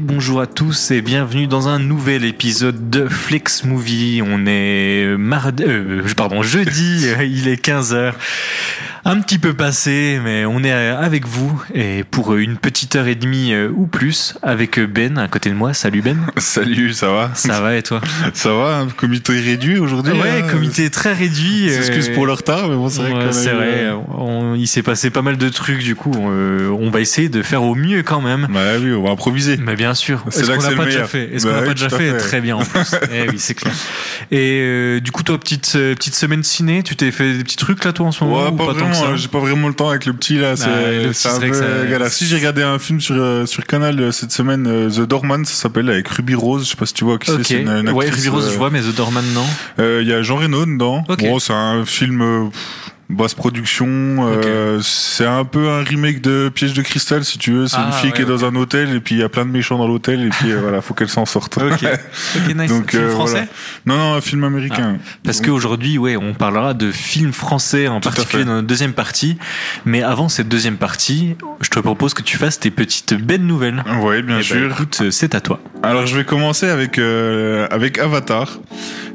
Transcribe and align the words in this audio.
Bonjour 0.00 0.40
à 0.40 0.46
tous 0.46 0.90
et 0.90 1.02
bienvenue 1.02 1.46
dans 1.46 1.68
un 1.68 1.78
nouvel 1.78 2.24
épisode 2.24 2.90
de 2.90 3.06
Flex 3.06 3.64
Movie. 3.64 4.22
On 4.24 4.44
est 4.46 5.14
mardi, 5.16 5.62
euh, 5.64 6.02
pardon, 6.16 6.42
jeudi, 6.42 7.06
il 7.22 7.46
est 7.48 7.64
15h 7.64 8.14
un 9.06 9.20
petit 9.20 9.38
peu 9.38 9.52
passé, 9.52 10.18
mais 10.24 10.46
on 10.46 10.64
est 10.64 10.72
avec 10.72 11.26
vous 11.26 11.62
et 11.74 12.04
pour 12.04 12.36
une 12.36 12.56
petite 12.56 12.96
heure 12.96 13.06
et 13.06 13.14
demie 13.14 13.52
euh, 13.52 13.68
ou 13.74 13.86
plus 13.86 14.34
avec 14.42 14.80
Ben 14.80 15.18
à 15.18 15.28
côté 15.28 15.50
de 15.50 15.54
moi. 15.54 15.74
Salut 15.74 16.00
Ben. 16.00 16.16
Salut, 16.38 16.94
ça 16.94 17.08
va? 17.08 17.30
Ça 17.34 17.60
va 17.60 17.76
et 17.76 17.82
toi? 17.82 18.00
Ça 18.34 18.54
va, 18.54 18.78
un 18.78 18.88
comité 18.88 19.38
réduit 19.38 19.78
aujourd'hui 19.78 20.12
Ouais, 20.12 20.42
hein? 20.42 20.48
comité 20.50 20.88
très 20.90 21.12
réduit. 21.12 21.68
Excuse 21.68 22.08
pour 22.10 22.24
le 22.26 22.32
retard, 22.32 22.68
mais 22.68 22.76
bon, 22.76 22.88
c'est 22.88 23.02
vrai. 23.02 23.32
c'est 23.32 23.52
vrai, 23.52 23.92
euh, 23.92 24.54
il 24.56 24.66
s'est 24.66 24.82
passé 24.82 25.10
pas 25.10 25.22
mal 25.22 25.36
de 25.36 25.48
trucs 25.50 25.82
du 25.82 25.94
coup. 25.94 26.12
Euh, 26.14 26.70
on 26.70 26.90
va 26.90 27.00
essayer 27.00 27.28
de 27.28 27.42
faire 27.42 27.62
au 27.62 27.74
mieux 27.74 28.02
quand 28.02 28.22
même. 28.22 28.48
Bah 28.50 28.78
oui, 28.80 28.92
on 28.92 29.02
va 29.02 29.10
improviser. 29.10 29.58
Mais 29.58 29.76
bien 29.76 29.94
sûr. 29.94 30.24
C'est 30.30 30.48
là 30.48 30.56
qu'on 30.56 30.62
l'a 30.62 30.76
pas 30.76 30.84
déjà 30.86 31.06
fait? 31.06 31.34
Est-ce 31.34 31.46
qu'on 31.46 31.52
l'a 31.52 31.62
pas 31.62 31.74
déjà 31.74 31.90
fait, 31.90 32.16
Très 32.16 32.40
bien 32.40 32.56
en 32.56 32.64
plus. 32.64 32.94
eh 33.12 33.28
oui, 33.28 33.36
c'est 33.38 33.54
clair. 33.54 33.74
Et 34.30 35.00
du 35.02 35.12
coup, 35.12 35.22
toi, 35.22 35.38
petite 35.38 35.72
petite 35.72 36.14
semaine 36.14 36.42
ciné, 36.42 36.82
tu 36.82 36.96
t'es 36.96 37.10
fait 37.10 37.34
des 37.34 37.44
petits 37.44 37.56
trucs 37.56 37.84
là, 37.84 37.92
toi 37.92 38.06
en 38.06 38.12
ce 38.12 38.24
moment 38.24 38.50
ouais, 38.50 38.56
pas, 38.56 38.93
vraiment, 38.94 39.16
j'ai 39.16 39.28
pas 39.28 39.38
vraiment 39.38 39.68
le 39.68 39.74
temps 39.74 39.90
avec 39.90 40.06
le 40.06 40.12
petit 40.12 40.38
là. 40.38 40.56
C'est 40.56 41.28
un 41.28 41.40
peu 41.40 42.08
Si 42.08 42.26
j'ai 42.26 42.36
regardé 42.36 42.62
un 42.62 42.78
film 42.78 43.00
sur 43.00 43.16
euh, 43.16 43.46
sur 43.46 43.64
Canal 43.66 44.00
euh, 44.00 44.12
cette 44.12 44.32
semaine, 44.32 44.66
euh, 44.66 44.90
The 44.90 45.00
Doorman, 45.00 45.44
ça 45.44 45.54
s'appelle 45.54 45.88
avec 45.88 46.08
Ruby 46.08 46.34
Rose. 46.34 46.64
Je 46.64 46.70
sais 46.70 46.76
pas 46.76 46.86
si 46.86 46.94
tu 46.94 47.04
vois 47.04 47.18
qui 47.18 47.30
c'est. 47.42 47.62
Une, 47.62 47.90
ouais, 47.90 48.10
Ruby 48.10 48.28
Rose, 48.28 48.50
je 48.52 48.56
vois, 48.56 48.70
mais 48.70 48.80
The 48.80 48.94
Doorman 48.94 49.24
non. 49.32 49.46
Il 50.00 50.06
y 50.06 50.12
a 50.12 50.22
Jean 50.22 50.36
Reno 50.36 50.64
dedans. 50.66 51.04
Bon, 51.18 51.38
c'est 51.38 51.52
un 51.52 51.84
film 51.84 52.50
basse 53.10 53.34
production. 53.34 53.86
Euh, 53.88 54.80
c'est 54.82 55.26
un 55.26 55.44
peu 55.44 55.68
un 55.68 55.82
remake 55.82 56.20
de 56.20 56.50
Piège 56.54 56.72
de 56.72 56.82
cristal, 56.82 57.24
si 57.24 57.38
tu 57.38 57.52
veux. 57.52 57.66
C'est 57.66 57.76
une 57.76 57.84
ah, 57.88 57.92
fille 57.92 58.12
qui 58.12 58.22
est 58.22 58.26
dans 58.26 58.44
un 58.44 58.54
hôtel 58.54 58.94
et 58.94 59.00
puis 59.00 59.16
il 59.16 59.20
y 59.20 59.24
a 59.24 59.28
plein 59.28 59.44
de 59.44 59.50
méchants 59.50 59.78
dans 59.78 59.86
l'hôtel 59.86 60.24
et 60.24 60.28
puis 60.28 60.52
euh, 60.52 60.60
voilà, 60.60 60.80
faut 60.80 60.94
qu'elle 60.94 61.08
s'en 61.08 61.26
sorte. 61.26 61.58
Ok, 61.58 61.82
nice. 62.54 62.70
Donc, 62.70 62.90
film 62.90 63.02
euh, 63.02 63.10
français? 63.10 63.48
Non, 63.86 63.96
non, 63.96 64.14
un 64.14 64.20
film 64.20 64.44
américain. 64.44 64.96
Ah. 64.98 65.10
Parce 65.24 65.40
qu'aujourd'hui, 65.40 65.98
ouais, 65.98 66.16
on 66.16 66.34
parlera 66.34 66.74
de 66.74 66.90
films 66.90 67.32
français 67.32 67.88
en 67.88 68.00
particulier 68.00 68.44
dans 68.44 68.54
notre 68.54 68.66
deuxième 68.66 68.94
partie. 68.94 69.38
Mais 69.84 70.02
avant 70.02 70.28
cette 70.28 70.48
deuxième 70.48 70.76
partie, 70.76 71.36
je 71.60 71.68
te 71.68 71.78
propose 71.80 72.14
que 72.14 72.22
tu 72.22 72.36
fasses 72.36 72.58
tes 72.58 72.70
petites 72.70 73.14
belles 73.14 73.44
nouvelles. 73.44 73.84
Oui, 74.00 74.22
bien 74.22 74.36
eh 74.36 74.38
ben, 74.38 74.42
sûr. 74.42 74.72
écoute, 74.72 75.02
c'est 75.10 75.34
à 75.34 75.40
toi. 75.40 75.60
Alors, 75.82 76.06
je 76.06 76.16
vais 76.16 76.24
commencer 76.24 76.68
avec 76.68 76.98
avec 76.98 77.98
Avatar. 77.98 78.58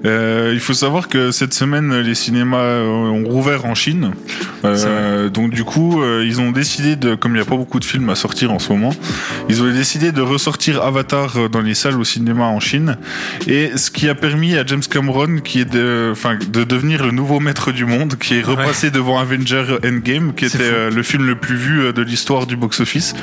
il 0.04 0.60
faut 0.60 0.74
savoir 0.74 1.08
que 1.08 1.32
cette 1.32 1.54
semaine, 1.54 2.00
les 2.02 2.16
cinémas 2.16 2.82
ont 2.82 3.24
rouvert 3.26 3.66
en 3.66 3.76
Chine. 3.80 4.12
Euh, 4.66 5.30
donc 5.30 5.52
du 5.52 5.64
coup, 5.64 6.02
euh, 6.02 6.26
ils 6.26 6.42
ont 6.42 6.52
décidé 6.52 6.96
de, 6.96 7.16
comme 7.16 7.32
il 7.32 7.36
n'y 7.36 7.42
a 7.42 7.46
pas 7.46 7.56
beaucoup 7.56 7.80
de 7.80 7.86
films 7.86 8.10
à 8.10 8.16
sortir 8.16 8.52
en 8.52 8.60
ce 8.60 8.72
moment, 8.74 8.94
ils 9.48 9.64
ont 9.64 9.72
décidé 9.72 10.12
de 10.12 10.22
ressortir 10.22 10.84
Avatar 10.84 11.38
euh, 11.38 11.48
dans 11.48 11.62
les 11.62 11.76
salles 11.76 12.00
au 12.00 12.04
cinéma 12.04 12.46
en 12.46 12.60
Chine. 12.60 12.98
Et 13.48 13.72
ce 13.78 13.90
qui 13.90 14.10
a 14.10 14.16
permis 14.16 14.58
à 14.58 14.66
James 14.66 14.84
Cameron, 14.90 15.38
qui 15.44 15.62
est 15.62 15.72
de, 15.72 16.10
enfin, 16.12 16.36
de 16.36 16.64
devenir 16.64 17.06
le 17.06 17.12
nouveau 17.12 17.40
maître 17.40 17.72
du 17.72 17.86
monde, 17.86 18.16
qui 18.16 18.36
est 18.36 18.42
repassé 18.42 18.92
devant 18.92 19.18
Avenger 19.18 19.78
Endgame, 19.86 20.34
qui 20.34 20.46
était 20.46 20.90
le 20.90 21.04
film 21.04 21.26
le 21.26 21.36
plus 21.36 21.56
vu 21.56 21.94
de 21.94 22.02
l'histoire 22.02 22.46
du 22.46 22.58
box-office. 22.58 23.14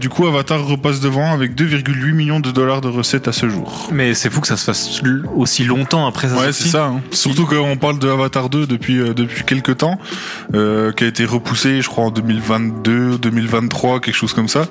du 0.00 0.08
coup, 0.08 0.26
Avatar 0.26 0.64
repasse 0.64 1.00
devant 1.00 1.32
avec 1.32 1.54
2,8 1.54 2.12
millions 2.12 2.40
de 2.40 2.50
dollars 2.50 2.80
de 2.80 2.88
recettes 2.88 3.26
à 3.26 3.32
ce 3.32 3.48
jour. 3.48 3.88
Mais 3.92 4.14
c'est 4.14 4.30
fou 4.30 4.40
que 4.40 4.46
ça 4.46 4.56
se 4.56 4.64
fasse 4.64 5.02
aussi 5.36 5.64
longtemps 5.64 6.06
après 6.06 6.28
ça. 6.28 6.36
Ouais, 6.36 6.52
c'est 6.52 6.68
ça. 6.68 6.86
Hein. 6.86 7.00
Surtout 7.10 7.46
qu'on 7.46 7.76
parle 7.76 7.98
de 7.98 8.08
Avatar 8.08 8.48
2 8.48 8.66
depuis 8.66 8.98
depuis 8.98 9.39
quelques 9.44 9.78
temps, 9.78 9.98
euh, 10.54 10.92
qui 10.92 11.04
a 11.04 11.06
été 11.06 11.24
repoussé, 11.24 11.80
je 11.82 11.88
crois, 11.88 12.04
en 12.04 12.10
2022, 12.10 13.18
2023, 13.18 14.00
quelque 14.00 14.14
chose 14.14 14.32
comme 14.32 14.48
ça. 14.48 14.66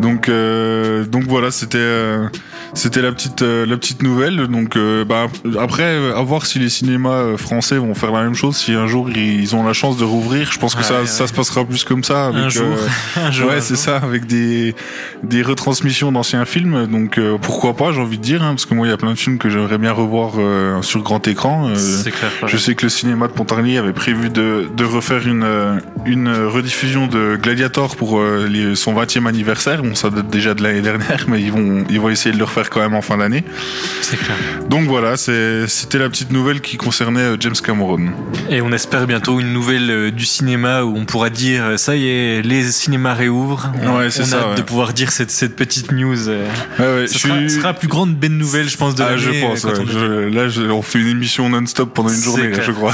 Donc, 0.00 0.28
euh, 0.28 1.04
donc 1.04 1.24
voilà, 1.24 1.50
c'était 1.50 1.78
euh, 1.78 2.28
c'était 2.74 3.02
la 3.02 3.12
petite 3.12 3.42
la 3.42 3.76
petite 3.76 4.02
nouvelle. 4.02 4.46
Donc, 4.48 4.78
bah, 5.06 5.26
après, 5.58 6.12
à 6.12 6.22
voir 6.22 6.46
si 6.46 6.58
les 6.58 6.68
cinémas 6.68 7.36
français 7.36 7.76
vont 7.76 7.94
faire 7.94 8.12
la 8.12 8.22
même 8.22 8.34
chose. 8.34 8.56
Si 8.56 8.72
un 8.72 8.86
jour 8.86 9.10
ils 9.10 9.54
ont 9.54 9.64
la 9.64 9.72
chance 9.72 9.96
de 9.96 10.04
rouvrir, 10.04 10.50
je 10.52 10.58
pense 10.58 10.74
que 10.74 10.82
ça, 10.82 11.06
ça 11.06 11.26
se 11.26 11.32
passera 11.32 11.64
plus 11.64 11.84
comme 11.84 12.04
ça. 12.04 12.26
Avec, 12.26 12.44
un 13.16 13.30
jour, 13.30 13.48
ouais, 13.48 13.60
c'est 13.60 13.76
ça, 13.76 13.96
avec 13.96 14.26
des 14.26 14.74
des 15.22 15.42
retransmissions 15.42 16.12
d'anciens 16.12 16.44
films. 16.44 16.86
Donc 16.86 17.20
pourquoi 17.40 17.74
pas, 17.74 17.92
j'ai 17.92 18.00
envie 18.00 18.18
de 18.18 18.22
dire, 18.22 18.42
hein, 18.42 18.50
parce 18.50 18.66
que 18.66 18.74
moi 18.74 18.86
il 18.86 18.90
y 18.90 18.94
a 18.94 18.96
plein 18.96 19.12
de 19.12 19.18
films 19.18 19.38
que 19.38 19.48
j'aimerais 19.48 19.78
bien 19.78 19.92
revoir 19.92 20.32
sur 20.82 21.02
grand 21.02 21.26
écran. 21.26 21.72
Clair, 22.02 22.30
je 22.46 22.56
sais 22.56 22.74
que 22.74 22.86
le 22.86 22.90
cinéma 22.90 23.28
de 23.28 23.32
Pontarlier 23.32 23.78
avait 23.78 23.92
prévu 23.92 24.30
de, 24.30 24.68
de 24.76 24.84
refaire 24.84 25.26
une, 25.26 25.42
euh, 25.44 25.78
une 26.06 26.28
rediffusion 26.28 27.06
de 27.06 27.36
Gladiator 27.36 27.96
pour 27.96 28.18
euh, 28.18 28.74
son 28.74 28.94
20e 28.94 29.26
anniversaire. 29.26 29.82
Bon, 29.82 29.94
ça 29.94 30.10
date 30.10 30.28
déjà 30.28 30.54
de 30.54 30.62
l'année 30.62 30.80
dernière, 30.80 31.24
mais 31.28 31.40
ils 31.40 31.52
vont, 31.52 31.84
ils 31.90 32.00
vont 32.00 32.08
essayer 32.08 32.32
de 32.32 32.38
le 32.38 32.44
refaire 32.44 32.61
quand 32.70 32.80
même 32.80 32.94
en 32.94 33.02
fin 33.02 33.18
d'année. 33.18 33.44
C'est 34.00 34.16
clair. 34.16 34.36
Donc 34.68 34.88
voilà, 34.88 35.16
c'était 35.16 35.98
la 35.98 36.08
petite 36.08 36.32
nouvelle 36.32 36.60
qui 36.60 36.76
concernait 36.76 37.20
euh, 37.20 37.36
James 37.40 37.54
Cameron. 37.62 38.10
Et 38.50 38.60
on 38.60 38.72
espère 38.72 39.06
bientôt 39.06 39.40
une 39.40 39.52
nouvelle 39.52 40.10
du 40.10 40.24
cinéma 40.24 40.82
où 40.82 40.96
on 40.96 41.04
pourra 41.04 41.30
dire 41.30 41.78
ça 41.78 41.96
y 41.96 42.08
est, 42.08 42.42
les 42.42 42.70
cinémas 42.70 43.14
réouvrent. 43.14 43.72
Ouais, 43.82 44.10
c'est 44.10 44.24
ça. 44.24 44.54
de 44.56 44.62
pouvoir 44.62 44.92
dire 44.92 45.10
cette, 45.10 45.30
cette 45.30 45.56
petite 45.56 45.92
news. 45.92 46.28
Ouais, 46.28 46.38
ouais, 46.78 47.06
ce 47.06 47.18
sera, 47.18 47.48
sera, 47.48 47.68
la 47.68 47.74
plus 47.74 47.88
grande 47.88 48.14
belle 48.14 48.36
nouvelle, 48.36 48.68
je 48.68 48.76
pense, 48.76 48.94
de 48.94 49.02
ah, 49.02 49.16
Je 49.16 49.40
pense. 49.40 49.64
là, 49.64 50.72
on 50.72 50.82
fait 50.82 50.98
une 50.98 51.08
émission 51.08 51.48
non-stop 51.48 51.92
pendant 51.94 52.10
une 52.10 52.22
journée, 52.22 52.52
je 52.60 52.72
crois. 52.72 52.92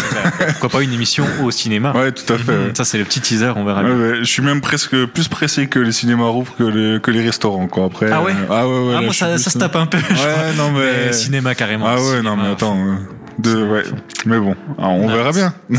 Pourquoi 0.49 0.69
pas 0.69 0.83
une 0.83 0.93
émission 0.93 1.25
au 1.43 1.51
cinéma. 1.51 1.93
Ouais, 1.93 2.13
tout 2.13 2.33
à 2.33 2.39
fait. 2.39 2.53
Mhm. 2.53 2.75
Ça, 2.75 2.85
c'est 2.85 2.99
le 2.99 3.05
petit 3.05 3.21
teaser, 3.21 3.53
on 3.57 3.65
verra. 3.65 3.83
je 3.85 4.25
suis 4.25 4.43
même 4.43 4.61
presque 4.61 4.97
plus 5.07 5.29
pressé 5.29 5.67
que 5.67 5.79
les 5.79 5.93
cinémas 5.93 6.27
rouvrent 6.27 6.55
que 6.57 6.65
les, 6.65 7.01
que 7.01 7.11
les 7.11 7.23
restaurants, 7.23 7.69
quoi. 7.69 7.87
Après, 7.87 8.11
ah 8.11 8.23
ouais 8.23 8.33
euh, 8.33 8.47
Ah 8.51 8.69
ouais, 8.69 8.89
ouais. 8.89 8.95
Ah, 8.99 9.01
moi, 9.03 9.13
ça, 9.13 9.39
ça 9.39 9.51
se 9.59 9.65
tape 9.65 9.77
un 9.77 9.87
peu. 9.87 9.99
Ouais, 9.99 10.53
non, 10.57 10.71
mais... 10.71 11.13
Cinéma, 11.13 11.55
carrément. 11.55 11.87
Ah 11.89 12.01
ouais, 12.01 12.23
non, 12.23 12.37
mais 12.37 12.49
attends. 12.49 12.77
Euh, 12.77 12.95
de, 13.39 13.63
ouais. 13.65 13.85
Mais 14.27 14.39
bon, 14.39 14.57
ah, 14.79 14.89
on 14.89 15.09
verra 15.09 15.33
bien. 15.33 15.55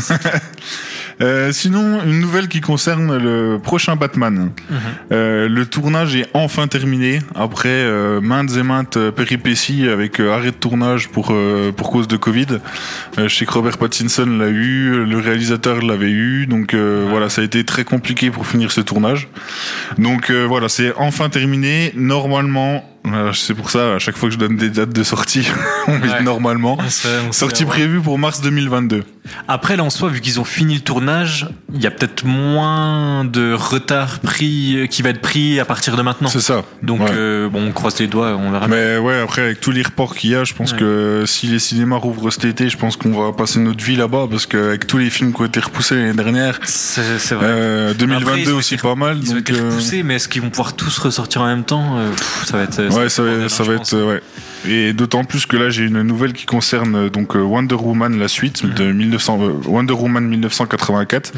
Euh, 1.22 1.52
sinon, 1.52 2.02
une 2.02 2.18
nouvelle 2.18 2.48
qui 2.48 2.60
concerne 2.60 3.16
le 3.18 3.58
prochain 3.62 3.94
Batman. 3.94 4.52
Mhm. 4.70 4.78
Euh, 5.12 5.48
le 5.48 5.66
tournage 5.66 6.16
est 6.16 6.26
enfin 6.32 6.66
terminé 6.66 7.18
après 7.34 7.68
euh, 7.68 8.20
maintes 8.20 8.56
et 8.56 8.62
maintes 8.62 8.98
péripéties 9.10 9.86
avec 9.88 10.18
arrêt 10.18 10.50
de 10.50 10.56
tournage 10.56 11.08
pour 11.08 11.34
pour 11.76 11.90
cause 11.90 12.08
de 12.08 12.16
Covid. 12.16 12.46
je 13.18 13.28
sais 13.28 13.44
que 13.44 13.52
Robert 13.52 13.78
Pattinson 13.78 14.26
l'a 14.26 14.48
eu, 14.48 15.04
le 15.04 15.18
réalisateur 15.18 15.82
l'avait 15.82 16.10
eu, 16.10 16.46
donc 16.46 16.74
voilà, 16.74 17.28
ça 17.28 17.42
a 17.42 17.44
été 17.44 17.64
très 17.64 17.84
compliqué 17.84 18.30
pour 18.30 18.46
finir 18.46 18.72
ce 18.72 18.80
tournage. 18.80 19.28
Donc 19.98 20.30
voilà, 20.30 20.68
c'est 20.68 20.92
enfin 20.96 21.28
terminé. 21.28 21.92
Normalement, 21.94 22.89
c'est 23.32 23.54
pour 23.54 23.70
ça, 23.70 23.94
à 23.94 23.98
chaque 23.98 24.16
fois 24.16 24.28
que 24.28 24.34
je 24.34 24.38
donne 24.38 24.56
des 24.56 24.70
dates 24.70 24.92
de 24.92 25.02
sortie, 25.02 25.46
on 25.86 25.98
met 25.98 26.22
normalement. 26.22 26.78
sortie 27.30 27.64
prévue 27.64 28.00
pour 28.00 28.18
mars 28.18 28.40
2022. 28.40 29.04
Après, 29.48 29.76
là, 29.76 29.84
en 29.84 29.90
soi, 29.90 30.08
vu 30.08 30.20
qu'ils 30.20 30.40
ont 30.40 30.44
fini 30.44 30.74
le 30.74 30.80
tournage, 30.80 31.48
il 31.72 31.80
y 31.80 31.86
a 31.86 31.90
peut-être 31.90 32.24
moins 32.24 33.24
de 33.24 33.52
retard 33.52 34.20
pris 34.20 34.76
euh, 34.76 34.86
qui 34.86 35.02
va 35.02 35.10
être 35.10 35.20
pris 35.20 35.60
à 35.60 35.64
partir 35.64 35.96
de 35.96 36.02
maintenant. 36.02 36.28
C'est 36.28 36.40
ça. 36.40 36.64
Donc, 36.82 37.00
euh, 37.02 37.48
bon, 37.48 37.66
on 37.68 37.72
croise 37.72 37.98
les 37.98 38.06
doigts, 38.06 38.36
on 38.36 38.50
verra. 38.50 38.68
Mais 38.68 38.98
ouais, 38.98 39.20
après, 39.20 39.42
avec 39.42 39.60
tous 39.60 39.70
les 39.70 39.82
reports 39.82 40.14
qu'il 40.14 40.30
y 40.30 40.34
a, 40.34 40.44
je 40.44 40.54
pense 40.54 40.72
que 40.72 41.24
si 41.26 41.46
les 41.46 41.58
cinémas 41.58 41.96
rouvrent 41.96 42.30
cet 42.30 42.44
été, 42.44 42.68
je 42.68 42.76
pense 42.76 42.96
qu'on 42.96 43.12
va 43.12 43.32
passer 43.32 43.60
notre 43.60 43.84
vie 43.84 43.96
là-bas 43.96 44.26
parce 44.30 44.46
qu'avec 44.46 44.86
tous 44.86 44.98
les 44.98 45.10
films 45.10 45.32
qui 45.32 45.42
ont 45.42 45.46
été 45.46 45.60
repoussés 45.60 45.96
l'année 45.96 46.14
dernière, 46.14 46.58
c'est 46.64 47.00
vrai. 47.34 47.46
Euh, 47.46 47.94
2022 47.94 48.52
aussi 48.52 48.76
pas 48.76 48.94
mal. 48.94 49.18
Ils 49.22 49.34
ont 49.34 49.38
été 49.38 49.52
euh, 49.52 49.68
repoussés, 49.70 50.02
mais 50.02 50.16
est-ce 50.16 50.28
qu'ils 50.28 50.42
vont 50.42 50.50
pouvoir 50.50 50.74
tous 50.74 50.98
ressortir 50.98 51.42
en 51.42 51.46
même 51.46 51.64
temps 51.64 51.98
Ça 52.44 52.56
va 52.56 52.64
être. 52.64 52.89
Ouais, 52.96 53.08
ça 53.08 53.22
va, 53.22 53.48
ça 53.48 53.62
va 53.62 53.74
être. 53.74 53.96
ouais. 53.96 54.20
Et 54.68 54.92
d'autant 54.92 55.24
plus 55.24 55.46
que 55.46 55.56
là, 55.56 55.70
j'ai 55.70 55.84
une 55.84 56.02
nouvelle 56.02 56.32
qui 56.32 56.44
concerne 56.44 56.94
euh, 56.94 57.10
donc 57.10 57.34
euh, 57.34 57.40
Wonder 57.40 57.76
Woman, 57.76 58.18
la 58.18 58.28
suite 58.28 58.66
de 58.66 58.92
1900, 58.92 59.38
mhm. 59.38 59.44
euh, 59.44 59.52
Wonder 59.66 59.94
Woman 59.94 60.26
1984, 60.26 61.32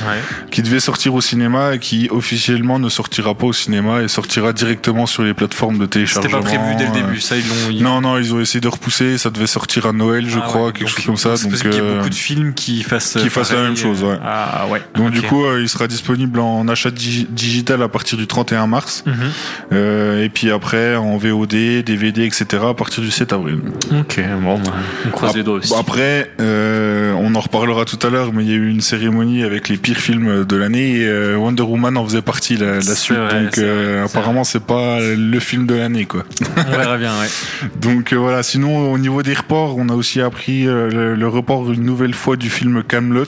qui 0.50 0.62
devait 0.62 0.80
sortir 0.80 1.14
au 1.14 1.20
cinéma 1.20 1.74
et 1.74 1.78
qui 1.78 2.08
officiellement 2.10 2.78
ne 2.78 2.88
sortira 2.88 3.34
pas 3.34 3.46
au 3.46 3.52
cinéma 3.52 4.02
et 4.02 4.08
sortira 4.08 4.52
directement 4.52 5.06
sur 5.06 5.22
les 5.22 5.34
plateformes 5.34 5.78
de 5.78 5.86
téléchargement. 5.86 6.40
C'était 6.40 6.56
pas 6.56 6.64
prévu 6.64 6.74
dès 6.76 6.86
le 6.86 6.92
début, 6.92 7.20
ça 7.20 7.36
ils 7.36 7.44
l'ont. 7.48 7.82
Non, 7.82 8.00
non, 8.00 8.18
ils 8.18 8.34
ont 8.34 8.40
essayé 8.40 8.60
de 8.60 8.68
repousser. 8.68 9.18
Ça 9.18 9.30
devait 9.30 9.46
sortir 9.46 9.86
à 9.86 9.92
Noël, 9.92 10.28
je 10.28 10.38
ah 10.38 10.46
crois, 10.46 10.72
quelque 10.72 10.88
chose 10.88 11.04
comme 11.04 11.16
ça. 11.16 11.30
Donc, 11.36 11.52
il 11.64 11.74
y 11.74 11.78
a 11.78 11.94
beaucoup 11.94 12.08
de 12.08 12.14
films 12.14 12.54
qui 12.54 12.82
fassent 12.82 13.18
qui 13.20 13.30
fassent 13.30 13.52
la 13.52 13.62
même 13.62 13.76
chose. 13.76 14.02
Ouais. 14.02 14.18
Ah 14.24 14.66
ouais. 14.68 14.82
Donc 14.96 15.12
du 15.12 15.22
coup, 15.22 15.44
il 15.58 15.68
sera 15.68 15.86
disponible 15.86 16.40
en 16.40 16.66
achat 16.68 16.90
digital 16.90 17.82
à 17.82 17.88
partir 17.88 18.18
du 18.18 18.26
31 18.26 18.66
mars, 18.66 19.04
mhm. 19.06 20.18
et 20.18 20.28
puis 20.28 20.50
après 20.50 20.96
en 20.96 21.16
VOD, 21.16 21.84
DVD, 21.84 22.24
etc. 22.24 22.64
à 22.68 22.74
partir 22.74 23.02
du 23.02 23.11
7 23.12 23.32
avril. 23.32 23.60
Ok, 23.92 24.20
bon, 24.40 24.58
bah, 24.58 24.72
on 25.06 25.10
croise 25.10 25.36
les 25.36 25.42
doigts 25.42 25.56
aussi. 25.56 25.72
Après, 25.78 26.30
euh, 26.40 27.12
on 27.18 27.34
en 27.34 27.40
reparlera 27.40 27.84
tout 27.84 27.98
à 28.04 28.10
l'heure, 28.10 28.32
mais 28.32 28.44
il 28.44 28.50
y 28.50 28.52
a 28.52 28.56
eu 28.56 28.68
une 28.68 28.80
cérémonie 28.80 29.44
avec 29.44 29.68
les 29.68 29.76
pires 29.76 29.98
films 29.98 30.44
de 30.44 30.56
l'année 30.56 30.96
et 30.96 31.06
euh, 31.06 31.36
Wonder 31.36 31.62
Woman 31.62 31.96
en 31.96 32.04
faisait 32.04 32.22
partie 32.22 32.56
la, 32.56 32.80
suite. 32.80 33.18
donc 33.18 33.58
euh, 33.58 34.04
apparemment, 34.04 34.44
c'est 34.44 34.64
pas 34.64 34.98
le 35.00 35.40
film 35.40 35.66
de 35.66 35.74
l'année, 35.74 36.06
quoi. 36.06 36.24
On 36.56 36.70
verra 36.70 36.96
bien, 36.96 37.12
ouais. 37.20 37.68
donc 37.80 38.12
voilà. 38.12 38.42
Sinon, 38.42 38.92
au 38.92 38.98
niveau 38.98 39.22
des 39.22 39.34
reports, 39.34 39.76
on 39.78 39.88
a 39.88 39.94
aussi 39.94 40.20
appris 40.20 40.64
le, 40.64 41.28
report 41.28 41.72
une 41.72 41.84
nouvelle 41.84 42.14
fois 42.14 42.36
du 42.36 42.50
film 42.50 42.82
Camelot. 42.82 43.24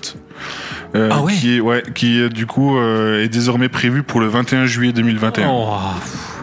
ah 0.94 1.22
ouais 1.22 1.32
qui 1.32 1.56
est 1.56 1.60
ouais 1.60 1.82
qui 1.94 2.28
du 2.28 2.46
coup 2.46 2.78
est 2.78 3.28
désormais 3.28 3.68
prévu 3.68 4.02
pour 4.02 4.20
le 4.20 4.26
21 4.26 4.66
juillet 4.66 4.92
2021. 4.92 5.48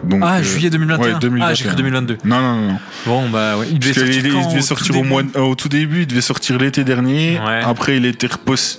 Donc, 0.04 0.22
Ah, 0.24 0.38
euh, 0.38 0.44
juillet 0.44 0.70
2021. 0.70 1.14
ouais, 1.14 1.20
2021. 1.20 1.48
Ah, 1.48 1.54
j'ai 1.54 1.66
cru 1.66 1.76
2022. 1.76 2.18
Non, 2.26 2.42
non, 2.42 2.56
non. 2.56 2.78
Bon, 3.06 3.30
bah, 3.30 3.58
ouais. 3.58 3.68
Il 3.72 3.80
devait 3.80 3.94
Parce 3.94 4.06
sortir, 4.06 4.26
il 4.26 4.34
quand, 4.34 4.48
devait 4.50 4.60
au 4.60 4.62
sortir 4.62 4.94
tout 4.96 5.00
au, 5.00 5.04
mois, 5.04 5.22
début 5.24 5.38
euh, 5.38 5.42
au 5.42 5.56
tout 5.56 5.70
début, 5.70 6.02
il 6.02 6.08
devait 6.08 6.22
sortir 6.22 6.58
l'été 6.58 6.84
dernier. 6.84 7.40
Ouais. 7.40 7.62
Après, 7.64 7.98
il 7.98 8.06
été 8.06 8.28
repoussé, 8.28 8.78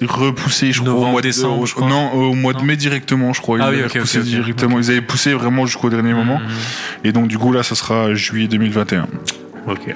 je 0.72 0.80
crois, 0.80 0.92
au 0.94 1.04
mois 1.06 1.20
de 1.20 1.26
décembre, 1.28 1.66
crois. 1.74 1.88
Non, 1.88 2.12
au 2.12 2.34
mois 2.34 2.52
de 2.54 2.62
mai 2.62 2.76
directement, 2.76 3.32
je 3.32 3.40
crois. 3.40 3.58
Ah 3.60 3.69
oui, 3.70 3.76
l'avaient 3.76 3.86
ok, 3.86 3.92
repoussé 3.94 4.19
ok, 4.19 4.24
ok. 4.24 4.30
directement. 4.30 4.78
Ils 4.78 4.90
avaient 4.90 5.00
poussé 5.00 5.32
vraiment 5.34 5.66
jusqu'au 5.66 5.90
dernier 5.90 6.12
moment. 6.14 6.38
Mhm. 6.38 6.46
Et 7.04 7.12
donc, 7.12 7.28
du 7.28 7.38
coup, 7.38 7.52
là, 7.52 7.62
ça 7.62 7.74
sera 7.74 8.14
juillet 8.14 8.48
2021. 8.48 9.06
Ok, 9.69 9.94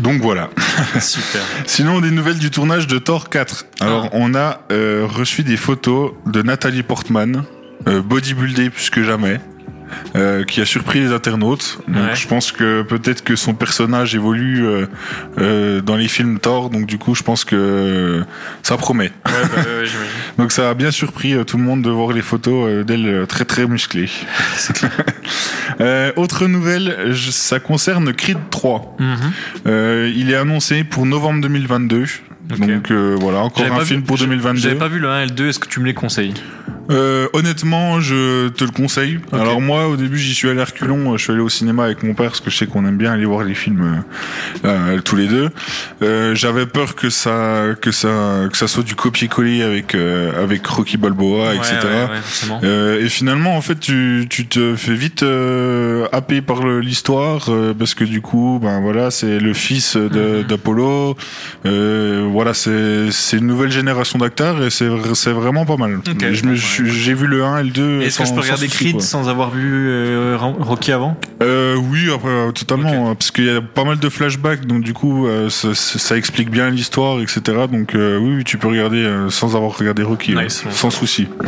Donc 0.00 0.20
voilà. 0.20 0.50
super. 1.00 1.40
Sinon, 1.64 2.00
des 2.00 2.10
nouvelles 2.10 2.38
du 2.38 2.50
tournage 2.50 2.86
de 2.86 2.98
Thor 2.98 3.30
4. 3.30 3.64
Alors, 3.80 4.04
Ah. 4.06 4.10
on 4.12 4.34
a 4.34 4.60
euh, 4.70 5.06
reçu 5.08 5.44
des 5.44 5.56
photos 5.56 6.12
de 6.26 6.42
Nathalie 6.42 6.82
Portman, 6.82 7.44
euh, 7.88 8.02
bodybuildée 8.02 8.68
plus 8.68 8.90
que 8.90 9.02
jamais. 9.02 9.40
Euh, 10.16 10.44
qui 10.44 10.60
a 10.60 10.64
surpris 10.66 11.00
les 11.00 11.12
internautes. 11.12 11.78
Donc 11.88 11.96
Ouais. 12.10 12.14
je 12.16 12.26
pense 12.28 12.52
que 12.52 12.82
peut-être 12.82 13.22
que 13.24 13.36
son 13.36 13.54
personnage 13.54 14.14
évolue 14.14 14.64
euh, 14.66 14.86
euh, 15.38 15.80
dans 15.80 15.96
les 15.96 16.08
films 16.08 16.38
Thor, 16.38 16.70
donc 16.70 16.86
du 16.86 16.98
coup 16.98 17.14
je 17.14 17.22
pense 17.22 17.44
que 17.44 18.22
ça 18.62 18.76
promet. 18.76 19.12
Ouais, 19.26 19.32
bah, 19.54 19.62
ouais. 19.80 19.88
Donc 20.38 20.50
ça 20.52 20.70
a 20.70 20.74
bien 20.74 20.90
surpris 20.90 21.34
tout 21.46 21.58
le 21.58 21.62
monde 21.64 21.82
de 21.82 21.90
voir 21.90 22.12
les 22.12 22.22
photos 22.22 22.84
d'elle 22.86 23.26
très 23.28 23.44
très 23.44 23.66
musclée. 23.66 24.08
Autre 26.16 26.46
nouvelle, 26.46 27.08
je- 27.10 27.30
ça 27.30 27.60
concerne 27.60 28.12
Creed 28.12 28.38
3. 28.50 28.96
Mhm. 28.98 30.12
Il 30.14 30.30
est 30.30 30.36
annoncé 30.36 30.84
pour 30.84 31.06
novembre 31.06 31.40
2022. 31.42 32.04
Donc 32.48 32.90
euh, 32.90 33.16
voilà, 33.20 33.38
encore 33.40 33.64
un 33.64 33.84
film 33.84 34.00
vu- 34.00 34.06
pour 34.06 34.16
j'ai- 34.16 34.24
2022. 34.26 34.60
J'avais 34.60 34.74
pas 34.74 34.88
vu 34.88 34.98
le 34.98 35.08
1 35.08 35.22
et 35.22 35.26
le 35.26 35.30
2, 35.30 35.48
est-ce 35.48 35.58
que 35.58 35.68
tu 35.68 35.80
me 35.80 35.86
les 35.86 35.94
conseilles? 35.94 36.34
Euh, 36.90 37.28
honnêtement, 37.32 38.00
je 38.00 38.48
te 38.48 38.64
le 38.64 38.70
conseille. 38.70 39.20
Alors 39.32 39.60
moi, 39.60 39.86
au 39.86 39.96
début, 39.96 40.18
j'y 40.18 40.34
suis 40.34 40.48
allé 40.48 40.60
à 40.60 40.64
Reculons. 40.64 41.16
Je 41.16 41.22
suis 41.22 41.32
allé 41.32 41.40
au 41.40 41.48
cinéma 41.48 41.84
avec 41.84 42.02
mon 42.02 42.12
père 42.14 42.26
parce 42.26 42.40
que 42.40 42.50
je 42.50 42.56
sais 42.56 42.66
qu'on 42.66 42.84
aime 42.86 42.96
bien 42.98 43.12
aller 43.12 43.24
voir 43.24 43.44
les 43.44 43.54
films 43.54 44.02
euh, 44.64 44.68
euh, 44.68 45.00
tous 45.00 45.14
les 45.16 45.28
deux. 45.28 45.48
Euh, 46.02 46.34
J'avais 46.34 46.66
peur 46.66 46.96
que 46.96 47.08
ça, 47.08 47.66
que 47.80 47.92
ça, 47.92 48.48
que 48.50 48.56
ça 48.56 48.66
soit 48.66 48.82
du 48.82 48.96
copier-coller 48.96 49.62
avec 49.62 49.94
euh, 49.94 50.42
avec 50.42 50.66
Rocky 50.66 50.96
Balboa, 50.96 51.54
etc. 51.54 51.76
Ouais. 51.84 52.56
Euh, 52.64 53.00
et 53.04 53.08
finalement, 53.08 53.56
en 53.56 53.60
fait, 53.62 53.78
tu, 53.78 54.26
tu 54.28 54.46
te 54.46 54.74
fais 54.74 54.94
vite 54.94 55.22
euh, 55.22 56.06
happer 56.12 56.42
par 56.42 56.66
l'histoire 56.66 57.46
euh, 57.48 57.72
parce 57.78 57.94
que 57.94 58.04
du 58.04 58.20
coup, 58.20 58.58
ben 58.60 58.80
voilà, 58.80 59.10
c'est 59.12 59.38
le 59.38 59.54
fils 59.54 59.94
Mhm. 59.96 60.42
d'Apollo. 60.48 61.16
Voilà, 62.42 62.54
c'est 62.54 63.36
une 63.36 63.46
nouvelle 63.46 63.70
génération 63.70 64.18
d'acteurs 64.18 64.60
et 64.64 64.70
c'est 64.70 64.88
vr- 64.88 65.14
c'est 65.14 65.30
vraiment 65.30 65.64
pas 65.64 65.76
mal. 65.76 66.00
J'ai 66.56 67.14
vu 67.14 67.28
le 67.28 67.44
1 67.44 67.58
et 67.58 67.62
le 67.62 67.70
2. 67.70 68.00
Est-ce 68.00 68.18
que 68.18 68.24
je 68.24 68.28
sans- 68.30 68.34
peux 68.34 68.40
regarder 68.40 68.66
souci, 68.66 68.76
Creed 68.78 68.92
quoi. 68.96 69.00
sans 69.04 69.28
avoir 69.28 69.50
vu 69.52 69.70
euh, 69.88 70.36
Rocky 70.40 70.90
avant? 70.90 71.16
Euh, 71.40 71.76
Oui, 71.76 72.10
après, 72.12 72.28
euh, 72.30 72.50
totalement, 72.50 73.10
euh, 73.10 73.14
parce 73.14 73.30
qu'il 73.30 73.44
y 73.44 73.50
a 73.50 73.60
pas 73.60 73.84
mal 73.84 74.00
de 74.00 74.08
flashbacks, 74.08 74.66
donc 74.66 74.82
du 74.82 74.92
coup, 74.92 75.28
euh, 75.28 75.50
ça, 75.50 75.72
ça- 75.74 76.00
ça 76.00 76.16
explique 76.16 76.50
bien 76.50 76.68
l'histoire, 76.70 77.20
etc. 77.20 77.40
Donc 77.70 77.94
euh, 77.94 78.18
oui, 78.18 78.42
tu 78.42 78.58
peux 78.58 78.66
regarder 78.66 79.04
euh, 79.04 79.30
sans 79.30 79.54
avoir 79.54 79.78
regardé 79.78 80.02
Rocky, 80.02 80.34
Nice. 80.34 80.64
ouais, 80.66 80.72
sans 80.72 80.90
souci. 80.90 81.28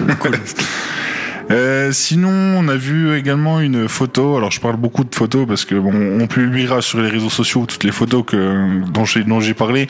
Euh, 1.51 1.93
sinon, 1.93 2.31
on 2.31 2.69
a 2.69 2.77
vu 2.77 3.17
également 3.17 3.61
une 3.61 3.89
photo. 3.89 4.37
Alors, 4.37 4.51
je 4.51 4.61
parle 4.61 4.77
beaucoup 4.77 5.05
de 5.05 5.15
photos 5.15 5.47
parce 5.47 5.65
que 5.65 5.75
bon, 5.75 5.93
on 6.21 6.27
publiera 6.27 6.81
sur 6.81 7.01
les 7.01 7.09
réseaux 7.09 7.31
sociaux 7.31 7.67
toutes 7.67 7.85
les 7.85 7.93
photos 7.93 8.25
que 8.27 8.81
dont 8.91 9.05
j'ai 9.05 9.25
dont 9.25 9.41
j'ai 9.41 9.55
parlé. 9.55 9.87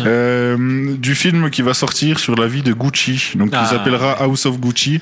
Euh, 0.00 0.94
du 0.96 1.14
film 1.14 1.50
qui 1.50 1.62
va 1.62 1.74
sortir 1.74 2.18
sur 2.18 2.34
la 2.36 2.46
vie 2.46 2.62
de 2.62 2.72
Gucci, 2.72 3.32
donc 3.36 3.50
Ah. 3.52 3.62
qui 3.62 3.70
s'appellera 3.74 4.12
House 4.22 4.46
of 4.46 4.58
Gucci. 4.58 5.00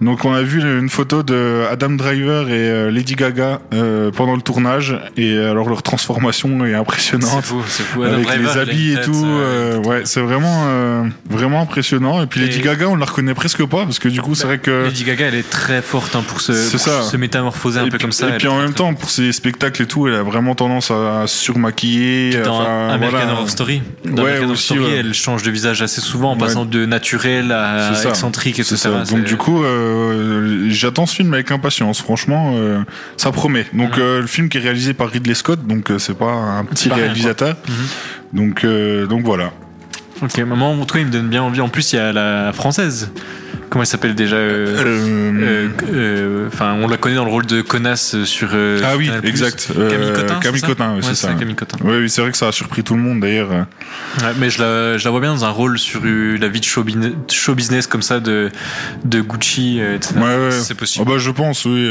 Donc 0.00 0.24
on 0.24 0.32
a 0.32 0.42
vu 0.42 0.60
une 0.60 0.88
photo 0.88 1.22
de 1.22 1.64
Adam 1.70 1.90
Driver 1.90 2.48
et 2.48 2.52
euh, 2.52 2.90
Lady 2.90 3.14
Gaga 3.14 3.60
euh, 3.74 4.10
pendant 4.10 4.36
le 4.36 4.42
tournage 4.42 4.96
et 5.16 5.32
euh, 5.34 5.50
alors 5.50 5.68
leur 5.68 5.82
transformation 5.82 6.64
est 6.64 6.70
C'est 6.70 6.74
impressionnante 6.76 7.44
fou, 7.44 7.62
c'est 7.66 7.82
fou. 7.82 8.02
Adam 8.02 8.14
avec 8.14 8.26
Driver, 8.26 8.54
les 8.54 8.54
il 8.54 8.58
habits 8.60 8.92
et 8.92 9.00
tout. 9.02 9.24
euh, 9.26 9.78
ouais, 9.82 10.02
c'est 10.04 10.20
vraiment 10.20 10.64
euh, 10.68 11.04
vraiment 11.28 11.60
impressionnant. 11.62 12.22
Et 12.22 12.26
puis 12.26 12.40
Lady 12.40 12.60
Gaga, 12.60 12.88
on 12.88 12.96
la 12.96 13.06
reconnaît 13.06 13.34
presque 13.34 13.64
pas 13.66 13.84
parce 13.84 13.98
que 13.98 14.08
du 14.08 14.20
coup 14.20 14.34
c'est 14.34 14.46
vrai 14.46 14.58
que 14.58 14.84
Lady 14.84 15.04
Gaga, 15.04 15.26
elle 15.26 15.34
est 15.34 15.39
très 15.42 15.82
forte 15.82 16.14
hein, 16.16 16.22
pour 16.26 16.40
se, 16.40 16.52
pour 16.70 16.80
se 16.80 17.16
métamorphoser 17.16 17.80
un 17.80 17.86
et 17.86 17.90
peu 17.90 17.96
puis, 17.98 18.02
comme 18.04 18.12
ça. 18.12 18.28
et 18.34 18.38
puis 18.38 18.48
en 18.48 18.58
même 18.58 18.72
temps, 18.74 18.94
pour 18.94 19.10
ses 19.10 19.32
spectacles 19.32 19.82
et 19.82 19.86
tout, 19.86 20.06
elle 20.08 20.14
a 20.14 20.22
vraiment 20.22 20.54
tendance 20.54 20.90
à 20.90 21.26
surmaquiller. 21.26 22.40
Dans 22.42 22.60
enfin, 22.60 22.88
American 22.90 23.16
voilà. 23.18 23.32
Horror 23.32 23.50
Story. 23.50 23.82
Dans 24.04 24.10
Ouais, 24.22 24.30
American 24.30 24.42
Horror 24.44 24.52
aussi, 24.52 24.64
Story, 24.64 24.80
ouais. 24.80 24.96
elle 24.98 25.14
change 25.14 25.42
de 25.42 25.50
visage 25.50 25.82
assez 25.82 26.00
souvent 26.00 26.32
en 26.32 26.34
Ouais. 26.34 26.40
passant 26.40 26.64
de 26.64 26.86
naturel 26.86 27.52
à 27.52 27.92
excentrique, 28.04 28.58
etc. 28.58 28.76
ça. 28.76 28.90
Donc 29.10 29.24
du 29.24 29.36
coup, 29.36 29.62
euh, 29.62 30.66
j'attends 30.70 31.06
ce 31.06 31.16
film 31.16 31.32
avec 31.34 31.50
impatience. 31.50 32.00
Franchement, 32.00 32.52
euh, 32.56 32.78
ça 33.16 33.30
promet. 33.32 33.66
Donc 33.72 33.96
Mhm. 33.96 34.02
euh, 34.02 34.20
le 34.20 34.26
film 34.26 34.48
qui 34.48 34.58
est 34.58 34.60
réalisé 34.60 34.94
par 34.94 35.08
Ridley 35.10 35.34
Scott, 35.34 35.66
donc 35.66 35.90
c'est 35.98 36.16
pas 36.16 36.30
un 36.32 36.64
petit 36.64 36.88
pas 36.88 36.96
réalisateur. 36.96 37.56
Mhm. 37.68 37.74
Donc 38.32 38.66
donc 39.08 39.22
voilà. 39.24 39.52
Ok, 40.22 40.36
maman, 40.40 40.72
en 40.72 40.84
tout 40.84 40.94
cas, 40.94 41.00
il 41.00 41.06
me 41.06 41.10
donne 41.10 41.28
bien 41.28 41.42
envie. 41.42 41.62
En 41.62 41.68
plus, 41.70 41.92
il 41.92 41.96
y 41.96 41.98
a 41.98 42.12
la 42.12 42.52
française. 42.52 43.10
Comment 43.70 43.84
elle 43.84 43.86
s'appelle 43.86 44.14
déjà 44.16 44.34
euh, 44.36 44.76
Euh, 44.84 45.32
euh, 45.40 45.68
euh, 45.92 46.46
Enfin, 46.48 46.76
on 46.82 46.88
la 46.88 46.96
connaît 46.96 47.14
dans 47.14 47.24
le 47.24 47.30
rôle 47.30 47.46
de 47.46 47.62
connasse 47.62 48.24
sur. 48.24 48.48
euh, 48.52 48.80
ah 48.84 48.96
oui, 48.96 49.08
exact. 49.22 49.68
Camille 49.72 50.12
Cotin. 50.12 50.40
Camille 50.40 50.60
c'est 50.60 50.66
ça 50.66 50.72
Cotin, 50.72 50.92
oui, 50.96 51.00
c'est 51.02 51.14
ça. 51.14 51.32
Camille 51.34 51.54
Cotin. 51.54 51.76
Oui, 51.84 52.10
c'est 52.10 52.20
vrai 52.20 52.32
que 52.32 52.36
ça 52.36 52.48
a 52.48 52.52
surpris 52.52 52.82
tout 52.82 52.94
le 52.94 53.00
monde 53.00 53.20
d'ailleurs. 53.20 53.50
Ouais, 53.50 54.32
mais 54.38 54.50
je 54.50 54.60
la, 54.60 54.98
je 54.98 55.04
la 55.04 55.10
vois 55.12 55.20
bien 55.20 55.32
dans 55.32 55.44
un 55.44 55.50
rôle 55.50 55.78
sur 55.78 56.00
euh, 56.04 56.36
la 56.38 56.48
vie 56.48 56.58
de 56.60 56.64
show, 56.64 56.82
business 57.54 57.86
comme 57.86 58.02
ça 58.02 58.18
de, 58.18 58.50
de 59.04 59.20
Gucci, 59.20 59.78
euh, 59.80 59.94
etc. 59.94 60.14
Ouais, 60.16 60.22
ouais. 60.22 60.50
C'est 60.50 60.74
Ah 60.74 60.78
possible. 60.78 61.06
bah 61.06 61.18
je 61.18 61.30
pense, 61.30 61.64
oui. 61.64 61.88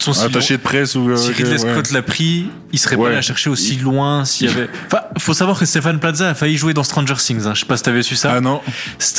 Euh, 0.00 0.12
Son 0.12 0.24
attaché 0.26 0.56
de 0.56 0.62
presse 0.62 0.94
ou. 0.94 1.08
long- 1.08 1.16
si 1.16 1.30
euh, 1.30 1.34
Ridley 1.36 1.52
ouais. 1.62 1.72
Scott 1.72 1.90
l'a 1.92 2.02
pris, 2.02 2.46
il 2.72 2.78
serait 2.78 2.96
pas 2.96 3.06
allé 3.06 3.14
la 3.16 3.22
chercher 3.22 3.50
aussi 3.50 3.76
loin 3.76 4.24
s'il 4.24 4.48
y 4.48 4.50
avait. 4.50 4.68
Enfin, 4.86 5.02
faut 5.18 5.34
savoir 5.34 5.58
que 5.58 5.64
Stéphane 5.66 5.98
Plaza 5.98 6.30
a 6.30 6.34
failli 6.34 6.56
jouer 6.56 6.74
dans 6.74 6.82
Stranger 6.84 7.14
Things. 7.16 7.46
Hein. 7.46 7.52
Je 7.54 7.60
sais 7.60 7.66
pas 7.66 7.76
si 7.76 7.82
t'avais 7.82 8.02
su 8.02 8.14
ça. 8.16 8.34
Ah 8.36 8.40
non. 8.40 8.60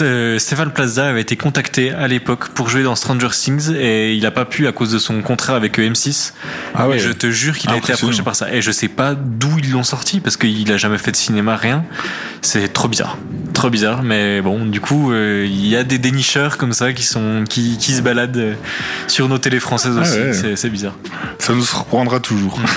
Euh, 0.02 0.40
Stéphane 0.40 0.72
Plaza 0.72 1.08
avait 1.10 1.22
été 1.22 1.36
contacté 1.36 1.92
à 1.92 2.08
l'époque 2.08 2.50
pour 2.50 2.70
jouer 2.70 2.84
dans 2.84 2.96
Stranger 2.96 3.30
Things 3.32 3.72
et 3.75 4.13
il 4.15 4.25
a 4.25 4.32
pas 4.32 4.46
pu 4.46 4.68
à 4.68 4.72
cause 4.72 4.92
de 4.92 5.00
son 5.00 5.22
contrat 5.22 5.56
avec 5.56 5.80
euh, 5.80 5.89
M6. 5.89 6.34
Ah 6.75 6.88
ouais. 6.88 7.00
je 7.00 7.10
te 7.12 7.30
jure 7.32 7.58
qu'il 7.58 7.70
a 7.72 7.77
été 7.77 7.94
approché 7.94 8.22
par 8.24 8.36
ça. 8.36 8.53
Et 8.53 8.62
je 8.62 8.72
sais 8.72 8.88
pas 8.88 9.15
d'où 9.15 9.58
ils 9.60 9.72
l'ont 9.72 9.84
sorti 9.84 10.20
parce 10.20 10.38
qu'il 10.38 10.72
a 10.72 10.77
jamais 10.77 10.98
fait 10.98 11.12
de 11.12 11.15
cinéma, 11.18 11.56
rien. 11.56 11.84
C'est 12.42 12.72
trop 12.72 12.88
bizarre. 12.88 13.18
Trop 13.53 13.70
bizarre. 13.70 14.03
Mais 14.03 14.42
bon, 14.42 14.65
du 14.65 14.80
coup, 14.80 15.12
euh, 15.12 15.46
il 15.50 15.68
y 15.68 15.75
a 15.75 15.84
des 15.84 15.98
dénicheurs 15.98 16.58
comme 16.58 16.72
ça 16.74 16.94
qui 16.94 17.03
sont, 17.03 17.44
qui, 17.50 17.77
qui 17.77 17.94
se 17.94 18.01
baladent 18.01 18.38
euh, 18.38 18.53
sur 19.08 19.27
nos 19.27 19.38
télés 19.38 19.60
françaises 19.60 19.96
Ah 19.98 20.01
aussi. 20.01 20.13
ouais. 20.20 20.34
C'est- 20.34 20.56
C'est 20.70 20.74
bizarre. 20.74 20.96
Ça 21.40 21.54
nous 21.54 21.64
surprendra 21.64 22.20
toujours. 22.20 22.60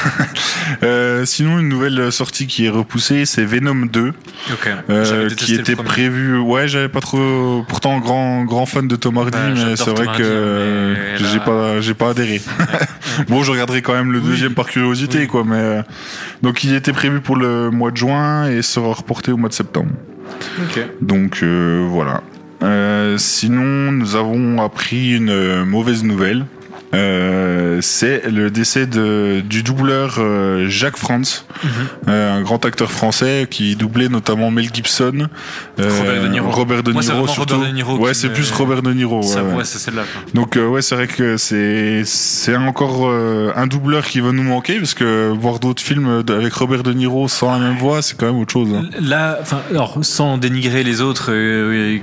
Euh, 0.82 1.26
sinon, 1.26 1.58
une 1.58 1.68
nouvelle 1.68 2.10
sortie 2.10 2.46
qui 2.46 2.64
est 2.64 2.70
repoussée, 2.70 3.26
c'est 3.26 3.44
Venom 3.44 3.86
2. 3.86 4.08
Ok. 4.52 4.68
Euh, 4.88 5.28
qui 5.28 5.54
était 5.54 5.76
prévu. 5.76 6.38
Ouais, 6.38 6.66
j'avais 6.66 6.88
pas 6.88 7.00
trop. 7.00 7.62
Pourtant, 7.68 7.98
grand 7.98 8.44
grand 8.44 8.64
fan 8.64 8.88
de 8.88 8.96
Tom 8.96 9.18
Hardy, 9.18 9.32
Bah, 9.32 9.48
mais 9.54 9.76
c'est 9.76 9.90
vrai 9.90 10.06
que 10.16 10.94
mais 10.94 11.18
j'ai 11.18 11.38
pas 11.40 11.80
j'ai 11.80 11.94
pas 11.94 12.10
adhéré. 12.10 12.40
bon, 13.28 13.42
je 13.42 13.50
regarderai 13.52 13.82
quand 13.82 13.92
même 13.92 14.12
le 14.12 14.18
Oui. 14.20 14.24
deuxième 14.28 14.54
par 14.54 14.66
curiosité, 14.66 15.18
Oui. 15.18 15.26
quoi. 15.26 15.44
Mais 15.44 15.56
euh, 15.56 15.82
donc, 16.42 16.64
il 16.64 16.74
était 16.74 16.92
prévu 16.94 17.20
pour 17.20 17.36
le 17.36 17.70
mois 17.70 17.90
de 17.90 17.96
juin 17.98 18.48
et 18.48 18.62
sera 18.62 18.94
reporté 18.94 19.30
au 19.30 19.36
mois 19.36 19.50
de 19.50 19.54
septembre. 19.54 19.90
Ok. 20.62 20.80
Donc 21.02 21.40
euh, 21.42 21.86
voilà. 21.90 22.22
Euh, 22.62 23.18
sinon, 23.18 23.92
nous 23.92 24.16
avons 24.16 24.62
appris 24.62 25.16
une 25.16 25.64
mauvaise 25.64 26.02
nouvelle. 26.02 26.46
Euh, 26.94 27.78
c'est 27.80 28.28
le 28.30 28.50
décès 28.50 28.86
de, 28.86 29.40
du 29.40 29.62
doubleur 29.62 30.16
euh, 30.18 30.68
Jacques 30.68 30.98
Franz, 30.98 31.44
Mhm. 31.64 31.70
euh, 32.08 32.36
un 32.38 32.42
grand 32.42 32.64
acteur 32.66 32.90
français 32.92 33.46
qui 33.50 33.76
doublait 33.76 34.08
notamment 34.08 34.50
Mel 34.50 34.68
Gibson, 34.72 35.28
Robert 35.78 36.22
De 36.22 36.28
Niro. 36.28 36.50
Robert 36.50 36.82
De 36.82 36.92
Moi, 36.92 37.02
c'est 37.02 37.08
Niro 37.12 37.24
vraiment 37.24 37.32
surtout. 37.34 37.54
Robert 37.54 37.68
De 37.70 37.74
Niro 37.74 37.96
ouais, 37.98 38.14
c'est 38.14 38.28
plus 38.30 38.50
Robert 38.50 38.82
De 38.82 38.92
Niro. 38.92 39.22
Ça, 39.22 39.42
ouais, 39.42 39.54
ouais. 39.54 39.64
celle-là. 39.64 40.02
Donc 40.34 40.56
ouais, 40.60 40.82
c'est 40.82 40.94
vrai 40.94 41.06
que 41.06 41.36
c'est 41.36 42.02
c'est 42.04 42.56
encore 42.56 43.10
un 43.10 43.66
doubleur 43.66 44.04
qui 44.04 44.20
va 44.20 44.32
nous 44.32 44.42
manquer 44.42 44.78
parce 44.78 44.94
que 44.94 45.32
voir 45.38 45.58
d'autres 45.60 45.82
films 45.82 46.22
avec 46.28 46.52
Robert 46.52 46.82
De 46.82 46.92
Niro 46.92 47.26
sans 47.28 47.52
la 47.52 47.58
même 47.58 47.78
voix, 47.78 48.02
c'est 48.02 48.16
quand 48.18 48.26
même 48.26 48.38
autre 48.38 48.52
chose. 48.52 48.68
hein. 48.74 48.82
Là, 49.00 49.38
enfin, 49.40 49.60
alors 49.70 49.98
sans 50.02 50.36
dénigrer 50.36 50.82
les 50.82 51.00
autres 51.00 51.30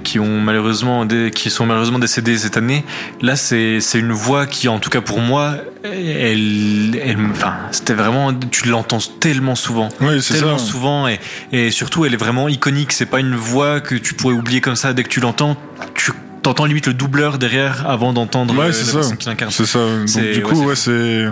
qui 0.04 0.20
ont 0.20 0.40
malheureusement 0.42 1.06
qui 1.34 1.50
sont 1.50 1.66
malheureusement 1.66 2.00
décédés 2.00 2.38
cette 2.38 2.58
année, 2.58 2.84
là 3.22 3.36
c'est 3.36 3.80
c'est 3.82 4.00
une 4.00 4.12
voix 4.14 4.46
qui, 4.48 4.68
en 4.68 4.79
tout 4.80 4.90
cas 4.90 5.02
pour 5.02 5.20
moi, 5.20 5.56
elle, 5.84 7.00
elle, 7.04 7.18
enfin, 7.32 7.54
c'était 7.72 7.94
vraiment, 7.94 8.34
tu 8.34 8.68
l'entends 8.68 9.00
tellement 9.20 9.56
souvent. 9.56 9.90
Oui, 10.02 10.22
c'est 10.22 10.36
tellement 10.36 10.58
ça. 10.58 10.66
souvent 10.66 11.08
et, 11.08 11.20
et 11.52 11.72
surtout 11.72 12.06
elle 12.06 12.14
est 12.14 12.18
vraiment 12.18 12.48
iconique 12.48 12.92
c'est 12.92 13.06
pas 13.06 13.20
une 13.20 13.36
voix 13.36 13.82
que 13.82 13.96
tu 13.96 14.14
pourrais 14.14 14.34
oublier 14.34 14.62
comme 14.62 14.76
ça 14.76 14.94
dès 14.94 15.04
que 15.04 15.10
tu 15.10 15.20
l'entends 15.20 15.58
tu 15.96 16.12
t'entends 16.42 16.66
limite 16.66 16.88
le 16.88 16.94
doubleur 16.94 17.38
derrière 17.38 17.88
avant 17.90 18.14
d'entendre 18.14 18.56
Ouais, 18.58 18.68
euh, 18.68 18.72
c'est 18.72 18.86
ça. 18.86 19.02
C'est 19.50 19.66
ça. 19.66 19.80
Donc 19.80 20.32
du 20.32 20.42
coup, 20.42 20.56
c'est 20.56 20.66
ouais, 20.66 20.76
c'est 20.76 21.30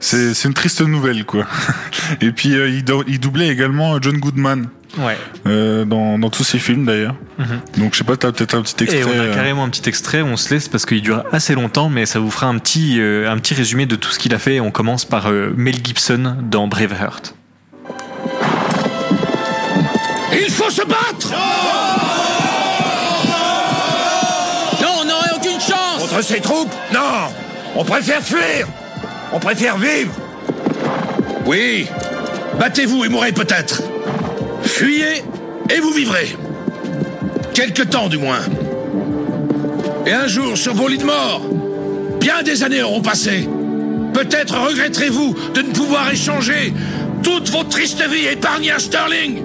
c'est 0.00 0.34
c'est 0.34 0.48
une 0.48 0.54
triste 0.54 0.80
nouvelle 0.80 1.24
quoi. 1.24 1.46
Et 2.20 2.32
puis 2.32 2.54
euh, 2.54 2.68
il, 2.68 2.84
il 3.06 3.20
doublait 3.20 3.48
également 3.48 4.00
John 4.00 4.16
Goodman. 4.18 4.68
Ouais. 4.98 5.16
euh, 5.46 5.84
dans, 5.84 6.18
dans 6.18 6.30
tous 6.30 6.44
ses 6.44 6.58
films 6.58 6.84
d'ailleurs. 6.84 7.14
Mhm. 7.38 7.60
Donc 7.78 7.92
je 7.94 7.98
sais 7.98 8.04
pas, 8.04 8.16
t'as 8.16 8.32
peut-être 8.32 8.54
un 8.54 8.62
petit 8.62 8.82
extrait. 8.84 9.00
Et 9.00 9.04
on 9.04 9.10
a 9.10 9.24
euh, 9.24 9.34
carrément 9.34 9.64
un 9.64 9.68
petit 9.68 9.88
extrait, 9.88 10.22
on 10.22 10.36
se 10.36 10.52
laisse 10.52 10.68
parce 10.68 10.86
qu'il 10.86 11.02
dure 11.02 11.24
assez 11.32 11.54
longtemps, 11.54 11.88
mais 11.88 12.04
ça 12.06 12.18
vous 12.18 12.30
fera 12.30 12.46
un 12.48 12.58
petit, 12.58 12.96
euh, 12.98 13.30
un 13.30 13.38
petit 13.38 13.54
résumé 13.54 13.86
de 13.86 13.96
tout 13.96 14.10
ce 14.10 14.18
qu'il 14.18 14.34
a 14.34 14.38
fait. 14.38 14.60
On 14.60 14.70
commence 14.70 15.04
par 15.04 15.30
euh, 15.30 15.52
Mel 15.56 15.76
Gibson 15.84 16.36
dans 16.42 16.66
Braveheart. 16.68 17.34
Il 20.32 20.50
faut 20.50 20.70
se 20.70 20.82
battre 20.82 21.32
Non, 24.80 24.88
on 25.00 25.04
n'aurait 25.04 25.30
aucune 25.36 25.60
chance 25.60 25.98
Contre 26.00 26.22
ces 26.22 26.40
troupes 26.40 26.72
Non 26.92 27.30
On 27.74 27.84
préfère 27.84 28.22
fuir 28.22 28.66
On 29.32 29.38
préfère 29.38 29.78
vivre 29.78 30.12
Oui 31.46 31.86
Battez-vous 32.58 33.04
et 33.04 33.08
mourrez 33.08 33.32
peut-être 33.32 33.82
Fuyez 34.78 35.24
et 35.74 35.80
vous 35.80 35.90
vivrez 35.90 36.36
Quelque 37.52 37.82
temps 37.82 38.08
du 38.08 38.16
moins 38.16 38.38
Et 40.06 40.12
un 40.12 40.28
jour, 40.28 40.56
sur 40.56 40.72
vos 40.72 40.86
lits 40.86 40.98
de 40.98 41.04
mort, 41.04 41.42
bien 42.20 42.44
des 42.44 42.62
années 42.62 42.84
auront 42.84 43.02
passé. 43.02 43.48
Peut-être 44.14 44.56
regretterez-vous 44.56 45.34
de 45.52 45.62
ne 45.62 45.72
pouvoir 45.72 46.08
échanger 46.12 46.72
toute 47.24 47.50
votre 47.50 47.70
triste 47.70 48.08
vie 48.08 48.26
épargnée 48.26 48.70
à 48.70 48.78
Sterling 48.78 49.42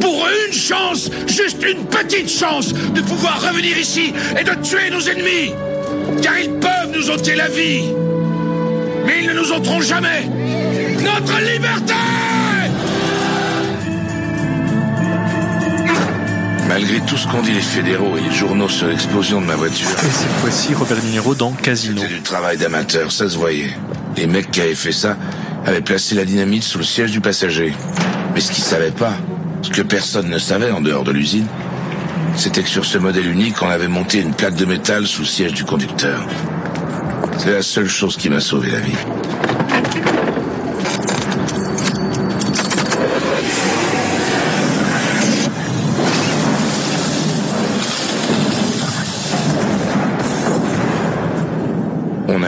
pour 0.00 0.26
une 0.48 0.52
chance, 0.52 1.08
juste 1.28 1.64
une 1.64 1.84
petite 1.84 2.28
chance, 2.28 2.72
de 2.72 3.00
pouvoir 3.00 3.46
revenir 3.48 3.78
ici 3.78 4.12
et 4.36 4.42
de 4.42 4.54
tuer 4.60 4.90
nos 4.90 5.02
ennemis. 5.02 5.52
Car 6.20 6.36
ils 6.36 6.50
peuvent 6.50 6.90
nous 6.92 7.10
ôter 7.10 7.36
la 7.36 7.46
vie. 7.46 7.84
Mais 9.06 9.20
ils 9.20 9.28
ne 9.28 9.34
nous 9.34 9.52
ôteront 9.52 9.80
jamais 9.80 10.28
notre 11.00 11.40
liberté 11.42 11.94
Malgré 16.74 17.00
tout 17.02 17.16
ce 17.16 17.28
qu'ont 17.28 17.40
dit 17.40 17.52
les 17.52 17.60
fédéraux 17.60 18.16
et 18.18 18.20
les 18.20 18.34
journaux 18.34 18.68
sur 18.68 18.88
l'explosion 18.88 19.40
de 19.40 19.46
ma 19.46 19.54
voiture, 19.54 19.86
Et 19.86 20.10
cette 20.10 20.28
fois-ci, 20.40 20.74
Robert 20.74 20.96
De 20.96 21.06
Niro 21.06 21.36
dans 21.36 21.52
Casino. 21.52 22.00
c'était 22.00 22.12
du 22.12 22.20
travail 22.20 22.56
d'amateur, 22.56 23.12
ça 23.12 23.28
se 23.28 23.38
voyait. 23.38 23.70
Les 24.16 24.26
mecs 24.26 24.50
qui 24.50 24.60
avaient 24.60 24.74
fait 24.74 24.90
ça 24.90 25.16
avaient 25.64 25.82
placé 25.82 26.16
la 26.16 26.24
dynamite 26.24 26.64
sous 26.64 26.78
le 26.78 26.84
siège 26.84 27.12
du 27.12 27.20
passager. 27.20 27.72
Mais 28.34 28.40
ce 28.40 28.50
qu'ils 28.50 28.64
savaient 28.64 28.90
pas, 28.90 29.12
ce 29.62 29.70
que 29.70 29.82
personne 29.82 30.28
ne 30.28 30.36
savait 30.38 30.72
en 30.72 30.80
dehors 30.80 31.04
de 31.04 31.12
l'usine, 31.12 31.46
c'était 32.34 32.62
que 32.62 32.68
sur 32.68 32.84
ce 32.84 32.98
modèle 32.98 33.28
unique, 33.28 33.62
on 33.62 33.68
avait 33.68 33.86
monté 33.86 34.18
une 34.18 34.34
plaque 34.34 34.56
de 34.56 34.64
métal 34.64 35.06
sous 35.06 35.20
le 35.22 35.28
siège 35.28 35.52
du 35.52 35.62
conducteur. 35.62 36.26
C'est 37.38 37.52
la 37.52 37.62
seule 37.62 37.88
chose 37.88 38.16
qui 38.16 38.28
m'a 38.30 38.40
sauvé 38.40 38.72
la 38.72 38.80
vie. 38.80 38.96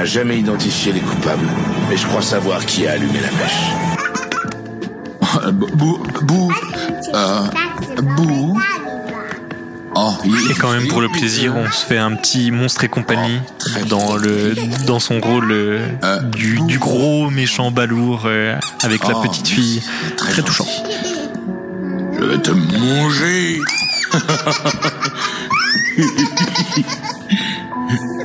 Jamais 0.06 0.38
identifié 0.38 0.92
les 0.92 1.00
coupables, 1.00 1.46
mais 1.88 1.96
je 1.96 2.06
crois 2.06 2.22
savoir 2.22 2.64
qui 2.64 2.86
a 2.86 2.92
allumé 2.92 3.18
la 3.20 3.30
mèche. 3.32 3.72
Bou, 5.52 5.98
bou, 6.22 6.52
euh, 7.14 7.40
bou. 8.16 8.58
Oh, 9.98 10.12
il 10.24 10.50
Et 10.50 10.54
quand 10.54 10.72
même 10.72 10.88
pour 10.88 11.00
le 11.00 11.08
plaisir, 11.08 11.54
on 11.56 11.70
se 11.70 11.84
fait 11.84 11.98
un 11.98 12.14
petit 12.16 12.50
monstre 12.50 12.84
et 12.84 12.88
compagnie 12.88 13.40
dans 13.88 14.16
le 14.16 14.54
dans 14.86 14.98
son 15.00 15.20
rôle 15.20 15.50
euh, 15.52 16.20
du, 16.22 16.58
du 16.66 16.78
gros 16.78 17.30
méchant 17.30 17.70
balourd 17.70 18.22
euh, 18.26 18.56
avec 18.82 19.06
la 19.06 19.14
Oh, 19.16 19.22
petite 19.22 19.48
fille. 19.48 19.82
c'est 19.82 20.16
Très 20.16 20.42
touchant. 20.42 20.66
Je 22.18 22.24
vais 22.24 22.38
te 22.38 22.50
manger. 22.50 23.60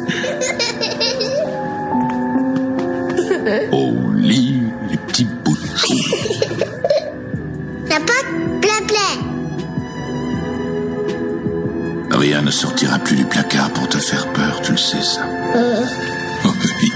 ne 12.51 12.55
sortira 12.55 12.99
plus 12.99 13.15
du 13.15 13.23
placard 13.23 13.71
pour 13.71 13.87
te 13.87 13.97
faire 13.97 14.27
peur, 14.33 14.61
tu 14.61 14.73
le 14.73 14.77
sais 14.77 15.01
ça. 15.01 15.25
Oh, 15.55 16.49
oui. 16.81 16.91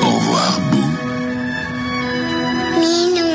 Au 0.00 0.10
revoir, 0.16 0.60
Bou. 0.72 0.82
Minou. 2.80 3.28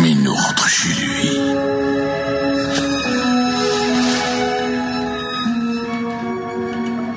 Minou 0.00 0.32
rentre 0.32 0.68
chez 0.68 0.88
lui. 0.88 1.30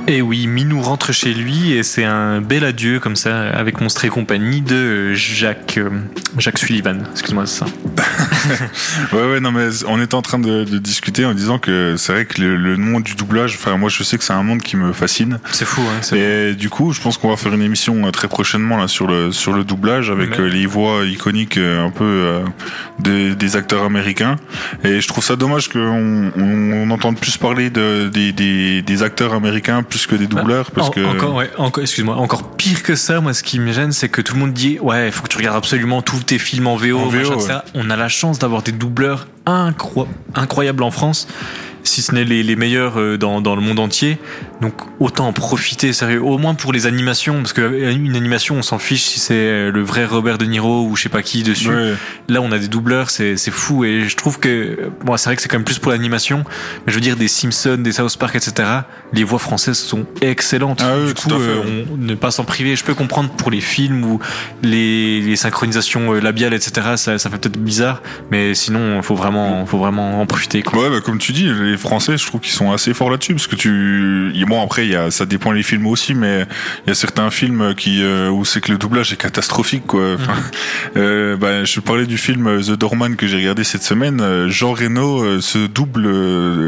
Et 0.08 0.22
oui, 0.22 0.48
Minou 0.48 0.82
rentre 0.82 1.14
chez 1.14 1.34
lui 1.34 1.72
et 1.72 1.84
c'est 1.84 2.04
un 2.04 2.42
bel 2.42 2.66
adieu 2.66 3.00
comme 3.00 3.16
ça 3.16 3.48
avec 3.52 3.80
Monstre 3.80 4.04
et 4.04 4.10
compagnie 4.10 4.60
de 4.60 5.14
Jacques 5.14 5.78
euh, 5.78 6.02
Jacques 6.38 6.58
Sullivan. 6.58 7.04
Excuse-moi, 7.12 7.46
c'est 7.46 7.60
ça. 7.60 7.66
Ouais, 9.14 9.22
ouais, 9.32 9.40
non, 9.40 9.52
mais 9.52 9.68
on 9.88 10.02
était 10.02 10.16
en 10.16 10.22
train 10.22 10.40
de, 10.40 10.64
de 10.64 10.78
discuter 10.78 11.26
en 11.26 11.34
disant 11.34 11.58
que 11.60 11.96
c'est 11.98 12.14
vrai 12.14 12.26
que 12.26 12.42
le, 12.42 12.56
le 12.56 12.78
monde 12.78 13.04
du 13.04 13.16
doublage, 13.16 13.56
enfin, 13.60 13.78
moi 13.78 13.90
je 13.90 14.04
sais 14.04 14.18
que 14.18 14.24
c'est 14.24 14.34
un 14.34 14.44
monde 14.44 14.62
qui 14.62 14.78
me 14.78 14.94
fascine. 14.94 15.40
C'est 15.52 15.66
fou, 15.66 15.82
hein. 15.82 16.00
c'est- 16.02 16.18
Et 16.20 16.56
du 16.56 16.70
coup, 16.70 16.92
je 16.94 17.02
pense 17.02 17.18
qu'on 17.18 17.30
va 17.30 17.38
faire 17.38 17.54
une 17.54 17.62
émission 17.62 18.06
euh, 18.08 18.12
très 18.12 18.28
prochainement 18.28 18.78
là 18.78 18.88
sur 18.88 19.08
le 19.08 19.32
sur 19.32 19.54
le 19.54 19.64
doublage 19.64 20.10
avec 20.10 20.32
Mais- 20.32 20.40
euh, 20.42 20.50
les 20.50 20.66
voix 20.66 21.06
iconiques 21.06 21.58
euh, 21.58 21.86
un 21.86 21.90
peu 21.92 22.04
euh, 22.04 22.44
des, 23.00 23.36
des 23.36 23.56
acteurs 23.56 23.84
américains. 23.84 24.36
Et 24.84 25.02
je 25.02 25.08
trouve 25.08 25.24
ça 25.24 25.36
dommage 25.36 25.70
qu'on 25.70 26.32
on, 26.36 26.72
on 26.74 26.92
entende 26.92 27.20
plus 27.20 27.38
parler 27.38 27.70
de, 27.70 28.10
des, 28.12 28.32
des, 28.32 28.82
des 28.82 29.04
acteurs 29.04 29.34
américains 29.34 29.84
plus 29.84 30.06
que 30.08 30.16
des 30.16 30.28
doubleurs 30.28 30.72
parce 30.72 30.88
En- 30.90 30.92
que 30.92 31.06
Encore, 31.06 31.36
ouais, 31.36 31.50
encore, 31.58 31.84
excuse-moi, 31.84 32.16
encore 32.16 32.56
pire 32.56 32.84
que 32.84 32.96
ça, 32.96 33.22
moi, 33.22 33.34
ce 33.34 33.44
qui 33.44 33.60
me 33.60 33.72
gêne, 33.72 33.92
c'est 33.92 34.10
que 34.10 34.22
tout 34.22 34.34
le 34.34 34.40
monde 34.40 34.54
dit, 34.54 34.78
ouais, 34.80 35.08
il 35.08 35.12
faut 35.12 35.24
que 35.24 35.30
tu 35.30 35.38
regardes 35.38 35.58
absolument 35.58 36.02
tous 36.02 36.20
tes 36.24 36.38
films 36.40 36.68
en 36.68 36.76
VO, 36.76 37.00
En 37.00 37.06
VO, 37.08 37.18
machin, 37.18 37.36
ouais. 37.36 37.62
On 37.76 37.89
a 37.90 37.96
la 37.96 38.08
chance 38.10 38.40
d'avoir 38.40 38.62
des 38.62 38.72
doubleurs 38.72 39.28
incro- 39.46 40.08
incroyables 40.36 40.84
en 40.84 40.92
France, 40.92 41.28
si 41.84 42.02
ce 42.02 42.14
n'est 42.14 42.26
les, 42.26 42.56
meilleurs 42.56 43.00
euh, 43.00 43.18
dans 43.18 43.56
le 43.56 43.62
monde 43.62 43.80
entier. 43.80 44.18
Donc, 44.62 44.74
autant 45.00 45.28
en 45.28 45.34
profiter, 45.34 45.94
sérieux, 45.94 46.22
au 46.22 46.38
moins 46.38 46.54
pour 46.54 46.74
les 46.74 46.86
animations, 46.86 47.38
parce 47.38 47.54
qu'une 47.54 48.16
animation, 48.16 48.56
on 48.56 48.62
s'en 48.62 48.80
fiche 48.80 49.04
si 49.04 49.20
c'est 49.20 49.70
le 49.70 49.82
vrai 49.82 50.06
Robert 50.06 50.38
De 50.38 50.46
Niro 50.46 50.86
ou 50.86 50.96
je 50.96 51.04
sais 51.04 51.10
pas 51.10 51.22
qui 51.22 51.44
dessus. 51.44 51.70
Ouais. 51.70 51.94
Là, 52.28 52.42
on 52.42 52.52
a 52.52 52.60
des 52.60 52.68
doubleurs, 52.68 53.10
c'est 53.10 53.38
c'est 53.38 53.52
fou. 53.52 53.86
Et 53.86 54.08
je 54.08 54.16
trouve 54.16 54.40
que, 54.40 54.92
bon, 55.04 55.18
c'est 55.18 55.26
vrai 55.30 55.36
que 55.36 55.42
c'est 55.42 55.48
quand 55.48 55.58
même 55.58 55.66
plus 55.66 55.80
pour 55.80 55.92
l'animation, 55.92 56.44
mais 56.86 56.92
je 56.92 56.96
veux 56.96 57.02
dire, 57.02 57.16
des 57.16 57.28
Simpsons, 57.28 57.78
des 57.80 57.92
South 57.92 58.18
Park, 58.18 58.36
etc., 58.36 58.70
les 59.14 59.24
voix 59.24 59.40
françaises 59.40 59.78
sont 59.78 60.06
excellentes. 60.22 60.82
Ah 60.84 60.96
oui, 61.00 61.08
du 61.08 61.14
coup, 61.14 61.32
euh, 61.32 61.86
on 61.92 61.98
ne 61.98 62.16
pas 62.16 62.32
s'en 62.32 62.44
priver. 62.44 62.76
Je 62.76 62.84
peux 62.84 62.94
comprendre 62.94 63.30
pour 63.32 63.50
les 63.50 63.62
films 63.62 64.04
ou 64.04 64.20
les, 64.62 65.22
les 65.22 65.36
synchronisations 65.36 66.14
euh, 66.14 66.20
labiales, 66.20 66.54
etc., 66.54 66.96
ça, 66.96 67.18
ça 67.18 67.30
fait 67.30 67.38
peut-être 67.38 67.58
bizarre, 67.58 68.02
mais 68.32 68.54
sinon, 68.54 69.02
faut 69.02 69.16
vraiment, 69.16 69.66
faut 69.66 69.78
vraiment 69.80 70.22
en 70.22 70.26
profiter, 70.26 70.62
quoi. 70.62 70.84
Ouais, 70.84 70.90
bah, 70.90 71.02
comme 71.02 71.18
tu 71.18 71.32
dis, 71.32 71.52
les 71.52 71.78
Français, 71.78 72.18
je 72.18 72.26
trouve 72.26 72.42
qu'ils 72.42 72.54
sont 72.54 72.72
assez 72.72 72.94
forts 72.94 73.10
là-dessus 73.10 73.34
parce 73.34 73.48
que 73.48 73.56
tu, 73.56 74.32
bon 74.50 74.62
après, 74.64 74.86
il 74.86 74.92
y 74.92 74.96
a, 74.96 75.12
ça 75.12 75.26
dépend 75.26 75.52
les 75.52 75.64
films 75.64 75.88
aussi, 75.88 76.14
mais 76.16 76.46
il 76.86 76.90
y 76.90 76.92
a 76.92 76.96
certains 76.96 77.30
films 77.30 77.74
qui 77.76 78.04
euh, 78.04 78.30
où 78.30 78.44
c'est 78.46 78.60
que 78.62 78.72
le 78.72 78.78
doublage 78.78 79.14
est 79.14 79.16
catastrophique, 79.18 79.86
quoi. 79.88 80.16
Enfin, 80.16 80.34
euh, 80.98 81.38
bah, 81.38 81.64
je 81.64 81.80
parlais 81.80 82.06
du 82.06 82.18
film 82.18 82.48
euh, 82.48 82.62
The 82.62 82.72
Doorman 82.72 83.16
que 83.16 83.28
j'ai 83.28 83.38
regardé 83.38 83.64
cette 83.64 83.84
semaine. 83.84 84.48
Jean 84.50 84.74
Reno 84.74 85.40
se 85.42 85.68
double, 85.68 86.08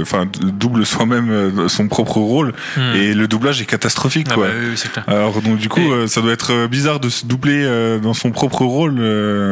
enfin 0.01 0.27
double 0.41 0.85
soi-même 0.85 1.67
son 1.67 1.87
propre 1.87 2.17
rôle 2.17 2.53
Hmm. 2.77 2.95
et 2.95 3.13
le 3.13 3.27
doublage 3.27 3.61
est 3.61 3.65
catastrophique, 3.65 4.27
Ah 4.29 4.35
quoi. 4.35 4.47
bah 4.47 4.53
oui, 4.69 4.75
clair. 4.91 5.03
Alors 5.07 5.41
donc 5.41 5.57
du 5.57 5.67
coup, 5.67 5.81
Et- 5.81 6.07
ça 6.07 6.21
doit 6.21 6.31
être 6.33 6.67
bizarre 6.67 6.99
de 6.99 7.09
se 7.09 7.25
doubler 7.25 7.65
dans 8.01 8.13
son 8.13 8.31
propre 8.31 8.63
rôle 8.65 8.99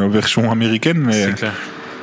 version 0.09 0.51
américaine, 0.51 1.00
mais 1.00 1.25
C'est 1.25 1.36
clair. 1.36 1.53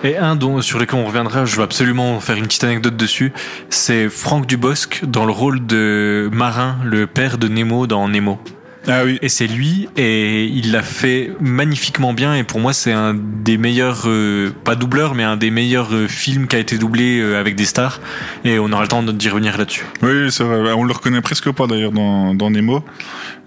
Et 0.06 0.16
un 0.16 0.38
sur 0.62 0.78
lequel 0.78 1.00
on 1.00 1.04
reviendra, 1.04 1.46
je 1.46 1.56
veux 1.56 1.64
absolument 1.64 2.20
faire 2.20 2.36
une 2.36 2.44
petite 2.44 2.62
anecdote 2.62 2.96
dessus, 2.96 3.32
c'est 3.70 4.08
Franck 4.08 4.46
Dubosc 4.46 5.04
dans 5.04 5.26
le 5.26 5.32
rôle 5.32 5.66
de 5.66 6.30
Marin, 6.32 6.76
le 6.84 7.08
père 7.08 7.38
de 7.38 7.48
Nemo 7.48 7.88
dans 7.88 8.06
Nemo. 8.06 8.38
Ah 8.88 9.02
oui, 9.04 9.18
Et 9.22 9.28
c'est 9.28 9.46
lui, 9.46 9.88
et 9.96 10.44
il 10.44 10.72
l'a 10.72 10.82
fait 10.82 11.30
magnifiquement 11.40 12.12
bien, 12.12 12.34
et 12.34 12.44
pour 12.44 12.60
moi 12.60 12.72
c'est 12.72 12.92
un 12.92 13.14
des 13.14 13.58
meilleurs, 13.58 14.02
euh, 14.06 14.50
pas 14.64 14.74
doubleurs, 14.74 15.14
mais 15.14 15.24
un 15.24 15.36
des 15.36 15.50
meilleurs 15.50 15.92
euh, 15.94 16.08
films 16.08 16.46
qui 16.46 16.56
a 16.56 16.58
été 16.58 16.78
doublé 16.78 17.18
euh, 17.20 17.40
avec 17.40 17.56
des 17.56 17.64
stars, 17.64 18.00
et 18.44 18.58
on 18.58 18.70
aura 18.72 18.82
le 18.82 18.88
temps 18.88 19.02
d'y 19.02 19.28
revenir 19.28 19.58
là-dessus. 19.58 19.84
Oui, 20.02 20.30
c'est 20.30 20.44
vrai. 20.44 20.72
On 20.72 20.84
le 20.84 20.92
reconnaît 20.92 21.20
presque 21.20 21.50
pas 21.50 21.66
d'ailleurs 21.66 21.92
dans, 21.92 22.34
dans 22.34 22.50
Nemo. 22.50 22.84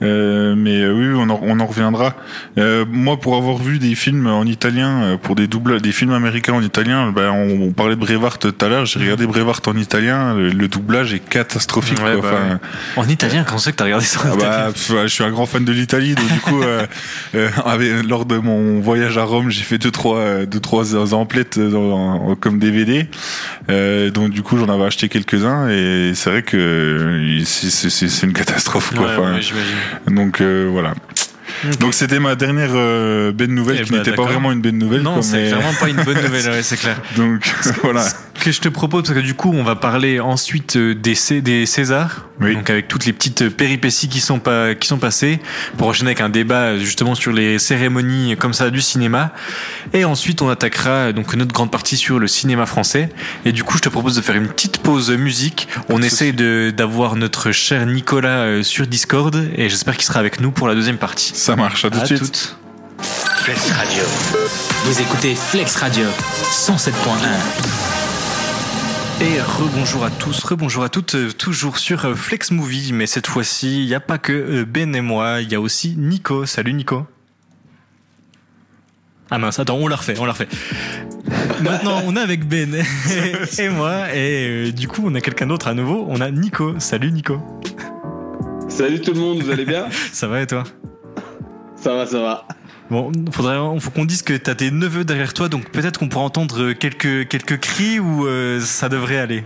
Euh, 0.02 0.56
mais 0.58 0.80
euh, 0.82 0.94
oui, 0.94 1.08
on 1.16 1.30
en, 1.30 1.40
on 1.44 1.60
en 1.60 1.66
reviendra. 1.66 2.16
Euh, 2.58 2.86
moi, 2.90 3.20
pour 3.20 3.36
avoir 3.36 3.58
vu 3.58 3.80
des 3.80 3.96
films 3.96 4.28
en 4.28 4.46
italien, 4.46 5.18
pour 5.22 5.36
des 5.36 5.48
doubles, 5.48 5.82
des 5.82 5.92
films 5.92 6.14
américains 6.14 6.54
en 6.54 6.62
italien, 6.62 7.12
ben, 7.12 7.32
on, 7.32 7.68
on 7.68 7.72
parlait 7.72 7.96
de 7.96 8.00
Brevard 8.00 8.40
tout 8.40 8.54
à 8.62 8.68
l'heure. 8.70 8.86
J'ai 8.86 9.00
regardé 9.00 9.28
Brevard 9.28 9.60
en 9.68 9.76
italien. 9.76 10.36
Le, 10.36 10.50
le 10.52 10.68
doublage 10.70 11.14
est 11.14 11.20
catastrophique. 11.20 12.00
Ouais, 12.02 12.18
quoi. 12.18 12.32
bah 12.32 12.38
Enfin, 12.46 12.60
En 12.96 13.08
italien, 13.10 13.44
quand 13.44 13.58
c'est 13.58 13.72
que 13.72 13.78
t'as 13.78 13.84
regardé 13.86 14.06
ça 14.06 14.22
en 14.22 14.34
ah 14.34 14.36
bah, 14.38 14.38
italien? 14.38 14.72
pff, 14.72 14.94
je 15.04 15.08
suis 15.08 15.24
un 15.30 15.32
grand 15.32 15.46
fan 15.46 15.64
de 15.64 15.72
l'Italie, 15.72 16.16
donc 16.16 16.28
du 16.32 16.40
coup, 16.40 16.62
euh, 16.64 16.86
euh, 17.36 17.50
avec- 17.66 18.04
lors 18.08 18.26
de 18.26 18.38
mon 18.38 18.80
voyage 18.80 19.18
à 19.18 19.24
Rome, 19.24 19.50
j'ai 19.50 19.64
fait 19.64 19.78
deux 19.78 19.92
trois 19.92 20.18
euh, 20.18 20.46
deux 20.46 20.60
trois 20.60 20.96
emplettes 21.14 21.58
dans- 21.60 22.36
comme 22.36 22.60
DVD. 22.60 23.08
Euh, 23.70 24.10
donc 24.10 24.32
du 24.32 24.42
coup, 24.42 24.58
j'en 24.58 24.68
avais 24.70 24.86
acheté 24.86 25.08
quelques-uns 25.10 25.70
et 25.70 26.12
c'est 26.16 26.30
vrai 26.30 26.42
que 26.44 27.22
c'est- 27.46 28.24
une 28.24 28.34
catastrophe 28.34 28.94
quoi. 28.94 29.06
Ouais, 29.06 29.14
Enfin, 29.18 29.34
ouais, 29.36 29.42
j'imagine. 29.42 29.76
donc 30.08 30.42
voilà. 30.42 30.94
Donc 31.80 31.94
c'était 31.94 32.20
ma 32.20 32.36
dernière 32.36 32.70
euh, 32.74 33.32
belle 33.32 33.54
nouvelle 33.54 33.78
Eh 33.82 33.84
qui 33.84 33.92
bah, 33.92 33.98
n'était 33.98 34.14
pas 34.14 34.24
vraiment 34.24 34.52
une 34.52 34.62
belle 34.62 34.78
nouvelle. 34.78 35.02
Non, 35.02 35.22
c'est 35.22 35.38
mais- 35.38 35.48
clairement 35.50 35.74
pas 35.80 35.90
une 35.90 35.96
bonne 36.04 36.22
nouvelle, 36.22 36.50
ouais, 36.52 36.62
c'est 36.64 36.78
clair. 36.78 37.02
Donc 37.18 37.52
voilà. 37.84 38.06
Ce 38.40 38.46
que 38.46 38.52
je 38.54 38.62
te 38.62 38.70
propose, 38.70 39.04
parce 39.04 39.16
que 39.16 39.20
du 39.20 39.34
coup, 39.34 39.52
on 39.54 39.64
va 39.66 39.76
parler 39.76 40.22
ensuite 40.22 40.78
euh, 40.78 40.96
des, 40.96 41.14
Cé- 41.14 41.42
des 41.42 41.66
Césars, 41.66 42.26
Oui. 42.40 42.56
donc 42.56 42.70
avec 42.70 42.88
toutes 42.88 43.06
les 43.06 43.12
petites 43.12 43.50
péripéties 43.50 44.08
qui 44.08 44.22
sont, 44.22 44.40
pas, 44.40 44.76
qui 44.76 44.88
sont 44.88 44.98
passées, 44.98 45.40
pour 45.78 45.88
enchaîner 45.90 46.12
avec 46.12 46.22
un 46.22 46.30
débat 46.30 46.78
justement 46.78 47.16
sur 47.16 47.34
les 47.34 47.60
cérémonies 47.60 48.38
comme 48.38 48.54
ça 48.54 48.70
du 48.70 48.80
cinéma. 48.80 49.34
Et 49.92 50.06
ensuite, 50.06 50.42
on 50.42 50.50
attaquera 50.50 51.12
donc 51.12 51.36
notre 51.36 51.52
grande 51.54 51.70
partie 51.70 51.98
sur 51.98 52.18
le 52.18 52.28
cinéma 52.28 52.66
français. 52.66 53.10
Et 53.44 53.52
du 53.52 53.66
coup, 53.66 53.76
je 53.76 53.82
te 53.82 53.90
propose 53.90 54.16
de 54.16 54.22
faire 54.22 54.36
une 54.38 54.48
petite 54.48 54.78
pause 54.78 55.12
musique. 55.12 55.68
On 55.90 56.00
de 56.00 56.06
essaie 56.06 56.32
de- 56.32 56.72
d'avoir 56.76 57.18
notre 57.18 57.52
cher 57.52 57.86
Nicolas 57.88 58.44
euh, 58.46 58.64
sur 58.64 58.88
Discord, 58.88 59.36
et 59.58 59.68
j'espère 59.68 59.98
qu'il 59.98 60.06
sera 60.06 60.22
avec 60.22 60.40
nous 60.40 60.52
pour 60.52 60.70
la 60.70 60.76
deuxième 60.76 60.98
partie. 60.98 61.34
Ça 61.36 61.58
marche. 61.58 61.84
À 61.84 61.90
tout 61.90 62.00
de 62.00 62.06
suite. 62.06 62.20
toutes. 62.20 62.56
Flex 63.44 63.70
Radio. 63.72 64.04
Vous 64.86 65.02
écoutez 65.02 65.36
Flex 65.36 65.76
Radio 65.76 66.06
107.1. 66.54 67.89
Et 69.22 69.42
rebonjour 69.42 70.06
à 70.06 70.10
tous, 70.12 70.44
rebonjour 70.46 70.84
à 70.84 70.90
toutes, 70.90 71.16
euh, 71.16 71.32
toujours 71.32 71.78
sur 71.78 72.06
euh, 72.06 72.16
Flex 72.16 72.52
Movie, 72.52 72.92
mais 72.94 73.06
cette 73.06 73.28
fois-ci, 73.28 73.84
il 73.84 73.88
n'y 73.88 73.94
a 73.94 74.00
pas 74.00 74.18
que 74.18 74.32
euh, 74.32 74.66
Ben 74.66 74.96
et 74.96 75.02
moi, 75.02 75.42
il 75.42 75.52
y 75.52 75.56
a 75.56 75.60
aussi 75.60 75.96
Nico. 75.98 76.46
Salut 76.46 76.72
Nico. 76.72 77.06
Ah 79.30 79.38
mince, 79.38 79.60
attends, 79.60 79.76
on 79.76 79.90
la 79.90 79.98
refait, 79.98 80.18
on 80.20 80.26
la 80.26 80.32
refait. 80.32 80.48
Maintenant, 81.62 82.02
on 82.06 82.16
est 82.16 82.20
avec 82.22 82.48
Ben 82.48 82.74
et, 82.74 83.62
et 83.62 83.70
moi, 83.70 84.14
et 84.16 84.70
euh, 84.70 84.72
du 84.72 84.88
coup, 84.88 85.02
on 85.06 85.14
a 85.16 85.20
quelqu'un 85.22 85.48
d'autre 85.48 85.68
à 85.68 85.74
nouveau, 85.74 86.06
on 86.08 86.22
a 86.22 86.32
Nico. 86.32 86.80
Salut 86.80 87.12
Nico. 87.12 87.42
Salut 88.70 89.02
tout 89.02 89.12
le 89.12 89.20
monde, 89.20 89.42
vous 89.44 89.50
allez 89.50 89.66
bien? 89.66 89.88
Ça 90.14 90.28
va 90.28 90.42
et 90.42 90.48
toi? 90.48 90.64
Ça 91.76 91.94
va, 91.94 92.06
ça 92.06 92.22
va. 92.22 92.48
Bon, 92.90 93.12
faudrait, 93.32 93.58
faut 93.80 93.92
qu'on 93.92 94.06
dise 94.06 94.24
que 94.24 94.34
t'as 94.34 94.56
tes 94.56 94.72
neveux 94.72 95.06
derrière 95.06 95.34
toi, 95.34 95.48
donc 95.48 95.70
peut-être 95.70 96.00
qu'on 96.00 96.10
pourra 96.10 96.26
entendre 96.26 96.74
quelques, 96.74 97.28
quelques 97.28 97.60
cris 97.60 98.00
ou 98.00 98.26
euh, 98.26 98.60
ça 98.62 98.90
devrait 98.90 99.20
aller. 99.20 99.44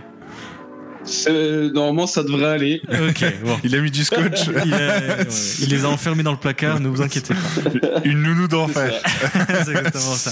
Normalement, 1.74 2.06
ça 2.06 2.22
devrait 2.22 2.46
aller. 2.46 2.82
Ok, 2.88 3.24
bon. 3.44 3.56
Il 3.64 3.74
a 3.74 3.80
mis 3.80 3.90
du 3.90 4.04
scotch. 4.04 4.46
Il, 4.64 4.74
a- 4.74 4.76
ouais, 4.78 5.26
il 5.60 5.68
les 5.70 5.84
a 5.84 5.88
enfermés 5.88 6.22
dans 6.22 6.30
le 6.32 6.36
placard, 6.38 6.80
ne 6.80 6.88
vous 6.88 7.02
inquiétez 7.02 7.34
pas. 7.34 8.00
Une 8.04 8.22
nounou 8.22 8.48
d'enfer. 8.48 8.92
c'est 9.64 9.70
exactement 9.70 10.14
ça. 10.14 10.30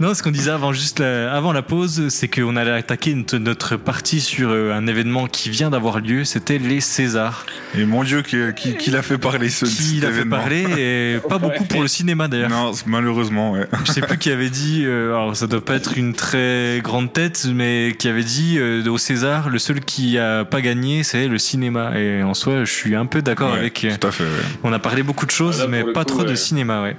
Non, 0.00 0.14
ce 0.14 0.22
qu'on 0.22 0.30
disait 0.30 0.50
avant, 0.50 0.72
juste 0.72 1.00
la, 1.00 1.32
avant 1.34 1.52
la 1.52 1.62
pause, 1.62 2.08
c'est 2.08 2.28
qu'on 2.28 2.56
allait 2.56 2.70
attaquer 2.72 3.14
notre, 3.14 3.38
notre 3.38 3.76
partie 3.76 4.20
sur 4.20 4.50
euh, 4.50 4.72
un 4.72 4.86
événement 4.86 5.26
qui 5.26 5.50
vient 5.50 5.70
d'avoir 5.70 6.00
lieu. 6.00 6.24
C'était 6.24 6.58
les 6.58 6.80
Césars. 6.80 7.46
Et 7.76 7.84
mon 7.84 8.04
Dieu, 8.04 8.22
qui, 8.22 8.36
qui, 8.56 8.76
qui 8.76 8.90
l'a 8.90 9.02
fait 9.02 9.18
parler 9.18 9.50
ce 9.50 9.64
Qui 9.64 10.00
l'a 10.00 10.10
fait 10.10 10.24
parler 10.24 10.64
et 10.78 11.18
pas 11.28 11.38
beaucoup 11.38 11.64
pour 11.64 11.82
le 11.82 11.88
cinéma 11.88 12.28
d'ailleurs. 12.28 12.50
Non, 12.50 12.72
malheureusement, 12.86 13.52
ouais. 13.52 13.66
Je 13.86 13.92
sais 13.92 14.00
plus 14.00 14.18
qui 14.18 14.30
avait 14.30 14.50
dit, 14.50 14.84
euh, 14.84 15.08
alors 15.14 15.36
ça 15.36 15.46
doit 15.46 15.64
pas 15.64 15.74
être 15.74 15.96
une 15.98 16.14
très 16.14 16.80
grande 16.82 17.12
tête, 17.12 17.46
mais 17.52 17.94
qui 17.98 18.08
avait 18.08 18.24
dit 18.24 18.56
euh, 18.58 18.84
au 18.88 18.98
César, 18.98 19.48
le 19.50 19.58
seul 19.58 19.80
qui 19.88 20.18
a 20.18 20.44
pas 20.44 20.60
gagné, 20.60 21.02
c'est 21.02 21.26
le 21.28 21.38
cinéma. 21.38 21.98
Et 21.98 22.22
en 22.22 22.34
soi, 22.34 22.64
je 22.64 22.70
suis 22.70 22.94
un 22.94 23.06
peu 23.06 23.22
d'accord 23.22 23.52
Ouais, 23.52 23.58
avec. 23.58 23.84
euh, 23.84 23.96
Tout 23.98 24.06
à 24.06 24.10
fait, 24.12 24.24
ouais. 24.24 24.30
On 24.62 24.72
a 24.72 24.78
parlé 24.78 25.02
beaucoup 25.02 25.24
de 25.26 25.30
choses, 25.30 25.56
Voilà, 25.56 25.70
mais 25.86 25.92
pas 25.92 26.04
coup, 26.04 26.10
trop 26.10 26.24
de 26.24 26.34
cinéma, 26.34 26.82
ouais. 26.82 26.96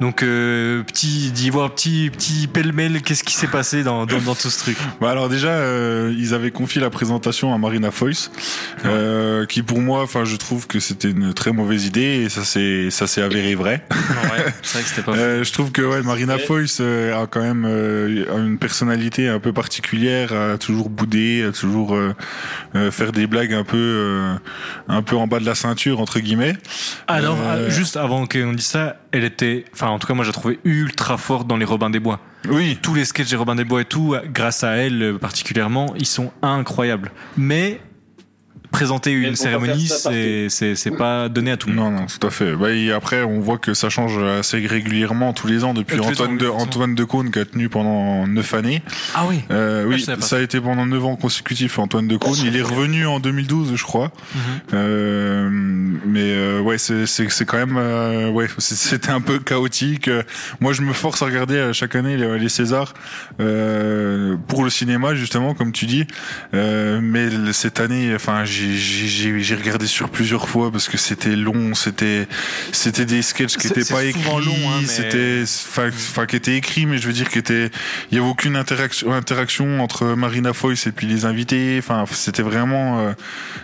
Donc, 0.00 0.22
euh, 0.22 0.82
petit, 0.82 1.30
d'y 1.32 1.50
voir 1.50 1.70
petit, 1.74 2.10
petit 2.10 2.46
pêle-mêle, 2.46 3.02
qu'est-ce 3.02 3.22
qui 3.24 3.34
s'est 3.34 3.46
passé 3.46 3.82
dans, 3.82 4.06
dans, 4.06 4.18
dans 4.18 4.34
tout 4.34 4.48
ce 4.50 4.58
truc? 4.58 4.78
Bah 5.00 5.10
alors 5.10 5.28
déjà, 5.28 5.48
euh, 5.50 6.14
ils 6.18 6.32
avaient 6.34 6.50
confié 6.50 6.80
la 6.80 6.88
présentation 6.90 7.52
à 7.54 7.58
Marina 7.58 7.90
Foïs, 7.90 8.30
euh, 8.86 9.44
qui 9.46 9.62
pour 9.62 9.80
moi, 9.80 10.02
enfin, 10.02 10.24
je 10.24 10.36
trouve 10.36 10.66
que 10.66 10.80
c'était 10.80 11.10
une 11.10 11.34
très 11.34 11.52
mauvaise 11.52 11.84
idée 11.86 12.22
et 12.24 12.28
ça 12.30 12.44
s'est 12.44 12.88
ça 12.90 13.06
s'est 13.06 13.22
avéré 13.22 13.54
vrai. 13.54 13.84
Ouais, 13.90 14.44
c'est 14.62 14.74
vrai 14.78 14.82
que 14.82 14.88
c'était 14.88 15.02
pas. 15.02 15.12
Euh, 15.20 15.44
je 15.44 15.52
trouve 15.52 15.70
que 15.72 15.82
ouais, 15.82 16.02
Marina 16.02 16.36
Ouais. 16.36 16.38
Foïs 16.42 16.78
euh, 16.80 17.20
a 17.22 17.26
quand 17.26 17.42
même 17.42 17.64
euh, 17.68 18.24
une 18.38 18.56
personnalité 18.58 19.28
un 19.28 19.38
peu 19.40 19.52
particulière, 19.52 20.32
a 20.32 20.56
toujours 20.56 20.88
boudé, 20.88 21.44
a 21.46 21.52
toujours 21.52 21.94
euh, 21.94 22.14
euh, 22.74 22.90
faire 22.90 23.12
des 23.12 23.26
blagues 23.26 23.52
un 23.52 23.64
peu 23.64 23.76
euh, 23.76 24.34
un 24.88 25.02
peu 25.02 25.16
en 25.16 25.26
bas 25.26 25.40
de 25.40 25.46
la 25.46 25.54
ceinture 25.54 26.00
entre 26.00 26.20
guillemets. 26.20 26.54
Alors, 27.08 27.38
Euh, 27.40 27.70
juste 27.70 27.96
avant 27.96 28.26
qu'on 28.26 28.52
dise 28.52 28.66
ça, 28.66 28.96
elle 29.12 29.24
était, 29.24 29.64
enfin, 29.72 29.88
en 29.88 29.98
tout 29.98 30.06
cas, 30.06 30.14
moi, 30.14 30.24
j'ai 30.24 30.32
trouvé 30.32 30.58
ultra 30.64 31.16
forte 31.16 31.46
dans 31.46 31.56
les 31.56 31.64
Robins 31.64 31.90
des 31.90 32.00
Bois. 32.00 32.20
Oui, 32.48 32.78
Tous 32.80 32.94
les 32.94 33.04
sketchs 33.04 33.30
des 33.30 33.36
Robins 33.36 33.54
des 33.54 33.64
Bois 33.64 33.82
et 33.82 33.84
tout, 33.84 34.16
grâce 34.32 34.64
à 34.64 34.70
elle 34.76 35.18
particulièrement, 35.20 35.94
ils 35.98 36.06
sont 36.06 36.32
incroyables. 36.42 37.10
Mais 37.36 37.80
présenter 38.70 39.10
une 39.12 39.36
cérémonie, 39.36 39.88
c'est, 39.88 40.48
c'est, 40.48 40.74
c'est 40.76 40.90
pas 40.90 41.28
donné 41.28 41.50
à 41.50 41.56
tout 41.56 41.68
le 41.68 41.74
monde. 41.74 41.92
Non, 41.94 42.00
non, 42.00 42.06
tout 42.06 42.24
à 42.26 42.30
fait. 42.30 42.54
Bah, 42.54 42.70
et 42.72 42.92
après, 42.92 43.22
on 43.22 43.40
voit 43.40 43.58
que 43.58 43.74
ça 43.74 43.88
change 43.90 44.18
assez 44.22 44.64
régulièrement 44.66 45.32
tous 45.32 45.46
les 45.46 45.64
ans 45.64 45.74
depuis 45.74 45.96
Euh, 45.96 45.98
tous 46.02 46.08
Antoine 46.10 46.30
ans, 46.32 46.36
de 46.36 46.46
Antoine 46.48 46.94
de 46.94 47.04
Caunes 47.04 47.30
qui 47.30 47.38
a 47.38 47.44
tenu 47.44 47.68
pendant 47.68 48.26
neuf 48.26 48.54
années. 48.54 48.82
Ah 49.14 49.24
oui. 49.28 49.40
Euh, 49.50 49.84
Ah, 49.84 49.88
oui, 49.88 50.06
ça 50.20 50.36
a 50.36 50.40
été 50.40 50.60
pendant 50.60 50.86
9 50.86 51.04
ans 51.04 51.16
consécutifs 51.16 51.78
Antoine 51.78 52.06
de 52.08 52.16
Caunes. 52.16 52.36
Il 52.44 52.56
est 52.56 52.62
revenu 52.62 53.06
en 53.06 53.18
2012, 53.20 53.74
je 53.76 53.82
crois. 53.84 54.12
Mhm. 54.34 54.40
Euh, 54.74 55.48
mais 55.50 56.20
euh, 56.22 56.60
ouais, 56.60 56.78
c'est 56.78 57.06
c'est 57.06 57.28
c'est 57.30 57.44
quand 57.44 57.58
même 57.58 57.76
euh, 57.76 58.28
ouais, 58.30 58.46
c'est- 58.58 58.74
c'était 58.76 59.10
un 59.10 59.20
peu 59.20 59.38
chaotique. 59.38 60.08
Moi, 60.60 60.72
je 60.72 60.82
me 60.82 60.92
force 60.92 61.22
à 61.22 61.26
regarder 61.26 61.54
euh, 61.56 61.72
chaque 61.72 61.94
année 61.96 62.16
les, 62.16 62.38
les 62.38 62.48
Césars 62.48 62.94
euh, 63.40 64.36
pour 64.48 64.64
le 64.64 64.70
cinéma 64.70 65.14
justement, 65.14 65.54
comme 65.54 65.72
tu 65.72 65.86
dis. 65.86 66.06
Euh, 66.54 67.00
mais 67.02 67.28
cette 67.52 67.80
année, 67.80 68.12
enfin, 68.14 68.44
j'ai 68.44 68.59
j'ai- 68.76 69.54
regardé 69.54 69.86
sur 69.86 70.08
plusieurs 70.10 70.48
fois 70.48 70.70
parce 70.70 70.88
que 70.88 70.96
c'était 70.96 71.36
long, 71.36 71.74
c'était 71.74 72.26
c'était 72.72 73.04
des 73.04 73.22
sketchs 73.22 73.56
qui 73.56 73.62
C'est- 73.68 73.70
étaient 73.70 73.84
c'est 73.84 73.94
pas 73.94 74.04
écrits, 74.04 74.22
hein, 74.30 74.78
mais- 74.80 74.86
c'était 74.86 75.42
enfin 75.44 75.88
enfin, 75.88 76.26
qui 76.26 76.36
étaient 76.36 76.56
écrits, 76.56 76.86
mais 76.86 76.98
je 76.98 77.06
veux 77.06 77.12
dire 77.12 77.28
qu'il 77.28 77.38
était 77.40 77.70
il 78.10 78.16
y 78.16 78.20
avait 78.20 78.28
aucune 78.28 78.56
interaction 78.56 79.12
interaction 79.12 79.80
entre 79.80 80.04
Marina 80.14 80.52
Foïs 80.52 80.86
et 80.86 80.92
puis 80.92 81.06
les 81.06 81.24
invités. 81.24 81.76
Enfin, 81.78 82.04
c'était 82.10 82.42
vraiment 82.42 83.00
euh, 83.00 83.12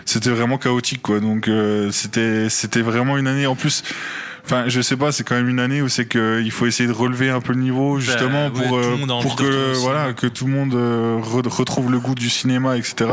c'était 0.05 0.29
vraiment 0.29 0.57
chaotique 0.57 1.01
quoi. 1.01 1.19
Donc 1.19 1.47
euh, 1.47 1.91
c'était 1.91 2.49
c'était 2.49 2.81
vraiment 2.81 3.17
une 3.17 3.27
année 3.27 3.47
en 3.47 3.55
plus. 3.55 3.83
Enfin, 4.49 4.63
je 4.67 4.79
sais 4.79 4.95
pas, 4.95 5.11
c'est 5.11 5.25
quand 5.25 5.35
même 5.35 5.49
une 5.49 5.59
année 5.59 5.81
où 5.81 5.89
c'est 5.89 6.05
que 6.05 6.41
il 6.41 6.51
faut 6.51 6.65
essayer 6.65 6.87
de 6.87 6.93
relever 6.93 7.29
un 7.29 7.41
peu 7.41 7.51
le 7.51 7.59
niveau 7.59 7.99
justement 7.99 8.49
Bah, 8.49 8.59
ouais, 8.61 8.67
pour 8.67 8.77
euh, 8.77 8.93
envie 8.93 9.05
pour 9.21 9.31
retourner 9.33 9.51
que 9.51 9.77
voilà 9.79 10.13
que 10.13 10.25
tout 10.27 10.45
le 10.45 10.53
monde 10.53 10.73
euh, 10.73 11.19
re- 11.21 11.47
retrouve 11.49 11.91
le 11.91 11.99
goût 11.99 12.15
du 12.15 12.29
cinéma, 12.29 12.77
etc. 12.77 13.09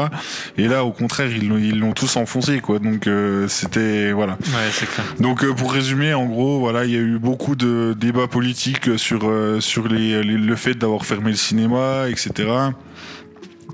Et 0.56 0.68
là, 0.68 0.84
au 0.84 0.92
contraire, 0.92 1.28
ils 1.30 1.48
l'ont 1.48 1.58
ils 1.58 1.76
l'ont 1.78 1.92
tous 1.92 2.16
enfoncé 2.16 2.60
quoi. 2.60 2.78
Donc 2.78 3.08
euh, 3.08 3.48
c'était 3.48 4.12
voilà. 4.12 4.34
Ouais, 4.34 4.70
c'est 4.72 4.88
clair. 4.88 5.04
Donc 5.18 5.42
euh, 5.42 5.52
pour 5.52 5.72
résumer, 5.72 6.14
en 6.14 6.26
gros, 6.26 6.60
voilà, 6.60 6.84
il 6.84 6.92
y 6.92 6.96
a 6.96 7.00
eu 7.00 7.18
beaucoup 7.18 7.56
de 7.56 7.96
débats 7.98 8.28
politiques 8.28 8.96
sur 8.96 9.22
euh, 9.24 9.58
sur 9.60 9.88
les, 9.88 10.22
les- 10.22 10.38
le 10.38 10.56
fait 10.56 10.74
d'avoir 10.74 11.04
fermé 11.04 11.30
le 11.32 11.36
cinéma, 11.36 12.04
etc. 12.08 12.48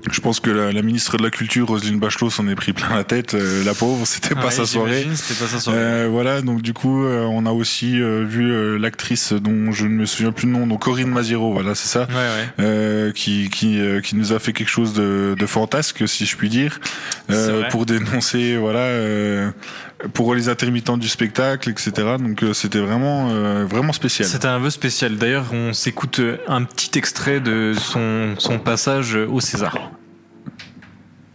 Je 0.09 0.19
pense 0.19 0.39
que 0.39 0.49
la, 0.49 0.71
la 0.71 0.81
ministre 0.81 1.17
de 1.17 1.23
la 1.23 1.29
Culture, 1.29 1.67
Roselyne 1.67 1.99
Bachelot, 1.99 2.29
s'en 2.29 2.47
est 2.47 2.55
pris 2.55 2.73
plein 2.73 2.89
la 2.95 3.03
tête. 3.03 3.33
euh, 3.35 3.63
la 3.63 3.73
pauvre, 3.73 4.05
c'était 4.07 4.33
pas 4.35 4.45
Ouais, 4.45 4.51
sa 4.51 4.65
soirée. 4.65 5.05
C'était 5.13 5.39
pas 5.39 5.47
sa 5.49 5.59
soirée. 5.59 5.77
Euh, 5.79 6.07
voilà, 6.09 6.41
donc 6.41 6.61
du 6.61 6.73
coup, 6.73 7.03
euh, 7.05 7.21
on 7.23 7.45
a 7.45 7.51
aussi 7.51 8.01
euh, 8.01 8.23
vu 8.27 8.51
euh, 8.51 8.77
l'actrice 8.77 9.33
dont 9.33 9.71
je 9.71 9.83
ne 9.85 9.89
me 9.91 10.05
souviens 10.05 10.31
plus 10.31 10.47
le 10.47 10.53
nom, 10.53 10.65
donc 10.67 10.81
Corinne 10.81 11.09
Maziero, 11.09 11.53
voilà, 11.53 11.75
c'est 11.75 11.87
ça, 11.87 12.07
Ouais, 12.09 12.15
ouais. 12.15 12.47
euh, 12.59 13.11
qui 13.11 13.49
qui 13.49 13.79
euh, 13.79 14.01
qui 14.01 14.15
nous 14.15 14.33
a 14.33 14.39
fait 14.39 14.53
quelque 14.53 14.69
chose 14.69 14.93
de, 14.93 15.35
de 15.37 15.45
fantasque, 15.45 16.07
si 16.07 16.25
je 16.25 16.35
puis 16.35 16.49
dire, 16.49 16.79
euh, 17.29 17.69
pour 17.69 17.85
dénoncer, 17.85 18.57
voilà, 18.57 18.79
euh, 18.79 19.51
pour 20.13 20.33
les 20.35 20.49
intermittents 20.49 20.97
du 20.97 21.07
spectacle, 21.07 21.69
etc. 21.69 21.91
Donc 22.19 22.43
euh, 22.43 22.53
c'était 22.53 22.79
vraiment 22.79 23.29
euh, 23.31 23.65
vraiment 23.65 23.93
spécial. 23.93 24.27
C'était 24.27 24.47
un 24.47 24.59
peu 24.59 24.69
spécial. 24.69 25.17
D'ailleurs, 25.17 25.45
on 25.53 25.73
s'écoute 25.73 26.19
un 26.47 26.63
petit 26.63 26.97
extrait 26.97 27.39
de 27.39 27.73
son, 27.77 28.35
son 28.37 28.59
passage 28.59 29.15
au 29.15 29.39
César. 29.39 29.91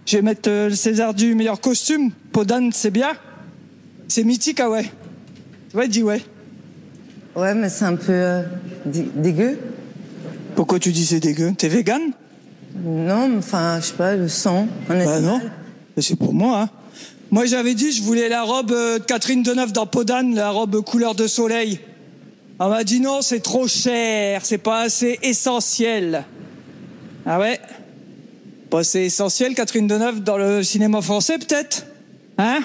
Je 0.07 0.16
vais 0.16 0.22
mettre 0.22 0.48
euh, 0.50 0.68
le 0.68 0.74
César 0.74 1.14
du 1.14 1.35
meilleur 1.35 1.61
costume. 1.61 2.11
Podane, 2.33 2.70
c'est 2.72 2.90
bien. 2.92 3.12
C'est 4.09 4.22
mythique, 4.24 4.61
ah 4.61 4.70
ouais. 4.70 4.90
Ouais, 5.74 5.88
dis 5.88 6.02
ouais. 6.02 6.22
Ouais, 7.35 7.55
mais 7.55 7.68
c'est 7.68 7.85
un 7.85 7.96
peu 7.96 8.12
euh, 8.12 8.42
dé- 8.85 9.09
dégueu. 9.14 9.59
Pourquoi 10.55 10.79
tu 10.79 10.90
dis 10.92 11.05
c'est 11.05 11.20
dégueu? 11.20 11.52
T'es 11.59 11.68
vegan? 11.68 12.00
Non, 12.85 13.29
mais 13.29 13.38
enfin, 13.38 13.79
je 13.81 13.87
sais 13.87 13.94
pas, 13.94 14.14
le 14.16 14.29
sang. 14.29 14.68
Bah 14.88 15.20
non. 15.20 15.40
Mais 15.96 16.02
C'est 16.02 16.16
pour 16.16 16.33
moi, 16.35 16.62
hein. 16.62 16.68
Moi, 17.33 17.47
j'avais 17.47 17.75
dit, 17.75 17.91
je 17.91 18.03
voulais 18.03 18.29
la 18.29 18.45
robe 18.45 18.71
euh, 18.71 18.99
de 19.01 19.05
Catherine 19.05 19.43
Deneuve 19.43 19.73
dans 19.73 19.87
Podane, 19.87 20.35
la 20.35 20.51
robe 20.51 20.81
couleur 20.83 21.17
de 21.17 21.27
soleil. 21.27 21.81
On 22.61 22.69
m'a 22.69 22.85
dit 22.85 23.01
non, 23.01 23.21
c'est 23.21 23.41
trop 23.41 23.67
cher, 23.67 24.45
c'est 24.45 24.59
pas 24.59 24.83
assez 24.83 25.19
essentiel. 25.23 26.25
Ah 27.27 27.41
ouais? 27.41 27.61
Pas 28.71 28.79
assez 28.79 29.01
essentiel, 29.01 29.55
Catherine 29.55 29.89
Deneuve, 29.89 30.23
dans 30.23 30.39
le 30.39 30.62
cinéma 30.62 31.03
français, 31.03 31.37
peut-être? 31.39 31.87
Hein? 32.39 32.61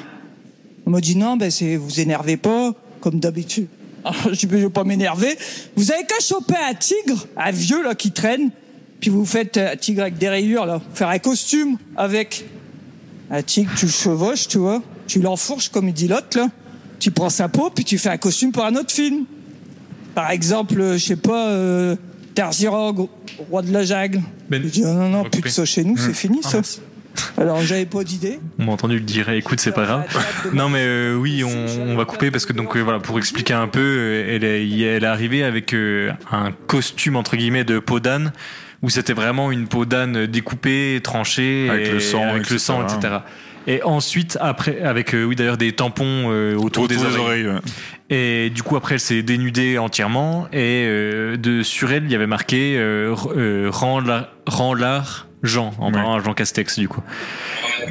Elle 0.86 0.92
m'a 0.92 1.02
dit 1.02 1.16
non, 1.16 1.38
ben 1.38 1.50
c'est 1.50 1.76
vous 1.76 2.00
énervez 2.00 2.38
pas, 2.38 2.74
comme 3.02 3.20
d'habitude. 3.20 3.68
Alors, 4.06 4.16
je 4.32 4.36
je 4.40 4.48
vais 4.48 4.70
pas 4.70 4.84
m'énerver. 4.84 5.38
Vous 5.76 5.92
avez 5.92 6.06
qu'à 6.06 6.20
choper 6.22 6.56
un 6.70 6.76
tigre, 6.76 7.26
un 7.36 7.52
vieux 7.52 7.84
là 7.84 7.96
qui 7.96 8.12
traîne, 8.12 8.52
puis 9.00 9.10
vous 9.10 9.26
faites 9.26 9.58
un 9.58 9.76
tigre 9.76 10.04
avec 10.04 10.20
des 10.20 10.30
rayures 10.30 10.68
là, 10.68 10.82
faire 10.94 11.10
un 11.10 11.20
costume 11.20 11.78
avec. 11.98 12.46
Un 13.32 13.42
tigre, 13.42 13.72
tu 13.78 13.86
le 13.86 13.92
chevauches, 13.92 14.48
tu 14.48 14.58
vois, 14.58 14.82
tu 15.08 15.22
l'enfourches 15.22 15.70
comme 15.70 15.88
il 15.88 15.94
dit 15.94 16.08
l'autre 16.08 16.38
là, 16.38 16.48
tu 17.00 17.12
prends 17.12 17.30
sa 17.30 17.48
peau, 17.48 17.70
puis 17.74 17.84
tu 17.86 17.98
fais 17.98 18.10
un 18.10 18.18
costume 18.18 18.52
pour 18.52 18.66
un 18.66 18.76
autre 18.76 18.92
film. 18.92 19.24
Par 20.14 20.30
exemple, 20.32 20.80
euh, 20.80 20.94
je 20.98 21.06
sais 21.06 21.16
pas, 21.16 21.48
euh, 21.48 21.96
Tarzirog, 22.36 23.08
roi 23.50 23.62
de 23.62 23.72
la 23.72 23.84
jungle. 23.84 24.22
Ben, 24.50 24.62
je 24.62 24.68
dis, 24.68 24.84
oh 24.86 24.94
non, 24.94 25.10
non, 25.10 25.24
plus 25.24 25.42
de 25.42 25.48
ça 25.48 25.64
chez 25.66 25.84
nous, 25.86 25.94
Hmm. 25.96 25.98
c'est 26.06 26.14
fini 26.14 26.40
Ah, 26.44 26.50
ça. 26.50 26.58
mince. 26.58 26.82
Alors 27.38 27.62
j'avais 27.62 27.86
pas 27.86 28.04
d'idée. 28.06 28.40
On 28.58 28.66
m'a 28.66 28.72
entendu 28.72 28.96
le 28.96 29.02
dire. 29.02 29.30
Écoute, 29.30 29.60
c'est 29.60 29.74
pas 29.74 29.84
grave. 29.86 30.06
Non, 30.54 30.70
mais 30.70 30.84
euh, 30.86 31.16
oui, 31.16 31.44
on, 31.44 31.66
on 31.82 31.96
va 31.98 32.06
couper 32.06 32.32
parce 32.32 32.46
que 32.46 32.54
donc 32.54 32.76
euh, 32.78 32.82
voilà, 32.82 33.00
pour 33.00 33.18
expliquer 33.18 33.54
un 33.54 33.68
peu, 33.68 33.80
euh, 33.82 34.36
elle 34.36 34.44
est, 34.46 34.70
elle 34.80 35.04
est 35.04 35.08
arrivée 35.08 35.44
avec 35.44 35.74
euh, 35.74 36.12
un 36.32 36.52
costume 36.68 37.18
entre 37.18 37.36
guillemets 37.36 37.66
de 37.66 37.80
peau 37.80 38.00
d'âne 38.00 38.32
où 38.82 38.90
c'était 38.90 39.14
vraiment 39.14 39.52
une 39.52 39.68
peau 39.68 39.86
d'âne 39.86 40.26
découpée, 40.26 41.00
tranchée, 41.04 41.70
Avec 41.70 41.88
et- 41.88 41.92
le 41.92 42.00
sang, 42.00 42.24
avec 42.24 42.50
le 42.50 42.56
etc. 42.56 42.58
sang, 42.60 42.84
etc. 42.88 43.16
Et 43.68 43.84
ensuite, 43.84 44.40
après, 44.42 44.82
avec 44.82 45.14
euh, 45.14 45.24
oui 45.24 45.36
d'ailleurs 45.36 45.58
des 45.58 45.72
tampons 45.74 46.32
euh, 46.32 46.56
autour, 46.56 46.66
Autour 46.86 46.88
des 46.88 46.96
des 46.96 47.04
oreilles. 47.04 47.20
oreilles, 47.20 47.48
ouais. 47.48 47.60
Et 48.10 48.50
du 48.50 48.64
coup, 48.64 48.76
après, 48.76 48.96
elle 48.96 49.00
s'est 49.00 49.22
dénudée 49.22 49.78
entièrement. 49.78 50.48
Et 50.52 50.86
euh, 50.88 51.38
de, 51.38 51.62
sur 51.62 51.92
elle, 51.92 52.06
il 52.06 52.12
y 52.12 52.16
avait 52.16 52.26
marqué 52.26 52.76
r- 52.80 53.68
Rends 53.70 54.00
la- 54.00 54.32
rends 54.48 54.74
l'art 54.74 55.28
Jean, 55.44 55.74
en 55.80 55.92
parlant 55.92 56.20
Jean 56.20 56.34
Castex, 56.34 56.78
du 56.80 56.88
coup. 56.88 57.02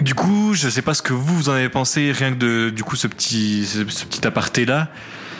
Du 0.03 0.15
coup, 0.15 0.55
je 0.55 0.69
sais 0.69 0.83
pas 0.83 0.95
ce 0.95 1.03
que 1.03 1.13
vous, 1.13 1.37
vous 1.37 1.49
en 1.49 1.53
avez 1.53 1.69
pensé, 1.69 2.11
rien 2.13 2.31
que 2.33 2.37
de 2.39 2.71
du 2.71 2.83
coup 2.85 2.97
ce 2.97 3.07
petit, 3.07 3.65
ce, 3.67 3.89
ce 3.89 4.05
petit 4.07 4.27
aparté-là. 4.27 4.89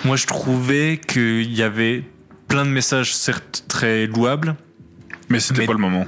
Moi, 0.05 0.17
je 0.17 0.27
trouvais 0.27 1.01
qu'il 1.07 1.53
y 1.53 1.63
avait 1.63 2.05
plein 2.49 2.65
de 2.65 2.71
messages, 2.71 3.15
certes 3.15 3.65
très 3.69 4.07
louables. 4.07 4.55
Mais 5.31 5.41
c'était 5.41 5.65
pas 5.65 5.73
le 5.73 5.79
moment. 5.79 6.05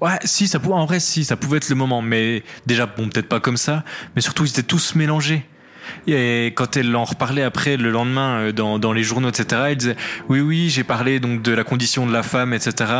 Ouais, 0.00 0.18
si, 0.24 0.48
ça 0.48 0.58
pouvait, 0.58 0.74
en 0.74 0.84
vrai, 0.84 1.00
si, 1.00 1.24
ça 1.24 1.36
pouvait 1.36 1.58
être 1.58 1.68
le 1.68 1.76
moment, 1.76 2.02
mais 2.02 2.42
déjà, 2.66 2.86
bon, 2.86 3.08
peut-être 3.08 3.28
pas 3.28 3.40
comme 3.40 3.56
ça, 3.56 3.84
mais 4.14 4.20
surtout, 4.20 4.44
ils 4.44 4.50
étaient 4.50 4.62
tous 4.62 4.94
mélangés. 4.94 5.46
Et 6.06 6.52
quand 6.54 6.76
elle 6.76 6.94
en 6.96 7.04
reparlait 7.04 7.42
après, 7.42 7.76
le 7.76 7.90
lendemain, 7.90 8.38
euh, 8.38 8.52
dans, 8.52 8.78
dans 8.78 8.92
les 8.92 9.02
journaux, 9.02 9.28
etc., 9.28 9.62
elle 9.68 9.76
disait, 9.76 9.96
oui, 10.28 10.40
oui, 10.40 10.68
j'ai 10.68 10.84
parlé 10.84 11.20
donc 11.20 11.42
de 11.42 11.52
la 11.52 11.64
condition 11.64 12.06
de 12.06 12.12
la 12.12 12.22
femme, 12.22 12.54
etc. 12.54 12.90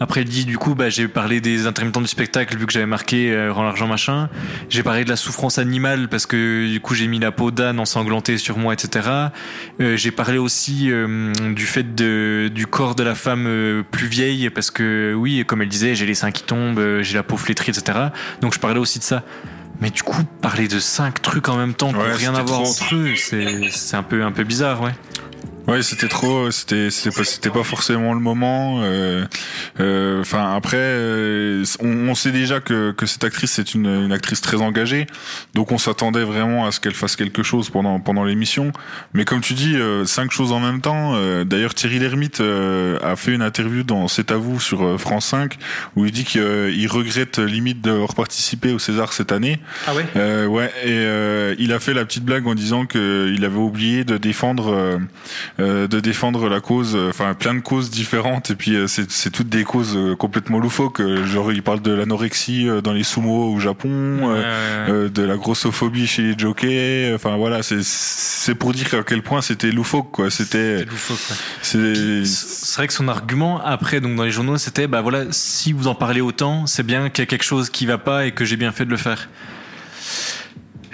Après, 0.00 0.20
elle 0.20 0.28
dit, 0.28 0.44
du 0.44 0.58
coup, 0.58 0.74
bah, 0.74 0.88
j'ai 0.88 1.08
parlé 1.08 1.40
des 1.40 1.66
intermittents 1.66 2.00
du 2.00 2.06
spectacle, 2.06 2.56
vu 2.56 2.66
que 2.66 2.72
j'avais 2.72 2.86
marqué 2.86 3.32
euh, 3.32 3.48
l'argent, 3.48 3.86
machin. 3.86 4.28
J'ai 4.68 4.82
parlé 4.82 5.04
de 5.04 5.10
la 5.10 5.16
souffrance 5.16 5.58
animale, 5.58 6.08
parce 6.08 6.26
que, 6.26 6.70
du 6.70 6.80
coup, 6.80 6.94
j'ai 6.94 7.06
mis 7.06 7.18
la 7.18 7.32
peau 7.32 7.50
d'âne 7.50 7.78
ensanglantée 7.78 8.38
sur 8.38 8.58
moi, 8.58 8.74
etc. 8.74 9.08
Euh, 9.80 9.96
j'ai 9.96 10.10
parlé 10.10 10.38
aussi 10.38 10.90
euh, 10.90 11.32
du 11.54 11.66
fait 11.66 11.94
de, 11.94 12.50
du 12.54 12.66
corps 12.66 12.94
de 12.94 13.02
la 13.02 13.14
femme 13.14 13.84
plus 13.90 14.06
vieille, 14.06 14.50
parce 14.50 14.70
que, 14.70 15.14
oui, 15.14 15.44
comme 15.46 15.62
elle 15.62 15.68
disait, 15.68 15.94
j'ai 15.94 16.06
les 16.06 16.14
seins 16.14 16.30
qui 16.30 16.42
tombent, 16.42 17.00
j'ai 17.00 17.14
la 17.14 17.22
peau 17.22 17.36
flétrie, 17.36 17.70
etc. 17.70 17.98
Donc, 18.40 18.54
je 18.54 18.60
parlais 18.60 18.78
aussi 18.78 18.98
de 18.98 19.04
ça. 19.04 19.22
Mais 19.80 19.90
du 19.90 20.02
coup, 20.02 20.22
parler 20.40 20.68
de 20.68 20.78
cinq 20.78 21.20
trucs 21.22 21.48
en 21.48 21.56
même 21.56 21.74
temps, 21.74 21.90
qui 21.90 21.96
Ouais, 21.96 22.08
n'ont 22.10 22.16
rien 22.16 22.34
à 22.34 22.42
voir 22.42 22.60
entre 22.60 22.94
eux, 22.94 23.14
c'est 23.16 23.68
c'est 23.70 23.96
un 23.96 24.02
peu, 24.02 24.24
un 24.24 24.32
peu 24.32 24.44
bizarre, 24.44 24.80
ouais. 24.82 24.94
Ouais, 25.66 25.82
c'était 25.82 26.08
trop, 26.08 26.50
c'était, 26.50 26.90
c'était 26.90 27.14
pas, 27.16 27.24
c'était 27.24 27.50
pas 27.50 27.64
forcément 27.64 28.14
le 28.14 28.20
moment. 28.20 28.80
euh, 28.82 29.24
euh, 29.80 30.20
Enfin, 30.20 30.54
après, 30.54 30.76
euh, 30.78 31.64
on, 31.80 32.08
on 32.08 32.14
sait 32.14 32.30
déjà 32.30 32.60
que, 32.60 32.92
que 32.92 33.04
cette 33.06 33.24
actrice 33.24 33.50
c'est 33.52 33.74
une, 33.74 33.86
une 33.86 34.12
actrice 34.12 34.40
très 34.40 34.60
engagée, 34.62 35.06
donc 35.54 35.72
on 35.72 35.78
s'attendait 35.78 36.22
vraiment 36.24 36.66
à 36.66 36.72
ce 36.72 36.78
qu'elle 36.80 36.94
fasse 36.94 37.16
quelque 37.16 37.42
chose 37.42 37.70
pendant 37.70 37.98
pendant 38.00 38.24
l'émission. 38.24 38.72
Mais 39.12 39.24
comme 39.24 39.40
tu 39.40 39.54
dis, 39.54 39.74
euh, 39.76 40.04
cinq 40.04 40.30
choses 40.30 40.52
en 40.52 40.60
même 40.60 40.80
temps. 40.80 41.14
euh, 41.16 41.44
D'ailleurs, 41.44 41.74
Thierry 41.74 41.98
Lhermitte 41.98 42.40
euh, 42.40 42.98
a 43.02 43.16
fait 43.16 43.32
une 43.34 43.42
interview 43.42 43.82
dans 43.82 44.08
C'est 44.08 44.30
à 44.30 44.36
vous 44.36 44.60
sur 44.60 44.84
euh, 44.84 44.98
France 44.98 45.26
5 45.26 45.56
où 45.96 46.04
il 46.06 46.12
dit 46.12 46.24
qu'il 46.24 46.88
regrette 46.88 47.38
limite 47.38 47.80
d'avoir 47.80 48.14
participé 48.14 48.72
au 48.72 48.78
César 48.78 49.12
cette 49.12 49.32
année. 49.32 49.58
Ah 49.86 49.94
ouais? 49.94 50.06
Euh, 50.16 50.46
ouais, 50.46 50.66
et 50.84 50.90
euh, 50.90 51.54
il 51.58 51.72
a 51.72 51.80
fait 51.80 51.92
la 51.94 52.04
petite 52.04 52.24
blague 52.24 52.46
en 52.46 52.54
disant 52.54 52.86
que 52.86 53.32
il 53.34 53.44
avait 53.44 53.56
oublié 53.58 54.04
de 54.04 54.16
défendre, 54.16 54.72
euh, 54.72 54.98
euh, 55.55 55.55
de 55.58 56.00
défendre 56.00 56.48
la 56.48 56.60
cause, 56.60 56.94
euh, 56.94 57.08
enfin 57.08 57.32
plein 57.34 57.54
de 57.54 57.60
causes 57.60 57.90
différentes, 57.90 58.50
et 58.50 58.54
puis 58.56 58.74
euh, 58.74 58.86
c'est 58.86 59.30
toutes 59.30 59.48
des 59.48 59.64
causes 59.64 59.94
euh, 59.96 60.14
complètement 60.14 60.58
loufoques. 60.58 61.00
euh, 61.00 61.24
Genre 61.24 61.50
il 61.52 61.62
parle 61.62 61.80
de 61.80 61.92
l'anorexie 61.92 62.68
euh, 62.68 62.80
dans 62.82 62.92
les 62.92 63.04
sumo 63.04 63.52
au 63.54 63.58
Japon, 63.58 63.88
euh, 63.88 64.42
euh, 64.88 65.08
de 65.08 65.22
la 65.22 65.36
grossophobie 65.36 66.06
chez 66.06 66.22
les 66.22 66.38
jockeys. 66.38 67.12
Enfin 67.14 67.36
voilà, 67.36 67.60
c'est 67.62 68.54
pour 68.54 68.72
dire 68.72 68.92
à 68.94 69.02
quel 69.02 69.22
point 69.22 69.40
c'était 69.40 69.70
loufoque 69.70 70.10
quoi. 70.10 70.30
C'était 70.30 70.84
c'est 71.62 72.24
C'est 72.26 72.76
vrai 72.76 72.86
que 72.86 72.92
son 72.92 73.08
argument 73.08 73.60
après, 73.64 74.00
donc 74.00 74.14
dans 74.16 74.24
les 74.24 74.30
journaux, 74.30 74.58
c'était 74.58 74.86
bah 74.86 75.00
voilà, 75.00 75.24
si 75.30 75.72
vous 75.72 75.86
en 75.88 75.94
parlez 75.94 76.20
autant, 76.20 76.66
c'est 76.66 76.84
bien 76.84 77.08
qu'il 77.08 77.22
y 77.22 77.26
a 77.26 77.26
quelque 77.26 77.44
chose 77.44 77.70
qui 77.70 77.86
va 77.86 77.98
pas 77.98 78.26
et 78.26 78.32
que 78.32 78.44
j'ai 78.44 78.56
bien 78.56 78.72
fait 78.72 78.84
de 78.84 78.90
le 78.90 78.96
faire. 78.98 79.28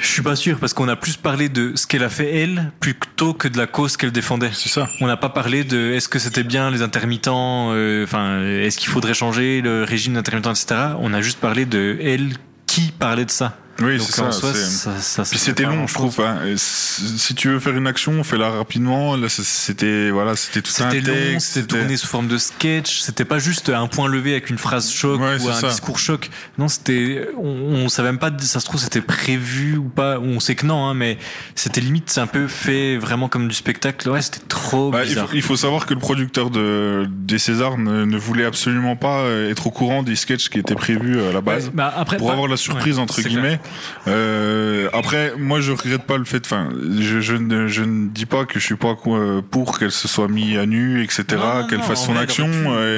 Je 0.02 0.08
suis 0.08 0.22
pas 0.22 0.34
sûr 0.34 0.58
parce 0.58 0.74
qu'on 0.74 0.88
a 0.88 0.96
plus 0.96 1.16
parlé 1.16 1.48
de 1.48 1.72
ce 1.76 1.86
qu'elle 1.86 2.02
a 2.02 2.10
fait 2.10 2.42
elle 2.42 2.72
plutôt 2.80 3.34
que 3.34 3.46
de 3.46 3.56
la 3.56 3.68
cause 3.68 3.96
qu'elle 3.96 4.10
défendait. 4.10 4.50
C'est 4.52 4.68
ça. 4.68 4.88
On 5.00 5.06
n'a 5.06 5.16
pas 5.16 5.28
parlé 5.28 5.62
de 5.62 5.92
est-ce 5.92 6.08
que 6.08 6.18
c'était 6.18 6.42
bien 6.42 6.72
les 6.72 6.82
intermittents, 6.82 7.70
euh, 7.72 8.02
enfin 8.02 8.42
est-ce 8.42 8.78
qu'il 8.78 8.88
faudrait 8.88 9.14
changer 9.14 9.60
le 9.60 9.84
régime 9.84 10.14
d'intermittents, 10.14 10.50
etc. 10.50 10.74
On 10.98 11.14
a 11.14 11.22
juste 11.22 11.38
parlé 11.38 11.66
de 11.66 11.96
elle 12.02 12.32
qui 12.66 12.90
parlait 12.90 13.24
de 13.24 13.30
ça. 13.30 13.56
Oui, 13.80 13.98
c'est 14.00 14.12
ça. 14.12 14.30
ça, 14.30 15.00
ça- 15.00 15.22
Puis 15.28 15.38
c'était 15.38 15.64
long, 15.64 15.86
je 15.86 15.94
trouve. 15.94 16.20
hein. 16.20 16.38
Si 16.56 17.34
tu 17.34 17.48
veux 17.48 17.58
faire 17.58 17.74
une 17.76 17.86
action, 17.86 18.22
fais-la 18.22 18.50
rapidement. 18.50 19.16
Là, 19.16 19.28
c'était 19.28 20.10
voilà, 20.10 20.36
c'était 20.36 20.60
tout 20.60 20.70
un 20.82 20.90
C'était 20.90 21.32
long, 21.32 21.40
c'était 21.40 21.66
tourné 21.66 21.96
sous 21.96 22.06
forme 22.06 22.28
de 22.28 22.38
sketch. 22.38 23.00
C'était 23.00 23.24
pas 23.24 23.38
juste 23.38 23.70
un 23.70 23.86
point 23.86 24.08
levé 24.08 24.32
avec 24.32 24.50
une 24.50 24.58
phrase 24.58 24.90
choc 24.92 25.20
Ouais, 25.20 25.40
ou 25.40 25.48
un 25.48 25.52
ça. 25.54 25.68
discours 25.68 25.98
choc. 25.98 26.30
Non, 26.58 26.68
c'était, 26.68 27.28
on, 27.38 27.44
on 27.84 27.88
savait 27.88 28.08
même 28.10 28.18
pas, 28.18 28.30
ça 28.40 28.60
se 28.60 28.66
trouve, 28.66 28.80
c'était 28.80 29.00
prévu 29.00 29.78
ou 29.78 29.88
pas. 29.88 30.18
On 30.20 30.38
sait 30.38 30.54
que 30.54 30.66
non, 30.66 30.86
hein, 30.86 30.94
mais 30.94 31.16
c'était 31.54 31.80
limite, 31.80 32.10
c'est 32.10 32.20
un 32.20 32.26
peu 32.26 32.46
fait 32.48 32.98
vraiment 32.98 33.28
comme 33.28 33.48
du 33.48 33.54
spectacle. 33.54 34.08
Ouais, 34.10 34.22
c'était 34.22 34.40
trop 34.48 34.90
Bah, 34.90 35.04
il, 35.04 35.08
bizarre. 35.08 35.28
faut, 35.30 35.34
il 35.36 35.42
faut 35.42 35.56
savoir 35.56 35.86
que 35.86 35.94
le 35.94 36.00
producteur 36.00 36.50
de, 36.50 37.08
des 37.10 37.38
Césars 37.38 37.78
ne, 37.78 38.04
ne 38.04 38.16
voulait 38.18 38.44
absolument 38.44 38.96
pas 38.96 39.20
euh, 39.20 39.50
être 39.50 39.66
au 39.66 39.70
courant 39.70 40.02
des 40.02 40.14
sketchs 40.16 40.50
qui 40.50 40.58
étaient 40.58 40.74
prévus 40.74 41.16
euh, 41.16 41.30
à 41.30 41.32
la 41.32 41.40
base 41.40 41.70
bah, 41.72 41.92
après, 41.96 42.18
pour 42.18 42.26
bah, 42.28 42.34
avoir 42.34 42.48
la 42.48 42.56
surprise 42.58 42.96
ouais, 42.96 43.02
entre 43.02 43.20
guillemets. 43.22 43.60
Euh, 44.08 44.88
après, 44.92 45.34
moi 45.38 45.60
je 45.60 45.72
regrette 45.72 46.02
pas 46.04 46.18
le 46.18 46.24
fait. 46.24 46.42
Enfin, 46.44 46.68
je, 46.98 47.20
je, 47.20 47.34
ne, 47.34 47.68
je 47.68 47.82
ne 47.82 48.08
dis 48.08 48.26
pas 48.26 48.44
que 48.44 48.58
je 48.58 48.64
suis 48.64 48.76
pas 48.76 48.96
euh, 49.06 49.40
pour 49.42 49.78
qu'elle 49.78 49.92
se 49.92 50.08
soit 50.08 50.28
mise 50.28 50.58
à 50.58 50.66
nu, 50.66 51.02
etc. 51.02 51.24
Qu'elle 51.68 51.82
fasse 51.82 52.04
son 52.04 52.12
vrai, 52.14 52.22
action. 52.24 52.48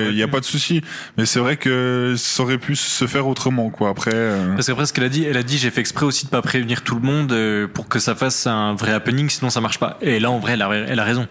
Il 0.08 0.14
n'y 0.14 0.22
a 0.22 0.28
pas 0.28 0.40
de 0.40 0.44
souci. 0.44 0.82
Mais 1.18 1.26
c'est 1.26 1.40
vrai 1.40 1.56
que 1.56 2.14
ça 2.16 2.42
aurait 2.42 2.58
pu 2.58 2.76
se 2.76 3.06
faire 3.06 3.26
autrement, 3.26 3.70
quoi. 3.70 3.90
Après. 3.90 4.10
euh, 4.14 4.54
Parce 4.54 4.66
qu'après, 4.66 4.86
ce 4.86 4.92
qu'elle 4.92 5.04
a 5.04 5.08
dit, 5.08 5.24
elle 5.24 5.36
a 5.36 5.42
dit, 5.42 5.58
j'ai 5.58 5.70
fait 5.70 5.80
exprès 5.80 6.06
aussi 6.06 6.26
de 6.26 6.30
pas 6.30 6.42
prévenir 6.42 6.82
tout 6.82 6.94
le 6.94 7.02
monde 7.02 7.32
euh, 7.32 7.66
pour 7.66 7.88
que 7.88 7.98
ça 7.98 8.14
fasse 8.14 8.46
un 8.46 8.74
vrai 8.74 8.92
happening, 8.92 9.28
sinon 9.28 9.50
ça 9.50 9.60
marche 9.60 9.78
pas. 9.78 9.98
Et 10.00 10.20
là, 10.20 10.30
en 10.30 10.38
vrai, 10.38 10.52
elle 10.54 10.62
a, 10.62 10.70
elle 10.74 10.98
a 11.00 11.04
raison. 11.04 11.26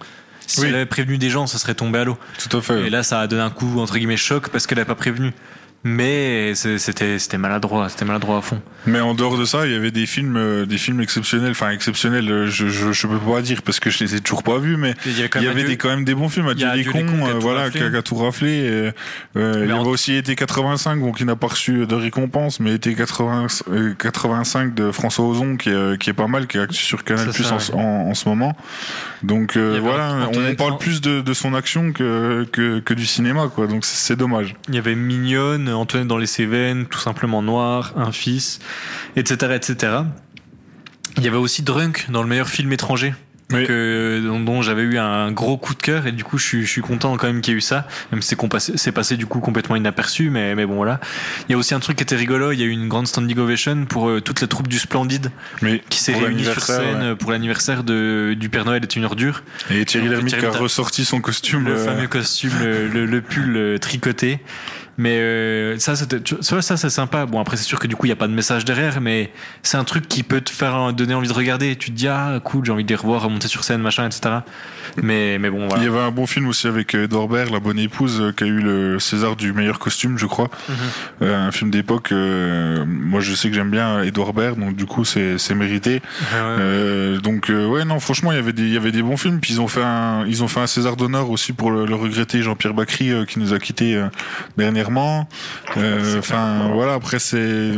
Si 0.45 0.59
Oui. 0.61 0.67
elle 0.67 0.75
avait 0.75 0.85
prévenu 0.85 1.17
des 1.17 1.29
gens, 1.29 1.47
ça 1.47 1.57
serait 1.57 1.73
tombé 1.73 1.99
à 1.99 2.03
l'eau. 2.03 2.17
Tout 2.37 2.57
à 2.57 2.61
fait. 2.61 2.87
Et 2.87 2.89
là, 2.89 3.01
ça 3.01 3.21
a 3.21 3.27
donné 3.27 3.41
un 3.41 3.49
coup, 3.49 3.79
entre 3.79 3.95
guillemets, 3.97 4.17
choc 4.17 4.49
parce 4.49 4.67
qu'elle 4.67 4.79
a 4.79 4.85
pas 4.85 4.95
prévenu. 4.95 5.31
Mais 5.85 6.53
c'était 6.55 7.19
c'était 7.19 7.37
maladroit, 7.37 7.89
c'était 7.89 8.05
maladroit 8.05 8.37
à 8.37 8.41
fond. 8.41 8.61
Mais 8.85 8.99
en 9.01 9.13
dehors 9.13 9.37
de 9.37 9.43
ça, 9.45 9.65
il 9.65 9.73
y 9.73 9.75
avait 9.75 9.91
des 9.91 10.05
films, 10.05 10.37
euh, 10.37 10.65
des 10.65 10.77
films 10.77 11.01
exceptionnels. 11.01 11.51
Enfin, 11.51 11.69
exceptionnels, 11.71 12.29
euh, 12.31 12.47
je, 12.47 12.67
je, 12.67 12.91
je 12.93 13.07
peux 13.07 13.17
pas 13.19 13.41
dire 13.41 13.61
parce 13.63 13.79
que 13.81 13.89
je 13.89 13.99
les 14.03 14.15
ai 14.15 14.21
toujours 14.21 14.43
pas 14.43 14.59
vus, 14.59 14.77
mais 14.77 14.93
Il 15.05 15.13
y 15.13 15.19
avait 15.19 15.29
quand 15.29 15.39
il 15.39 15.43
y 15.43 15.47
même 15.47 15.51
avait 15.57 15.61
Adieu- 15.63 15.71
des, 15.73 15.77
quand 15.77 15.89
même 15.89 16.05
des 16.05 16.15
bons 16.15 16.29
films. 16.29 16.47
Adieu 16.47 16.67
Adieu 16.67 16.91
les 16.93 17.03
cons, 17.05 17.25
euh, 17.27 17.33
voilà, 17.39 17.69
qui 17.69 17.79
a, 17.79 18.01
tout 18.01 18.15
raflé. 18.15 18.49
et, 18.51 18.91
euh, 19.39 19.61
il 19.63 19.69
y 19.69 19.73
en- 19.73 19.81
avait 19.81 19.89
aussi 19.89 20.13
été 20.15 20.35
85, 20.35 20.99
bon, 20.99 21.11
qui 21.11 21.25
n'a 21.25 21.35
pas 21.35 21.47
reçu 21.47 21.85
de 21.85 21.95
récompense, 21.95 22.59
mais 22.61 22.73
été 22.75 22.93
80, 22.95 23.47
euh, 23.69 23.93
85 23.93 24.73
de 24.73 24.91
François 24.91 25.25
Ozon, 25.25 25.57
qui 25.57 25.69
est, 25.69 25.97
qui 25.97 26.09
est 26.09 26.13
pas 26.13 26.27
mal, 26.27 26.47
qui 26.47 26.57
est 26.57 26.71
sur 26.71 27.03
Canal 27.03 27.29
Plus 27.29 27.43
ça, 27.43 27.55
en, 27.55 27.57
ouais. 27.57 27.73
en, 27.83 28.09
en 28.09 28.13
ce 28.13 28.27
moment. 28.29 28.55
Donc 29.21 29.55
euh, 29.57 29.79
voilà, 29.81 30.27
Antoinette- 30.27 30.53
on 30.53 30.55
parle 30.55 30.77
plus 30.77 31.01
de, 31.01 31.21
de 31.21 31.33
son 31.33 31.53
action 31.53 31.91
que, 31.93 32.45
que, 32.51 32.79
que 32.79 32.93
du 32.93 33.05
cinéma, 33.05 33.49
quoi. 33.53 33.67
Donc 33.67 33.85
c'est 33.85 34.15
dommage. 34.15 34.55
Il 34.69 34.75
y 34.75 34.77
avait 34.77 34.95
Mignonne, 34.95 35.69
Antoine 35.73 36.07
dans 36.07 36.17
les 36.17 36.27
Cévennes, 36.27 36.85
tout 36.85 36.99
simplement 36.99 37.41
Noir, 37.41 37.93
Un 37.97 38.11
fils, 38.11 38.59
etc., 39.15 39.53
etc. 39.55 39.93
Il 41.17 41.23
y 41.23 41.27
avait 41.27 41.37
aussi 41.37 41.61
Drunk 41.61 42.07
dans 42.09 42.23
le 42.23 42.29
meilleur 42.29 42.47
film 42.49 42.71
étranger. 42.73 43.13
Euh, 43.51 44.19
dont, 44.25 44.39
dont 44.39 44.61
j'avais 44.63 44.81
eu 44.81 44.97
un 44.97 45.31
gros 45.31 45.57
coup 45.57 45.75
de 45.75 45.79
cœur 45.81 46.07
et 46.07 46.11
du 46.11 46.23
coup 46.23 46.39
je 46.39 46.43
suis, 46.43 46.61
je 46.65 46.71
suis 46.71 46.81
content 46.81 47.15
quand 47.17 47.27
même 47.27 47.39
qu'il 47.41 47.51
y 47.53 47.55
ait 47.55 47.59
eu 47.59 47.61
ça 47.61 47.87
même 48.11 48.23
si 48.23 48.35
c'est 48.77 48.91
passé 48.91 49.15
du 49.15 49.27
coup 49.27 49.41
complètement 49.41 49.75
inaperçu 49.75 50.31
mais, 50.31 50.55
mais 50.55 50.65
bon 50.65 50.73
voilà 50.75 50.99
il 51.47 51.51
y 51.51 51.55
a 51.55 51.57
aussi 51.59 51.75
un 51.75 51.79
truc 51.79 51.97
qui 51.97 52.01
était 52.03 52.15
rigolo 52.15 52.51
il 52.51 52.59
y 52.59 52.63
a 52.63 52.65
eu 52.65 52.71
une 52.71 52.87
grande 52.87 53.05
standing 53.05 53.37
ovation 53.37 53.85
pour 53.85 54.09
euh, 54.09 54.21
toute 54.21 54.41
la 54.41 54.47
troupe 54.47 54.67
du 54.69 54.79
Splendide 54.79 55.29
Mais 55.61 55.83
qui 55.87 55.99
s'est 55.99 56.15
réunie 56.15 56.45
sur 56.45 56.63
scène 56.63 56.79
ouais. 56.79 57.03
euh, 57.09 57.15
pour 57.15 57.31
l'anniversaire 57.31 57.83
du 57.83 58.49
Père 58.51 58.65
Noël 58.65 58.81
est 58.81 58.95
une 58.95 59.05
ordure 59.05 59.43
Et 59.69 59.85
Thierry 59.85 60.07
Lhermitte 60.09 60.39
qui 60.39 60.45
a 60.45 60.49
ressorti 60.49 61.05
son 61.05 61.21
costume. 61.21 61.65
le 61.65 61.73
euh, 61.73 61.85
fameux 61.85 62.07
costume, 62.07 62.53
le, 62.59 62.87
le- 62.87 63.05
le 63.05 63.21
pull 63.21 63.55
euh, 63.55 63.77
tricoté. 63.77 64.39
Mais 64.97 65.17
euh, 65.17 65.79
ça, 65.79 65.95
c'était- 65.95 66.21
ça, 66.41 66.61
ça 66.61 66.77
c'est 66.77 66.89
sympa. 66.89 67.25
Bon, 67.25 67.39
après, 67.39 67.57
c'est 67.57 67.63
sûr 67.63 67.79
que 67.79 67.87
du 67.87 67.95
coup, 67.95 68.05
il 68.05 68.09
n'y 68.09 68.13
a 68.13 68.15
pas 68.17 68.27
de 68.27 68.33
message 68.33 68.63
derrière, 68.63 69.01
mais 69.01 69.31
c'est 69.63 69.77
un 69.77 69.83
truc 69.83 70.07
qui 70.07 70.21
peut 70.23 70.41
te 70.41 70.51
faire 70.51 70.93
donner 70.93 71.15
envie 71.15 71.27
de 71.27 71.33
regarder. 71.33 71.75
Tu 71.75 71.89
te 71.91 71.95
dis, 71.95 72.07
ah, 72.07 72.39
cool, 72.43 72.63
j'ai 72.65 72.71
envie 72.71 72.83
de 72.83 72.89
les 72.89 72.95
revoir, 72.95 73.23
remonter 73.23 73.47
sur 73.47 73.63
scène, 73.63 73.81
machin, 73.81 74.05
etc. 74.05 74.35
Mais, 75.01 75.39
mais 75.39 75.49
bon, 75.49 75.61
Il 75.63 75.67
voilà. 75.69 75.83
y 75.83 75.87
avait 75.87 75.99
un 75.99 76.11
bon 76.11 76.27
film 76.27 76.47
aussi 76.47 76.67
avec 76.67 76.93
Edouard 76.93 77.27
Baird, 77.27 77.49
La 77.51 77.59
Bonne 77.59 77.79
Épouse, 77.79 78.21
euh, 78.21 78.31
qui 78.31 78.43
a 78.43 78.47
eu 78.47 78.59
le 78.59 78.99
César 78.99 79.35
du 79.35 79.51
meilleur 79.53 79.79
costume, 79.79 80.17
je 80.19 80.27
crois. 80.27 80.51
Mhm. 80.69 80.75
Euh, 81.23 81.47
un 81.47 81.51
film 81.51 81.71
d'époque. 81.71 82.11
euh, 82.11 82.85
moi, 82.87 83.19
je 83.19 83.33
sais 83.33 83.49
que 83.49 83.55
j'aime 83.55 83.71
bien 83.71 84.03
Edouard 84.03 84.33
Baird, 84.33 84.59
donc 84.59 84.75
du 84.75 84.85
coup, 84.85 85.05
c'est 85.05 85.37
c'est 85.39 85.55
mérité. 85.55 86.01
Euh, 86.35 87.19
donc 87.19 87.49
euh, 87.49 87.65
ouais, 87.67 87.85
non, 87.85 87.99
franchement, 87.99 88.31
il 88.31 88.35
y 88.35 88.39
avait 88.39 88.53
des 88.53 88.63
il 88.63 88.73
y 88.73 88.77
avait 88.77 88.91
des 88.91 89.01
bons 89.01 89.17
films. 89.17 89.39
Puis 89.39 89.53
ils 89.53 89.61
ont 89.61 89.67
fait 89.67 89.83
un 89.83 90.25
ils 90.27 90.43
ont 90.43 90.47
fait 90.47 90.59
un 90.59 90.67
César 90.67 90.95
d'honneur 90.95 91.29
aussi 91.29 91.53
pour 91.53 91.71
le, 91.71 91.85
le 91.85 91.95
regretter 91.95 92.41
Jean-Pierre 92.41 92.73
Bacry 92.73 93.11
euh, 93.11 93.25
qui 93.25 93.39
nous 93.39 93.53
a 93.53 93.59
quitté 93.59 93.95
euh, 93.95 94.07
dernièrement. 94.83 95.27
Euh, 95.77 96.19
Enfin 96.19 96.69
voilà, 96.73 96.93
après 96.93 97.19
c'est 97.19 97.71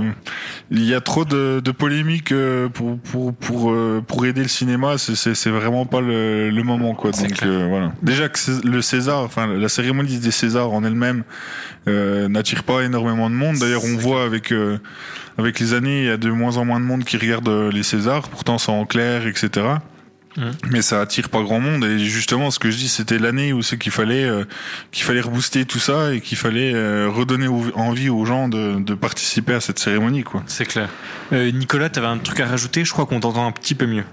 il 0.71 0.83
y 0.85 0.93
a 0.93 1.01
trop 1.01 1.25
de, 1.25 1.61
de 1.63 1.71
polémiques 1.71 2.31
euh, 2.31 2.69
pour 2.69 2.97
pour 2.99 3.33
pour 3.33 3.71
euh, 3.71 4.03
pour 4.05 4.25
aider 4.25 4.41
le 4.41 4.47
cinéma. 4.47 4.97
C'est 4.97 5.49
vraiment 5.49 5.85
pas 5.85 6.01
le, 6.01 6.49
le 6.49 6.63
moment 6.63 6.93
quoi. 6.95 7.11
Donc 7.11 7.43
euh, 7.43 7.67
voilà. 7.69 7.91
Déjà 8.01 8.29
que 8.29 8.39
le 8.67 8.81
César, 8.81 9.21
enfin 9.21 9.47
la 9.47 9.69
cérémonie 9.69 10.17
des 10.19 10.31
Césars 10.31 10.71
en 10.71 10.83
elle-même 10.83 11.23
euh, 11.87 12.27
n'attire 12.27 12.63
pas 12.63 12.81
énormément 12.81 13.29
de 13.29 13.35
monde. 13.35 13.57
D'ailleurs, 13.57 13.83
on 13.85 13.97
voit 13.97 14.23
avec 14.23 14.51
euh, 14.51 14.77
avec 15.37 15.59
les 15.59 15.73
années, 15.73 16.01
il 16.01 16.07
y 16.07 16.11
a 16.11 16.17
de 16.17 16.29
moins 16.29 16.57
en 16.57 16.65
moins 16.65 16.79
de 16.79 16.85
monde 16.85 17.03
qui 17.03 17.17
regarde 17.17 17.49
les 17.49 17.83
Césars. 17.83 18.27
Pourtant, 18.29 18.57
c'est 18.57 18.71
en 18.71 18.85
clair, 18.85 19.27
etc. 19.27 19.67
Mhm. 20.37 20.51
Mais 20.69 20.81
ça 20.81 21.01
attire 21.01 21.29
pas 21.29 21.41
grand 21.41 21.59
monde. 21.59 21.85
Et 21.85 21.99
justement, 21.99 22.51
ce 22.51 22.59
que 22.59 22.69
je 22.69 22.77
dis, 22.77 22.89
c'était 22.89 23.19
l'année 23.19 23.53
où 23.53 23.61
c'est 23.61 23.77
qu'il 23.77 23.91
fallait 23.91 24.25
euh, 24.25 24.43
qu'il 24.91 25.03
fallait 25.05 25.21
rebooster 25.21 25.65
tout 25.65 25.79
ça 25.79 26.13
et 26.13 26.21
qu'il 26.21 26.37
fallait 26.37 26.73
euh, 26.73 27.09
redonner 27.09 27.47
envie 27.47 28.09
aux 28.09 28.25
gens 28.25 28.49
de, 28.49 28.79
de 28.79 28.93
participer 28.95 29.53
à 29.53 29.61
cette 29.61 29.79
cérémonie, 29.79 30.23
quoi. 30.23 30.43
C'est 30.47 30.65
clair. 30.65 30.89
Euh, 31.31 31.51
Nicolas, 31.51 31.89
t'avais 31.89 32.07
un 32.07 32.17
truc 32.17 32.39
à 32.39 32.47
rajouter? 32.47 32.83
Je 32.83 32.91
crois 32.91 33.05
qu'on 33.05 33.19
t'entend 33.19 33.47
un 33.47 33.51
petit 33.51 33.75
peu 33.75 33.85
mieux. 33.85 34.03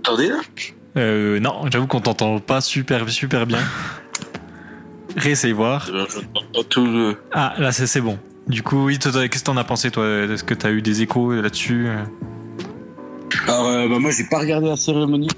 Attendez 0.00 0.28
là 0.28 0.40
Euh, 0.96 1.38
non, 1.40 1.70
j'avoue 1.70 1.86
qu'on 1.86 2.00
t'entend 2.00 2.40
pas 2.40 2.60
super, 2.60 3.08
super 3.08 3.46
bien. 3.46 3.60
Réessaye 5.16 5.52
voir. 5.52 5.88
Ah, 7.32 7.54
là, 7.58 7.72
c'est 7.72 8.00
bon. 8.00 8.18
Du 8.48 8.62
coup, 8.62 8.86
oui, 8.86 8.98
qu'est-ce 8.98 9.28
que 9.28 9.44
t'en 9.44 9.56
as 9.56 9.64
pensé, 9.64 9.90
toi? 9.90 10.04
Est-ce 10.24 10.42
que 10.42 10.54
t'as 10.54 10.70
eu 10.70 10.82
des 10.82 11.02
échos 11.02 11.32
là-dessus? 11.32 11.88
Alors, 13.46 13.66
euh, 13.66 13.88
bah, 13.88 13.98
moi, 13.98 14.10
j'ai 14.10 14.24
pas 14.24 14.38
regardé 14.38 14.68
la 14.68 14.76
cérémonie. 14.76 15.28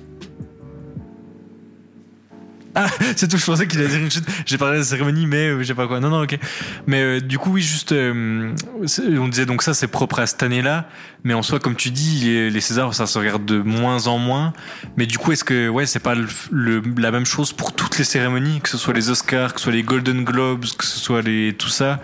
Ah, 2.74 2.86
c'est 3.16 3.28
tout, 3.28 3.36
je 3.36 3.44
pensais 3.44 3.66
qu'il 3.66 3.80
allait 3.80 3.88
dire 3.88 3.98
une 3.98 4.10
chose. 4.10 4.22
J'ai 4.46 4.56
parlé 4.56 4.74
de 4.74 4.78
la 4.78 4.84
cérémonie, 4.84 5.26
mais 5.26 5.48
euh, 5.48 5.58
je 5.58 5.64
sais 5.64 5.74
pas 5.74 5.86
quoi. 5.86 6.00
Non, 6.00 6.08
non, 6.08 6.22
ok. 6.22 6.38
Mais 6.86 7.02
euh, 7.02 7.20
du 7.20 7.38
coup, 7.38 7.52
oui, 7.52 7.60
juste, 7.60 7.92
euh, 7.92 8.54
on 8.98 9.28
disait 9.28 9.44
donc 9.44 9.62
ça, 9.62 9.74
c'est 9.74 9.88
propre 9.88 10.20
à 10.20 10.26
cette 10.26 10.42
année-là. 10.42 10.88
Mais 11.22 11.34
en 11.34 11.42
soi, 11.42 11.60
comme 11.60 11.76
tu 11.76 11.90
dis, 11.90 12.50
les, 12.50 12.60
Césars, 12.60 12.94
ça 12.94 13.06
se 13.06 13.18
regarde 13.18 13.44
de 13.44 13.58
moins 13.58 14.06
en 14.06 14.18
moins. 14.18 14.54
Mais 14.96 15.04
du 15.04 15.18
coup, 15.18 15.32
est-ce 15.32 15.44
que, 15.44 15.68
ouais, 15.68 15.84
c'est 15.84 16.00
pas 16.00 16.14
la 16.14 17.10
même 17.10 17.26
chose 17.26 17.52
pour 17.52 17.74
toutes 17.74 17.98
les 17.98 18.04
cérémonies, 18.04 18.60
que 18.60 18.70
ce 18.70 18.78
soit 18.78 18.94
les 18.94 19.10
Oscars, 19.10 19.52
que 19.52 19.60
ce 19.60 19.64
soit 19.64 19.72
les 19.72 19.82
Golden 19.82 20.24
Globes, 20.24 20.64
que 20.78 20.84
ce 20.84 20.98
soit 20.98 21.20
les 21.20 21.52
tout 21.52 21.68
ça? 21.68 22.00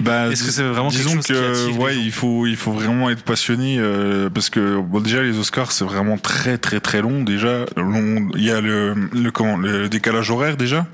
Bah, 0.00 0.28
Est-ce 0.30 0.44
que 0.44 0.50
c'est 0.50 0.62
vraiment 0.62 0.90
quelque 0.90 1.02
disons 1.02 1.14
chose 1.16 1.26
que 1.26 1.78
ouais, 1.78 1.96
il 1.96 2.12
faut 2.12 2.46
il 2.46 2.56
faut 2.56 2.72
vraiment 2.72 3.10
être 3.10 3.22
passionné 3.22 3.78
euh, 3.78 4.30
parce 4.30 4.50
que 4.50 4.80
bon 4.80 5.00
déjà 5.00 5.22
les 5.22 5.38
Oscars 5.38 5.72
c'est 5.72 5.84
vraiment 5.84 6.18
très 6.18 6.58
très 6.58 6.80
très 6.80 7.02
long 7.02 7.22
déjà. 7.22 7.64
Long 7.76 8.28
il 8.34 8.44
y 8.44 8.50
a 8.50 8.60
le 8.60 8.94
le 9.12 9.30
comment 9.30 9.56
le 9.56 9.88
décalage 9.88 10.30
horaire 10.30 10.56
déjà? 10.56 10.86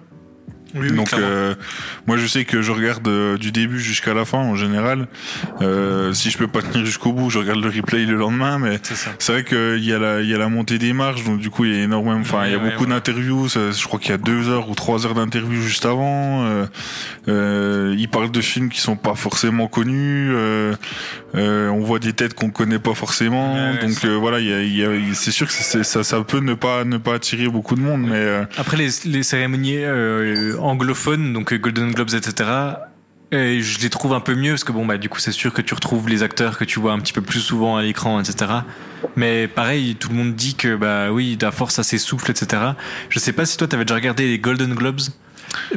Oui, 0.74 0.88
oui, 0.90 0.96
donc 0.96 1.12
euh, 1.12 1.54
moi 2.06 2.16
je 2.16 2.26
sais 2.26 2.44
que 2.44 2.60
je 2.62 2.72
regarde 2.72 3.06
euh, 3.06 3.38
du 3.38 3.52
début 3.52 3.78
jusqu'à 3.80 4.12
la 4.14 4.24
fin 4.24 4.38
en 4.38 4.56
général. 4.56 5.06
Euh, 5.62 6.12
si 6.12 6.30
je 6.30 6.38
peux 6.38 6.48
pas 6.48 6.62
tenir 6.62 6.84
jusqu'au 6.84 7.12
bout 7.12 7.30
je 7.30 7.38
regarde 7.38 7.62
le 7.62 7.70
replay 7.70 8.04
le 8.06 8.16
lendemain 8.16 8.58
mais 8.58 8.80
c'est 9.18 9.32
vrai 9.32 9.44
qu'il 9.44 9.84
y 9.84 9.92
a 9.92 9.98
la 9.98 10.20
il 10.20 10.28
y 10.28 10.34
a 10.34 10.38
la 10.38 10.48
montée 10.48 10.78
des 10.78 10.92
marches 10.92 11.24
donc 11.24 11.38
du 11.40 11.50
coup 11.50 11.64
il 11.64 11.74
y 11.74 11.80
a 11.80 11.84
énormément 11.84 12.20
enfin 12.20 12.46
il 12.46 12.52
y 12.52 12.54
a 12.54 12.58
Ouais, 12.58 12.70
beaucoup 12.70 12.86
d'interviews 12.86 13.48
je 13.48 13.84
crois 13.84 13.98
qu'il 14.00 14.10
y 14.10 14.14
a 14.14 14.18
deux 14.18 14.48
heures 14.48 14.68
ou 14.68 14.74
trois 14.74 15.06
heures 15.06 15.14
d'interviews 15.14 15.60
juste 15.62 15.86
avant 15.86 16.44
euh, 16.46 16.66
euh, 17.28 17.94
ils 17.98 18.08
parlent 18.08 18.30
de 18.30 18.40
films 18.40 18.68
qui 18.68 18.80
sont 18.80 18.96
pas 18.96 19.14
forcément 19.14 19.66
connus 19.68 20.30
euh, 20.32 20.74
euh, 21.34 21.68
on 21.68 21.80
voit 21.80 21.98
des 21.98 22.12
têtes 22.12 22.34
qu'on 22.34 22.50
connaît 22.50 22.78
pas 22.78 22.94
forcément 22.94 23.72
donc 23.80 24.04
euh, 24.04 24.16
voilà 24.16 24.40
il 24.40 24.46
y 24.48 24.52
a, 24.52 24.60
il 24.62 24.76
y 24.76 24.84
a- 24.84 25.14
c'est 25.14 25.30
sûr 25.30 25.46
que 25.46 25.52
ça 25.52 26.02
ça 26.04 26.20
peut 26.22 26.40
ne 26.40 26.54
pas 26.54 26.84
ne 26.84 26.96
pas 26.98 27.14
attirer 27.14 27.48
beaucoup 27.48 27.74
de 27.74 27.80
monde 27.80 28.02
mais 28.02 28.16
euh, 28.16 28.44
Après 28.56 28.76
les, 28.76 28.88
les 29.04 29.22
cérémonies 29.22 29.76
euh, 29.78 30.56
anglophones, 30.64 31.32
donc 31.32 31.52
euh, 31.52 31.58
Golden 31.58 31.92
Globes, 31.92 32.14
etc. 32.14 32.50
euh, 33.32 33.60
je 33.60 33.78
les 33.80 33.90
trouve 33.90 34.12
un 34.12 34.20
peu 34.20 34.34
mieux 34.34 34.50
parce 34.52 34.64
que 34.64 34.72
bon 34.72 34.86
bah 34.86 34.96
du 34.98 35.08
coup 35.08 35.18
c'est 35.18 35.32
sûr 35.32 35.52
que 35.52 35.62
tu 35.62 35.74
retrouves 35.74 36.08
les 36.08 36.22
acteurs 36.22 36.56
que 36.58 36.64
tu 36.64 36.78
vois 36.80 36.92
un 36.92 36.98
petit 37.00 37.12
peu 37.12 37.22
plus 37.22 37.40
souvent 37.40 37.76
à 37.76 37.82
l'écran, 37.82 38.20
etc. 38.20 38.50
Mais 39.16 39.48
pareil, 39.48 39.96
tout 39.96 40.08
le 40.08 40.14
monde 40.14 40.34
dit 40.34 40.54
que 40.54 40.76
bah 40.76 41.10
oui, 41.12 41.36
à 41.42 41.50
force 41.50 41.74
ça 41.74 41.82
s'essouffle, 41.82 42.30
etc. 42.30 42.62
Je 43.08 43.18
sais 43.18 43.32
pas 43.32 43.44
si 43.46 43.56
toi 43.56 43.66
t'avais 43.68 43.84
déjà 43.84 43.94
regardé 43.96 44.26
les 44.28 44.38
Golden 44.38 44.74
Globes. 44.74 45.00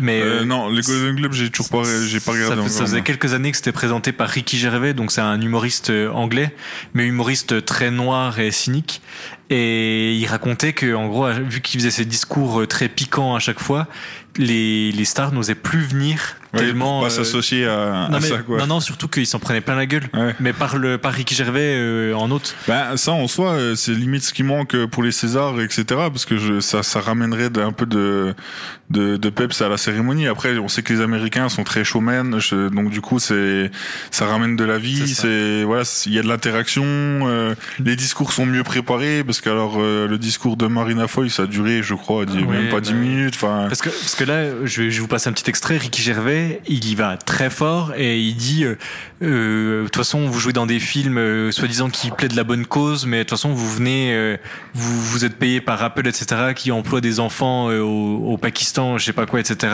Mais 0.02 0.22
Euh, 0.22 0.42
euh, 0.42 0.46
non, 0.46 0.70
les 0.70 0.82
Golden 0.82 1.16
Globes, 1.18 1.34
j'ai 1.34 1.52
toujours 1.52 1.70
pas, 1.70 1.84
j'ai 2.08 2.20
pas 2.20 2.32
regardé 2.32 2.56
ça, 2.56 2.64
fait- 2.64 2.70
ça 2.70 2.82
faisait 2.86 3.02
quelques 3.04 3.34
années 3.34 3.52
que 3.52 3.58
c'était 3.58 3.72
présenté 3.72 4.12
par 4.12 4.28
Ricky 4.28 4.58
Gervais, 4.58 4.96
donc 4.96 5.12
c'est 5.12 5.22
un 5.22 5.40
humoriste 5.40 5.92
euh, 5.92 6.10
anglais, 6.12 6.56
mais 6.96 7.06
humoriste 7.06 7.64
très 7.64 7.92
noir 7.92 8.40
et 8.40 8.50
cynique. 8.50 9.02
Et 9.52 10.16
il 10.16 10.26
racontait 10.26 10.74
que, 10.74 10.96
en 10.96 11.08
gros, 11.08 11.28
vu 11.32 11.62
qu'il 11.62 11.80
faisait 11.80 11.92
ses 11.92 12.06
discours 12.06 12.68
très 12.68 12.90
piquants 12.90 13.36
à 13.36 13.40
chaque 13.40 13.60
fois, 13.60 13.88
les, 14.38 15.06
stars 15.06 15.32
n'osaient 15.32 15.56
plus 15.56 15.82
venir 15.82 16.38
Ouais, 16.54 16.60
tellement. 16.62 17.02
pas 17.02 17.08
euh, 17.08 17.10
s'associer 17.10 17.66
à, 17.68 18.08
non, 18.10 18.18
à 18.18 18.20
mais- 18.22 18.28
ça, 18.28 18.38
quoi. 18.40 18.58
non, 18.60 18.68
non, 18.68 18.80
surtout 18.80 19.08
qu'ils 19.08 19.28
s'en 19.28 19.40
prenaient 19.40 19.62
plein 19.62 19.76
la 19.76 19.86
gueule. 19.86 20.04
Mais 20.40 20.54
par 20.54 20.78
le 20.78 20.98
par 20.98 21.12
Ricky 21.14 21.36
Gervais 21.36 21.76
euh, 21.78 22.14
en 22.14 22.32
autre. 22.32 22.54
Ben, 22.68 22.96
ça, 22.98 23.12
en 23.12 23.28
soi, 23.28 23.52
euh, 23.52 23.76
c'est 23.76 23.92
limite 23.94 24.24
ce 24.24 24.34
qui 24.34 24.44
manque 24.44 24.74
euh, 24.76 24.88
pour 24.88 25.04
les 25.04 25.12
Césars, 25.12 25.60
etc. 25.62 25.84
Parce 25.88 26.26
que 26.26 26.38
je, 26.38 26.60
ça, 26.60 26.84
ça 26.84 27.02
ramènerait 27.02 27.50
un 27.60 27.72
peu 27.74 27.86
de, 27.86 28.34
de, 28.90 29.18
de 29.18 29.30
peps 29.30 29.62
à 29.62 29.68
la 29.70 29.78
cérémonie. 29.78 30.28
Après, 30.28 30.58
on 30.58 30.68
sait 30.68 30.84
que 30.84 30.94
les 30.94 31.02
Américains 31.02 31.50
sont 31.50 31.64
très 31.64 31.84
showmen, 31.84 32.40
je- 32.40 32.70
donc 32.70 32.90
du 32.92 33.02
coup, 33.02 33.20
c'est, 33.20 33.70
ça 34.12 34.26
ramène 34.26 34.56
de 34.56 34.64
la 34.64 34.78
vie. 34.78 35.08
C'est, 35.08 35.64
voilà, 35.64 35.84
il 36.06 36.14
y 36.14 36.20
a 36.20 36.22
de 36.24 36.28
l'interaction. 36.28 36.84
euh, 36.86 37.56
les 37.84 37.96
discours 37.96 38.32
sont 38.32 38.46
mieux 38.46 38.64
préparés 38.64 39.24
parce 39.26 39.42
que 39.42 39.50
alors 39.50 39.76
euh, 39.80 40.08
le 40.08 40.18
discours 40.18 40.56
de 40.58 40.68
Marina 40.68 41.08
Foy, 41.08 41.30
ça 41.30 41.44
a 41.44 41.46
duré, 41.48 41.82
je 41.84 41.94
crois, 41.94 42.26
dix- 42.26 42.38
Ouais, 42.38 42.58
même 42.58 42.70
pas 42.70 42.76
bah 42.76 42.82
dix 42.82 42.94
oui. 42.94 43.00
minutes. 43.00 43.34
Enfin, 43.36 43.66
Parce 43.68 43.82
que, 43.82 43.90
parce 43.90 44.16
que 44.16 44.24
là, 44.24 44.44
je 44.64 44.82
vais, 44.84 44.92
je 44.92 44.96
vais 44.96 45.02
vous 45.02 45.08
passer 45.08 45.28
un 45.30 45.34
petit 45.34 45.50
extrait. 45.50 45.78
Ricky 45.78 46.02
Gervais, 46.02 46.37
il 46.68 46.86
y 46.86 46.96
va 46.96 47.18
très 47.18 47.50
fort 47.50 47.94
et 47.96 48.20
il 48.20 48.36
dit 48.36 48.64
euh, 48.64 48.78
euh, 49.24 49.80
de 49.80 49.84
toute 49.86 49.96
façon, 49.96 50.28
vous 50.28 50.40
jouez 50.40 50.54
dans 50.54 50.66
des 50.66 50.80
films 50.80 51.18
euh, 51.18 51.52
soi-disant 51.52 51.90
qui 51.90 52.12
plaident 52.12 52.36
la 52.36 52.44
bonne 52.44 52.66
cause, 52.66 53.06
mais 53.06 53.20
de 53.20 53.24
toute 53.24 53.32
façon, 53.32 53.54
vous 53.54 53.70
venez, 53.70 54.38
vous, 54.74 55.02
vous 55.02 55.26
êtes 55.26 55.38
payé 55.38 55.62
par 55.62 55.82
Apple, 55.84 56.08
etc., 56.08 56.54
qui 56.56 56.72
emploie 56.72 57.02
des 57.02 57.20
enfants 57.20 57.68
au, 57.68 58.34
au 58.34 58.38
Pakistan, 58.38 58.98
je 58.98 59.06
sais 59.06 59.14
pas 59.14 59.26
quoi, 59.26 59.40
etc. 59.40 59.74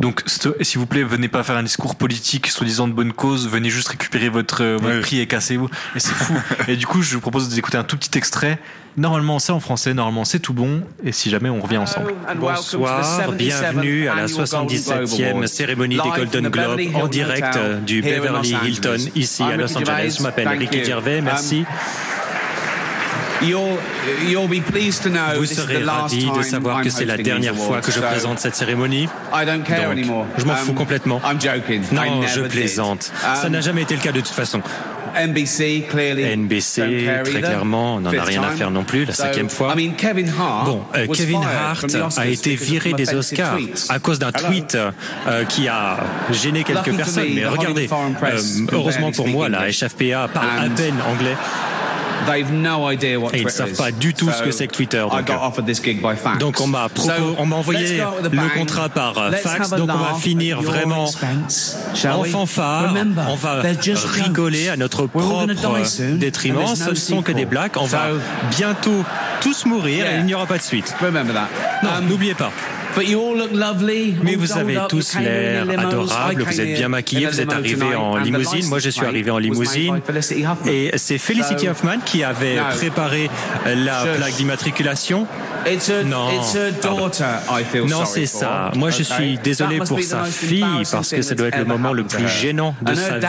Donc, 0.00 0.22
s'il 0.60 0.78
vous 0.78 0.86
plaît, 0.86 1.02
venez 1.02 1.28
pas 1.28 1.42
faire 1.42 1.56
un 1.56 1.62
discours 1.62 1.96
politique 1.96 2.48
soi-disant 2.48 2.88
de 2.88 2.92
bonne 2.92 3.12
cause, 3.12 3.48
venez 3.48 3.70
juste 3.70 3.88
récupérer 3.88 4.28
votre, 4.28 4.78
prix 5.00 5.20
et 5.20 5.26
cassez-vous. 5.26 5.68
Et 5.94 6.00
c'est 6.00 6.14
fou. 6.14 6.34
et 6.68 6.76
du 6.76 6.86
coup, 6.86 7.02
je 7.02 7.14
vous 7.14 7.20
propose 7.20 7.48
d'écouter 7.48 7.78
un 7.78 7.84
tout 7.84 7.96
petit 7.96 8.16
extrait. 8.16 8.58
Normalement, 8.96 9.38
c'est 9.38 9.52
en 9.52 9.60
français, 9.60 9.94
normalement, 9.94 10.24
c'est 10.24 10.38
tout 10.38 10.52
bon. 10.52 10.82
Et 11.02 11.12
si 11.12 11.30
jamais, 11.30 11.48
on 11.48 11.60
revient 11.60 11.78
ensemble. 11.78 12.12
Bonsoir, 12.36 13.32
bienvenue 13.32 14.08
à 14.08 14.14
la 14.16 14.26
77e 14.26 15.46
cérémonie 15.46 15.96
des 15.96 16.10
Golden 16.16 16.48
Globes 16.48 16.80
en 16.94 17.08
direct 17.08 17.56
euh, 17.56 17.80
du 17.80 18.02
Beverly 18.02 18.54
Hilton 18.64 18.96
ici 19.14 19.42
à 19.42 19.56
Los 19.56 19.76
Angeles. 19.76 20.16
Je 20.18 20.22
m'appelle 20.22 20.48
Ricky 20.48 20.84
Gervais, 20.84 21.20
merci. 21.22 21.64
Vous 25.36 25.46
serez 25.46 25.82
ravis 25.82 26.30
de 26.30 26.42
savoir 26.42 26.82
que 26.82 26.90
c'est 26.90 27.04
la 27.04 27.16
dernière 27.16 27.56
fois 27.56 27.80
que 27.80 27.90
je 27.90 27.98
présente 28.00 28.38
cette 28.38 28.54
cérémonie. 28.54 29.08
Donc, 29.46 29.66
je 30.38 30.44
m'en 30.44 30.54
fous 30.54 30.74
complètement. 30.74 31.20
Non, 31.92 32.22
je 32.26 32.40
plaisante. 32.42 33.10
Ça 33.34 33.48
n'a 33.48 33.60
jamais 33.60 33.82
été 33.82 33.94
le 33.96 34.00
cas 34.02 34.12
de 34.12 34.20
toute 34.20 34.28
façon. 34.28 34.60
NBC, 36.36 37.06
très 37.24 37.40
clairement, 37.40 37.96
on 37.96 38.00
n'en 38.00 38.12
a 38.12 38.22
rien 38.22 38.42
à 38.42 38.50
faire 38.50 38.70
non 38.70 38.84
plus, 38.84 39.04
la 39.04 39.14
cinquième 39.14 39.48
fois. 39.48 39.74
Bon, 40.64 40.82
euh, 40.94 41.06
Kevin 41.12 41.40
Hart 41.42 41.84
a 42.16 42.26
été 42.26 42.54
viré 42.54 42.92
des 42.92 43.14
Oscars 43.14 43.58
à 43.88 43.98
cause 43.98 44.18
d'un 44.18 44.32
tweet 44.32 44.74
euh, 44.74 45.44
qui 45.44 45.68
a 45.68 45.98
gêné 46.30 46.64
quelques 46.64 46.94
personnes. 46.96 47.34
Mais 47.34 47.46
regardez, 47.46 47.88
euh, 47.90 48.38
heureusement 48.72 49.12
pour 49.12 49.28
moi, 49.28 49.48
la 49.48 49.68
HFPA 49.68 50.28
parle 50.32 50.66
à 50.66 50.68
peine 50.68 50.96
anglais. 51.10 51.36
Et 53.34 53.38
ils 53.40 53.44
ne 53.44 53.50
savent 53.50 53.76
pas 53.76 53.90
du 53.92 54.14
tout 54.14 54.30
ce 54.30 54.42
que 54.42 54.50
c'est 54.50 54.66
que 54.68 54.74
Twitter. 54.74 55.04
Donc, 55.10 55.30
euh, 55.30 56.38
donc 56.38 56.60
on 56.60 56.66
m'a 56.66 56.88
on 57.38 57.46
m'a 57.46 57.56
envoyé 57.56 57.98
le 57.98 58.58
contrat 58.58 58.88
par 58.88 59.18
euh, 59.18 59.32
fax. 59.32 59.70
Donc 59.70 59.90
on 59.92 59.98
va 59.98 60.14
finir 60.20 60.60
vraiment 60.62 61.04
en 61.04 62.24
fanfare. 62.24 62.94
On 63.28 63.34
va 63.34 63.62
rigoler 64.04 64.68
à 64.68 64.76
notre 64.76 65.06
propre 65.06 65.46
euh, 66.00 66.16
détriment. 66.16 66.74
Ce 66.74 66.90
ne 66.90 66.94
sont 66.94 67.22
que 67.22 67.32
des 67.32 67.46
blagues. 67.46 67.72
On 67.76 67.86
va 67.86 68.08
bientôt 68.56 69.04
tous 69.40 69.66
mourir 69.66 70.06
et 70.06 70.18
il 70.18 70.24
n'y 70.24 70.34
aura 70.34 70.46
pas 70.46 70.58
de 70.58 70.62
suite. 70.62 70.94
Non, 71.82 72.08
n'oubliez 72.08 72.34
pas. 72.34 72.52
Mais 74.22 74.34
vous 74.34 74.52
avez 74.52 74.78
tous 74.88 75.16
l'air 75.18 75.66
adorable, 75.78 76.42
vous 76.42 76.60
êtes 76.60 76.74
bien 76.74 76.88
maquillés, 76.88 77.26
vous 77.26 77.40
êtes 77.40 77.52
arrivés 77.52 77.94
en 77.94 78.16
limousine. 78.16 78.66
Moi, 78.68 78.78
je 78.78 78.90
suis 78.90 79.04
arrivé 79.06 79.30
en 79.30 79.38
limousine. 79.38 80.00
Et 80.66 80.90
c'est 80.96 81.18
Felicity 81.18 81.68
Hoffman 81.68 81.98
qui 82.04 82.24
avait 82.24 82.58
préparé 82.76 83.30
la 83.66 84.04
plaque 84.16 84.34
d'immatriculation. 84.34 85.26
Non, 86.06 86.28
non 87.86 88.04
c'est 88.04 88.26
ça. 88.26 88.70
Moi, 88.74 88.90
je 88.90 89.02
suis 89.02 89.38
désolé 89.38 89.78
pour 89.78 90.00
sa 90.00 90.24
fille 90.24 90.82
parce 90.90 91.10
que 91.10 91.22
ça 91.22 91.34
doit 91.34 91.48
être 91.48 91.58
le 91.58 91.64
moment 91.64 91.92
le 91.92 92.04
plus 92.04 92.28
gênant 92.28 92.74
de 92.82 92.94
sa 92.94 93.18
vie. 93.18 93.26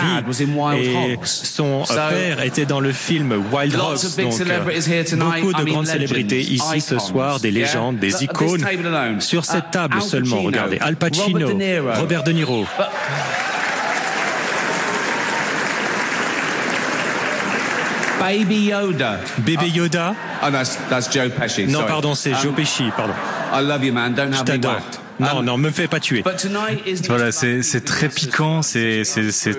Et 0.78 1.18
son 1.24 1.84
père 2.10 2.42
était 2.42 2.66
dans 2.66 2.80
le 2.80 2.92
film 2.92 3.34
Wild 3.52 3.76
Hogs. 3.76 4.00
Donc, 4.18 5.42
beaucoup 5.42 5.54
de 5.54 5.64
grandes 5.64 5.88
célébrités 5.88 6.42
ici 6.42 6.82
ce 6.82 6.98
soir, 7.00 7.40
des 7.40 7.52
légendes, 7.52 7.98
des 7.98 8.24
icônes. 8.24 8.66
Sur 9.20 9.46
cette 9.54 9.72
table 9.72 10.02
seulement, 10.02 10.42
regardez, 10.42 10.80
Al 10.80 10.96
Pacino, 10.96 11.48
Robert 11.96 12.24
De 12.24 12.32
Niro. 12.32 12.66
Baby 18.20 18.70
Yoda. 18.70 19.20
Bébé 19.40 19.68
Yoda. 19.68 20.16
Oh, 20.42 20.50
that's, 20.50 20.78
that's 20.90 21.10
Joe 21.12 21.30
Pesci. 21.30 21.68
Non, 21.68 21.84
pardon, 21.86 22.16
c'est 22.16 22.34
Joe 22.36 22.54
Pesci, 22.54 22.90
pardon. 22.96 23.14
I 23.54 23.62
love 23.62 23.84
you, 23.84 23.92
man. 23.92 24.14
Don't 24.14 24.34
have 24.34 24.48
me 24.48 24.66
whacked. 24.66 25.03
Non, 25.20 25.44
non, 25.44 25.58
me 25.58 25.70
fais 25.70 25.88
pas 25.88 26.00
tuer. 26.00 26.24
Voilà, 27.08 27.32
c'est 27.32 27.86
très 27.86 28.10
piquant, 28.10 28.62
c'est 28.62 29.04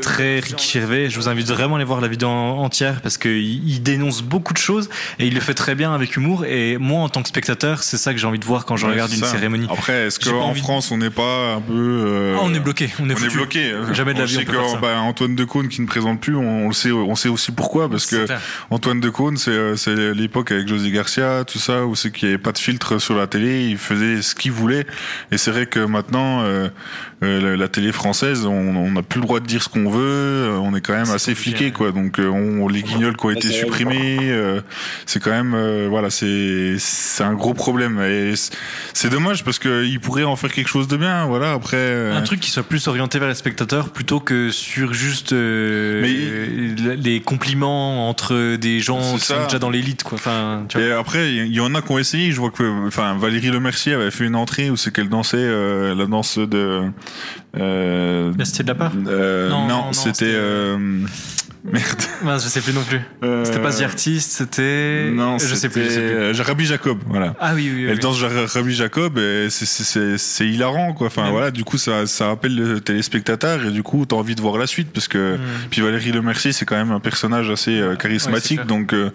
très 0.00 0.40
Ricky 0.40 0.72
Gervais. 0.72 1.10
Je 1.10 1.16
vous 1.16 1.28
invite 1.28 1.48
vraiment 1.48 1.74
à 1.74 1.78
aller 1.78 1.84
voir 1.84 2.00
la 2.00 2.08
vidéo 2.08 2.28
entière 2.28 3.00
parce 3.00 3.18
qu'il 3.18 3.68
il 3.68 3.82
dénonce 3.82 4.22
beaucoup 4.22 4.52
de 4.52 4.58
choses 4.58 4.88
et 5.18 5.26
il 5.26 5.34
le 5.34 5.40
fait 5.40 5.54
très 5.54 5.74
bien 5.74 5.94
avec 5.94 6.16
humour. 6.16 6.44
Et 6.44 6.78
moi, 6.78 7.00
en 7.00 7.08
tant 7.08 7.22
que 7.22 7.28
spectateur, 7.28 7.82
c'est 7.82 7.96
ça 7.96 8.12
que 8.12 8.18
j'ai 8.18 8.26
envie 8.26 8.38
de 8.38 8.44
voir 8.44 8.64
quand 8.64 8.76
je 8.76 8.86
regarde 8.86 9.12
une 9.12 9.24
cérémonie. 9.24 9.66
Après, 9.70 10.06
est-ce 10.06 10.18
qu'en 10.18 10.54
France, 10.54 10.90
on 10.90 10.98
n'est 10.98 11.10
pas 11.10 11.54
un 11.54 11.60
peu. 11.60 11.72
Euh, 11.72 12.36
ah, 12.38 12.42
on 12.42 12.54
est 12.54 12.60
bloqué. 12.60 12.90
On 13.00 13.08
est, 13.08 13.14
on 13.14 13.24
est 13.24 13.32
bloqué. 13.32 13.72
Jamais 13.92 14.14
de 14.14 14.20
la 14.20 14.24
vie. 14.24 14.38
On 14.38 14.78
bah, 14.78 15.00
Antoine 15.00 15.34
Decaune 15.34 15.68
qui 15.68 15.80
ne 15.80 15.86
présente 15.86 16.20
plus, 16.20 16.36
on, 16.36 16.68
le 16.68 16.74
sait, 16.74 16.90
on 16.92 17.14
sait 17.14 17.28
aussi 17.28 17.52
pourquoi. 17.52 17.88
Parce 17.88 18.06
que 18.06 18.26
Antoine 18.70 19.00
Decaune, 19.00 19.36
c'est 19.36 19.94
l'époque 20.14 20.52
avec 20.52 20.68
José 20.68 20.90
Garcia, 20.90 21.44
tout 21.44 21.58
ça, 21.58 21.84
où 21.84 21.94
c'est 21.94 22.10
qu'il 22.10 22.28
n'y 22.28 22.34
avait 22.34 22.42
pas 22.42 22.52
de 22.52 22.58
filtre 22.58 22.98
sur 22.98 23.16
la 23.16 23.26
télé, 23.26 23.68
il 23.68 23.78
faisait 23.78 24.22
ce 24.22 24.34
qu'il 24.34 24.52
voulait. 24.52 24.86
Et 25.30 25.38
c'est 25.44 25.50
vrai 25.50 25.66
que 25.66 25.80
maintenant, 25.80 26.40
euh, 26.42 26.70
euh, 27.22 27.54
la, 27.54 27.68
télé 27.68 27.92
française, 27.92 28.46
on 28.46 28.90
n'a 28.90 29.02
plus 29.02 29.20
le 29.20 29.26
droit 29.26 29.40
de 29.40 29.46
dire 29.46 29.62
ce 29.62 29.68
qu'on 29.68 29.90
veut. 29.90 30.00
Euh, 30.00 30.56
on 30.56 30.74
est 30.74 30.80
quand 30.80 30.94
même 30.94 31.10
assez 31.10 31.34
fliqué, 31.34 31.70
quoi. 31.70 31.92
Donc, 31.92 32.18
on, 32.18 32.66
les 32.66 32.82
guignols 32.82 33.14
qui 33.14 33.26
ont 33.26 33.30
été 33.30 33.48
supprimés, 33.48 34.34
c'est 35.04 35.22
quand 35.22 35.32
même, 35.32 35.86
voilà, 35.88 36.08
c'est 36.08 36.76
c'est 36.78 37.24
un 37.24 37.34
gros 37.34 37.52
problème. 37.52 38.00
Et 38.00 38.32
c'est 38.94 39.10
dommage 39.10 39.44
parce 39.44 39.58
qu'ils 39.58 40.00
pourraient 40.00 40.24
en 40.24 40.36
faire 40.36 40.50
quelque 40.50 40.68
chose 40.68 40.88
de 40.88 40.96
bien. 40.96 41.26
Voilà. 41.26 41.52
Après, 41.52 42.10
un 42.10 42.22
truc 42.22 42.40
qui 42.40 42.50
soit 42.50 42.62
plus 42.62 42.88
orienté 42.88 43.18
vers 43.18 43.28
les 43.28 43.34
spectateurs 43.34 43.90
plutôt 43.90 44.20
que 44.20 44.48
sur 44.50 44.94
juste 44.94 45.32
les 45.32 47.22
compliments 47.22 48.08
entre 48.08 48.56
des 48.56 48.80
gens 48.80 49.16
qui 49.16 49.26
sont 49.26 49.44
déjà 49.44 49.58
dans 49.58 49.70
l'élite, 49.70 50.04
quoi. 50.04 50.16
Enfin, 50.16 50.66
et 50.78 50.90
après, 50.90 51.34
il 51.34 51.54
y, 51.54 51.60
en 51.60 51.74
a 51.74 51.82
qui 51.82 51.92
ont 51.92 51.98
essayé. 51.98 52.32
Je 52.32 52.40
vois 52.40 52.50
que, 52.50 52.86
enfin, 52.86 53.18
Valérie 53.18 53.50
Lemercier 53.50 53.92
avait 53.92 54.10
fait 54.10 54.24
une 54.24 54.36
entrée 54.36 54.70
où 54.70 54.76
c'est 54.78 54.90
qu'elle 54.90 55.10
dansait 55.10 55.33
euh, 55.38 55.94
la 55.94 56.06
danse 56.06 56.38
de. 56.38 56.90
Euh, 57.56 58.32
c'était 58.44 58.62
de 58.62 58.68
la 58.68 58.74
part 58.74 58.92
euh, 59.06 59.48
Non, 59.48 59.66
non, 59.66 59.92
c'était. 59.92 60.36
Euh, 61.66 61.70
Merde. 61.72 62.02
je 62.42 62.48
sais 62.48 62.60
plus 62.60 62.72
non 62.72 62.82
plus. 62.82 63.00
Euh... 63.22 63.44
C'était 63.44 63.60
pas 63.60 63.72
The 63.72 63.82
Artist, 63.82 64.32
c'était. 64.32 65.10
Non, 65.10 65.38
je 65.38 65.54
sais 65.54 65.68
plus. 65.68 65.86
Euh, 65.88 66.32
Rabbi 66.38 66.66
Jacob, 66.66 66.98
voilà. 67.08 67.34
Ah 67.40 67.52
oui, 67.54 67.70
oui. 67.74 67.86
Elle 67.88 67.98
danse 67.98 68.22
Rabbi 68.22 68.74
Jacob 68.74 69.18
et 69.18 69.48
c'est 69.50 70.46
hilarant, 70.46 70.92
quoi. 70.92 71.06
Enfin, 71.06 71.30
voilà, 71.30 71.50
du 71.50 71.64
coup, 71.64 71.78
ça, 71.78 72.06
ça 72.06 72.30
appelle 72.30 72.54
le 72.54 72.80
téléspectateur 72.80 73.64
et 73.64 73.70
du 73.70 73.82
coup, 73.82 74.04
t'as 74.06 74.16
envie 74.16 74.34
de 74.34 74.40
voir 74.40 74.58
la 74.58 74.66
suite 74.66 74.90
parce 74.92 75.08
que. 75.08 75.36
Mm. 75.36 75.40
Puis 75.70 75.80
Valérie 75.80 76.12
Lemercier, 76.12 76.52
c'est 76.52 76.64
quand 76.64 76.76
même 76.76 76.92
un 76.92 77.00
personnage 77.00 77.50
assez 77.50 77.80
euh, 77.80 77.96
charismatique, 77.96 78.64
donc. 78.66 78.92
Euh, 78.92 79.10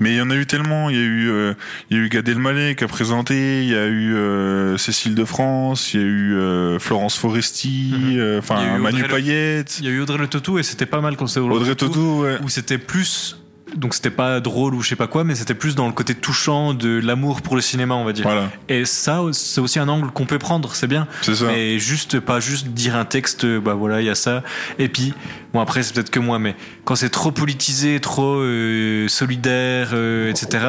mais 0.00 0.12
il 0.12 0.16
y 0.16 0.20
en 0.20 0.30
a 0.30 0.36
eu 0.36 0.46
tellement. 0.46 0.90
Il 0.90 0.96
y 0.96 1.00
a 1.00 1.02
eu, 1.02 1.54
il 1.90 1.96
y 1.96 2.00
a 2.00 2.02
eu 2.02 2.08
Gad 2.08 2.28
Elmaleh 2.28 2.74
qui 2.74 2.84
a 2.84 2.88
présenté, 2.88 3.62
il 3.62 3.70
y 3.70 3.74
a 3.74 3.86
eu 3.86 4.76
Cécile 4.78 5.14
de 5.14 5.24
France, 5.24 5.94
il 5.94 6.00
y 6.00 6.02
a 6.02 6.06
eu 6.06 6.78
Florence 6.78 7.16
Foresti, 7.16 7.94
mm-hmm. 7.94 8.38
enfin 8.38 8.78
Manu 8.78 9.04
Payette. 9.04 9.78
Il 9.80 9.86
y 9.86 9.88
a 9.88 9.92
eu 9.92 10.00
Audrey 10.00 10.18
Le 10.18 10.26
Totou 10.26 10.58
et 10.58 10.62
c'était 10.62 10.86
pas 10.86 11.00
mal 11.00 11.16
quand 11.16 11.26
c'était 11.26 11.40
Audrey 11.40 11.74
où 11.94 12.48
c'était 12.48 12.78
plus 12.78 13.36
donc 13.74 13.94
c'était 13.94 14.10
pas 14.10 14.40
drôle 14.40 14.74
ou 14.74 14.82
je 14.82 14.88
sais 14.88 14.96
pas 14.96 15.06
quoi, 15.06 15.24
mais 15.24 15.34
c'était 15.34 15.54
plus 15.54 15.74
dans 15.74 15.86
le 15.86 15.92
côté 15.92 16.14
touchant 16.14 16.72
de 16.72 17.00
l'amour 17.00 17.42
pour 17.42 17.56
le 17.56 17.60
cinéma, 17.60 17.94
on 17.94 18.04
va 18.04 18.12
dire. 18.12 18.28
Et 18.68 18.84
ça, 18.84 19.20
c'est 19.32 19.60
aussi 19.60 19.78
un 19.78 19.88
angle 19.88 20.10
qu'on 20.10 20.26
peut 20.26 20.38
prendre, 20.38 20.74
c'est 20.74 20.86
bien. 20.86 21.06
C'est 21.22 21.34
ça. 21.34 21.46
Mais 21.46 21.78
juste 21.78 22.20
pas 22.20 22.40
juste 22.40 22.68
dire 22.68 22.96
un 22.96 23.04
texte, 23.04 23.44
bah 23.46 23.74
voilà, 23.74 24.00
il 24.00 24.06
y 24.06 24.10
a 24.10 24.14
ça. 24.14 24.42
Et 24.78 24.88
puis 24.88 25.14
bon 25.52 25.60
après 25.60 25.82
c'est 25.82 25.94
peut-être 25.94 26.10
que 26.10 26.20
moi, 26.20 26.38
mais 26.38 26.54
quand 26.84 26.96
c'est 26.96 27.10
trop 27.10 27.32
politisé, 27.32 28.00
trop 28.00 28.36
euh, 28.36 29.08
solidaire, 29.08 29.90
euh, 29.92 30.30
etc., 30.30 30.64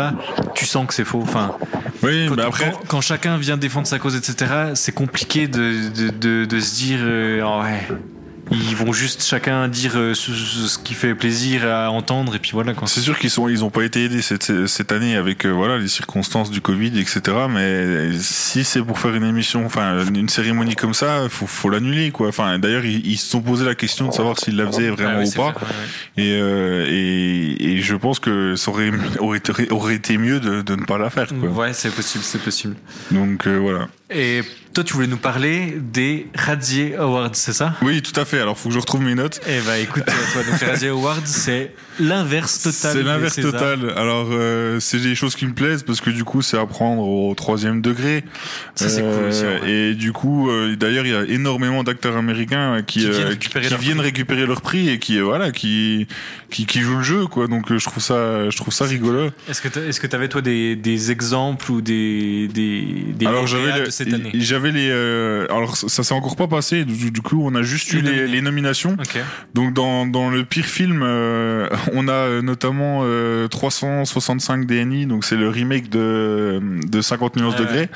tu 0.56 0.66
sens 0.66 0.88
que 0.88 0.94
c'est 0.94 1.06
faux. 1.06 1.22
Enfin. 1.22 1.56
Oui, 2.04 2.28
après 2.44 2.74
quand, 2.88 3.02
chacun 3.02 3.38
vient 3.38 3.58
défendre 3.58 3.88
sa 3.88 4.00
cause, 4.00 4.16
etc., 4.16 4.72
c'est 4.76 4.92
compliqué 4.92 5.48
de, 5.48 5.90
de, 5.90 6.10
de, 6.10 6.46
de, 6.46 6.60
se 6.60 6.76
dire 6.76 7.00
oh, 7.46 7.62
ouais 7.64 7.88
ils 8.52 8.76
vont 8.76 8.94
juste 8.94 9.24
chacun 9.24 9.68
dire 9.68 9.94
euh, 9.96 10.14
ce, 10.14 10.78
qui 10.78 10.94
fait 10.94 11.16
plaisir 11.16 11.66
à 11.66 11.92
entendre 11.92 12.36
et 12.36 12.40
puis 12.40 12.52
voilà 12.54 12.74
C'est 12.86 13.02
sûr 13.02 13.18
qu'ils 13.18 13.30
sont 13.30 13.50
ils 13.50 13.64
ont 13.64 13.70
pas 13.70 13.84
été 13.84 14.06
aidés 14.06 14.22
cette, 14.22 14.68
cette 14.68 14.92
année 14.92 15.16
avec 15.16 15.46
euh, 15.46 15.50
voilà 15.50 15.78
les 15.78 15.88
circonstances 15.88 16.50
du 16.50 16.62
Covid 16.62 17.00
etc. 17.00 17.22
Mais 17.50 18.12
si 18.20 18.64
c'est 18.64 18.82
pour 18.82 19.00
faire 19.00 19.14
une 19.16 19.24
émission 19.24 19.66
enfin 19.66 20.06
une 20.06 20.30
cérémonie 20.30 20.76
comme 20.76 20.94
ça 20.94 21.28
faut 21.30 21.48
faut 21.48 21.70
l'annuler 21.70 22.12
quoi. 22.12 22.30
Enfin 22.30 22.60
d'ailleurs 22.60 22.86
ils, 22.86 23.18
se 23.18 23.30
sont 23.30 23.42
posé 23.42 23.66
la 23.66 23.76
question 23.76 24.08
de 24.08 24.14
savoir 24.14 24.40
s'ils 24.40 24.56
la 24.56 24.68
faisaient 24.68 24.90
vraiment 24.90 25.24
ou 25.24 25.32
pas. 25.32 25.54
et, 26.18 26.34
euh, 26.40 26.86
et, 26.88 27.74
et 27.74 27.82
je 27.82 27.96
pense 27.96 28.20
que 28.20 28.56
ça 28.56 28.72
aurait 28.72 28.92
aurait, 29.20 29.42
aurait 29.72 29.96
été 29.96 30.18
mieux 30.18 30.40
de, 30.40 30.62
de 30.62 30.76
ne 30.76 30.86
pas 30.86 30.98
la 30.98 31.10
faire 31.10 31.28
quoi. 31.28 31.50
Ouais 31.50 31.74
c'est 31.74 31.94
possible 31.94 32.24
c'est 32.24 32.42
possible. 32.42 32.76
Donc 33.12 33.48
voilà. 33.48 33.88
Et 34.10 34.42
toi, 34.78 34.84
tu 34.84 34.94
voulais 34.94 35.08
nous 35.08 35.18
parler 35.18 35.80
des 35.82 36.28
Radier 36.36 36.96
Awards, 36.98 37.32
c'est 37.34 37.52
ça? 37.52 37.74
Oui, 37.82 38.04
tout 38.04 38.20
à 38.20 38.26
fait. 38.26 38.40
Alors, 38.40 38.60
faut 38.60 38.70
que 38.70 38.76
je 38.76 38.80
retrouve 38.80 39.02
mes 39.02 39.16
notes. 39.16 39.42
Eh 39.48 39.60
bah, 39.66 39.80
écoute, 39.80 40.04
toi, 40.06 40.44
donc 40.44 40.62
les 40.62 40.68
Radier 40.68 40.90
Awards, 40.90 41.26
c'est 41.26 41.72
l'inverse 42.00 42.62
total. 42.62 42.96
C'est 42.96 43.02
l'inverse 43.02 43.36
total. 43.38 43.92
Alors, 43.96 44.28
euh, 44.30 44.80
c'est 44.80 45.00
des 45.00 45.16
choses 45.16 45.36
qui 45.36 45.48
me 45.48 45.54
plaisent 45.54 45.82
parce 45.82 46.00
que 46.00 46.12
du 46.12 46.24
coup, 46.24 46.44
c'est 46.44 46.60
à 46.60 46.66
prendre 46.68 47.02
au 47.02 47.34
troisième 47.34 47.82
degré. 47.82 48.24
Ça, 48.76 48.88
c'est 48.88 49.02
cool 49.02 49.30
aussi, 49.30 49.46
Et 49.66 49.96
du 49.96 50.12
coup, 50.12 50.52
euh, 50.52 50.76
d'ailleurs, 50.76 51.08
il 51.08 51.12
y 51.12 51.16
a 51.16 51.24
énormément 51.24 51.84
d'acteurs 51.84 52.16
américains 52.16 52.84
qui, 52.86 53.00
qui, 53.00 53.10
viennent, 53.10 53.28
récupérer, 53.30 53.66
qui 53.66 53.76
viennent 53.78 54.00
récupérer 54.00 54.46
leur 54.46 54.62
prix 54.62 54.90
et 54.90 55.00
qui, 55.00 55.20
voilà, 55.20 55.52
qui, 55.52 56.06
qui, 56.52 56.68
qui 56.68 56.82
jouent 56.82 56.98
le 56.98 57.04
jeu, 57.04 57.26
quoi. 57.26 57.48
Donc, 57.48 57.76
je 57.76 57.84
trouve 57.84 58.04
ça, 58.04 58.48
je 58.52 58.58
trouve 58.58 58.76
ça 58.76 58.86
rigolo. 58.86 59.32
Est-ce 59.50 59.60
que, 59.64 59.80
est-ce 59.80 60.00
que 60.00 60.06
t'avais 60.06 60.28
toi 60.28 60.42
des, 60.44 60.76
des 60.76 61.10
exemples 61.10 61.72
ou 61.72 61.82
des, 61.82 62.48
des, 62.54 62.86
des 63.16 63.26
Alors, 63.26 63.48
j'avais 63.48 63.90
cette 63.90 64.14
année? 64.14 64.30
J'avais 64.36 64.67
les, 64.72 64.90
euh, 64.90 65.46
alors 65.50 65.76
ça 65.78 66.04
s'est 66.04 66.14
encore 66.14 66.36
pas 66.36 66.48
passé. 66.48 66.86
Du, 66.86 67.22
coup, 67.22 67.42
on 67.44 67.56
a 67.56 67.62
juste 67.62 67.94
eu 67.94 68.02
les, 68.02 68.28
les 68.28 68.42
nominations. 68.42 68.96
Okay. 69.00 69.22
Donc, 69.54 69.74
dans, 69.74 70.06
dans 70.06 70.30
le 70.30 70.44
pire 70.46 70.66
film, 70.66 71.02
euh, 71.04 71.68
on 71.94 72.08
a 72.08 72.12
euh, 72.12 72.42
notamment 72.42 73.04
365 73.50 74.66
DNI. 74.66 75.06
Donc, 75.06 75.26
c'est 75.26 75.38
le 75.38 75.50
remake 75.50 75.90
de, 75.90 76.62
de 76.88 77.02
50 77.02 77.38
nuances 77.38 77.56
degrés, 77.56 77.90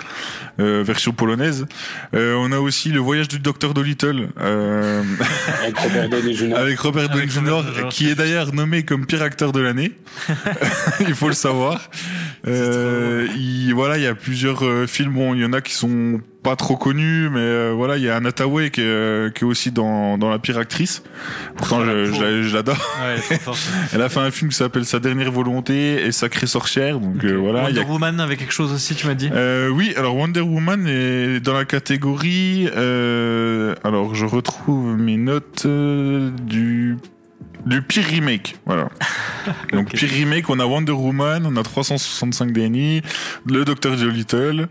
version 0.58 1.12
polonaise. 1.12 1.66
on 2.14 2.52
a 2.52 2.60
aussi 2.60 2.90
le 2.90 3.00
voyage 3.00 3.28
du 3.28 3.40
docteur 3.40 3.74
Dolittle. 3.74 4.30
avec 4.38 5.78
Robert 5.78 6.10
Downey 6.10 6.34
Jr. 6.34 6.56
Avec 6.62 6.80
Robert 6.80 7.10
Downey 7.10 7.28
Jr. 7.28 7.88
qui 7.90 8.10
est 8.10 8.16
d'ailleurs 8.16 8.54
nommé 8.54 8.84
comme 8.84 9.06
pire 9.06 9.22
acteur 9.22 9.52
de 9.52 9.60
l'année. 9.60 9.92
il 11.08 11.16
faut 11.16 11.28
le 11.28 11.34
savoir. 11.34 11.90
Euh, 12.48 13.28
il, 13.36 13.74
voilà, 13.74 13.98
il 13.98 14.04
y 14.04 14.08
a 14.08 14.16
plusieurs 14.16 14.66
euh, 14.66 14.88
films. 14.88 15.14
Bon, 15.14 15.34
il 15.34 15.42
y 15.42 15.46
en 15.46 15.54
a 15.54 15.62
qui 15.62 15.74
sont 15.74 16.22
pas 16.44 16.56
trop 16.56 16.76
connus, 16.76 17.30
mais 17.30 17.40
euh, 17.40 17.74
voilà, 17.76 17.98
il 17.98 18.04
y 18.04 18.10
a 18.10 18.16
Anna 18.16 18.32
Tawai 18.32 18.72
qui 18.72 18.82
est, 18.82 18.86
euh, 18.86 19.30
qui 19.30 19.44
est 19.44 19.48
aussi 19.48 19.72
dans, 19.72 20.18
dans 20.18 20.30
la 20.30 20.40
pire 20.40 20.58
actrice. 20.58 21.04
Pourtant, 21.56 21.86
je, 21.86 22.06
je, 22.44 22.54
l'adore. 22.54 22.78
Ouais, 23.02 23.38
elle 23.94 24.02
a 24.02 24.10
fait 24.10 24.20
un 24.20 24.32
film 24.32 24.50
qui 24.50 24.58
s'appelle 24.58 24.86
Sa 24.86 25.00
dernière 25.00 25.32
volonté 25.32 26.04
et 26.04 26.12
Sacrée 26.12 26.48
sorcière. 26.48 27.00
Donc 27.00 27.24
voilà. 27.24 27.64
Wonder 27.64 27.84
Woman 27.84 28.20
avec 28.20 28.40
quelque 28.40 28.54
chose 28.54 28.74
aussi, 28.74 28.96
tu 28.96 29.08
m'as 29.08 29.14
dit? 29.14 29.30
oui, 29.72 29.94
alors 29.98 30.16
Wonder 30.16 30.42
Woman 30.42 30.88
est 30.88 31.40
dans 31.40 31.54
la 31.54 31.66
catégorie. 31.66 32.68
alors, 32.68 34.16
je 34.16 34.26
retrouve 34.26 34.98
mes 34.98 35.18
notes 35.18 35.68
du 35.68 36.98
du 37.66 37.82
pire 37.82 38.06
remake, 38.06 38.56
voilà. 38.66 38.90
Donc 39.74 39.92
pire 39.92 40.10
remake, 40.10 40.50
on 40.50 40.60
a 40.60 40.66
Wonder 40.66 40.92
Woman, 40.92 41.46
on 41.46 41.56
a 41.58 41.64
365 41.64 42.52
DNI, 42.52 43.02
le 43.46 43.66
Docteur 43.66 43.96
Dolittle 43.96 44.68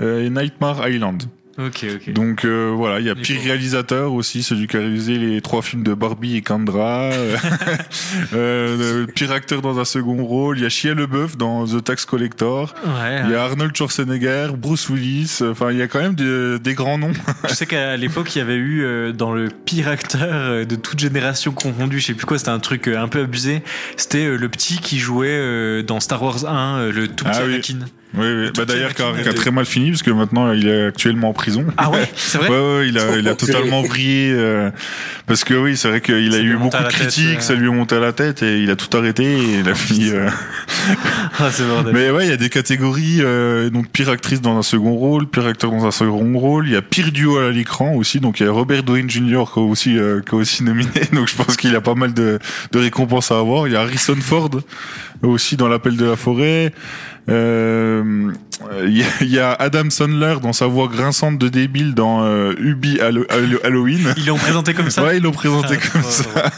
euh, 0.00 0.26
et 0.26 0.30
Nightmare 0.30 0.88
Island. 0.88 1.24
Ok, 1.58 1.84
ok. 1.94 2.12
Donc 2.14 2.44
euh, 2.44 2.72
voilà, 2.74 2.98
il 2.98 3.06
y 3.06 3.10
a 3.10 3.14
pire 3.14 3.40
réalisateur 3.42 4.14
aussi, 4.14 4.42
celui 4.42 4.66
qui 4.66 4.76
a 4.76 4.80
réalisé 4.80 5.18
les 5.18 5.42
trois 5.42 5.60
films 5.60 5.82
de 5.82 5.92
Barbie 5.92 6.36
et 6.36 6.42
Kendra. 6.42 7.10
euh, 8.32 9.06
pire 9.14 9.32
acteur 9.32 9.60
dans 9.60 9.78
un 9.78 9.84
second 9.84 10.24
rôle, 10.24 10.58
il 10.58 10.62
y 10.62 10.66
a 10.66 10.70
Shia 10.70 10.94
LeBeouf 10.94 11.36
dans 11.36 11.66
The 11.66 11.84
Tax 11.84 12.06
Collector. 12.06 12.74
Ouais, 12.84 13.20
il 13.24 13.32
y 13.32 13.34
a 13.34 13.44
Arnold 13.44 13.76
Schwarzenegger, 13.76 14.52
Bruce 14.56 14.88
Willis. 14.88 15.40
Enfin, 15.42 15.72
il 15.72 15.78
y 15.78 15.82
a 15.82 15.88
quand 15.88 16.00
même 16.00 16.14
des, 16.14 16.58
des 16.58 16.74
grands 16.74 16.96
noms. 16.96 17.12
je 17.48 17.54
sais 17.54 17.66
qu'à 17.66 17.98
l'époque, 17.98 18.34
il 18.34 18.38
y 18.38 18.42
avait 18.42 18.54
eu 18.54 18.84
euh, 18.84 19.12
dans 19.12 19.34
le 19.34 19.48
pire 19.48 19.88
acteur 19.88 20.66
de 20.66 20.76
toute 20.76 21.00
génération 21.00 21.52
confondue, 21.52 22.00
je 22.00 22.06
sais 22.06 22.14
plus 22.14 22.26
quoi, 22.26 22.38
c'était 22.38 22.50
un 22.50 22.60
truc 22.60 22.88
un 22.88 23.08
peu 23.08 23.20
abusé. 23.20 23.62
C'était 23.96 24.26
le 24.36 24.48
petit 24.48 24.78
qui 24.78 24.98
jouait 24.98 25.82
dans 25.82 26.00
Star 26.00 26.22
Wars 26.22 26.46
1, 26.46 26.88
le 26.88 27.08
tout 27.08 27.24
petit 27.24 27.38
ah, 27.40 27.44
Anakin. 27.44 27.78
Oui. 27.82 28.01
Oui, 28.14 28.26
oui. 28.26 28.50
Bah, 28.54 28.66
d'ailleurs, 28.66 28.94
qui 28.94 29.02
a, 29.02 29.32
très 29.32 29.50
mal 29.50 29.64
fini 29.64 29.90
parce 29.90 30.02
que 30.02 30.10
maintenant 30.10 30.52
il 30.52 30.68
est 30.68 30.86
actuellement 30.86 31.30
en 31.30 31.32
prison. 31.32 31.64
Ah 31.78 31.90
ouais, 31.90 32.10
c'est 32.14 32.38
vrai. 32.38 32.48
ouais, 32.50 32.76
ouais, 32.76 32.88
il 32.88 32.98
a, 32.98 33.16
il 33.16 33.26
a 33.26 33.34
totalement 33.36 33.82
vrillé 33.82 34.32
euh, 34.34 34.70
parce 35.26 35.44
que 35.44 35.54
oui, 35.54 35.76
c'est 35.78 35.88
vrai 35.88 36.00
qu'il 36.02 36.34
a 36.34 36.38
eu 36.38 36.56
beaucoup 36.56 36.76
de 36.76 36.88
critiques, 36.88 37.34
tête, 37.36 37.42
ça 37.42 37.54
lui 37.54 37.68
est 37.68 37.70
monté 37.70 37.94
à 37.94 38.00
la 38.00 38.12
tête 38.12 38.42
et 38.42 38.62
il 38.62 38.70
a 38.70 38.76
tout 38.76 38.94
arrêté 38.96 39.24
et 39.24 39.58
il 39.60 39.68
a 39.68 39.74
fini. 39.74 40.10
Euh... 40.10 40.28
ah, 41.38 41.50
c'est 41.50 41.66
bordel. 41.66 41.94
Mais 41.94 42.10
ouais, 42.10 42.26
il 42.26 42.30
y 42.30 42.34
a 42.34 42.36
des 42.36 42.50
catégories 42.50 43.20
euh, 43.20 43.70
donc 43.70 43.88
pire 43.88 44.10
actrice 44.10 44.42
dans 44.42 44.58
un 44.58 44.62
second 44.62 44.92
rôle, 44.92 45.26
pire 45.26 45.46
acteur 45.46 45.70
dans 45.70 45.86
un 45.86 45.90
second 45.90 46.38
rôle. 46.38 46.66
Il 46.68 46.74
y 46.74 46.76
a 46.76 46.82
pire 46.82 47.12
duo 47.12 47.38
à 47.38 47.50
l'écran 47.50 47.94
aussi, 47.94 48.20
donc 48.20 48.40
il 48.40 48.46
y 48.46 48.48
a 48.48 48.52
Robert 48.52 48.82
Downey 48.82 49.08
Jr. 49.08 49.44
qui 49.52 49.58
a 49.58 49.62
aussi 49.62 49.98
euh, 49.98 50.20
qui 50.20 50.34
a 50.34 50.38
aussi 50.38 50.64
nominé, 50.64 50.90
donc 51.14 51.28
je 51.28 51.34
pense 51.34 51.56
qu'il 51.56 51.74
a 51.74 51.80
pas 51.80 51.94
mal 51.94 52.12
de, 52.12 52.38
de 52.72 52.78
récompenses 52.78 53.30
à 53.30 53.38
avoir. 53.38 53.68
Il 53.68 53.72
y 53.72 53.76
a 53.76 53.80
Harrison 53.80 54.16
Ford 54.20 54.50
aussi 55.22 55.56
dans 55.56 55.68
l'appel 55.68 55.96
de 55.96 56.04
la 56.04 56.16
forêt. 56.16 56.72
Euh, 57.28 58.32
il 58.84 59.28
y, 59.28 59.38
a 59.38 59.52
Adam 59.52 59.90
Sandler 59.90 60.36
dans 60.42 60.52
sa 60.52 60.66
voix 60.66 60.88
grinçante 60.88 61.38
de 61.38 61.48
débile 61.48 61.94
dans 61.94 62.24
euh, 62.24 62.54
Ubi 62.58 63.00
Hallo 63.00 63.24
Halloween. 63.62 64.14
Ils 64.16 64.26
l'ont 64.26 64.36
présenté 64.36 64.74
comme 64.74 64.90
ça. 64.90 65.04
Ouais, 65.04 65.18
ils 65.18 65.22
l'ont 65.22 65.32
présenté 65.32 65.76
ah, 65.80 65.88
comme 65.92 66.02
ça. 66.02 66.50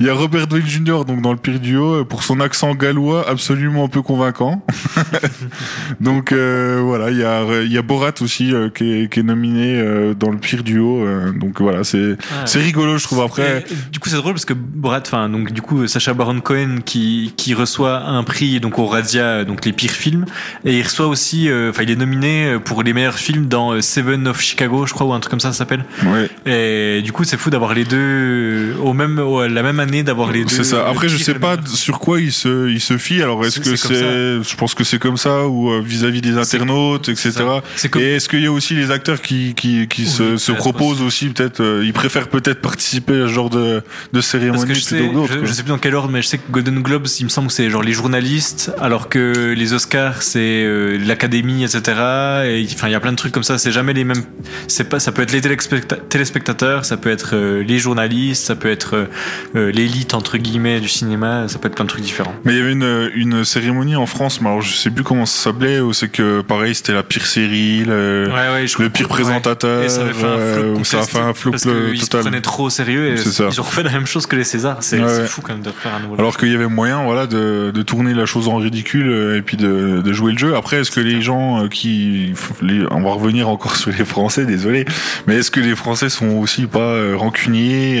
Il 0.00 0.06
y 0.06 0.10
a 0.10 0.14
Robert 0.14 0.46
Downey 0.46 0.66
Jr. 0.66 1.04
donc 1.06 1.22
dans 1.22 1.32
le 1.32 1.38
pire 1.38 1.60
duo 1.60 2.04
pour 2.04 2.22
son 2.22 2.40
accent 2.40 2.74
gallois 2.74 3.28
absolument 3.28 3.84
un 3.84 3.88
peu 3.88 4.02
convaincant. 4.02 4.64
donc 6.00 6.32
euh, 6.32 6.80
voilà, 6.82 7.10
il 7.10 7.18
y 7.18 7.24
a 7.24 7.62
il 7.62 7.72
y 7.72 7.78
a 7.78 7.82
Borat 7.82 8.14
aussi 8.20 8.52
euh, 8.52 8.70
qui, 8.70 9.02
est, 9.02 9.12
qui, 9.12 9.20
est, 9.20 9.22
nominé 9.22 9.80
euh, 9.80 10.14
dans 10.14 10.30
le 10.30 10.38
pire 10.38 10.62
duo. 10.62 11.04
donc 11.34 11.60
voilà, 11.60 11.84
c'est 11.84 12.16
ah, 12.32 12.46
c'est 12.46 12.60
rigolo 12.60 12.98
je 12.98 13.04
trouve 13.04 13.22
après. 13.22 13.64
Et, 13.70 13.74
du 13.92 13.98
coup 13.98 14.08
c'est 14.08 14.16
drôle 14.16 14.34
parce 14.34 14.44
que 14.44 14.54
Borat, 14.54 15.00
enfin 15.06 15.28
donc 15.28 15.52
du 15.52 15.62
coup 15.62 15.86
Sacha 15.86 16.14
Baron 16.14 16.40
Cohen 16.40 16.78
qui 16.84 17.32
qui 17.36 17.54
reçoit 17.54 18.02
un 18.04 18.22
prix 18.24 18.60
donc 18.60 18.78
au 18.78 18.86
Razia 18.86 19.44
donc 19.44 19.64
les 19.64 19.72
pires 19.80 19.90
films 19.90 20.26
et 20.64 20.78
il 20.78 20.82
reçoit 20.82 21.06
aussi 21.06 21.48
enfin 21.70 21.82
il 21.82 21.90
est 21.90 21.96
nominé 21.96 22.58
pour 22.64 22.82
les 22.82 22.92
meilleurs 22.92 23.18
films 23.18 23.46
dans 23.46 23.80
Seven 23.80 24.28
of 24.28 24.40
Chicago 24.40 24.86
je 24.86 24.92
crois 24.92 25.06
ou 25.06 25.12
un 25.12 25.20
truc 25.20 25.30
comme 25.30 25.40
ça 25.40 25.52
ça 25.52 25.58
s'appelle. 25.58 25.84
Ouais. 26.04 26.28
Et 26.46 27.02
du 27.02 27.12
coup 27.12 27.24
c'est 27.24 27.38
fou 27.38 27.48
d'avoir 27.50 27.72
les 27.74 27.84
deux 27.84 28.74
au 28.82 28.92
même 28.92 29.18
au, 29.18 29.46
la 29.46 29.62
même 29.62 29.80
année 29.80 30.02
d'avoir 30.02 30.32
les 30.32 30.44
deux. 30.44 30.54
C'est 30.54 30.64
ça. 30.64 30.86
Après 30.86 31.08
je 31.08 31.16
sais 31.16 31.34
pas 31.34 31.56
sur 31.66 31.98
quoi 31.98 32.20
il 32.20 32.32
se 32.32 32.68
il 32.68 32.80
se 32.80 32.98
fie. 32.98 33.22
Alors 33.22 33.44
est-ce 33.44 33.60
que 33.60 33.76
c'est 33.76 34.42
je 34.42 34.56
pense 34.56 34.74
que 34.74 34.84
c'est 34.84 34.98
comme 34.98 35.16
ça 35.16 35.46
ou 35.46 35.80
vis-à-vis 35.82 36.20
des 36.20 36.36
internautes 36.36 37.08
etc. 37.08 37.32
Comme... 37.90 38.02
Et 38.02 38.16
est-ce 38.16 38.28
qu'il 38.28 38.42
y 38.42 38.46
a 38.46 38.52
aussi 38.52 38.74
les 38.74 38.90
acteurs 38.90 39.22
qui 39.22 39.54
qui 39.54 39.88
qui 39.88 40.02
oui, 40.02 40.08
se, 40.08 40.36
se 40.36 40.52
proposent 40.52 41.02
aussi 41.02 41.28
peut-être 41.28 41.60
euh, 41.60 41.82
ils 41.84 41.92
préfèrent 41.92 42.28
peut-être 42.28 42.60
participer 42.60 43.22
à 43.22 43.28
ce 43.28 43.32
genre 43.32 43.50
de 43.50 43.82
de 44.12 44.20
cérémonie 44.20 44.66
que 44.66 44.74
je 44.74 44.80
sais, 44.80 45.10
je, 45.28 45.46
je, 45.46 45.52
sais 45.52 45.62
plus 45.62 45.70
dans 45.70 45.78
quel 45.78 45.94
ordre 45.94 46.10
mais 46.10 46.22
je 46.22 46.28
sais 46.28 46.38
que 46.38 46.50
Golden 46.50 46.82
Globes 46.82 47.06
il 47.18 47.24
me 47.24 47.28
semble 47.28 47.48
que 47.48 47.54
c'est 47.54 47.70
genre 47.70 47.82
les 47.82 47.92
journalistes 47.92 48.72
alors 48.80 49.08
que 49.08 49.54
les 49.56 49.69
Oscars 49.72 50.22
c'est 50.22 50.38
euh, 50.64 50.98
l'académie 51.04 51.64
etc. 51.64 51.82
Et 52.44 52.66
enfin 52.72 52.88
il 52.88 52.92
y 52.92 52.94
a 52.94 53.00
plein 53.00 53.12
de 53.12 53.16
trucs 53.16 53.32
comme 53.32 53.42
ça 53.42 53.58
c'est 53.58 53.72
jamais 53.72 53.92
les 53.92 54.04
mêmes 54.04 54.22
c'est 54.68 54.88
pas 54.88 55.00
ça 55.00 55.12
peut 55.12 55.22
être 55.22 55.32
les 55.32 55.40
téléspectateurs 55.40 56.84
ça 56.84 56.96
peut 56.96 57.10
être 57.10 57.34
euh, 57.34 57.62
les 57.62 57.78
journalistes 57.78 58.44
ça 58.44 58.56
peut 58.56 58.70
être 58.70 59.08
euh, 59.54 59.72
l'élite 59.72 60.14
entre 60.14 60.38
guillemets 60.38 60.80
du 60.80 60.88
cinéma 60.88 61.48
ça 61.48 61.58
peut 61.58 61.68
être 61.68 61.74
plein 61.74 61.84
de 61.84 61.90
trucs 61.90 62.02
différents. 62.02 62.34
Mais 62.44 62.52
il 62.54 62.58
y 62.58 62.62
avait 62.62 62.72
une 62.72 63.10
une 63.14 63.44
cérémonie 63.44 63.96
en 63.96 64.06
France 64.06 64.40
mais 64.40 64.48
alors 64.48 64.62
je 64.62 64.72
sais 64.72 64.90
plus 64.90 65.04
comment 65.04 65.26
ça 65.26 65.50
s'appelait 65.50 65.80
où 65.80 65.92
c'est 65.92 66.08
que 66.08 66.40
pareil 66.42 66.74
c'était 66.74 66.92
la 66.92 67.02
pire 67.02 67.26
série 67.26 67.84
le, 67.84 68.28
ouais, 68.28 68.62
ouais, 68.62 68.66
le 68.78 68.90
pire 68.90 69.08
présentateur 69.08 69.84
et 69.84 69.88
ça 69.88 70.02
avait 70.02 70.12
fait 70.12 70.26
un 70.26 70.54
flop 70.54 70.84
ça 70.84 70.98
a 71.00 71.02
fait 71.02 71.18
un 71.18 71.34
flop 71.34 71.50
parce 71.52 71.62
total. 71.64 71.98
se 72.00 72.06
prenaient 72.18 72.40
trop 72.40 72.64
au 72.64 72.70
sérieux 72.70 73.12
et 73.12 73.16
ça. 73.16 73.48
ils 73.50 73.60
ont 73.60 73.64
refait 73.64 73.82
la 73.82 73.90
même 73.90 74.06
chose 74.06 74.26
que 74.26 74.36
les 74.36 74.44
Césars 74.44 74.78
c'est 74.80 75.00
ouais. 75.02 75.26
fou 75.26 75.42
quand 75.42 75.52
même 75.52 75.62
de 75.62 75.70
refaire 75.70 75.94
un 75.94 76.00
nouveau 76.00 76.14
alors 76.18 76.36
qu'il 76.36 76.50
y 76.50 76.54
avait 76.54 76.66
moyen 76.66 77.04
voilà 77.04 77.26
de, 77.26 77.70
de 77.72 77.82
tourner 77.82 78.14
la 78.14 78.26
chose 78.26 78.48
en 78.48 78.56
ridicule 78.56 79.36
et 79.36 79.42
puis 79.42 79.56
de, 79.60 80.00
de 80.00 80.12
jouer 80.12 80.32
le 80.32 80.38
jeu. 80.38 80.56
Après 80.56 80.78
est-ce 80.78 80.90
que 80.90 81.00
les 81.00 81.22
gens 81.22 81.68
qui 81.68 82.32
les, 82.62 82.84
on 82.90 83.02
va 83.02 83.10
revenir 83.10 83.48
encore 83.48 83.76
sur 83.82 83.90
les 83.90 84.04
Français 84.04 84.44
désolé 84.44 84.84
mais 85.26 85.36
est-ce 85.36 85.50
que 85.50 85.60
les 85.60 85.76
Français 85.76 86.08
sont 86.08 86.30
aussi 86.38 86.66
pas 86.66 87.16
rancuniers 87.16 88.00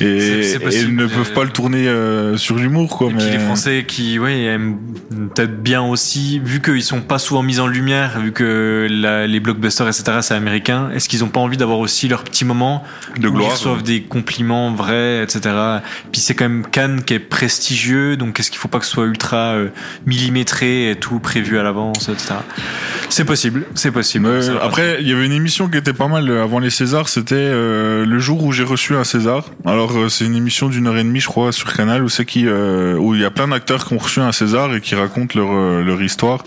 et, 0.00 0.04
et, 0.04 0.86
ne 0.88 1.06
peuvent 1.06 1.32
pas 1.32 1.44
le 1.44 1.50
tourner 1.50 1.88
euh, 1.88 2.36
sur 2.36 2.56
l'humour 2.56 2.96
quoi 2.96 3.10
et 3.10 3.14
mais... 3.14 3.22
puis 3.22 3.30
les 3.30 3.38
Français 3.38 3.84
qui 3.86 4.18
ouais 4.18 4.42
aiment 4.42 4.78
peut-être 5.34 5.62
bien 5.62 5.82
aussi 5.82 6.38
vu 6.38 6.60
qu'ils 6.60 6.82
sont 6.82 7.00
pas 7.00 7.18
souvent 7.18 7.42
mis 7.42 7.60
en 7.60 7.66
lumière 7.66 8.20
vu 8.20 8.32
que 8.32 8.86
la, 8.90 9.26
les 9.26 9.40
blockbusters 9.40 9.88
etc 9.88 10.18
c'est 10.20 10.34
américain 10.34 10.90
est-ce 10.94 11.08
qu'ils 11.08 11.24
ont 11.24 11.28
pas 11.28 11.40
envie 11.40 11.56
d'avoir 11.56 11.78
aussi 11.78 12.08
leur 12.08 12.24
petit 12.24 12.44
moment 12.44 12.82
de 13.18 13.28
gloire 13.28 13.44
où 13.44 13.48
ils 13.48 13.52
reçoivent 13.52 13.76
ouais. 13.78 13.82
des 13.82 14.02
compliments 14.02 14.72
vrais 14.72 15.22
etc 15.22 15.54
puis 16.12 16.20
c'est 16.20 16.34
quand 16.34 16.48
même 16.48 16.66
Cannes 16.70 17.02
qui 17.02 17.14
est 17.14 17.18
prestigieux 17.18 18.16
donc 18.16 18.38
est-ce 18.40 18.50
qu'il 18.50 18.58
faut 18.58 18.68
pas 18.68 18.78
que 18.78 18.84
ce 18.84 18.92
soit 18.92 19.06
ultra 19.06 19.54
euh, 19.54 19.68
millimétré 20.04 20.65
et 20.66 20.96
tout 20.96 21.18
prévu 21.18 21.58
à 21.58 21.62
l'avance 21.62 22.08
etc 22.08 22.34
c'est 23.08 23.24
possible 23.24 23.64
c'est 23.74 23.90
possible 23.90 24.28
après 24.62 24.98
il 25.00 25.08
y 25.08 25.12
avait 25.12 25.26
une 25.26 25.32
émission 25.32 25.68
qui 25.68 25.78
était 25.78 25.92
pas 25.92 26.08
mal 26.08 26.30
avant 26.30 26.58
les 26.58 26.70
Césars 26.70 27.08
c'était 27.08 27.34
euh, 27.36 28.04
le 28.04 28.18
jour 28.18 28.44
où 28.44 28.52
j'ai 28.52 28.64
reçu 28.64 28.94
un 28.94 29.04
César 29.04 29.44
alors 29.64 29.96
euh, 29.96 30.08
c'est 30.08 30.24
une 30.24 30.36
émission 30.36 30.68
d'une 30.68 30.86
heure 30.86 30.96
et 30.96 31.04
demie 31.04 31.20
je 31.20 31.28
crois 31.28 31.52
sur 31.52 31.72
Canal 31.72 32.02
où 32.02 32.08
c'est 32.08 32.24
qui 32.24 32.46
euh, 32.46 32.96
où 32.96 33.14
il 33.14 33.20
y 33.20 33.24
a 33.24 33.30
plein 33.30 33.48
d'acteurs 33.48 33.86
qui 33.86 33.94
ont 33.94 33.98
reçu 33.98 34.20
un 34.20 34.32
César 34.32 34.74
et 34.74 34.80
qui 34.80 34.94
racontent 34.94 35.38
leur 35.38 35.50
euh, 35.52 35.82
leur 35.82 36.02
histoire. 36.02 36.44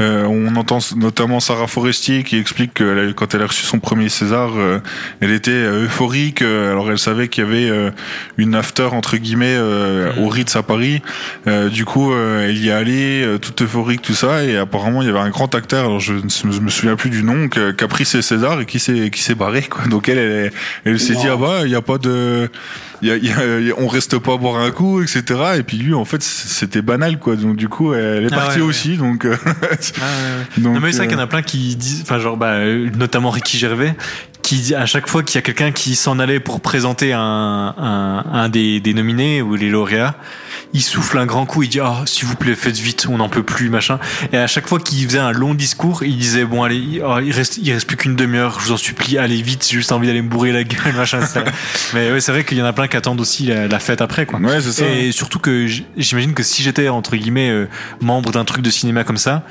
Euh, 0.00 0.24
on 0.24 0.54
entend 0.56 0.78
notamment 0.96 1.40
Sarah 1.40 1.66
Forestier 1.66 2.22
qui 2.22 2.36
explique 2.36 2.74
que 2.74 3.12
quand 3.12 3.34
elle 3.34 3.42
a 3.42 3.46
reçu 3.46 3.64
son 3.64 3.78
premier 3.78 4.08
César, 4.08 4.50
euh, 4.56 4.80
elle 5.20 5.30
était 5.30 5.50
euphorique. 5.50 6.42
alors 6.42 6.90
elle 6.90 6.98
savait 6.98 7.28
qu'il 7.28 7.44
y 7.44 7.46
avait 7.46 7.92
une 8.36 8.54
after 8.54 8.88
entre 8.92 9.16
guillemets 9.16 9.58
au 10.18 10.28
Ritz 10.28 10.56
à 10.56 10.62
Paris. 10.62 11.02
du 11.70 11.84
coup, 11.84 12.12
elle 12.14 12.56
y 12.56 12.68
est 12.68 12.72
allée 12.72 13.38
toute 13.40 13.61
euphorique 13.62 14.02
tout 14.02 14.14
ça 14.14 14.44
et 14.44 14.56
apparemment 14.56 15.02
il 15.02 15.06
y 15.08 15.10
avait 15.10 15.18
un 15.18 15.30
grand 15.30 15.54
acteur. 15.54 15.84
Alors 15.86 16.00
je 16.00 16.14
ne 16.14 16.60
me 16.60 16.70
souviens 16.70 16.96
plus 16.96 17.10
du 17.10 17.22
nom 17.22 17.48
qui 17.48 17.58
a 17.58 17.88
pris 17.88 18.04
ses 18.04 18.22
Césars 18.22 18.60
et 18.60 18.66
qui 18.66 18.78
s'est 18.78 19.10
qui 19.10 19.22
s'est 19.22 19.34
barré 19.34 19.62
quoi. 19.62 19.86
Donc 19.86 20.08
elle 20.08 20.18
elle, 20.18 20.52
elle 20.84 21.00
s'est 21.00 21.14
dit 21.14 21.28
ah 21.30 21.36
bah 21.36 21.60
il 21.64 21.70
y 21.70 21.74
a 21.74 21.82
pas 21.82 21.98
de 21.98 22.50
y 23.02 23.10
a, 23.10 23.16
y 23.16 23.30
a, 23.70 23.74
on 23.78 23.88
reste 23.88 24.18
pas 24.18 24.36
boire 24.36 24.60
un 24.60 24.70
coup, 24.70 25.02
etc. 25.02 25.24
Et 25.58 25.62
puis 25.62 25.76
lui, 25.76 25.92
en 25.94 26.04
fait, 26.04 26.22
c'était 26.22 26.82
banal, 26.82 27.18
quoi. 27.18 27.36
Donc 27.36 27.56
du 27.56 27.68
coup, 27.68 27.94
elle 27.94 28.24
est 28.24 28.32
Ah 28.32 28.36
partie 28.36 28.60
ouais, 28.60 28.66
aussi. 28.66 28.90
ouais. 28.92 28.96
Donc, 28.96 29.24
euh, 29.24 29.36
Ah, 29.44 29.48
ouais, 29.48 30.44
donc, 30.62 30.74
non 30.74 30.80
mais 30.80 30.92
c'est 30.92 30.98
vrai 30.98 31.06
euh, 31.06 31.08
qu'il 31.08 31.18
y 31.18 31.20
en 31.20 31.24
a 31.24 31.26
plein 31.26 31.42
qui 31.42 31.74
disent, 31.76 32.02
enfin 32.02 32.18
genre 32.18 32.36
bah, 32.36 32.52
euh, 32.52 32.88
notamment 32.96 33.30
Ricky 33.30 33.58
Gervais, 33.58 33.94
qui 34.52 34.74
à 34.74 34.86
chaque 34.86 35.08
fois 35.08 35.22
qu'il 35.22 35.36
y 35.36 35.38
a 35.38 35.42
quelqu'un 35.42 35.72
qui 35.72 35.96
s'en 35.96 36.18
allait 36.18 36.40
pour 36.40 36.60
présenter 36.60 37.12
un, 37.12 37.20
un, 37.76 38.24
un 38.32 38.48
des, 38.48 38.80
des 38.80 38.94
nominés 38.94 39.40
ou 39.40 39.54
les 39.54 39.70
lauréats, 39.70 40.14
il 40.74 40.82
souffle 40.82 41.18
un 41.18 41.26
grand 41.26 41.46
coup, 41.46 41.62
il 41.62 41.68
dit 41.68 41.80
oh, 41.80 42.04
s'il 42.06 42.26
vous 42.26 42.36
plaît 42.36 42.54
faites 42.54 42.76
vite, 42.76 43.06
on 43.08 43.18
n'en 43.18 43.28
peut 43.28 43.42
plus 43.42 43.70
machin. 43.70 43.98
Et 44.32 44.36
à 44.36 44.46
chaque 44.46 44.68
fois 44.68 44.78
qu'il 44.78 45.06
faisait 45.06 45.18
un 45.18 45.32
long 45.32 45.54
discours, 45.54 46.02
il 46.02 46.16
disait 46.16 46.44
bon 46.44 46.62
allez, 46.62 47.02
oh, 47.04 47.18
il 47.22 47.32
reste 47.32 47.58
il 47.62 47.72
reste 47.72 47.86
plus 47.86 47.96
qu'une 47.96 48.16
demi-heure, 48.16 48.60
je 48.60 48.66
vous 48.66 48.72
en 48.72 48.76
supplie, 48.76 49.18
allez 49.18 49.40
vite, 49.40 49.66
j'ai 49.68 49.78
juste 49.78 49.92
envie 49.92 50.06
d'aller 50.06 50.22
me 50.22 50.28
bourrer 50.28 50.52
la 50.52 50.64
gueule 50.64 50.92
machin. 50.96 51.20
mais 51.94 52.12
ouais 52.12 52.20
c'est 52.20 52.32
vrai 52.32 52.44
qu'il 52.44 52.58
y 52.58 52.62
en 52.62 52.66
a 52.66 52.72
plein 52.72 52.88
qui 52.88 52.96
attendent 52.96 53.20
aussi 53.20 53.46
la, 53.46 53.68
la 53.68 53.78
fête 53.78 54.00
après 54.00 54.26
quoi. 54.26 54.38
Ouais, 54.38 54.60
c'est 54.60 54.72
ça. 54.72 54.86
Et 54.86 55.12
surtout 55.12 55.38
que 55.38 55.66
j'imagine 55.96 56.34
que 56.34 56.42
si 56.42 56.62
j'étais 56.62 56.88
entre 56.88 57.16
guillemets 57.16 57.50
euh, 57.50 57.68
membre 58.00 58.32
d'un 58.32 58.44
truc 58.44 58.62
de 58.62 58.70
cinéma 58.70 59.04
comme 59.04 59.16
ça, 59.16 59.44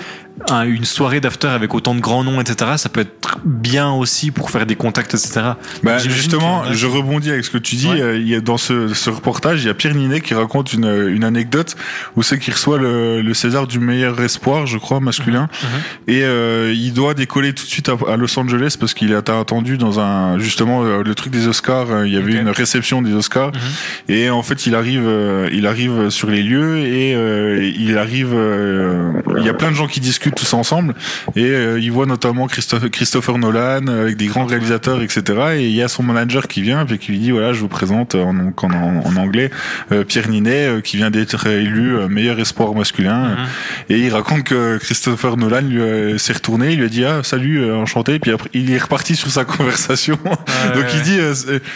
un- 0.50 0.64
une 0.66 0.86
soirée 0.86 1.20
d'after 1.22 1.48
avec 1.48 1.74
autant 1.76 1.94
de 1.96 2.00
grands 2.00 2.24
noms, 2.24 2.42
etc., 2.42 2.72
ça 2.78 2.90
peut 2.90 3.02
être 3.02 3.38
bien 3.46 3.92
aussi 3.92 4.32
pour 4.32 4.50
faire 4.50 4.66
des 4.66 4.76
contacts, 4.76 5.14
etc. 5.14 5.42
Bah, 5.84 5.98
justement, 6.10 6.64
je 6.74 6.88
rebondis 6.88 7.30
avec 7.32 7.46
ce 7.46 7.50
que 7.52 7.58
tu 7.58 7.76
dis. 7.76 7.88
Ouais. 7.88 8.02
Euh, 8.02 8.18
il 8.18 8.28
y 8.28 8.36
a 8.36 8.42
dans 8.42 8.58
ce, 8.58 8.88
ce 8.94 9.10
reportage, 9.10 9.64
il 9.64 9.68
y 9.68 9.70
a 9.70 9.74
Pierre 9.74 9.94
Ninet 9.96 10.22
qui 10.22 10.34
raconte 10.34 10.74
une, 10.74 11.08
une 11.10 11.24
anecdote 11.24 11.76
où 12.16 12.24
c'est 12.24 12.40
qu'il 12.40 12.54
reçoit 12.54 12.78
le, 12.78 13.22
le 13.22 13.34
César 13.34 13.68
du 13.68 13.80
meilleur 13.80 14.20
espoir, 14.22 14.66
je 14.68 14.78
crois, 14.78 15.00
masculin, 15.00 15.48
et 16.08 16.24
euh, 16.24 16.74
il 16.76 16.94
doit 16.94 17.14
décoller 17.14 17.54
tout 17.54 17.64
de 17.66 17.70
suite 17.70 17.90
à, 17.90 17.98
à 18.12 18.18
Los 18.18 18.38
Angeles 18.40 18.76
parce 18.80 18.94
qu'il 18.94 19.12
est 19.12 19.30
attendu 19.30 19.78
dans 19.78 20.00
un 20.00 20.40
justement 20.40 20.84
euh, 20.84 21.04
le 21.04 21.16
truc 21.16 21.32
des 21.32 21.48
Oscars. 21.48 22.06
Il 22.06 22.14
y 22.14 22.18
avait 22.18 22.34
une 22.34 22.50
réception 22.50 23.02
des 23.02 23.14
Oscars 23.14 23.52
et 24.10 24.30
en 24.30 24.44
fait 24.44 24.66
il 24.66 24.76
arrive, 24.76 25.10
il 25.52 25.68
arrive 25.68 26.10
sur 26.10 26.30
les 26.30 26.42
lieux 26.44 26.78
et 26.80 27.14
euh, 27.16 27.72
il 27.78 27.98
arrive. 27.98 28.32
euh, 28.34 29.12
il 29.38 29.46
y 29.46 29.50
a 29.50 29.54
plein 29.54 29.70
de 29.72 29.76
gens 29.76 29.88
qui 29.88 30.00
discutent 30.00 30.21
discutent 30.22 30.36
tous 30.36 30.54
ensemble 30.54 30.94
et 31.36 31.52
ils 31.80 31.92
voient 31.92 32.06
notamment 32.06 32.48
Christophe, 32.48 32.90
Christopher 32.90 33.38
Nolan 33.38 33.88
avec 33.88 34.18
des 34.18 34.28
grands 34.28 34.46
réalisateurs, 34.46 35.02
etc. 35.02 35.24
Et 35.56 35.66
il 35.68 35.76
y 35.76 35.82
a 35.82 35.88
son 35.88 36.04
manager 36.04 36.48
qui 36.48 36.62
vient 36.62 36.86
et 36.86 36.98
qui 36.98 37.12
lui 37.12 37.20
dit 37.20 37.32
voilà, 37.32 37.54
je 37.54 37.60
vous 37.60 37.68
présente 37.68 38.16
en, 38.16 38.54
en, 38.62 39.16
anglais 39.16 39.50
Pierre 40.08 40.30
Ninet 40.30 40.82
qui 40.84 40.98
vient 40.98 41.10
d'être 41.10 41.48
élu 41.48 42.08
meilleur 42.08 42.40
espoir 42.40 42.74
masculin. 42.76 43.30
Mhm. 43.30 43.38
Et 43.90 44.00
il 44.00 44.14
raconte 44.14 44.44
que 44.44 44.78
Christopher 44.78 45.38
Nolan 45.38 45.62
lui 45.62 46.20
s'est 46.20 46.34
retourné, 46.34 46.74
il 46.74 46.80
lui 46.80 46.86
a 46.86 46.90
dit 46.90 47.06
ah 47.06 47.22
salut, 47.24 47.72
enchanté. 47.74 48.20
Puis 48.20 48.32
après 48.32 48.50
il 48.54 48.72
est 48.72 48.78
reparti 48.78 49.16
sur 49.16 49.32
sa 49.32 49.46
conversation. 49.46 50.20
Donc 50.76 50.86
il 50.94 51.02
dit 51.02 51.18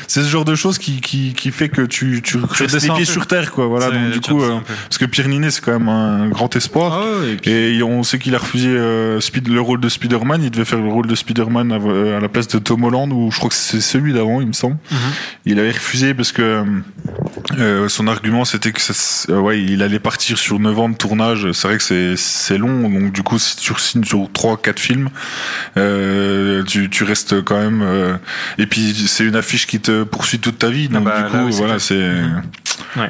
c'est 0.08 0.22
ce 0.22 0.28
genre 0.28 0.46
de 0.46 0.56
choses 0.56 0.78
qui 0.78 1.02
qui, 1.02 1.34
qui 1.34 1.52
fait 1.52 1.70
que 1.70 1.82
tu 1.82 2.22
tu 2.22 2.38
restes 2.38 2.82
les 2.82 2.94
pieds 2.94 3.06
sur 3.06 3.26
terre 3.26 3.52
quoi. 3.52 3.66
Voilà 3.66 3.90
donc 3.90 4.12
du 4.12 4.22
coup 4.22 4.42
parce 4.42 4.98
que 4.98 5.06
Pierre 5.06 5.30
Ninet 5.30 5.50
c'est 5.50 5.64
quand 5.64 5.80
même 5.80 5.90
un 5.90 6.30
grand 6.30 6.56
espoir. 6.56 7.02
Ah 7.02 7.50
et, 7.50 7.82
on 7.86 8.04
sait 8.04 8.20
qu'il 8.20 8.35
a 8.36 8.38
refusé 8.38 8.70
euh, 8.70 9.20
Speed, 9.20 9.48
le 9.48 9.62
rôle 9.62 9.80
de 9.80 9.90
Spider-Man. 9.90 10.44
Il 10.44 10.52
devait 10.52 10.66
faire 10.66 10.82
le 10.82 10.90
rôle 10.90 11.08
de 11.08 11.16
Spider-Man 11.16 11.72
à, 11.72 11.76
euh, 11.76 12.20
la 12.20 12.30
place 12.30 12.48
de 12.48 12.60
Tom 12.60 12.84
Holland, 12.84 13.12
ou 13.12 13.32
je 13.32 13.38
crois 13.38 13.50
que 13.50 13.56
c'est 13.56 13.82
celui 13.82 14.14
d'avant, 14.14 14.42
il 14.42 14.48
me 14.48 14.54
semble. 14.54 14.78
Mhm. 14.92 14.98
Il 15.46 15.60
avait 15.60 15.72
refusé 15.72 16.14
parce 16.14 16.32
que 16.32 16.64
euh, 17.58 17.88
son 17.90 18.08
argument 18.08 18.46
c'était 18.46 18.72
que 18.72 18.82
ça, 18.82 19.34
ouais, 19.34 19.62
il 19.62 19.82
allait 19.82 20.00
partir 20.00 20.38
sur 20.38 20.60
9 20.60 20.80
ans 20.80 20.90
de 20.90 20.96
tournage. 20.96 21.52
C'est 21.54 21.68
vrai 21.68 21.78
que 21.78 22.16
c'est 22.16 22.58
long, 22.58 22.90
donc 22.90 23.12
du 23.12 23.24
coup 23.24 23.40
si 23.40 23.56
tu 23.58 23.74
signes 23.78 24.04
sur 24.04 24.30
3 24.32 24.58
4 24.58 24.80
films, 24.80 25.10
tu, 25.76 26.90
tu 26.90 27.04
restes 27.04 27.42
quand 27.44 27.60
même. 27.60 28.18
et 28.58 28.68
puis 28.68 28.94
c'est 29.08 29.24
une 29.24 29.36
affiche 29.36 29.68
qui 29.68 29.80
te 29.80 30.04
poursuit 30.04 30.40
toute 30.40 30.60
ta 30.60 30.70
vie. 30.70 30.88
Ah 30.92 30.96
donc 30.96 31.04
bah, 31.06 31.24
du 31.24 31.38
coup 31.38 31.52
voilà 31.52 31.80
c'est. 31.80 32.12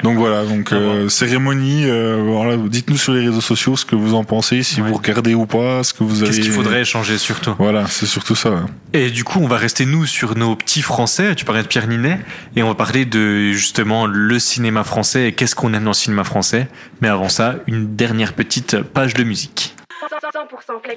Donc 0.03 0.17
voilà, 0.17 0.45
donc 0.45 0.71
euh, 0.71 1.09
cérémonie. 1.09 1.85
Euh, 1.85 2.21
voilà, 2.25 2.57
dites-nous 2.57 2.97
sur 2.97 3.13
les 3.13 3.25
réseaux 3.25 3.41
sociaux 3.41 3.75
ce 3.75 3.85
que 3.85 3.95
vous 3.95 4.13
en 4.13 4.23
pensez, 4.23 4.63
si 4.63 4.81
vous 4.81 4.93
regardez 4.93 5.33
ou 5.33 5.45
pas, 5.45 5.83
ce 5.83 5.93
que 5.93 6.03
vous 6.03 6.23
avez. 6.23 6.31
Qu'est-ce 6.31 6.41
qu'il 6.41 6.51
faudrait 6.51 6.85
changer 6.85 7.17
surtout. 7.17 7.55
Voilà, 7.57 7.87
c'est 7.87 8.05
surtout 8.05 8.35
ça. 8.35 8.65
Et 8.93 9.09
du 9.09 9.23
coup, 9.23 9.39
on 9.39 9.47
va 9.47 9.57
rester 9.57 9.85
nous 9.85 10.05
sur 10.05 10.35
nos 10.35 10.55
petits 10.55 10.81
français. 10.81 11.35
Tu 11.35 11.45
parlais 11.45 11.63
de 11.63 11.67
Pierre 11.67 11.87
Ninet 11.87 12.19
et 12.55 12.63
on 12.63 12.67
va 12.67 12.75
parler 12.75 13.05
de 13.05 13.51
justement 13.51 14.05
le 14.05 14.39
cinéma 14.39 14.83
français 14.83 15.27
et 15.27 15.31
qu'est-ce 15.33 15.55
qu'on 15.55 15.73
aime 15.73 15.83
dans 15.83 15.91
le 15.91 15.95
cinéma 15.95 16.23
français. 16.23 16.67
Mais 17.01 17.07
avant 17.07 17.29
ça, 17.29 17.55
une 17.67 17.95
dernière 17.95 18.33
petite 18.33 18.81
page 18.81 19.13
de 19.13 19.23
musique. 19.23 19.75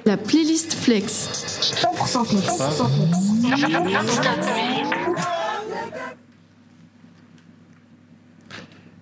La 0.04 0.16
playlist 0.16 0.74
Flex. 0.74 1.28
100% 1.82 2.26
Flex. 2.26 2.46
100% 2.46 2.88
Flex. 3.44 4.08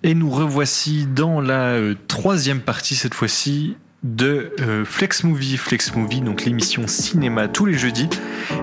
Et 0.07 0.13
nous 0.13 0.29
revoici 0.29 1.05
dans 1.05 1.41
la 1.41 1.73
euh, 1.73 1.93
troisième 2.07 2.61
partie 2.61 2.95
cette 2.95 3.13
fois-ci 3.13 3.75
de 4.15 4.51
euh, 4.61 4.85
Flex 4.85 5.23
Movie. 5.23 5.57
Flex 5.57 5.93
Movie, 5.95 6.21
donc 6.21 6.45
l'émission 6.45 6.87
cinéma 6.87 7.47
tous 7.47 7.65
les 7.65 7.77
jeudis. 7.77 8.09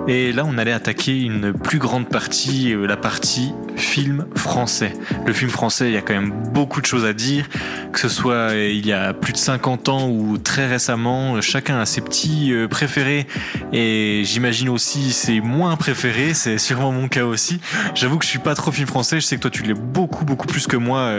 Et 0.08 0.32
là, 0.32 0.44
on 0.46 0.58
allait 0.58 0.72
attaquer 0.72 1.20
une 1.20 1.52
plus 1.52 1.78
grande 1.78 2.08
partie, 2.08 2.72
euh, 2.72 2.86
la 2.86 2.96
partie 2.96 3.52
film 3.76 4.26
français. 4.34 4.92
Le 5.26 5.32
film 5.32 5.50
français, 5.50 5.88
il 5.88 5.94
y 5.94 5.96
a 5.96 6.02
quand 6.02 6.14
même 6.14 6.32
beaucoup 6.52 6.80
de 6.80 6.86
choses 6.86 7.04
à 7.04 7.12
dire, 7.12 7.48
que 7.92 7.98
ce 7.98 8.08
soit 8.08 8.52
euh, 8.52 8.70
il 8.72 8.86
y 8.86 8.92
a 8.92 9.12
plus 9.12 9.32
de 9.32 9.38
50 9.38 9.88
ans 9.88 10.08
ou 10.08 10.38
très 10.38 10.66
récemment, 10.66 11.40
chacun 11.40 11.78
a 11.78 11.86
ses 11.86 12.00
petits 12.00 12.52
préférés 12.70 13.26
et 13.72 14.22
j'imagine 14.24 14.68
aussi 14.68 15.12
ses 15.12 15.40
moins 15.40 15.76
préférés, 15.76 16.34
c'est 16.34 16.58
sûrement 16.58 16.92
mon 16.92 17.08
cas 17.08 17.24
aussi. 17.24 17.60
J'avoue 17.94 18.18
que 18.18 18.24
je 18.24 18.30
suis 18.30 18.38
pas 18.38 18.54
trop 18.54 18.70
film 18.70 18.86
français, 18.86 19.20
je 19.20 19.26
sais 19.26 19.36
que 19.36 19.42
toi 19.42 19.50
tu 19.50 19.62
l'es 19.62 19.74
beaucoup 19.74 20.24
beaucoup 20.24 20.46
plus 20.46 20.66
que 20.66 20.76
moi 20.76 21.12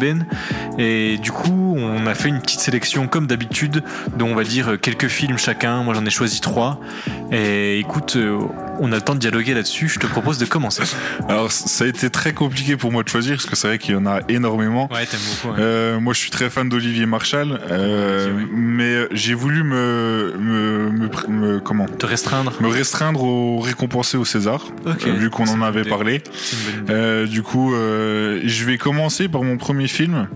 Ben 0.00 0.26
et 0.78 1.18
du 1.18 1.30
coup, 1.30 1.76
on 1.78 2.06
a 2.06 2.14
fait 2.14 2.28
une 2.28 2.40
petite 2.40 2.60
sélection 2.60 3.06
comme 3.06 3.26
d'habitude, 3.30 3.82
dont 4.16 4.28
on 4.28 4.34
va 4.34 4.44
dire 4.44 4.78
quelques 4.80 5.08
films 5.08 5.38
chacun. 5.38 5.82
Moi, 5.82 5.94
j'en 5.94 6.04
ai 6.04 6.10
choisi 6.10 6.40
trois. 6.40 6.80
Et 7.32 7.78
écoute, 7.78 8.16
euh, 8.16 8.38
on 8.80 8.92
a 8.92 8.96
le 8.96 9.00
temps 9.00 9.14
de 9.14 9.20
dialoguer 9.20 9.54
là-dessus. 9.54 9.88
Je 9.88 9.98
te 9.98 10.06
propose 10.06 10.38
de 10.38 10.44
commencer. 10.44 10.82
Alors, 11.28 11.50
ça 11.52 11.84
a 11.84 11.86
été 11.86 12.10
très 12.10 12.32
compliqué 12.32 12.76
pour 12.76 12.92
moi 12.92 13.02
de 13.02 13.08
choisir 13.08 13.36
parce 13.36 13.46
que 13.46 13.56
c'est 13.56 13.68
vrai 13.68 13.78
qu'il 13.78 13.94
y 13.94 13.96
en 13.96 14.06
a 14.06 14.20
énormément. 14.28 14.88
Ouais, 14.92 15.06
t'aimes 15.06 15.20
beaucoup. 15.42 15.56
Euh, 15.58 16.00
moi, 16.00 16.12
je 16.12 16.18
suis 16.18 16.30
très 16.30 16.50
fan 16.50 16.68
d'Olivier 16.68 17.06
Marshall, 17.06 17.60
euh, 17.70 18.44
mais 18.52 19.06
j'ai 19.12 19.34
voulu 19.34 19.62
me, 19.62 20.34
me, 21.28 21.60
comment? 21.60 21.86
Te 21.86 22.06
restreindre. 22.06 22.52
Me 22.60 22.68
restreindre 22.68 23.22
au 23.22 23.60
récompensé 23.60 24.16
au 24.16 24.24
César, 24.24 24.66
vu 25.04 25.30
qu'on 25.30 25.48
en 25.48 25.62
avait 25.62 25.84
parlé. 25.84 26.22
du 27.26 27.42
coup, 27.42 27.72
je 27.72 28.64
vais 28.64 28.78
commencer 28.78 29.28
par 29.28 29.42
mon 29.42 29.56
premier 29.56 29.88
film. 29.88 30.28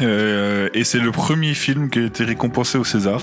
Euh, 0.00 0.68
et 0.74 0.84
c'est 0.84 0.98
le 0.98 1.10
premier 1.12 1.54
film 1.54 1.90
qui 1.90 1.98
a 2.00 2.02
été 2.02 2.24
récompensé 2.24 2.78
au 2.78 2.84
César. 2.84 3.20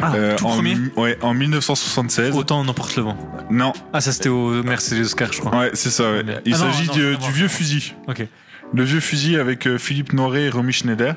Ah, 0.00 0.14
euh, 0.14 0.36
tout 0.36 0.46
en, 0.46 0.50
premier 0.50 0.76
Ouais, 0.96 1.18
en 1.22 1.34
1976. 1.34 2.36
Autant 2.36 2.64
n'emporte 2.64 2.96
le 2.96 3.02
vent. 3.02 3.16
Non. 3.50 3.72
Ah, 3.92 4.00
ça 4.00 4.12
c'était 4.12 4.28
au 4.28 4.62
Mercedes 4.62 5.00
Oscar, 5.00 5.32
je 5.32 5.40
crois. 5.40 5.56
Ouais, 5.56 5.70
c'est 5.74 5.90
ça. 5.90 6.10
Ouais. 6.10 6.24
Il 6.44 6.54
ah 6.54 6.58
s'agit 6.58 6.88
du, 6.88 7.16
vieux 7.32 7.48
fusil. 7.48 7.94
Ok. 8.08 8.26
Le 8.72 8.84
vieux 8.84 9.00
fusil 9.00 9.36
avec 9.36 9.66
euh, 9.66 9.78
Philippe 9.78 10.12
Noiret 10.12 10.44
et 10.44 10.50
Romy 10.50 10.72
Schneider. 10.72 11.16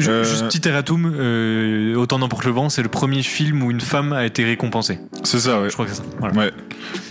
Euh, 0.00 0.24
juste 0.24 0.46
petit 0.46 0.68
erratum, 0.68 1.12
euh, 1.14 1.94
Autant 1.94 2.18
n'emporte 2.18 2.44
le 2.44 2.50
vent, 2.50 2.68
c'est 2.68 2.82
le 2.82 2.88
premier 2.88 3.22
film 3.22 3.62
où 3.62 3.70
une 3.70 3.80
femme 3.80 4.12
a 4.12 4.24
été 4.24 4.44
récompensée. 4.44 4.98
C'est 5.22 5.38
ça, 5.38 5.60
ouais. 5.60 5.68
Je 5.68 5.74
crois 5.74 5.86
que 5.86 5.92
c'est 5.92 5.98
ça. 5.98 6.28
Ouais. 6.36 6.50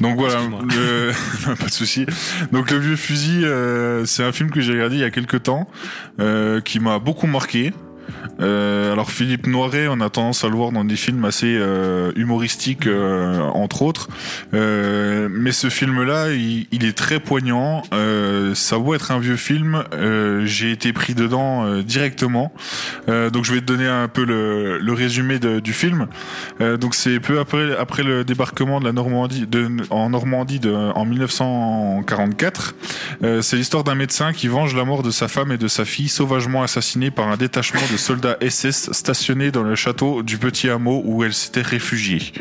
Donc 0.02 0.18
voilà, 0.18 0.40
le... 0.76 1.12
pas 1.56 1.66
de 1.66 1.72
souci. 1.72 2.06
Donc 2.52 2.72
le 2.72 2.78
vieux 2.78 2.96
fusil, 2.96 3.46
c'est 4.06 4.24
un 4.24 4.32
film 4.32 4.50
que 4.50 4.62
j'ai 4.62 4.74
regardé 4.74 4.96
il 4.96 5.02
y 5.02 5.06
a 5.06 5.12
quelques 5.12 5.44
temps, 5.44 5.68
qui 6.64 6.80
m'a 6.80 7.00
beaucoup 7.00 7.28
marqué. 7.28 7.74
Euh, 8.42 8.94
alors 8.94 9.12
Philippe 9.12 9.48
Noiret, 9.48 9.88
on 9.88 10.00
a 10.02 10.10
tendance 10.10 10.44
à 10.44 10.50
le 10.50 10.56
voir 10.56 10.72
dans 10.72 10.86
des 10.86 10.96
films 10.96 11.26
assez 11.26 11.58
euh, 11.58 12.12
humoristiques, 12.16 12.88
euh, 12.88 13.42
entre 13.50 13.82
autres. 13.82 14.10
mais 14.54 15.52
ce 15.52 15.70
film-là, 15.70 16.32
il, 16.32 16.86
est 16.86 16.98
très 16.98 17.20
poignant. 17.20 17.84
ça 18.54 18.78
vaut 18.78 18.96
être 18.96 19.12
un 19.12 19.20
vieux 19.20 19.36
film. 19.36 19.84
J'ai 20.46 20.72
été 20.72 20.94
pris 20.94 21.14
dedans 21.14 21.82
directement. 21.82 22.54
donc 23.08 23.44
je 23.46 23.54
vais 23.54 23.60
te 23.62 23.66
donner 23.66 23.88
un 23.88 24.08
peu 24.08 24.24
le, 24.26 24.94
résumé 24.94 25.40
du 25.40 25.74
film. 25.74 26.08
donc 26.60 26.96
c'est 26.96 27.20
peu 27.20 27.40
après, 27.40 28.04
le 28.04 28.24
débarquement 28.24 28.78
en 28.78 28.82
Normandie 28.92 29.46
en 29.90 31.06
1944. 31.06 32.76
c'est 33.42 33.56
l'histoire 33.56 33.84
d'un 33.84 33.96
médecin 33.96 34.34
qui 34.34 34.48
venge 34.48 34.76
la 34.76 34.86
mort 34.86 35.04
de 35.04 35.12
sa 35.12 35.28
femme 35.28 35.52
et 35.52 35.58
de 35.58 35.68
sa 35.68 35.86
fille 35.86 36.10
sauvagement 36.10 36.64
assassinée 36.64 37.12
par 37.12 37.28
un 37.28 37.38
détachement 37.38 37.82
de 37.92 37.98
soldats 38.00 38.38
SS 38.42 38.92
stationnés 38.92 39.52
dans 39.52 39.64
le 39.64 39.76
château 39.76 40.24
du 40.24 40.38
petit 40.38 40.70
hameau 40.70 41.02
où 41.06 41.24
elle 41.24 41.34
s'était 41.34 41.62
réfugiée. 41.62 42.34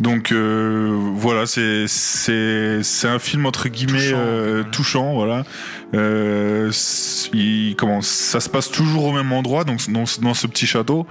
Donc 0.00 0.32
euh, 0.32 0.92
voilà, 1.14 1.46
c'est 1.46 1.86
c'est 1.86 2.82
c'est 2.82 3.08
un 3.08 3.18
film 3.18 3.46
entre 3.46 3.68
guillemets 3.68 4.12
touchant, 4.72 5.10
euh, 5.10 5.14
voilà. 5.14 5.44
Euh, 5.94 6.72
il, 7.32 7.76
comment, 7.76 8.00
ça 8.00 8.40
se 8.40 8.48
passe 8.48 8.68
toujours 8.70 9.04
au 9.04 9.12
même 9.12 9.30
endroit, 9.30 9.62
donc 9.62 9.88
dans, 9.88 10.02
dans, 10.20 10.34
ce 10.34 10.46
petit 10.48 10.66
château. 10.66 11.06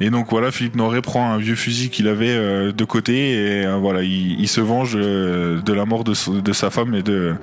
Et 0.00 0.10
donc 0.10 0.28
voilà, 0.30 0.52
Philippe 0.52 0.76
Noiret 0.76 1.02
prend 1.02 1.32
un 1.32 1.38
vieux 1.38 1.56
fusil 1.56 1.90
qu'il 1.90 2.06
avait 2.06 2.72
de 2.72 2.84
côté 2.84 3.32
et 3.32 3.66
voilà, 3.80 4.02
il, 4.02 4.40
il, 4.40 4.46
se 4.46 4.60
venge 4.60 4.94
de 4.94 5.72
la 5.72 5.84
mort 5.86 6.04
de, 6.04 6.40
de, 6.40 6.52
sa 6.52 6.70
femme 6.70 6.94
et 6.94 7.02
de 7.02 7.34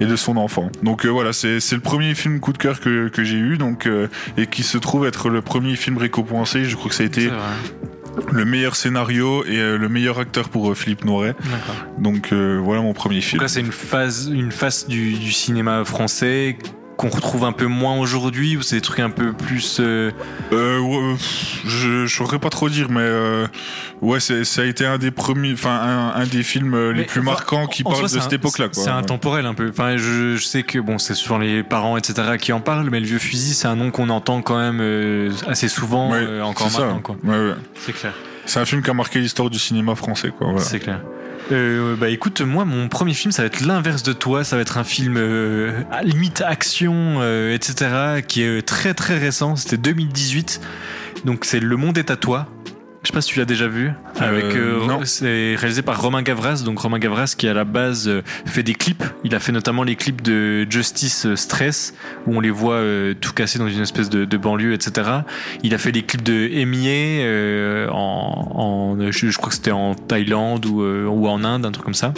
et 0.00 0.06
de 0.06 0.16
son 0.16 0.36
enfant. 0.36 0.70
Donc 0.82 1.06
voilà, 1.06 1.32
c'est 1.32 1.60
c'est 1.60 1.76
le 1.76 1.82
premier 1.82 2.16
film 2.16 2.40
coup 2.40 2.52
de 2.52 2.58
cœur 2.58 2.80
que 2.80 3.08
que 3.08 3.22
j'ai 3.22 3.36
eu, 3.36 3.56
donc 3.56 3.88
et 4.36 4.46
qui 4.48 4.64
se 4.64 4.78
trouve 4.78 5.06
être 5.06 5.28
le 5.28 5.42
premier 5.42 5.76
film 5.76 5.98
récompensé. 5.98 6.64
Je 6.64 6.74
crois 6.74 6.88
que 6.88 6.96
ça 6.96 7.04
a 7.04 7.06
été 7.06 7.30
le 8.32 8.44
meilleur 8.44 8.76
scénario 8.76 9.44
et 9.44 9.58
euh, 9.58 9.76
le 9.76 9.88
meilleur 9.88 10.18
acteur 10.18 10.48
pour 10.48 10.70
euh, 10.70 10.74
Philippe 10.74 11.04
Noiret. 11.04 11.34
Donc 11.98 12.32
euh, 12.32 12.60
voilà 12.62 12.82
mon 12.82 12.92
premier 12.92 13.20
film. 13.20 13.38
Donc 13.38 13.42
là 13.42 13.48
c'est 13.48 13.60
une 13.60 13.72
phase, 13.72 14.30
une 14.32 14.52
face 14.52 14.86
du, 14.86 15.14
du 15.14 15.32
cinéma 15.32 15.84
français 15.84 16.58
qu'on 17.00 17.08
retrouve 17.08 17.44
un 17.44 17.52
peu 17.52 17.64
moins 17.64 17.96
aujourd'hui 17.98 18.58
ou 18.58 18.62
c'est 18.62 18.76
des 18.76 18.82
trucs 18.82 19.00
un 19.00 19.08
peu 19.08 19.32
plus 19.32 19.78
euh... 19.80 20.10
Euh, 20.52 21.14
je, 21.64 22.04
je 22.04 22.14
saurais 22.14 22.38
pas 22.38 22.50
trop 22.50 22.68
dire 22.68 22.90
mais 22.90 23.00
euh, 23.00 23.46
ouais 24.02 24.20
ça 24.20 24.34
a 24.60 24.64
été 24.66 24.84
un 24.84 24.98
des 24.98 25.10
premiers 25.10 25.54
enfin 25.54 26.12
un, 26.14 26.26
des 26.26 26.42
films 26.42 26.90
les 26.90 27.04
plus 27.04 27.22
marquants 27.22 27.66
qui 27.66 27.84
parle 27.84 28.02
de 28.02 28.08
cette 28.08 28.34
époque 28.34 28.58
là 28.58 28.68
c'est 28.72 28.90
intemporel 28.90 29.46
un 29.46 29.54
peu. 29.54 29.70
Enfin 29.70 29.96
je, 29.96 30.36
je, 30.36 30.44
sais 30.44 30.62
que 30.62 30.78
bon 30.78 30.98
c'est 30.98 31.14
souvent 31.14 31.38
les 31.38 31.62
parents 31.62 31.96
etc 31.96 32.36
qui 32.38 32.52
en 32.52 32.60
parlent 32.60 32.90
mais 32.90 33.00
le 33.00 33.06
vieux 33.06 33.18
fusil 33.18 33.54
c'est 33.54 33.68
un 33.68 33.76
nom 33.76 33.90
qu'on 33.90 34.10
entend 34.10 34.42
quand 34.42 34.58
même 34.58 34.80
euh, 34.82 35.30
assez 35.46 35.68
souvent 35.68 36.12
encore 36.42 36.70
maintenant 36.70 37.00
quoi. 37.00 37.16
c'est 37.76 37.92
clair. 37.92 38.12
C'est 38.44 38.60
un 38.60 38.66
film 38.66 38.82
qui 38.82 38.90
a 38.90 38.94
marqué 38.94 39.20
l'histoire 39.20 39.48
du 39.48 39.58
cinéma 39.58 39.94
français 39.94 40.32
quoi 40.36 40.48
voilà. 40.48 40.60
c'est 40.60 40.80
clair 40.80 41.00
euh, 41.52 41.96
bah 41.96 42.08
écoute, 42.08 42.40
moi 42.40 42.64
mon 42.64 42.88
premier 42.88 43.14
film 43.14 43.32
ça 43.32 43.42
va 43.42 43.46
être 43.46 43.60
l'inverse 43.60 44.02
de 44.02 44.12
toi, 44.12 44.44
ça 44.44 44.56
va 44.56 44.62
être 44.62 44.78
un 44.78 44.84
film 44.84 45.16
euh, 45.16 45.82
à 45.90 46.02
limite 46.02 46.42
action, 46.42 47.18
euh, 47.20 47.54
etc. 47.54 48.22
qui 48.26 48.42
est 48.42 48.66
très 48.66 48.94
très 48.94 49.18
récent, 49.18 49.56
c'était 49.56 49.76
2018. 49.76 50.60
Donc 51.24 51.44
c'est 51.44 51.60
Le 51.60 51.76
Monde 51.76 51.98
est 51.98 52.10
à 52.10 52.16
toi 52.16 52.48
Je 53.02 53.08
sais 53.08 53.14
pas 53.14 53.22
si 53.22 53.32
tu 53.32 53.38
l'as 53.38 53.46
déjà 53.46 53.66
vu. 53.66 53.92
Avec, 54.18 54.44
Euh, 54.44 54.86
non. 54.86 55.00
c'est 55.04 55.54
réalisé 55.56 55.80
par 55.80 56.02
Romain 56.02 56.20
Gavras. 56.20 56.62
Donc 56.66 56.80
Romain 56.80 56.98
Gavras 56.98 57.34
qui 57.36 57.48
à 57.48 57.54
la 57.54 57.64
base 57.64 58.08
euh, 58.08 58.20
fait 58.44 58.62
des 58.62 58.74
clips. 58.74 59.02
Il 59.24 59.34
a 59.34 59.40
fait 59.40 59.52
notamment 59.52 59.84
les 59.84 59.96
clips 59.96 60.20
de 60.20 60.66
Justice 60.70 61.24
euh, 61.24 61.34
Stress 61.34 61.94
où 62.26 62.36
on 62.36 62.40
les 62.40 62.50
voit 62.50 62.74
euh, 62.74 63.14
tout 63.18 63.32
cassés 63.32 63.58
dans 63.58 63.68
une 63.68 63.80
espèce 63.80 64.10
de, 64.10 64.26
de 64.26 64.36
banlieue, 64.36 64.74
etc. 64.74 65.10
Il 65.62 65.72
a 65.72 65.78
fait 65.78 65.92
les 65.92 66.02
clips 66.02 66.22
de 66.22 66.50
Emier 66.52 67.22
euh, 67.24 67.88
en, 67.90 68.96
en 68.98 69.10
je, 69.10 69.28
je 69.30 69.36
crois 69.38 69.48
que 69.48 69.54
c'était 69.54 69.70
en 69.70 69.94
Thaïlande 69.94 70.66
ou, 70.66 70.82
euh, 70.82 71.06
ou 71.06 71.26
en 71.26 71.42
Inde, 71.42 71.64
un 71.64 71.72
truc 71.72 71.84
comme 71.86 71.94
ça. 71.94 72.12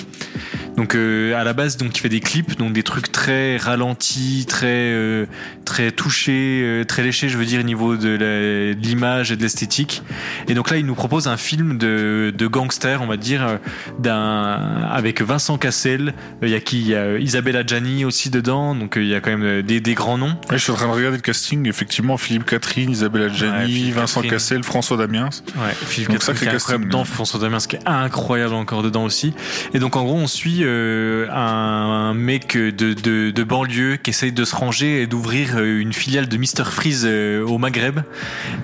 Donc 0.77 0.97
euh, 0.97 1.39
à 1.39 1.45
la 1.45 1.53
base, 1.53 1.77
donc 1.77 1.97
il 1.97 2.01
fait 2.01 2.09
des 2.09 2.21
clips, 2.21 2.57
donc 2.59 2.73
des 2.73 2.83
trucs 2.83 3.13
très 3.13 3.57
ralentis, 3.59 4.47
très 4.49 4.67
euh, 4.67 5.27
très 5.67 5.93
touchés, 5.93 6.63
euh, 6.65 6.85
très 6.85 7.03
léchés, 7.03 7.29
je 7.29 7.37
veux 7.39 7.45
dire 7.45 7.61
au 7.61 7.65
niveau 7.65 7.97
de 7.97 8.09
la- 8.09 8.75
de 8.75 8.81
l'image 8.81 9.31
et 9.31 9.37
de 9.37 9.43
l'esthétique. 9.43 10.03
Et 10.49 10.55
donc 10.55 10.72
là, 10.73 10.79
il 10.79 10.87
nous 10.87 10.95
propose 10.95 11.29
un 11.29 11.37
film 11.37 11.79
de, 11.79 12.33
de 12.37 12.47
gangster, 12.47 13.03
on 13.03 13.07
va 13.07 13.17
dire, 13.17 13.47
euh, 13.47 13.57
d'un 13.99 14.83
avec 14.91 15.21
Vincent 15.23 15.59
Cassel. 15.59 16.15
Euh, 16.43 16.47
Il 16.47 16.51
y 16.51 16.55
a 16.55 16.61
qui? 16.61 16.81
Il 16.81 16.89
y 16.89 16.95
a 16.95 17.01
euh, 17.01 17.21
Isabella 17.21 17.65
Gianni 17.65 18.05
aussi 18.05 18.31
dedans, 18.31 18.75
donc 18.75 18.95
il 18.97 19.07
y 19.07 19.15
a 19.15 19.21
quand 19.21 19.37
même 19.37 19.63
des, 19.63 19.81
des 19.81 19.95
grands 19.95 20.19
noms. 20.19 20.37
Ouais, 20.51 20.57
je 20.57 20.59
suis 20.59 20.73
en 20.73 20.77
train 20.77 20.89
de 20.89 20.93
regarder 20.93 21.19
le 21.19 21.23
casting. 21.23 21.69
Effectivement, 21.69 22.17
Philippe 22.17 22.47
Catherine, 22.47 22.91
Isabelle 22.91 23.25
Adjani, 23.25 23.53
Ouais, 23.53 23.67
Philippe 23.67 23.95
Vincent 23.95 24.21
Catherine. 24.23 24.31
Cassel, 24.39 24.65
François 24.65 24.97
Damiens. 24.97 25.29
Ouais, 25.57 25.75
Philippe 25.87 26.11
Donc, 26.11 26.19
Catherine 26.21 26.39
qui 26.39 26.45
est 26.47 26.57
incroyable 26.57 26.85
dedans, 26.87 27.05
François 27.05 27.41
Damien, 27.41 27.61
ce 27.61 27.69
qui 27.69 27.77
est 27.77 27.87
incroyable 27.87 28.55
encore 28.55 28.83
dedans 28.83 29.05
aussi. 29.05 29.35
Et 29.75 29.79
donc 29.79 29.97
en 29.97 30.05
gros, 30.05 30.17
on 30.17 30.27
suit 30.27 30.61
euh, 30.63 31.29
un, 31.31 32.15
mec 32.15 32.57
de, 32.57 32.71
de, 32.71 33.31
de 33.31 33.45
banlieue 33.45 33.97
qui 33.97 34.11
essaye 34.11 34.33
de 34.33 34.45
se 34.45 34.57
ranger 34.57 35.03
et 35.03 35.07
d'ouvrir 35.07 35.63
une 35.63 35.93
filiale 35.93 36.29
de 36.29 36.37
Mr 36.37 36.65
Freeze 36.65 37.07
au 37.07 37.59
Maghreb. 37.59 38.01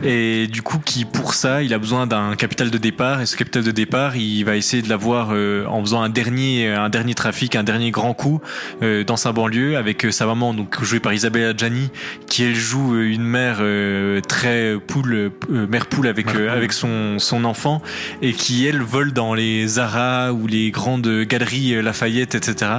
Et 0.03 0.47
du 0.47 0.63
coup, 0.63 0.79
qui 0.79 1.05
pour 1.05 1.35
ça, 1.35 1.63
il 1.63 1.75
a 1.75 1.79
besoin 1.79 1.98
d'un 2.07 2.37
capital 2.37 2.71
de 2.71 2.79
départ. 2.79 3.21
Et 3.21 3.27
ce 3.27 3.37
capital 3.37 3.63
de 3.63 3.71
départ, 3.71 4.17
il 4.17 4.45
va 4.45 4.57
essayer 4.57 4.83
de 4.83 4.89
l'avoir 4.89 5.29
euh, 5.33 5.67
en 5.67 5.81
faisant 5.81 6.03
un 6.03 6.09
dernier, 6.09 6.69
un 6.69 6.89
dernier 6.89 7.15
trafic, 7.15 7.57
un 7.57 7.65
dernier 7.65 7.91
grand 7.91 8.15
coup 8.15 8.41
euh, 8.83 9.05
dans 9.05 9.17
sa 9.17 9.33
banlieue 9.33 9.77
avec 9.77 10.05
euh, 10.05 10.11
sa 10.11 10.27
maman, 10.27 10.55
donc 10.55 10.83
jouée 10.83 11.01
par 11.01 11.13
Isabelle 11.13 11.47
Adjani, 11.47 11.91
qui 12.27 12.45
elle 12.45 12.55
joue 12.55 12.95
euh, 12.95 13.11
une 13.11 13.25
mère 13.25 13.59
euh, 13.61 14.21
très 14.21 14.77
poule, 14.87 15.33
euh, 15.51 15.67
mère 15.67 15.87
poule 15.87 16.07
avec 16.07 16.35
euh, 16.35 16.55
avec 16.55 16.73
son 16.73 17.19
son 17.19 17.45
enfant 17.45 17.83
et 18.23 18.33
qui 18.33 18.67
elle 18.67 18.83
vole 18.83 19.13
dans 19.13 19.35
les 19.35 19.67
Zara 19.67 20.33
ou 20.33 20.47
les 20.47 20.71
grandes 20.71 21.09
galeries 21.23 21.75
euh, 21.75 21.83
Lafayette, 21.83 22.35
etc. 22.35 22.71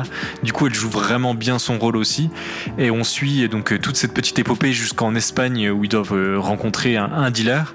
Du 0.44 0.54
coup, 0.54 0.68
elle 0.68 0.74
joue 0.74 0.90
vraiment 0.90 1.34
bien 1.34 1.60
son 1.60 1.78
rôle 1.78 1.98
aussi. 1.98 2.30
Et 2.78 2.92
on 2.92 3.04
suit 3.04 3.44
euh, 3.44 3.48
donc 3.48 3.74
euh, 3.74 3.80
toute 3.80 3.98
cette 3.98 4.14
petite 4.14 4.38
épopée 4.40 4.74
jusqu'en 4.74 5.16
Espagne 5.16 5.68
euh, 5.68 5.72
où 5.72 5.84
ils 5.84 5.90
doivent 5.90 6.14
euh, 6.14 6.40
rencontrer 6.40 6.98
un, 6.98 7.12
un 7.12 7.32
dealer. 7.32 7.74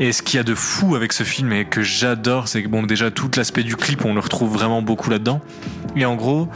Et 0.00 0.12
ce 0.12 0.22
qu'il 0.22 0.36
y 0.36 0.40
a 0.40 0.44
de 0.44 0.54
fou 0.54 0.83
avec 0.92 1.12
ce 1.12 1.22
film 1.22 1.52
et 1.52 1.64
que 1.64 1.82
j'adore, 1.82 2.48
c'est 2.48 2.62
que 2.62 2.68
bon 2.68 2.82
déjà 2.82 3.10
tout 3.10 3.30
l'aspect 3.36 3.62
du 3.62 3.76
clip, 3.76 4.04
on 4.04 4.12
le 4.14 4.20
retrouve 4.20 4.52
vraiment 4.52 4.82
beaucoup 4.82 5.08
là-dedans. 5.08 5.40
Et 5.96 6.04
en 6.04 6.16
gros, 6.16 6.48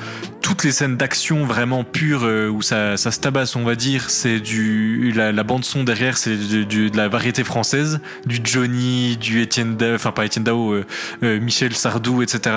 toutes 0.43 0.65
les 0.65 0.73
scènes 0.73 0.97
d'action 0.97 1.45
vraiment 1.45 1.85
pures 1.85 2.25
euh, 2.25 2.49
où 2.49 2.63
ça, 2.63 2.97
ça 2.97 3.11
se 3.11 3.21
tabasse, 3.21 3.55
on 3.57 3.65
va 3.65 3.75
dire, 3.75 4.11
c'est 4.11 4.41
du 4.41 5.13
la, 5.15 5.33
bande 5.43 5.65
son 5.65 5.85
derrière, 5.85 6.17
c'est 6.17 6.37
de 6.37 6.97
la 6.97 7.09
variété 7.09 7.45
française, 7.45 8.01
du 8.27 8.41
Johnny, 8.43 9.17
du 9.17 9.41
Étienne, 9.41 9.77
Da- 9.77 9.95
enfin 9.95 10.11
pas 10.11 10.25
Étienne 10.25 10.45
Dao, 10.45 10.73
euh, 10.73 10.85
euh, 11.23 11.41
Michel 11.41 11.75
Sardou, 11.75 12.23
etc. 12.23 12.57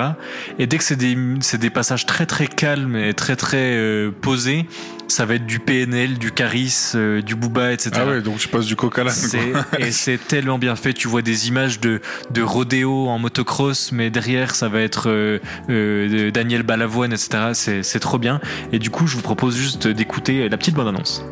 Et 0.58 0.66
dès 0.66 0.78
que 0.78 0.84
c'est 0.84 0.96
des 0.96 1.16
des 1.58 1.70
passages 1.70 2.06
très 2.06 2.26
très 2.26 2.46
calmes 2.46 2.96
et 2.96 3.14
très 3.14 3.36
très 3.36 3.78
posés, 4.20 4.66
ça 5.12 5.26
va 5.26 5.34
être 5.34 5.46
du 5.46 5.58
PNL, 5.58 6.18
du 6.18 6.32
Caris, 6.32 6.92
euh, 6.94 7.20
du 7.22 7.34
Booba, 7.34 7.72
etc. 7.72 7.90
Ah 7.96 8.06
ouais, 8.06 8.20
donc 8.22 8.38
tu 8.38 8.48
passes 8.48 8.66
du 8.66 8.76
coq 8.76 8.98
à 8.98 9.04
l'âne. 9.04 9.14
C'est- 9.14 9.52
quoi. 9.52 9.64
et 9.78 9.92
c'est 9.92 10.18
tellement 10.18 10.58
bien 10.58 10.74
fait. 10.76 10.92
Tu 10.94 11.06
vois 11.08 11.22
des 11.22 11.48
images 11.48 11.80
de, 11.80 12.00
de 12.30 12.42
rodéo 12.42 13.08
en 13.08 13.18
motocross, 13.18 13.92
mais 13.92 14.10
derrière, 14.10 14.54
ça 14.54 14.68
va 14.68 14.80
être 14.80 15.08
euh, 15.10 15.38
euh, 15.70 16.30
Daniel 16.30 16.62
Balavoine, 16.62 17.12
etc. 17.12 17.50
C'est, 17.52 17.82
c'est 17.82 18.00
trop 18.00 18.18
bien. 18.18 18.40
Et 18.72 18.78
du 18.78 18.90
coup, 18.90 19.06
je 19.06 19.16
vous 19.16 19.22
propose 19.22 19.56
juste 19.56 19.86
d'écouter 19.86 20.48
la 20.48 20.56
petite 20.56 20.74
bande-annonce. 20.74 21.24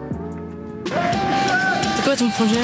C'est 0.86 2.04
quoi 2.04 2.16
ton 2.16 2.28
projet? 2.30 2.60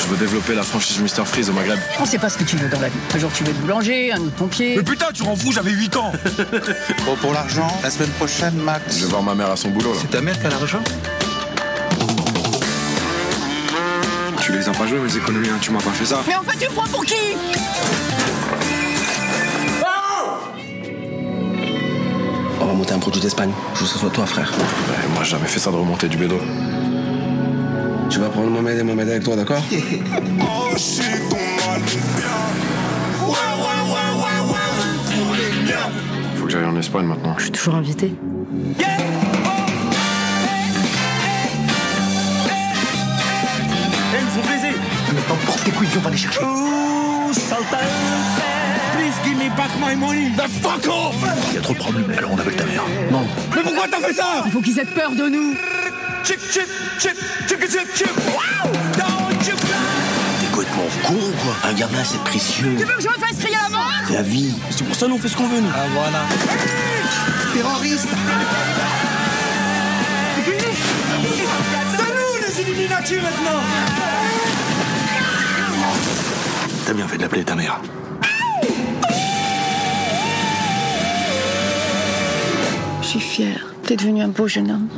Je 0.00 0.06
veux 0.08 0.16
développer 0.16 0.54
la 0.54 0.62
franchise 0.62 0.98
Mister 1.00 1.24
Freeze 1.24 1.50
au 1.50 1.52
Maghreb. 1.52 1.78
On 2.00 2.04
sait 2.06 2.18
pas 2.18 2.28
ce 2.28 2.38
que 2.38 2.44
tu 2.44 2.56
veux 2.56 2.68
dans 2.68 2.80
la 2.80 2.88
vie. 2.88 2.98
Un 3.14 3.18
jour 3.18 3.30
tu 3.32 3.44
veux 3.44 3.50
être 3.50 3.60
boulanger, 3.60 4.12
un 4.12 4.18
autre 4.20 4.34
pompier. 4.36 4.76
Mais 4.76 4.82
putain, 4.82 5.06
tu 5.12 5.22
rends 5.22 5.36
fou, 5.36 5.52
j'avais 5.52 5.70
8 5.70 5.96
ans 5.96 6.12
Bon, 7.06 7.16
pour 7.20 7.32
l'argent, 7.32 7.68
la 7.82 7.90
semaine 7.90 8.10
prochaine, 8.10 8.54
Max. 8.54 8.98
Je 8.98 9.04
vais 9.04 9.10
voir 9.10 9.22
ma 9.22 9.34
mère 9.34 9.50
à 9.50 9.56
son 9.56 9.70
boulot 9.70 9.92
là. 9.92 9.98
C'est 10.00 10.10
ta 10.10 10.20
mère 10.20 10.38
qui 10.40 10.46
a 10.46 10.50
l'argent 10.50 10.80
Tu 14.40 14.52
les 14.52 14.68
as 14.68 14.72
pas 14.72 14.86
joués 14.86 14.98
mes 15.00 15.16
économies, 15.16 15.48
hein, 15.48 15.58
tu 15.60 15.70
m'as 15.70 15.80
pas 15.80 15.90
fait 15.90 16.06
ça. 16.06 16.22
Mais 16.26 16.34
en 16.36 16.42
fait 16.42 16.56
tu 16.58 16.68
me 16.70 16.74
prends 16.74 16.88
pour 16.88 17.04
qui? 17.04 17.14
On 22.60 22.66
va 22.66 22.72
monter 22.72 22.94
un 22.94 22.98
produit 22.98 23.20
d'Espagne. 23.20 23.50
Je 23.74 23.80
veux 23.80 23.86
que 23.86 23.92
ce 23.92 23.98
soit 23.98 24.10
toi, 24.10 24.26
frère. 24.26 24.52
moi, 25.14 25.22
j'ai 25.22 25.30
jamais 25.30 25.46
fait 25.46 25.58
ça 25.58 25.70
de 25.70 25.76
remonter 25.76 26.08
du 26.08 26.16
bédo. 26.16 26.38
Tu 28.10 28.18
vas 28.20 28.28
prendre 28.30 28.50
Mohamed 28.50 28.78
et 28.78 28.82
Mohamed 28.82 29.08
avec 29.08 29.22
toi, 29.24 29.36
d'accord 29.36 29.62
Faut 36.36 36.44
que 36.44 36.50
j'aille 36.50 36.64
en 36.64 36.76
Espagne 36.76 37.06
maintenant. 37.06 37.34
Je 37.36 37.42
suis 37.44 37.52
toujours 37.52 37.74
invité. 37.74 38.12
Eh, 44.10 44.16
ils 44.18 44.24
me 44.24 44.30
font 44.30 44.48
baiser 44.48 44.74
Mais 45.14 45.20
t'emportes 45.22 45.64
tes 45.64 45.70
couilles, 45.70 45.88
on 45.96 46.00
va 46.00 46.10
les 46.10 46.16
chercher. 46.16 46.40
Please 48.96 49.14
give 49.24 49.36
me 49.36 49.48
back 49.56 49.70
my 49.80 49.94
money 49.94 50.30
The 50.36 50.48
fuck 50.48 50.86
off 50.88 51.14
Il 51.50 51.56
y 51.56 51.58
a 51.58 51.60
trop 51.60 51.74
de 51.74 51.78
problèmes, 51.78 52.10
alors 52.16 52.32
on 52.32 52.38
appelle 52.38 52.56
ta 52.56 52.64
mère. 52.64 52.82
Non. 53.12 53.26
Mais 53.54 53.62
pourquoi 53.62 53.86
t'as 53.90 54.00
fait 54.00 54.14
ça 54.14 54.42
Il 54.46 54.50
faut 54.52 54.60
qu'ils 54.60 54.78
aient 54.78 54.84
peur 54.86 55.12
de 55.12 55.28
nous. 55.28 55.54
Chip, 56.24 56.40
chip, 56.50 56.68
chip, 56.98 57.16
chip, 57.48 57.60
chip, 57.70 57.94
chip 57.94 58.10
Wow 58.28 58.72
Don't 58.96 59.46
you 59.46 59.54
T'es 60.40 60.46
complètement 60.52 60.82
con 61.06 61.14
ou 61.14 61.32
quoi 61.42 61.54
Un 61.64 61.72
gamin, 61.74 62.04
c'est 62.04 62.20
précieux. 62.24 62.74
Tu 62.78 62.84
veux 62.84 62.94
que 62.96 63.02
je 63.02 63.08
me 63.08 63.14
fasse 63.14 63.38
crier 63.38 63.56
à 63.56 63.62
la 63.70 63.76
mort? 63.76 63.90
C'est 64.06 64.14
la 64.14 64.22
vie. 64.22 64.54
C'est 64.70 64.84
pour 64.84 64.94
ça 64.96 65.08
nous 65.08 65.14
on 65.14 65.18
fait 65.18 65.28
ce 65.28 65.36
qu'on 65.36 65.48
veut 65.48 65.60
nous. 65.60 65.70
Ah 65.74 65.86
voilà. 65.92 66.24
Terroriste 67.54 68.08
C'est 71.96 72.12
nous 72.14 72.36
les 72.46 72.60
Illuminati 72.62 73.14
maintenant 73.14 73.60
T'as 76.86 76.92
bien 76.94 77.06
fait 77.08 77.16
de 77.16 77.22
l'appeler 77.22 77.44
ta 77.44 77.54
mère. 77.54 77.80
Je 83.02 83.06
suis 83.06 83.20
fière. 83.20 83.74
T'es 83.84 83.96
devenu 83.96 84.22
un 84.22 84.28
beau 84.28 84.48
jeune 84.48 84.70
homme. 84.70 84.88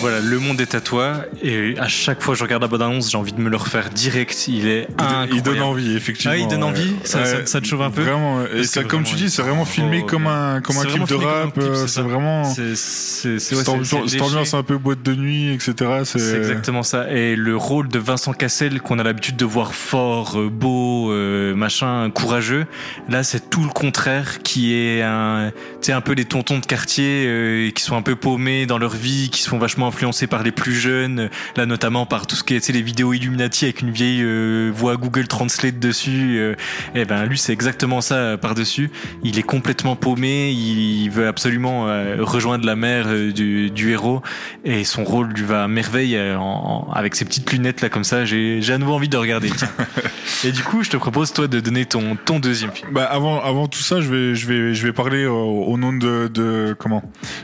Voilà, 0.00 0.20
le 0.20 0.38
monde 0.38 0.60
est 0.60 0.74
à 0.74 0.80
toi. 0.80 1.16
Et 1.42 1.74
à 1.78 1.88
chaque 1.88 2.22
fois 2.22 2.34
que 2.34 2.38
je 2.38 2.44
regarde 2.44 2.62
la 2.62 2.68
bande-annonce, 2.68 3.10
j'ai 3.10 3.18
envie 3.18 3.32
de 3.32 3.40
me 3.40 3.48
le 3.50 3.56
refaire 3.56 3.90
direct. 3.90 4.46
Il 4.48 4.66
est 4.68 4.86
incroyable. 4.98 5.32
Il 5.34 5.42
donne 5.42 5.60
envie, 5.62 5.96
effectivement. 5.96 6.34
Ah, 6.34 6.38
il 6.38 6.48
donne 6.48 6.62
envie 6.64 6.90
Ouais. 6.90 6.96
ça, 7.04 7.24
ça- 7.24 7.36
Ouais. 7.38 7.46
ça 7.46 7.60
te 7.60 7.66
chauffe 7.66 7.80
un 7.80 7.90
peu 7.90 8.02
Vraiment. 8.02 8.44
Et 8.54 8.64
ça, 8.64 8.84
comme 8.84 9.02
tu 9.04 9.14
dis, 9.16 9.30
c'est 9.30 9.42
vraiment 9.42 9.64
filmé 9.64 9.98
trop 9.98 10.06
comme 10.08 10.26
un, 10.26 10.60
comme 10.60 10.78
un 10.78 10.84
clip 10.84 11.00
de 11.02 11.06
filmé 11.06 11.24
un 11.24 11.28
rap. 11.28 11.58
euh, 11.58 11.74
c'est 11.74 11.88
ça. 11.88 12.02
vraiment. 12.02 12.44
C'est- 12.44 12.74
Cette 12.76 13.68
ambiance- 13.68 14.54
un 14.54 14.62
peu 14.62 14.78
boîte 14.78 15.02
de 15.02 15.14
nuit, 15.14 15.52
etc. 15.52 15.74
C'est 16.04 16.36
exactement 16.36 16.82
ça. 16.82 17.10
Et 17.10 17.36
le 17.36 17.56
rôle 17.56 17.88
de 17.88 17.98
Vincent 17.98 18.32
Cassel, 18.32 18.80
qu'on 18.80 18.98
a 18.98 19.02
l'habitude 19.02 19.36
de 19.36 19.44
voir 19.44 19.74
fort, 19.74 20.38
euh, 20.38 20.48
beau, 20.48 21.10
euh, 21.12 21.54
machin, 21.54 22.10
courageux, 22.10 22.66
là 23.08 23.22
c'est 23.22 23.50
tout 23.50 23.62
le 23.62 23.68
contraire, 23.70 24.42
qui 24.42 24.74
est 24.74 25.02
un, 25.02 25.50
tu 25.80 25.86
sais, 25.86 25.92
un 25.92 26.00
peu 26.00 26.12
les 26.12 26.24
tontons 26.24 26.58
de 26.58 26.66
quartier 26.66 27.24
euh, 27.26 27.70
qui 27.70 27.82
sont 27.82 27.96
un 27.96 28.02
peu 28.02 28.16
paumés 28.16 28.66
dans 28.66 28.78
leur 28.78 28.94
vie, 28.94 29.28
qui 29.30 29.42
se 29.42 29.48
font 29.48 29.58
vachement 29.58 29.87
influencer 29.88 30.26
par 30.26 30.42
les 30.42 30.52
plus 30.52 30.74
jeunes, 30.74 31.30
là 31.56 31.66
notamment 31.66 32.06
par 32.06 32.26
tout 32.26 32.36
ce 32.36 32.44
qui 32.44 32.54
est, 32.54 32.68
les 32.68 32.82
vidéos 32.82 33.12
Illuminati 33.12 33.64
avec 33.64 33.80
une 33.80 33.90
vieille 33.90 34.22
euh, 34.22 34.70
voix 34.74 34.96
Google 34.96 35.26
Translate 35.26 35.78
dessus. 35.78 36.36
euh, 36.38 36.54
et 36.94 37.04
ben 37.04 37.24
lui 37.24 37.38
c'est 37.38 37.52
exactement 37.52 38.00
ça 38.00 38.14
euh, 38.16 38.36
par 38.36 38.54
dessus. 38.54 38.90
Il 39.24 39.38
est 39.38 39.42
complètement 39.42 39.96
paumé, 39.96 40.50
il 40.50 41.08
veut 41.10 41.26
absolument 41.26 41.88
euh, 41.88 42.16
rejoindre 42.20 42.66
la 42.66 42.76
mère 42.76 43.08
du, 43.34 43.70
du 43.70 43.90
héros 43.92 44.22
et 44.64 44.84
son 44.84 45.04
rôle 45.04 45.28
lui 45.32 45.44
va 45.44 45.64
à 45.64 45.68
merveille 45.68 46.18
en- 46.20 46.86
en- 46.88 46.92
avec 46.92 47.14
ses 47.16 47.24
petites 47.24 47.50
lunettes 47.52 47.80
là 47.80 47.88
comme 47.88 48.04
ça. 48.04 48.24
J'ai 48.24 48.60
à 48.72 48.78
nouveau 48.78 48.94
envie 48.94 49.08
de 49.08 49.16
regarder. 49.16 49.50
et 50.44 50.52
du 50.52 50.62
coup 50.62 50.82
je 50.82 50.90
te 50.90 50.96
propose 50.96 51.32
toi 51.32 51.48
de 51.48 51.60
donner 51.60 51.84
ton 51.86 52.16
ton 52.16 52.38
deuxième 52.38 52.72
film. 52.72 52.88
Bah 52.92 53.04
avant 53.04 53.40
avant 53.42 53.66
tout 53.66 53.80
ça, 53.82 54.00
je 54.00 54.08
vais 54.08 54.34
je 54.34 54.46
vais 54.46 54.74
je 54.74 54.86
vais 54.86 54.92
parler 54.92 55.26
au, 55.26 55.64
au 55.64 55.78
nom 55.78 55.92
de, 55.92 56.28
de 56.32 56.76
comment? 56.78 57.02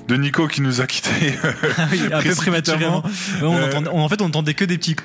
De 0.09 0.17
Nico 0.17 0.47
qui 0.49 0.61
nous 0.61 0.81
a 0.81 0.87
quitté 0.87 1.11
Ah 1.79 1.87
oui, 1.91 2.01
peu 2.35 2.43
prématurément. 2.43 3.03
On 3.43 3.57
Euh, 3.57 3.67
entendait- 3.67 3.89
en 3.91 4.09
fait, 4.09 4.21
on 4.23 4.27
entendait 4.27 4.55
que 4.55 4.65
des 4.65 4.79
petits. 4.79 4.97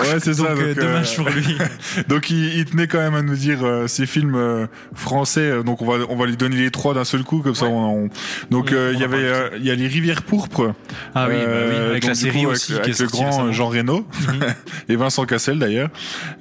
Ouais, 0.00 0.18
c'est 0.20 0.34
ça. 0.34 0.42
Donc, 0.54 0.58
euh, 0.60 0.74
donc, 0.74 0.84
dommage 0.84 1.12
euh, 1.12 1.16
pour 1.16 1.28
lui. 1.30 1.56
donc 2.08 2.30
il, 2.30 2.58
il 2.58 2.64
tenait 2.64 2.86
quand 2.86 2.98
même 2.98 3.14
à 3.14 3.22
nous 3.22 3.36
dire 3.36 3.58
euh, 3.64 3.86
ces 3.86 4.06
films 4.06 4.34
euh, 4.34 4.66
français. 4.94 5.40
euh, 5.40 5.62
donc 5.62 5.82
on 5.82 5.86
va 5.86 6.04
on 6.08 6.16
va 6.16 6.26
lui 6.26 6.36
donner 6.36 6.56
les 6.56 6.70
trois 6.70 6.94
d'un 6.94 7.04
seul 7.04 7.22
coup 7.22 7.38
comme 7.40 7.54
ça. 7.54 7.66
On, 7.66 8.04
on- 8.04 8.08
donc 8.50 8.68
On- 8.72 8.74
euh, 8.74 8.90
on 8.90 8.94
il 8.94 9.00
y 9.00 9.04
avait 9.04 9.16
euh, 9.18 9.50
il 9.58 9.64
y 9.64 9.70
a 9.70 9.74
les 9.74 9.86
rivières 9.86 10.22
pourpres. 10.22 10.74
Ah 11.14 11.26
oui, 11.28 11.34
bah 11.36 11.42
oui, 11.70 11.76
avec 11.76 12.02
donc, 12.02 12.08
la 12.08 12.14
série 12.14 12.42
coup, 12.42 12.48
aussi 12.50 12.72
avec, 12.72 12.84
qui 12.84 12.90
est 12.90 13.00
avec 13.00 13.12
le 13.12 13.18
grand. 13.18 13.52
Jean 13.52 13.68
Reno 13.68 14.06
et 14.88 14.96
Vincent 14.96 15.24
Cassel 15.26 15.58
d'ailleurs. 15.58 15.90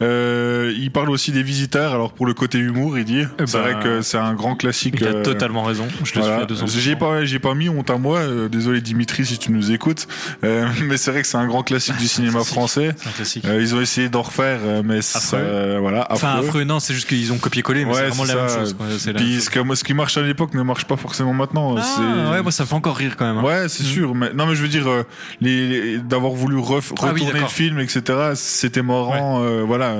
Euh, 0.01 0.73
il 0.77 0.91
parle 0.91 1.09
aussi 1.09 1.31
des 1.31 1.43
visiteurs. 1.43 1.93
Alors 1.93 2.13
pour 2.13 2.25
le 2.25 2.33
côté 2.33 2.57
humour, 2.57 2.97
il 2.97 3.05
dit. 3.05 3.23
c'est 3.45 3.53
bah, 3.53 3.61
vrai 3.61 3.75
que 3.83 4.01
c'est 4.01 4.17
un 4.17 4.33
grand 4.33 4.55
classique. 4.55 4.95
Il 4.99 5.07
a 5.07 5.11
euh, 5.11 5.23
totalement 5.23 5.63
raison. 5.63 5.87
Je 6.03 6.15
le 6.15 6.21
suis 6.23 6.31
à 6.31 6.45
200%. 6.45 6.79
J'ai 6.79 6.95
pas, 6.95 7.25
j'ai 7.25 7.39
pas 7.39 7.53
mis 7.53 7.69
honte 7.69 7.89
à 7.89 7.97
moi. 7.97 8.19
euh, 8.19 8.49
désolé 8.49 8.81
Dimitri 8.81 9.25
si 9.25 9.37
tu 9.37 9.51
nous 9.51 9.71
écoutes. 9.71 10.07
Euh, 10.43 10.67
mais 10.85 10.97
c'est 10.97 11.11
vrai 11.11 11.21
que 11.21 11.27
c'est 11.27 11.37
un 11.37 11.47
grand 11.47 11.63
classique 11.63 11.97
du 11.97 12.07
cinéma 12.07 12.43
français. 12.43 12.95
C'est 12.97 13.09
un 13.09 13.11
classique. 13.11 13.45
Euh, 13.45 13.61
ils 13.61 13.75
ont 13.75 13.81
essayé 13.81 14.09
d'en 14.09 14.21
refaire, 14.21 14.59
euh, 14.63 14.81
mais 14.85 15.01
ça, 15.01 15.19
euh, 15.37 15.77
voilà. 15.79 16.07
Enfin, 16.09 16.33
affreux. 16.33 16.47
affreux, 16.47 16.63
non, 16.63 16.79
c'est 16.79 16.93
juste 16.93 17.07
qu'ils 17.07 17.31
ont 17.33 17.37
copié-collé, 17.37 17.85
mais 17.85 17.93
c'est 17.93 18.07
vraiment 18.07 18.25
c'est 18.25 18.35
la 18.35 18.41
même 18.41 18.49
ça. 18.49 18.59
chose. 18.59 18.73
quoi. 18.73 18.85
C'est 18.97 19.13
la 19.13 19.19
même 19.19 19.29
chose. 19.31 19.77
ce, 19.79 19.83
qui 19.83 19.93
marche 19.93 20.17
à 20.17 20.21
l'époque 20.21 20.53
ne 20.53 20.61
marche 20.63 20.85
pas 20.85 20.97
forcément 20.97 21.33
maintenant. 21.33 21.75
Ah, 21.77 21.81
c'est- 21.81 22.31
ouais, 22.31 22.41
moi 22.41 22.51
ça 22.51 22.63
me 22.63 22.67
fait 22.67 22.75
encore 22.75 22.95
rire 22.97 23.15
quand 23.17 23.25
même. 23.25 23.37
hein. 23.37 23.43
Ouais, 23.47 23.69
c'est 23.69 23.83
sûr. 23.83 24.15
Mais 24.15 24.33
non, 24.33 24.45
mais 24.47 24.55
je 24.55 24.61
veux 24.61 24.67
dire, 24.67 24.87
euh, 24.87 25.03
les, 25.41 25.67
les- 25.67 25.97
d'avoir 25.99 26.31
voulu 26.33 26.57
ref- 26.57 26.91
Ah 26.99 27.11
oui, 27.13 27.21
retourner 27.21 27.39
le 27.41 27.47
film, 27.47 27.79
etc. 27.79 28.01
C'était 28.35 28.81
marrant. 28.81 29.41
euh, 29.43 29.63
voilà. 29.65 29.95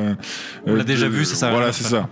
On 0.66 0.76
l'a 0.76 0.84
déjà 0.84 1.08
vu, 1.08 1.26
ça 1.26 1.36
sert 1.36 1.50
à 1.50 1.52
Voilà, 1.52 1.72
c'est 1.74 1.84
ça. 1.84 2.10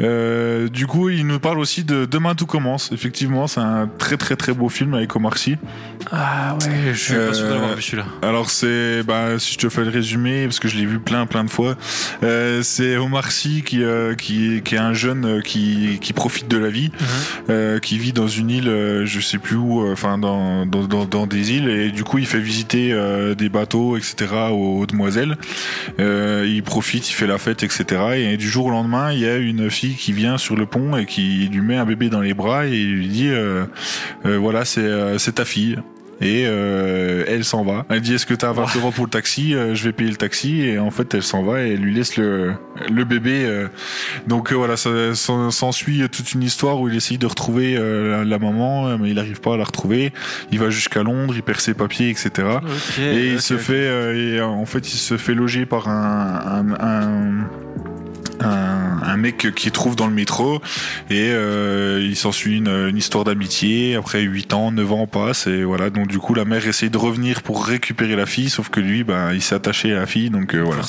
Euh, 0.00 0.68
du 0.68 0.86
coup, 0.86 1.08
il 1.10 1.26
nous 1.26 1.38
parle 1.38 1.58
aussi 1.58 1.84
de 1.84 2.04
Demain 2.04 2.34
tout 2.34 2.46
commence. 2.46 2.90
Effectivement, 2.92 3.46
c'est 3.46 3.60
un 3.60 3.88
très 3.98 4.16
très 4.16 4.36
très 4.36 4.52
beau 4.52 4.68
film 4.68 4.94
avec 4.94 5.14
Omar 5.16 5.36
Sy. 5.38 5.56
Ah 6.10 6.56
ouais, 6.60 6.92
je 6.92 6.98
suis 6.98 7.14
pas 7.14 7.32
sûr 7.32 7.44
Euh, 7.46 7.50
d'avoir 7.52 7.74
vu 7.74 7.82
celui-là. 7.82 8.04
Alors 8.22 8.50
c'est, 8.50 9.02
bah, 9.04 9.38
si 9.38 9.54
je 9.54 9.58
te 9.58 9.68
fais 9.68 9.84
le 9.84 9.90
résumé, 9.90 10.44
parce 10.44 10.58
que 10.60 10.68
je 10.68 10.76
l'ai 10.76 10.86
vu 10.86 10.98
plein 10.98 11.26
plein 11.26 11.44
de 11.44 11.50
fois, 11.50 11.76
euh, 12.22 12.62
c'est 12.62 12.96
Omar 12.96 13.30
Sy 13.30 13.62
qui, 13.64 13.82
euh, 13.82 14.14
qui, 14.14 14.60
qui 14.64 14.74
est 14.74 14.78
un 14.78 14.92
jeune 14.94 15.24
euh, 15.24 15.40
qui, 15.40 15.98
qui 16.00 16.12
profite 16.12 16.48
de 16.48 16.58
la 16.58 16.68
vie, 16.68 16.90
Mhm. 16.92 17.06
euh, 17.50 17.78
qui 17.78 17.98
vit 17.98 18.12
dans 18.12 18.28
une 18.28 18.50
île, 18.50 18.68
euh, 18.68 19.06
je 19.06 19.20
sais 19.20 19.38
plus 19.38 19.56
où, 19.56 19.82
euh, 19.84 19.92
enfin 19.92 20.18
dans, 20.18 20.66
dans, 20.66 20.84
dans, 20.84 21.04
dans 21.04 21.26
des 21.26 21.52
îles, 21.52 21.68
et 21.68 21.90
du 21.90 22.04
coup 22.04 22.18
il 22.18 22.26
fait 22.26 22.40
visiter 22.40 22.92
euh, 22.92 23.34
des 23.34 23.48
bateaux, 23.48 23.96
etc. 23.96 24.26
aux, 24.50 24.80
aux 24.80 24.86
demoiselles. 24.86 25.36
Euh, 26.00 26.46
il 26.48 26.62
profite, 26.62 27.08
il 27.10 27.12
fait 27.12 27.26
la 27.26 27.38
fête, 27.38 27.62
etc. 27.62 27.84
Et 28.16 28.36
du 28.36 28.48
jour 28.48 28.66
au 28.66 28.70
lendemain, 28.70 29.12
il 29.12 29.20
y 29.20 29.26
a 29.26 29.36
une 29.36 29.70
fille 29.72 29.96
qui 29.96 30.12
vient 30.12 30.38
sur 30.38 30.54
le 30.54 30.66
pont 30.66 30.96
et 30.96 31.04
qui 31.06 31.48
lui 31.52 31.60
met 31.62 31.76
un 31.76 31.84
bébé 31.84 32.08
dans 32.08 32.20
les 32.20 32.34
bras 32.34 32.66
et 32.66 32.84
lui 32.84 33.08
dit, 33.08 33.28
euh, 33.28 33.64
euh, 34.24 34.38
voilà, 34.38 34.64
c'est 34.64 34.80
euh, 34.80 35.18
c'est 35.18 35.32
ta 35.32 35.44
fille. 35.44 35.76
Et 36.20 36.44
euh, 36.46 37.24
elle 37.26 37.42
s'en 37.44 37.64
va. 37.64 37.84
Elle 37.88 38.00
dit 38.00 38.14
est-ce 38.14 38.26
que 38.26 38.34
t'as 38.34 38.52
20 38.52 38.76
euros 38.76 38.92
pour 38.92 39.06
le 39.06 39.10
taxi? 39.10 39.54
Je 39.54 39.82
vais 39.82 39.90
payer 39.92 40.08
le 40.08 40.16
taxi. 40.16 40.60
Et 40.60 40.78
en 40.78 40.92
fait, 40.92 41.12
elle 41.14 41.22
s'en 41.24 41.42
va 41.42 41.62
et 41.64 41.72
elle 41.72 41.80
lui 41.80 41.92
laisse 41.92 42.16
le, 42.16 42.52
le 42.92 43.04
bébé. 43.04 43.66
Donc 44.28 44.52
euh, 44.52 44.54
voilà, 44.54 44.76
ça 44.76 44.90
s'en- 45.16 45.50
s'ensuit 45.50 46.08
toute 46.12 46.32
une 46.32 46.44
histoire 46.44 46.80
où 46.80 46.88
il 46.88 46.94
essaye 46.94 47.18
de 47.18 47.26
retrouver 47.26 47.74
euh, 47.76 48.18
la, 48.18 48.24
la 48.24 48.38
maman, 48.38 48.96
mais 48.98 49.08
il 49.08 49.16
n'arrive 49.16 49.40
pas 49.40 49.54
à 49.54 49.56
la 49.56 49.64
retrouver. 49.64 50.12
Il 50.52 50.60
va 50.60 50.70
jusqu'à 50.70 51.02
Londres, 51.02 51.32
il 51.34 51.42
perd 51.42 51.58
ses 51.58 51.74
papiers, 51.74 52.10
etc. 52.10 52.30
et 53.00 53.32
il 53.32 53.40
se 53.40 53.56
fait, 53.56 54.16
et 54.36 54.40
en 54.40 54.64
fait, 54.66 54.92
il 54.92 54.98
se 54.98 55.16
fait 55.16 55.34
loger 55.34 55.66
par 55.66 55.88
un, 55.88 56.64
un, 56.78 56.86
un 56.86 57.48
un, 58.40 59.00
un 59.02 59.16
mec 59.16 59.54
qui 59.54 59.70
trouve 59.70 59.96
dans 59.96 60.06
le 60.06 60.14
métro 60.14 60.60
et 61.10 61.30
euh, 61.30 62.00
il 62.02 62.16
s'ensuit 62.16 62.58
une, 62.58 62.68
une 62.68 62.96
histoire 62.96 63.24
d'amitié. 63.24 63.96
Après 63.96 64.22
8 64.22 64.54
ans 64.54 64.72
9 64.72 64.92
ans 64.92 65.06
passe 65.06 65.46
et 65.46 65.64
voilà. 65.64 65.90
Donc 65.90 66.08
du 66.08 66.18
coup 66.18 66.34
la 66.34 66.44
mère 66.44 66.66
essaye 66.66 66.90
de 66.90 66.98
revenir 66.98 67.42
pour 67.42 67.66
récupérer 67.66 68.16
la 68.16 68.26
fille 68.26 68.50
sauf 68.50 68.68
que 68.68 68.80
lui 68.80 69.04
ben 69.04 69.32
il 69.32 69.42
s'est 69.42 69.54
attaché 69.54 69.92
à 69.92 70.00
la 70.00 70.06
fille. 70.06 70.30
Donc 70.30 70.54
euh, 70.54 70.62
voilà. 70.62 70.82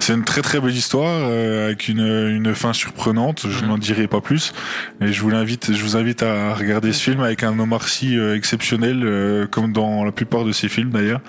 C'est 0.00 0.14
une 0.14 0.24
très 0.24 0.42
très 0.42 0.60
belle 0.60 0.74
histoire 0.74 1.28
euh, 1.28 1.66
avec 1.66 1.88
une, 1.88 2.00
une 2.00 2.54
fin 2.54 2.72
surprenante. 2.72 3.46
Je 3.48 3.64
n'en 3.64 3.78
dirai 3.78 4.06
pas 4.06 4.20
plus. 4.20 4.52
Et 5.00 5.12
je 5.12 5.20
vous 5.20 5.30
l'invite 5.30 5.72
je 5.72 5.82
vous 5.82 5.96
invite 5.96 6.22
à 6.22 6.54
regarder 6.54 6.92
ce 6.92 7.02
film 7.02 7.20
avec 7.20 7.42
un 7.42 7.58
Omar 7.58 7.88
Sy 7.88 8.16
euh, 8.16 8.36
exceptionnel 8.36 9.02
euh, 9.04 9.46
comme 9.46 9.72
dans 9.72 10.04
la 10.04 10.12
plupart 10.12 10.44
de 10.44 10.52
ses 10.52 10.68
films 10.68 10.90
d'ailleurs. 10.90 11.20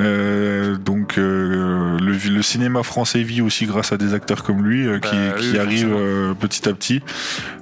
Euh, 0.00 0.76
donc 0.76 1.18
euh, 1.18 1.98
le, 2.00 2.12
le 2.12 2.42
cinéma 2.42 2.82
français 2.82 3.22
vit 3.22 3.40
aussi 3.40 3.66
grâce 3.66 3.92
à 3.92 3.96
des 3.96 4.14
acteurs 4.14 4.42
comme 4.42 4.64
lui 4.64 4.73
euh, 4.82 4.98
qui, 4.98 5.14
Bah, 5.16 5.32
qui 5.38 5.50
oui, 5.52 5.58
arrivent 5.58 5.88
forcément. 5.90 6.00
euh, 6.00 6.34
petit 6.34 6.68
à 6.68 6.72
petit. 6.72 7.00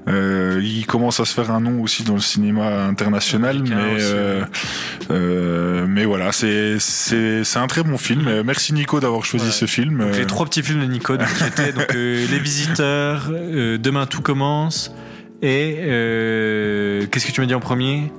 Euh, 0.09 0.61
il 0.63 0.85
commence 0.87 1.21
à 1.21 1.25
se 1.25 1.33
faire 1.35 1.51
un 1.53 1.61
nom 1.61 1.81
aussi 1.83 2.03
dans 2.03 2.15
le 2.15 2.21
cinéma 2.21 2.85
international, 2.87 3.57
Américain 3.57 3.77
mais 3.77 3.99
euh, 4.03 4.45
euh, 5.11 5.87
mais 5.89 6.05
voilà, 6.05 6.33
c'est 6.33 6.79
c'est 6.81 7.45
c'est 7.45 7.59
un 7.59 7.67
très 7.69 7.83
bon 7.83 7.97
film. 7.99 8.43
Merci 8.45 8.73
Nico 8.73 8.99
d'avoir 9.01 9.25
choisi 9.25 9.53
ce 9.53 9.67
film. 9.67 9.99
Donc, 9.99 10.17
les 10.17 10.27
trois 10.27 10.47
petits 10.47 10.63
films 10.63 10.81
de 10.81 10.87
Nico 10.87 11.17
donc, 11.17 11.29
qui 11.35 11.45
étaient 11.45 11.73
donc, 11.73 11.95
euh, 11.95 12.27
Les 12.31 12.39
Visiteurs, 12.39 13.29
euh, 13.31 13.79
Demain 13.79 14.07
tout 14.07 14.23
commence 14.23 14.93
et 15.41 15.77
euh, 15.81 17.07
qu'est-ce 17.11 17.27
que 17.27 17.33
tu 17.33 17.41
m'as 17.41 17.47
dit 17.47 17.55
en 17.55 17.61
premier? 17.61 18.13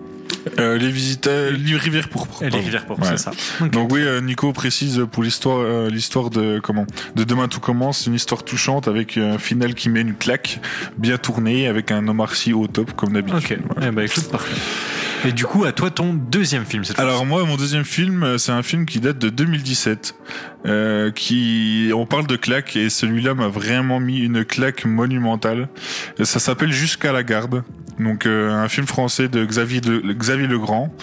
Euh, 0.60 0.78
les 0.78 0.90
visiteurs, 0.90 1.52
les 1.52 1.78
rivières 1.78 2.10
pourpres. 2.10 2.44
Les. 2.44 2.50
Rivières 2.50 2.86
pourpres, 2.86 3.06
c'est 3.06 3.18
ça. 3.18 3.32
Donc 3.72 3.92
oui, 3.92 4.02
euh, 4.02 4.22
Nico 4.22 4.52
précise 4.54 5.06
pour 5.12 5.24
l'histoire, 5.24 5.60
euh, 5.60 5.90
l'histoire 5.90 6.30
de 6.30 6.60
comment, 6.60 6.86
de 7.16 7.24
demain 7.24 7.48
tout 7.48 7.60
commence, 7.60 8.00
c'est 8.00 8.08
une 8.08 8.16
histoire 8.16 8.44
touchante 8.44 8.88
avec 8.88 9.18
un 9.18 9.38
final 9.38 9.74
qui 9.74 9.90
met 9.90 10.02
une 10.02 10.16
claque, 10.16 10.60
bien 10.98 11.18
tourné, 11.18 11.68
avec 11.68 11.92
un 11.92 12.08
Omar 12.08 12.36
Sy 12.36 12.54
au 12.54 12.68
top 12.68 12.94
comme 12.94 13.14
d'habitude. 13.14 13.60
Ok, 13.70 13.78
eh 13.82 13.92
ben, 13.92 14.04
écoute, 14.04 14.30
parfait. 14.30 14.56
Et 15.26 15.32
du 15.32 15.46
coup, 15.46 15.66
à 15.66 15.72
toi, 15.72 15.90
ton 15.90 16.14
deuxième 16.14 16.66
film 16.66 16.84
cette 16.84 17.00
Alors 17.00 17.26
moi, 17.26 17.44
mon 17.46 17.56
deuxième 17.56 17.86
film, 17.86 18.24
euh, 18.24 18.38
c'est 18.38 18.52
un 18.52 18.64
film 18.64 18.86
qui 18.86 19.00
date 19.00 19.20
de 19.20 19.30
2017. 19.30 20.16
Euh, 20.66 21.12
qui, 21.12 21.92
on 21.94 22.06
parle 22.06 22.26
de 22.26 22.38
claque 22.38 22.78
et 22.78 22.90
celui-là 22.90 23.34
m'a 23.34 23.50
vraiment 23.50 24.00
mis 24.00 24.20
une 24.20 24.46
claque 24.46 24.86
monumentale. 24.86 25.68
Ça 26.22 26.40
s'appelle 26.40 26.72
Jusqu'à 26.72 27.12
la 27.12 27.24
garde. 27.24 27.64
Donc 28.00 28.26
euh, 28.26 28.50
un 28.52 28.70
film 28.70 28.88
français 28.88 29.28
de 29.28 29.46
Xavier, 29.46 29.82
de, 29.82 30.00
Xavier 30.14 30.48
Legrand. 30.48 30.94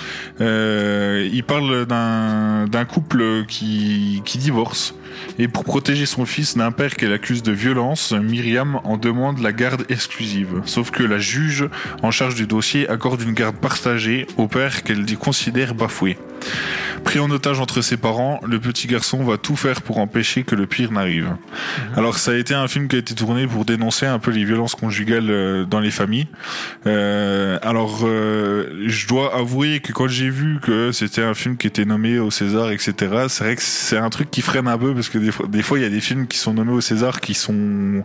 Euh, 0.41 1.29
il 1.33 1.45
parle 1.45 1.87
d'un 1.87 2.67
d'un 2.67 2.85
couple 2.85 3.45
qui, 3.47 4.23
qui 4.25 4.39
divorce. 4.39 4.95
Et 5.39 5.49
pour 5.49 5.65
protéger 5.65 6.07
son 6.07 6.27
fils 6.27 6.57
d'un 6.57 6.73
père 6.73 6.97
qu'elle 6.97 7.13
accuse 7.13 7.43
de 7.43 7.53
violence, 7.53 8.13
Myriam 8.13 8.81
en 8.85 8.97
demande 8.97 9.41
la 9.41 9.53
garde 9.53 9.85
exclusive. 9.89 10.63
Sauf 10.65 10.91
que 10.91 11.03
la 11.03 11.19
juge 11.19 11.69
en 12.03 12.11
charge 12.11 12.35
du 12.35 12.47
dossier 12.47 12.89
accorde 12.89 13.23
une 13.23 13.33
garde 13.33 13.57
partagée 13.57 14.27
au 14.37 14.49
père 14.49 14.83
qu'elle 14.83 15.05
considère 15.17 15.75
bafoué. 15.75 16.19
Pris 17.05 17.19
en 17.19 17.31
otage 17.31 17.61
entre 17.61 17.81
ses 17.81 17.97
parents, 17.97 18.41
le 18.47 18.61
petit 18.61 18.87
garçon 18.87 19.25
va 19.25 19.39
tout 19.39 19.57
faire 19.57 19.83
pour 19.83 19.99
empêcher 19.99 20.43
que 20.43 20.55
le 20.55 20.67
pire 20.67 20.93
n'arrive. 20.93 21.35
Alors 21.97 22.19
ça 22.19 22.33
a 22.33 22.35
été 22.35 22.55
un 22.55 22.69
film 22.69 22.89
qui 22.89 22.97
a 22.97 22.99
été 22.99 23.15
tourné 23.15 23.47
pour 23.47 23.65
dénoncer 23.65 24.07
un 24.07 24.19
peu 24.19 24.31
les 24.31 24.45
violences 24.45 24.75
conjugales 24.75 25.31
euh, 25.31 25.65
dans 25.65 25.81
les 25.81 25.91
familles. 25.91 26.29
Euh, 26.87 27.59
alors 27.63 28.01
euh, 28.05 28.85
je 28.87 29.07
dois 29.09 29.35
avouer 29.37 29.81
que 29.81 29.93
quand 29.93 30.09
j'ai 30.09 30.31
vu 30.31 30.59
que 30.61 30.93
c'était 30.93 31.23
un 31.23 31.35
film 31.35 31.57
qui 31.57 31.67
était 31.67 31.85
nommé 31.85 32.19
au 32.19 32.31
César, 32.31 32.71
etc., 32.71 32.95
c'est 33.29 33.45
vrai 33.45 33.57
que 33.57 33.63
c'est 33.63 33.99
un 33.99 34.11
truc 34.11 34.31
qui 34.31 34.43
freine 34.43 34.69
un 34.69 34.79
peu 34.79 34.95
parce 34.95 35.09
que 35.09 35.19
des 35.19 35.33
fois, 35.33 35.47
des 35.49 35.63
fois 35.63 35.79
il 35.79 35.83
y 35.83 35.87
a 35.87 35.91
des 35.91 36.01
films 36.01 36.27
qui 36.27 36.39
sont 36.39 36.55
nommés 36.55 36.73
au 36.73 36.81
César 36.81 37.21
qui 37.21 37.35
sont 37.35 38.03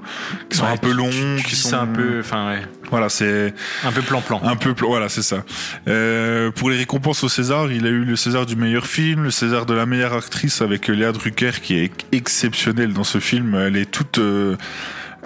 qui 0.50 0.58
sont 0.58 0.66
Ouais, 0.66 0.72
un 0.72 0.78
peu 0.78 0.92
longs, 0.92 1.38
qui 1.46 1.56
sont 1.56 1.76
un 1.76 1.88
peu, 1.88 2.20
enfin 2.20 2.48
ouais. 2.50 2.62
Voilà, 2.90 3.10
c'est 3.10 3.54
un 3.84 3.92
peu 3.92 4.02
plan-plan. 4.02 4.42
Un 4.44 4.56
peu 4.56 4.74
plan, 4.74 4.88
voilà, 4.88 5.10
c'est 5.10 5.22
ça. 5.22 5.44
Euh, 5.88 6.52
pour 6.52 6.70
les 6.70 6.78
récompenses 6.78 7.24
au 7.24 7.30
César, 7.30 7.72
il 7.72 7.86
a 7.86 7.90
eu 7.90 8.04
le 8.04 8.16
César 8.16 8.46
du 8.46 8.56
meilleur 8.56 8.88
film, 8.88 9.24
le 9.24 9.32
César 9.32 9.66
de 9.66 9.74
la 9.74 9.86
meilleure 9.86 10.14
actrice 10.14 10.62
avec 10.62 10.88
Léa 10.88 11.12
Drucker 11.12 11.52
qui 11.62 11.76
est 11.76 11.92
exceptionnelle 12.12 12.94
dans 12.94 13.04
ce 13.04 13.20
film. 13.20 13.56
Elle 13.56 13.78
est 13.78 13.90
toute 13.90 14.20
euh, 14.20 14.56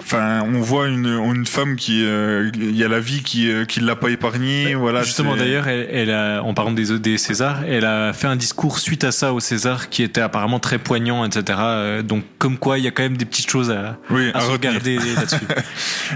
Enfin, 0.00 0.42
on 0.42 0.60
voit 0.60 0.88
une, 0.88 1.06
une 1.06 1.46
femme 1.46 1.76
qui, 1.76 2.04
euh, 2.04 2.50
il 2.54 2.74
y 2.76 2.82
a 2.84 2.88
la 2.88 3.00
vie 3.00 3.22
qui, 3.22 3.50
euh, 3.50 3.64
qui 3.64 3.80
l'a 3.80 3.96
pas 3.96 4.10
épargnée. 4.10 4.74
Voilà. 4.74 5.02
Justement, 5.02 5.36
d'ailleurs, 5.36 5.68
elle, 5.68 5.88
elle 5.92 6.10
a, 6.10 6.42
en 6.42 6.54
parlant 6.54 6.72
des, 6.72 6.98
des 6.98 7.18
Césars, 7.18 7.60
elle 7.68 7.84
a 7.84 8.12
fait 8.12 8.26
un 8.26 8.36
discours 8.36 8.78
suite 8.78 9.04
à 9.04 9.12
ça 9.12 9.32
au 9.32 9.40
César 9.40 9.88
qui 9.88 10.02
était 10.02 10.20
apparemment 10.20 10.58
très 10.58 10.78
poignant, 10.78 11.24
etc. 11.24 11.58
Euh, 11.60 12.02
Donc, 12.02 12.24
comme 12.38 12.58
quoi, 12.58 12.78
il 12.78 12.84
y 12.84 12.88
a 12.88 12.90
quand 12.90 13.02
même 13.02 13.16
des 13.16 13.24
petites 13.24 13.50
choses 13.50 13.70
à, 13.70 13.98
Oui, 14.10 14.30
à, 14.34 14.38
à 14.38 14.40
se 14.40 14.50
retenir. 14.50 14.70
regarder 14.80 14.96
là-dessus. 15.16 15.36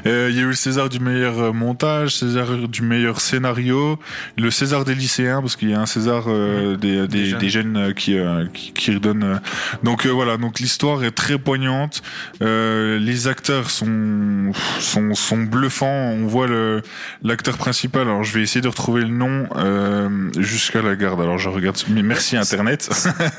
Euh, 0.06 0.28
Il 0.30 0.36
y 0.36 0.40
a 0.40 0.42
eu 0.42 0.46
le 0.48 0.54
César 0.54 0.88
du 0.88 0.98
meilleur 0.98 1.38
euh, 1.38 1.52
montage, 1.52 2.16
César 2.16 2.46
du 2.68 2.82
meilleur 2.82 3.20
scénario, 3.20 3.98
le 4.38 4.50
César 4.50 4.84
des 4.84 4.94
lycéens 4.94 5.40
parce 5.40 5.56
qu'il 5.56 5.70
y 5.70 5.74
a 5.74 5.80
un 5.80 5.86
César 5.86 6.24
euh, 6.26 6.76
des, 6.76 7.06
des, 7.06 7.26
jeunes. 7.26 7.38
des 7.38 7.48
jeunes 7.50 7.76
euh, 7.76 7.92
qui, 7.92 8.16
euh, 8.18 8.46
qui 8.52 8.72
qui 8.72 8.92
redonnent. 8.92 9.22
euh. 9.24 9.36
Donc 9.82 10.06
euh, 10.06 10.10
voilà, 10.10 10.36
donc 10.36 10.58
l'histoire 10.58 11.04
est 11.04 11.10
très 11.12 11.38
poignante. 11.38 12.02
Euh, 12.42 12.98
les 12.98 13.28
acteurs 13.28 13.70
sont, 13.74 14.52
sont, 14.80 15.14
sont 15.14 15.38
bluffants. 15.38 15.86
On 15.86 16.26
voit 16.26 16.46
le, 16.46 16.82
l'acteur 17.22 17.56
principal. 17.58 18.02
Alors, 18.02 18.24
je 18.24 18.32
vais 18.34 18.42
essayer 18.42 18.60
de 18.60 18.68
retrouver 18.68 19.02
le 19.02 19.08
nom 19.08 19.46
euh, 19.56 20.08
jusqu'à 20.38 20.82
la 20.82 20.96
garde. 20.96 21.20
Alors, 21.20 21.38
je 21.38 21.48
regarde. 21.48 21.76
Merci 21.88 22.36
Internet. 22.36 22.88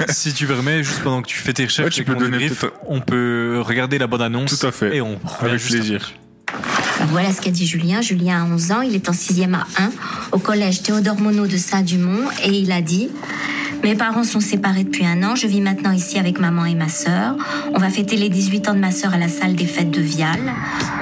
si 0.09 0.33
tu 0.33 0.45
permets, 0.45 0.83
juste 0.83 1.01
pendant 1.01 1.21
que 1.21 1.27
tu 1.27 1.37
fais 1.37 1.53
tes 1.53 1.63
recherches, 1.65 1.85
Ouais, 1.85 1.91
tu 1.91 2.03
peux 2.03 2.15
donner 2.15 2.47
peut-être- 2.49 2.73
on 2.87 3.01
peut 3.01 3.59
regarder 3.63 3.97
la 3.97 4.07
bonne 4.07 4.21
annonce. 4.21 4.59
Tout 4.59 4.67
à 4.67 4.71
fait. 4.71 4.95
Et 4.97 5.01
on 5.01 5.19
Avec 5.41 5.57
juste 5.59 5.75
plaisir. 5.75 6.11
Ben 6.99 7.05
Voilà 7.11 7.31
ce 7.33 7.41
qu'a 7.41 7.51
dit 7.51 7.67
Julien. 7.67 8.01
Julien 8.01 8.43
a 8.43 8.45
11 8.53 8.71
ans, 8.71 8.81
il 8.81 8.95
est 8.95 9.09
en 9.09 9.13
6e 9.13 9.53
à 9.55 9.65
1 9.77 9.91
au 10.31 10.39
collège 10.39 10.81
Théodore 10.83 11.19
Monod 11.19 11.49
de 11.49 11.57
Saint-Dumont 11.57 12.29
et 12.43 12.49
il 12.49 12.71
a 12.71 12.81
dit 12.81 13.09
Mes 13.85 13.93
parents 13.93 14.23
sont 14.23 14.39
séparés 14.39 14.83
depuis 14.83 15.05
un 15.05 15.21
an, 15.21 15.35
je 15.35 15.45
vis 15.45 15.61
maintenant 15.61 15.91
ici 15.91 16.17
avec 16.17 16.39
maman 16.39 16.65
et 16.65 16.73
ma 16.73 16.89
sœur. 16.89 17.35
On 17.75 17.77
va 17.77 17.91
fêter 17.91 18.17
les 18.17 18.29
18 18.29 18.69
ans 18.69 18.73
de 18.73 18.79
ma 18.79 18.89
sœur 18.89 19.13
à 19.13 19.19
la 19.19 19.27
salle 19.27 19.53
des 19.53 19.67
fêtes 19.67 19.91
de 19.91 20.01
Vial. 20.01 20.39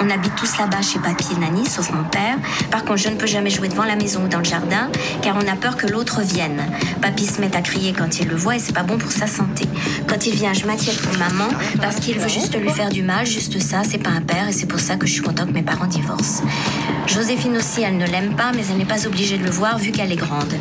On 0.02 0.10
habite 0.10 0.36
tous 0.36 0.58
là-bas 0.58 0.82
chez 0.82 1.00
papy 1.00 1.28
et 1.32 1.40
Nani, 1.40 1.66
sauf 1.66 1.94
mon 1.94 2.04
père. 2.04 2.36
Par 2.72 2.84
contre, 2.84 2.98
je 2.98 3.08
ne 3.08 3.16
peux 3.16 3.26
jamais 3.26 3.50
jouer 3.50 3.70
devant 3.70 3.86
la 3.86 3.96
maison 3.96 4.26
ou 4.26 4.28
dans 4.28 4.40
le 4.40 4.44
jardin 4.44 4.90
car 5.22 5.38
on 5.38 5.48
a 5.48 5.56
peur 5.56 5.78
que 5.78 5.88
l'autre 5.88 6.24
vienne. 6.24 6.62
Papy 7.02 7.26
se 7.26 7.40
met 7.40 7.56
à 7.56 7.62
crier 7.62 7.94
quand 7.94 8.20
il 8.20 8.28
le 8.28 8.36
voit 8.36 8.58
et 8.58 8.60
c'est 8.60 8.76
pas 8.76 8.84
bon 8.84 8.98
pour 8.98 9.14
sa 9.14 9.28
santé. 9.28 9.66
Quand 10.10 10.28
il 10.28 10.36
vient, 10.36 10.52
je 10.52 10.66
m'inquiète 10.66 11.02
pour 11.02 11.18
maman 11.18 11.48
parce 11.82 12.02
qu'il 12.02 12.20
veut 12.20 12.28
juste 12.28 12.60
lui 12.60 12.70
faire 12.70 12.90
du 12.90 13.02
mal, 13.02 13.26
juste 13.26 13.62
ça, 13.62 13.84
c'est 13.90 13.98
pas 13.98 14.10
un 14.10 14.22
père 14.22 14.50
et 14.50 14.52
c'est 14.52 14.68
pour 14.68 14.82
ça 14.82 14.98
que 14.98 15.08
je 15.08 15.14
suis 15.14 15.22
content 15.22 15.46
que 15.46 15.54
mes 15.54 15.64
parents 15.64 15.88
divorcent. 15.88 16.44
Joséphine 17.08 17.56
aussi, 17.56 17.82
elle 17.82 17.98
ne 17.98 18.08
l'aime 18.08 18.36
pas, 18.36 18.52
mais 18.54 18.64
elle 18.70 18.78
n'est 18.78 18.84
pas 18.84 19.08
obligée 19.08 19.38
de 19.38 19.46
le 19.46 19.52
voir 19.52 19.78
vu 19.78 19.92
qu'elle 19.92 20.12
est 20.12 20.18
grande. 20.18 20.54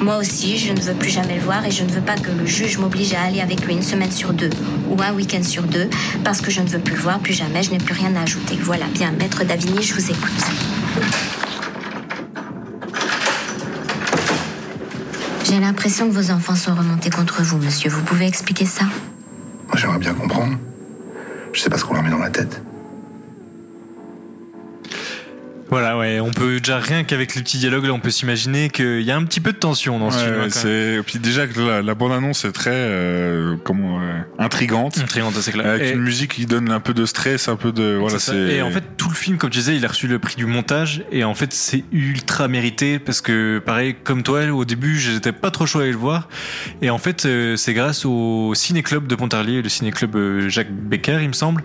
Moi 0.00 0.16
aussi, 0.16 0.58
je 0.58 0.72
ne 0.72 0.80
veux 0.80 0.94
plus 0.94 1.10
jamais 1.10 1.36
le 1.36 1.40
voir 1.40 1.67
je 1.70 1.84
ne 1.84 1.90
veux 1.90 2.00
pas 2.00 2.16
que 2.16 2.30
le 2.30 2.46
juge 2.46 2.78
m'oblige 2.78 3.14
à 3.14 3.22
aller 3.22 3.40
avec 3.40 3.64
lui 3.66 3.74
une 3.74 3.82
semaine 3.82 4.10
sur 4.10 4.32
deux 4.32 4.50
ou 4.88 5.00
un 5.02 5.12
week-end 5.12 5.42
sur 5.42 5.62
deux 5.62 5.88
parce 6.24 6.40
que 6.40 6.50
je 6.50 6.60
ne 6.60 6.66
veux 6.66 6.78
plus 6.78 6.94
le 6.94 7.02
voir, 7.02 7.18
plus 7.18 7.34
jamais, 7.34 7.62
je 7.62 7.70
n'ai 7.70 7.78
plus 7.78 7.94
rien 7.94 8.14
à 8.16 8.22
ajouter. 8.22 8.58
Voilà, 8.62 8.86
bien, 8.86 9.12
maître 9.12 9.44
Davigny, 9.44 9.82
je 9.82 9.94
vous 9.94 10.10
écoute. 10.10 10.30
J'ai 15.44 15.60
l'impression 15.60 16.08
que 16.08 16.14
vos 16.14 16.30
enfants 16.30 16.56
sont 16.56 16.74
remontés 16.74 17.10
contre 17.10 17.42
vous, 17.42 17.58
monsieur. 17.58 17.90
Vous 17.90 18.02
pouvez 18.02 18.26
expliquer 18.26 18.66
ça? 18.66 18.84
J'aimerais 19.74 19.98
bien 19.98 20.14
comprendre. 20.14 20.58
Je 21.52 21.60
sais 21.60 21.70
pas 21.70 21.78
ce 21.78 21.84
qu'on 21.84 21.94
leur 21.94 22.02
met 22.02 22.10
dans 22.10 22.18
la 22.18 22.30
tête. 22.30 22.60
Voilà, 25.70 25.98
ouais, 25.98 26.20
on 26.20 26.30
peut 26.30 26.58
déjà 26.58 26.78
rien 26.78 27.04
qu'avec 27.04 27.34
les 27.34 27.42
petits 27.42 27.58
dialogues 27.58 27.84
là, 27.84 27.92
on 27.92 28.00
peut 28.00 28.10
s'imaginer 28.10 28.70
qu'il 28.70 29.02
y 29.02 29.10
a 29.10 29.16
un 29.16 29.24
petit 29.24 29.40
peu 29.40 29.52
de 29.52 29.58
tension 29.58 29.98
dans 29.98 30.10
ce 30.10 30.18
Ouais, 30.18 30.24
film. 30.24 30.40
hein, 30.40 30.46
c'est 30.50 31.00
puis 31.04 31.18
déjà 31.18 31.46
que 31.46 31.60
la, 31.60 31.82
la 31.82 31.94
bande 31.94 32.12
annonce 32.12 32.44
est 32.44 32.52
très 32.52 32.70
euh, 32.72 33.56
comment 33.64 34.00
euh, 34.00 34.20
intrigante, 34.38 34.98
Intrigante, 34.98 35.34
c'est 35.40 35.52
clair. 35.52 35.66
avec 35.66 35.82
Et- 35.82 35.90
une 35.92 36.00
musique 36.00 36.34
qui 36.34 36.46
donne 36.46 36.70
un 36.70 36.80
peu 36.80 36.94
de 36.94 37.04
stress, 37.06 37.48
un 37.48 37.56
peu 37.56 37.72
de 37.72 37.96
voilà. 38.00 38.18
C'est 38.18 38.34
Et 38.36 38.62
en 38.62 38.70
fait, 38.70 38.82
tout 38.96 39.08
le 39.10 39.14
film, 39.14 39.36
comme 39.36 39.50
tu 39.50 39.58
disais, 39.58 39.76
il 39.76 39.84
a 39.84 39.88
reçu 39.88 40.06
le 40.08 40.18
prix 40.18 40.36
du 40.36 40.46
montage. 40.46 41.02
Et 41.12 41.24
en 41.24 41.34
fait, 41.34 41.52
c'est 41.52 41.84
ultra 41.92 42.48
mérité 42.48 42.98
parce 42.98 43.20
que, 43.20 43.58
pareil, 43.58 43.94
comme 44.04 44.22
toi, 44.22 44.46
au 44.50 44.64
début, 44.64 44.98
j'étais 44.98 45.32
pas 45.32 45.50
trop 45.50 45.66
chaud 45.66 45.80
à 45.80 45.82
aller 45.82 45.92
le 45.92 45.98
voir. 45.98 46.28
Et 46.82 46.90
en 46.90 46.98
fait, 46.98 47.26
euh, 47.26 47.56
c'est 47.56 47.74
grâce 47.74 48.04
au 48.06 48.52
ciné-club 48.54 49.06
de 49.06 49.14
Pontarlier, 49.14 49.60
le 49.62 49.68
ciné-club 49.68 50.16
euh, 50.16 50.48
Jacques 50.48 50.70
Becker, 50.72 51.18
il 51.20 51.28
me 51.28 51.32
semble, 51.34 51.62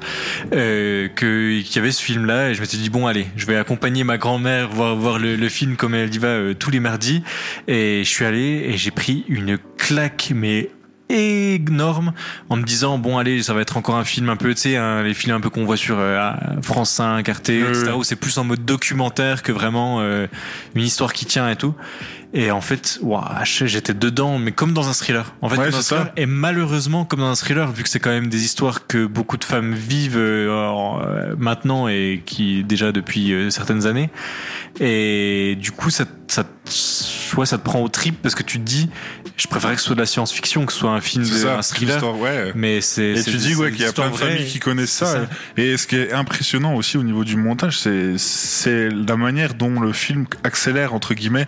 euh, 0.53 1.07
que 1.09 1.61
qu'il 1.61 1.75
y 1.75 1.79
avait 1.79 1.91
ce 1.91 2.01
film-là. 2.01 2.49
Et 2.49 2.53
je 2.53 2.61
m'étais 2.61 2.77
dit 2.77 2.89
bon, 2.89 3.07
allez, 3.07 3.27
je 3.37 3.45
vais 3.45 3.55
accompagner 3.57 3.92
ma 4.03 4.17
grand-mère 4.17 4.69
voir 4.69 4.95
voir 4.95 5.19
le, 5.19 5.35
le 5.35 5.49
film 5.49 5.75
comme 5.75 5.93
elle 5.93 6.13
y 6.13 6.17
va 6.17 6.29
euh, 6.29 6.53
tous 6.55 6.71
les 6.71 6.79
mardis. 6.79 7.21
Et 7.67 8.01
je 8.03 8.09
suis 8.09 8.25
allé 8.25 8.65
et 8.67 8.77
j'ai 8.77 8.91
pris 8.91 9.25
une 9.27 9.59
claque, 9.77 10.31
mais 10.33 10.71
énorme 11.09 12.13
en 12.49 12.55
me 12.55 12.63
disant 12.63 12.97
bon 12.97 13.17
allez 13.17 13.43
ça 13.43 13.53
va 13.53 13.61
être 13.61 13.77
encore 13.77 13.95
un 13.95 14.03
film 14.03 14.29
un 14.29 14.35
peu 14.35 14.53
tu 14.53 14.61
sais 14.61 14.75
hein, 14.77 15.03
les 15.03 15.13
films 15.13 15.35
un 15.35 15.41
peu 15.41 15.49
qu'on 15.49 15.65
voit 15.65 15.77
sur 15.77 15.97
euh, 15.99 16.31
France 16.61 16.91
5 16.91 17.27
Arte 17.27 17.49
etc 17.49 17.91
où 17.95 18.03
c'est 18.03 18.15
plus 18.15 18.37
en 18.37 18.43
mode 18.43 18.65
documentaire 18.65 19.43
que 19.43 19.51
vraiment 19.51 19.99
euh, 19.99 20.27
une 20.75 20.83
histoire 20.83 21.13
qui 21.13 21.25
tient 21.25 21.49
et 21.49 21.55
tout 21.55 21.75
et 22.35 22.49
en 22.51 22.61
fait 22.61 22.99
sais, 23.45 23.67
j'étais 23.67 23.93
dedans 23.93 24.39
mais 24.39 24.51
comme 24.51 24.73
dans 24.73 24.89
un 24.89 24.93
thriller 24.93 25.35
en 25.41 25.49
fait 25.49 25.57
Ouais, 25.57 25.63
comme 25.65 25.71
dans 25.73 25.77
un 25.77 25.81
ça. 25.81 25.95
thriller. 25.97 26.13
et 26.17 26.25
malheureusement 26.25 27.05
comme 27.05 27.19
dans 27.19 27.29
un 27.29 27.35
thriller 27.35 27.71
vu 27.71 27.83
que 27.83 27.89
c'est 27.89 27.99
quand 27.99 28.09
même 28.09 28.27
des 28.27 28.43
histoires 28.43 28.87
que 28.87 29.05
beaucoup 29.05 29.37
de 29.37 29.43
femmes 29.43 29.73
vivent 29.73 30.17
euh, 30.17 30.49
euh, 30.49 31.35
maintenant 31.37 31.87
et 31.87 32.23
qui 32.25 32.63
déjà 32.63 32.91
depuis 32.91 33.33
euh, 33.33 33.49
certaines 33.51 33.85
années 33.85 34.09
et 34.79 35.55
du 35.59 35.71
coup 35.71 35.89
ça 35.89 36.05
ça 36.27 36.43
te- 36.43 37.35
ouais, 37.37 37.45
ça 37.45 37.57
te 37.59 37.63
prend 37.63 37.81
au 37.81 37.89
trip 37.89 38.19
parce 38.21 38.33
que 38.33 38.43
tu 38.43 38.57
te 38.59 38.63
dis 38.63 38.89
je 39.37 39.47
préférerais 39.47 39.75
que 39.75 39.81
ce 39.81 39.87
soit 39.87 39.95
de 39.95 39.99
la 39.99 40.05
science-fiction 40.05 40.65
que 40.65 40.73
ce 40.73 40.79
soit 40.79 40.91
un 40.91 41.01
film 41.01 41.23
de 41.23 41.29
ça, 41.29 41.57
un 41.57 41.61
thriller 41.61 42.03
ouais. 42.19 42.51
mais 42.55 42.81
c'est 42.81 43.11
Et 43.13 43.23
tu 43.23 43.37
dis 43.37 43.55
ouais 43.55 43.71
qu'il 43.71 43.81
y 43.81 43.85
a 43.85 43.91
plein 43.93 44.09
de 44.09 44.15
familles 44.15 44.47
qui 44.47 44.59
connaissent 44.59 44.91
ça. 44.91 45.27
Et 45.57 45.77
ce 45.77 45.87
qui 45.87 45.95
est 45.97 46.11
impressionnant 46.13 46.75
aussi 46.75 46.97
au 46.97 47.03
niveau 47.03 47.23
du 47.23 47.35
montage, 47.35 47.79
c'est 47.79 48.17
c'est 48.17 48.89
la 48.89 49.17
manière 49.17 49.53
dont 49.55 49.79
le 49.79 49.91
film 49.91 50.25
accélère 50.43 50.93
entre 50.93 51.13
guillemets. 51.13 51.45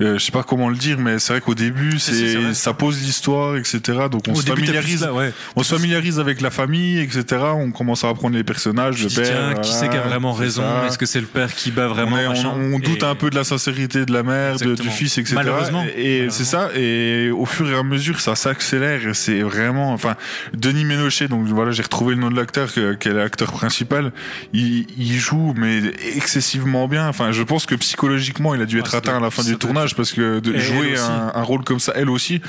Euh, 0.00 0.18
je 0.24 0.28
sais 0.28 0.32
pas 0.32 0.42
comment 0.42 0.70
le 0.70 0.76
dire, 0.76 0.96
mais 0.98 1.18
c'est 1.18 1.34
vrai 1.34 1.42
qu'au 1.42 1.54
début, 1.54 1.98
Si, 1.98 2.14
si, 2.14 2.32
c'est 2.32 2.54
ça 2.54 2.72
pose 2.72 2.98
l'histoire, 3.02 3.56
etc. 3.56 3.80
Donc 4.10 4.22
on 4.28 4.32
Au 4.32 4.36
se 4.36 4.44
début, 4.46 4.62
familiarise, 4.62 5.02
là, 5.02 5.12
ouais. 5.12 5.32
on 5.54 5.62
se 5.62 5.74
familiarise 5.74 6.18
avec 6.18 6.40
la 6.40 6.50
famille, 6.50 6.98
etc. 6.98 7.24
On 7.56 7.70
commence 7.72 8.04
à 8.04 8.08
apprendre 8.08 8.34
les 8.34 8.42
personnages, 8.44 9.02
le 9.02 9.10
père. 9.10 9.26
tiens, 9.26 9.48
qui 9.62 9.70
voilà, 9.70 9.78
c'est 9.80 9.88
qui 9.90 9.96
a 9.98 10.00
vraiment 10.00 10.32
raison? 10.32 10.62
Est-ce 10.86 10.96
que 10.96 11.04
c'est 11.04 11.20
le 11.20 11.26
père 11.26 11.54
qui 11.54 11.70
bat 11.70 11.88
vraiment 11.88 12.16
on, 12.16 12.18
est- 12.20 12.26
on- 12.26 12.30
machin? 12.30 12.52
on 12.56 12.78
doute 12.78 13.02
Et- 13.02 13.04
un 13.06 13.14
peu 13.14 13.28
de 13.28 13.34
la 13.34 13.44
sincérité 13.44 14.06
de 14.06 14.12
la 14.14 14.22
mère, 14.22 14.56
de- 14.56 14.74
du 14.74 14.88
fils, 14.88 15.18
etc. 15.18 15.34
Malheureusement. 15.36 15.84
Et 15.96 16.28
c'est 16.30 16.44
ça. 16.44 16.70
Et 16.74 17.28
au 17.30 17.44
fur 17.44 17.68
et 17.70 17.74
à 17.76 17.82
mesure, 17.82 18.18
ça 18.20 18.34
s'accélère. 18.34 19.06
Et 19.06 19.12
c'est 19.14 19.42
vraiment, 19.42 19.92
enfin, 19.92 20.14
Denis 20.54 20.86
Ménochet. 20.86 21.28
Donc 21.28 21.46
voilà, 21.48 21.70
j'ai 21.72 21.82
retrouvé 21.82 22.14
le 22.14 22.20
nom 22.22 22.30
de 22.30 22.36
l'acteur, 22.36 22.72
qui 22.72 22.80
est 22.80 23.12
l'acteur 23.12 23.52
principal. 23.52 24.10
Il, 24.54 24.86
il 24.96 25.18
joue, 25.18 25.52
mais 25.58 25.82
excessivement 26.16 26.88
bien. 26.88 27.08
Enfin, 27.08 27.32
je 27.32 27.42
pense 27.42 27.66
que 27.66 27.74
psychologiquement, 27.74 28.54
il 28.54 28.62
a 28.62 28.66
dû 28.66 28.78
être 28.78 28.94
atteint 28.94 29.16
à 29.16 29.20
la 29.20 29.30
fin 29.30 29.42
du 29.42 29.56
tournage 29.56 29.94
parce 29.94 30.12
que 30.12 30.13
de 30.20 30.54
Et 30.54 30.58
jouer 30.58 30.96
un, 30.98 31.32
un 31.34 31.42
rôle 31.42 31.64
comme 31.64 31.80
ça, 31.80 31.92
elle 31.94 32.10
aussi. 32.10 32.40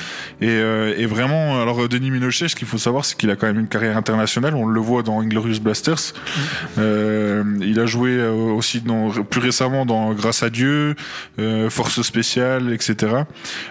Et, 0.41 0.49
euh, 0.49 0.93
et 0.97 1.05
vraiment, 1.05 1.61
alors 1.61 1.87
Denis 1.87 2.11
Ménochet, 2.11 2.47
ce 2.47 2.55
qu'il 2.55 2.67
faut 2.67 2.77
savoir, 2.77 3.05
c'est 3.05 3.17
qu'il 3.17 3.29
a 3.29 3.35
quand 3.35 3.47
même 3.47 3.59
une 3.59 3.67
carrière 3.67 3.97
internationale. 3.97 4.55
On 4.55 4.65
le 4.65 4.79
voit 4.79 5.03
dans 5.03 5.21
Inglorious 5.21 5.59
Blasters. 5.59 6.13
Euh, 6.77 7.43
il 7.61 7.79
a 7.79 7.85
joué 7.85 8.11
euh, 8.11 8.31
aussi 8.31 8.81
dans, 8.81 9.09
plus 9.09 9.41
récemment 9.41 9.85
dans 9.85 10.13
Grâce 10.13 10.43
à 10.43 10.49
Dieu, 10.49 10.95
euh, 11.39 11.69
Force 11.69 12.01
spéciale, 12.01 12.73
etc. 12.73 13.23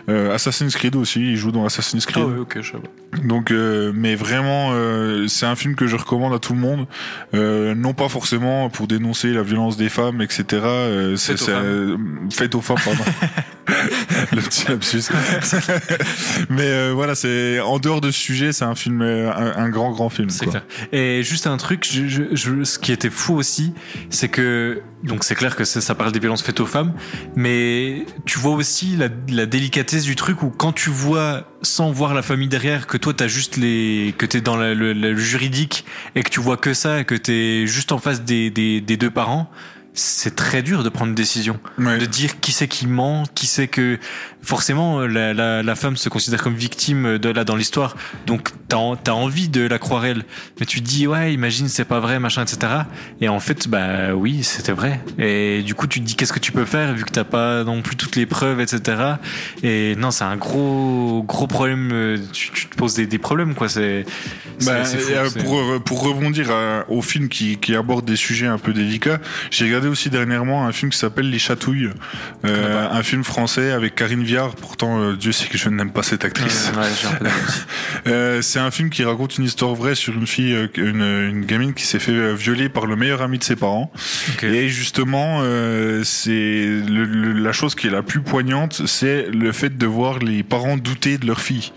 Euh, 0.09 0.35
Assassin's 0.35 0.75
Creed 0.75 0.97
aussi, 0.97 1.21
il 1.21 1.37
joue 1.37 1.53
dans 1.53 1.65
Assassin's 1.65 2.07
Creed. 2.07 2.25
Ah 2.27 2.31
ouais, 2.31 2.39
ok, 2.39 2.59
je 2.61 2.73
sais 2.73 2.79
pas. 2.79 2.89
Donc, 3.23 3.51
euh, 3.51 3.93
mais 3.95 4.15
vraiment, 4.15 4.71
euh, 4.73 5.27
c'est 5.29 5.47
un 5.47 5.57
film 5.57 5.75
que 5.75 5.87
je 5.87 5.97
recommande 5.97 6.35
à 6.35 6.39
tout 6.39 6.53
le 6.53 6.59
monde. 6.59 6.87
Euh, 7.35 7.75
non 7.75 7.95
pas 7.95 8.09
forcément 8.09 8.71
pour 8.71 8.87
dénoncer 8.87 9.33
la 9.33 9.43
violence 9.43 9.77
des 9.77 9.89
femmes, 9.89 10.21
etc. 10.21 10.45
Euh, 10.65 11.17
c'est 11.17 11.49
euh, 11.49 11.97
faites 12.31 12.55
aux 12.55 12.61
femmes, 12.61 12.79
pardon. 12.85 13.05
le 14.33 14.41
petit 14.43 14.67
lapsus. 14.69 15.03
mais 16.49 16.63
euh, 16.67 16.93
voilà, 16.95 17.15
c'est 17.15 17.61
en 17.61 17.79
dehors 17.79 18.01
de 18.01 18.11
ce 18.11 18.19
sujet, 18.19 18.53
c'est 18.53 18.65
un 18.65 18.75
film, 18.75 19.03
euh, 19.03 19.31
un, 19.33 19.65
un 19.65 19.69
grand, 19.69 19.91
grand 19.93 20.09
film. 20.11 20.31
C'est 20.31 20.47
clair. 20.47 20.65
Et 20.93 21.23
juste 21.23 21.47
un 21.47 21.57
truc, 21.57 21.87
je, 21.91 22.07
je- 22.09 22.23
je- 22.35 22.65
ce 22.65 22.79
qui 22.79 22.93
était 22.93 23.11
fou 23.11 23.35
aussi, 23.35 23.73
c'est 24.11 24.29
que 24.29 24.83
donc 25.03 25.23
c'est 25.25 25.35
clair 25.35 25.55
que 25.55 25.65
ça, 25.65 25.81
ça 25.83 25.95
parle 25.95 26.13
des 26.13 26.19
violences 26.19 26.43
faites 26.43 26.61
aux 26.61 26.67
femmes, 26.67 26.95
mais 27.37 28.07
tu 28.25 28.39
vois 28.39 28.55
aussi 28.55 28.97
la, 28.97 29.09
la 29.29 29.45
délicatesse 29.47 30.05
du 30.05 30.17
truc 30.17 30.43
où 30.43 30.49
quand 30.51 30.73
tu 30.73 30.89
vois 30.91 31.45
sans 31.63 31.91
voir 31.91 32.15
la 32.15 32.23
famille 32.23 32.49
derrière 32.49 32.87
que 32.87 32.97
toi 32.97 33.13
t'as 33.15 33.27
juste 33.29 33.57
les 33.57 34.15
que 34.17 34.25
t'es 34.27 34.41
dans 34.41 34.57
la- 34.57 34.75
le, 34.75 34.93
le 34.95 35.17
juridique 35.17 35.85
et 36.15 36.23
que 36.23 36.31
tu 36.31 36.41
vois 36.41 36.57
que 36.57 36.73
ça 36.75 37.01
et 37.01 37.05
que 37.05 37.15
t'es 37.15 37.67
juste 37.67 37.93
en 37.93 37.99
face 37.99 38.23
des, 38.23 38.51
des, 38.51 38.81
des 38.81 38.97
deux 38.97 39.11
parents. 39.11 39.51
C'est 39.97 40.35
très 40.35 40.63
dur 40.63 40.83
de 40.83 40.89
prendre 40.89 41.11
une 41.11 41.15
décision, 41.15 41.59
de 42.01 42.07
dire 42.07 42.41
qui 42.41 42.51
c'est 42.51 42.67
qui 42.67 42.89
ment, 42.89 43.23
qui 43.35 43.47
c'est 43.47 43.69
que 43.69 43.99
forcément 44.43 45.01
la, 45.07 45.33
la, 45.33 45.63
la 45.63 45.75
femme 45.77 45.97
se 45.97 46.09
considère 46.09 46.43
comme 46.43 46.57
victime 46.57 47.17
de 47.19 47.29
là 47.29 47.45
dans 47.45 47.55
l'histoire, 47.55 47.97
donc 48.27 48.49
t'as 48.69 48.79
t'as 49.05 49.13
envie 49.13 49.49
de 49.49 49.61
la 49.67 49.79
croire 49.79 50.05
elle, 50.05 50.25
mais 50.59 50.67
tu 50.67 50.83
te 50.83 50.87
dis 50.89 51.07
ouais 51.07 51.33
imagine 51.33 51.69
c'est 51.69 51.85
pas 51.85 52.01
vrai 52.01 52.19
machin 52.19 52.43
etc. 52.43 52.73
Et 53.21 53.29
en 53.29 53.39
fait 53.39 53.69
bah 53.69 54.15
oui 54.15 54.43
c'était 54.43 54.73
vrai. 54.73 55.01
Et 55.19 55.63
du 55.63 55.77
coup 55.77 55.87
tu 55.87 56.01
te 56.01 56.05
dis 56.05 56.17
qu'est-ce 56.17 56.33
que 56.33 56.41
tu 56.41 56.51
peux 56.51 56.65
faire 56.65 56.93
vu 56.93 57.05
que 57.05 57.11
t'as 57.13 57.23
pas 57.25 57.63
non 57.63 57.81
plus 57.81 57.95
toutes 57.95 58.17
les 58.17 58.27
preuves 58.27 58.61
etc. 58.61 58.97
Et 59.63 59.95
non 59.97 60.11
c'est 60.11 60.25
un 60.25 60.37
gros 60.37 61.23
gros 61.23 61.47
problème. 61.47 61.91
euh, 61.93 62.19
Tu, 62.33 62.51
tu 62.51 62.67
te 62.67 62.75
poses 62.77 62.95
des, 62.95 63.07
des 63.07 63.19
problèmes 63.19 63.55
quoi. 63.55 63.69
C'est 63.69 64.05
Bah, 64.67 64.73
euh, 65.17 65.31
pour, 65.45 65.59
euh, 65.61 65.79
pour 65.79 66.03
rebondir 66.03 66.51
à- 66.51 66.85
au 66.91 67.01
film 67.01 67.29
qui, 67.29 67.59
qui 67.59 67.75
aborde 67.77 68.05
des 68.05 68.17
sujets 68.17 68.47
un 68.47 68.59
peu 68.59 68.73
délicats, 68.73 69.21
j'ai 69.51 69.65
regardé 69.67 69.84
aussi 69.89 70.11
dernièrement 70.11 70.67
un 70.67 70.73
film 70.73 70.91
qui 70.91 70.99
s'appelle 70.99 71.31
Les 71.31 71.39
Chatouilles, 71.39 71.91
euh, 72.45 72.89
un 72.91 73.03
film 73.03 73.25
français 73.25 73.73
avec 73.73 73.95
Karine 73.95 74.23
Viard. 74.23 74.55
Pourtant, 74.55 75.01
euh, 75.01 75.17
Dieu 75.17 75.33
sait 75.33 75.47
que 75.47 75.59
je 75.59 75.69
n'aime 75.69 75.91
pas 75.91 76.03
cette 76.03 76.25
actrice. 76.25 76.73
Ouais. 76.77 77.29
Euh, 78.07 78.43
c'est 78.43 78.59
un 78.59 78.71
film 78.71 78.91
qui 78.91 79.03
raconte 79.03 79.39
une 79.39 79.45
histoire 79.45 79.75
vraie 79.75 79.95
sur 79.95 80.13
une 80.13 80.27
fille, 80.27 80.55
une, 80.77 81.03
une 81.03 81.47
gamine 81.47 81.73
qui 81.73 81.85
s'est 81.85 81.99
fait 81.99 82.35
violer 82.35 82.69
par 82.69 82.85
le 82.87 82.97
meilleur 82.97 83.23
ami 83.23 83.39
de 83.39 83.45
ses 83.45 83.57
parents. 83.57 83.91
Et 84.43 84.69
justement, 84.69 85.43
c'est 86.03 86.83
la 86.87 87.53
chose 87.53 87.75
qui 87.75 87.87
est 87.87 87.91
la 87.91 88.03
plus 88.03 88.21
poignante, 88.21 88.83
c'est 88.87 89.29
le 89.31 89.53
fait 89.53 89.79
de 89.79 89.87
voir 89.87 90.19
les 90.19 90.43
parents 90.43 90.77
douter 90.77 91.17
de 91.17 91.27
leur 91.27 91.41
fille. 91.41 91.73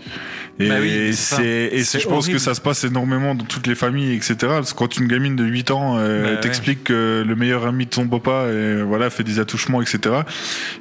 Et 0.60 0.68
Bah 0.68 0.74
oui, 0.80 1.14
c'est 1.14 1.70
et 1.72 1.84
je 1.84 2.08
pense 2.08 2.26
que 2.28 2.38
ça 2.38 2.54
se 2.54 2.60
passe 2.60 2.82
énormément 2.84 3.34
dans 3.36 3.44
toutes 3.44 3.66
les 3.68 3.76
familles, 3.76 4.14
etc. 4.14 4.34
Parce 4.40 4.72
que 4.72 4.78
quand 4.78 4.96
une 4.96 5.06
gamine 5.06 5.36
de 5.36 5.44
8 5.44 5.70
ans 5.70 5.96
euh, 5.98 6.34
Bah 6.34 6.40
t'explique 6.40 6.84
que 6.84 7.24
le 7.26 7.36
meilleur 7.36 7.64
ami 7.66 7.86
de 7.86 7.94
son 7.94 8.08
papa 8.08 8.30
euh, 8.30 8.82
voilà 8.86 9.08
fait 9.10 9.22
des 9.22 9.38
attouchements, 9.38 9.80
etc. 9.80 10.16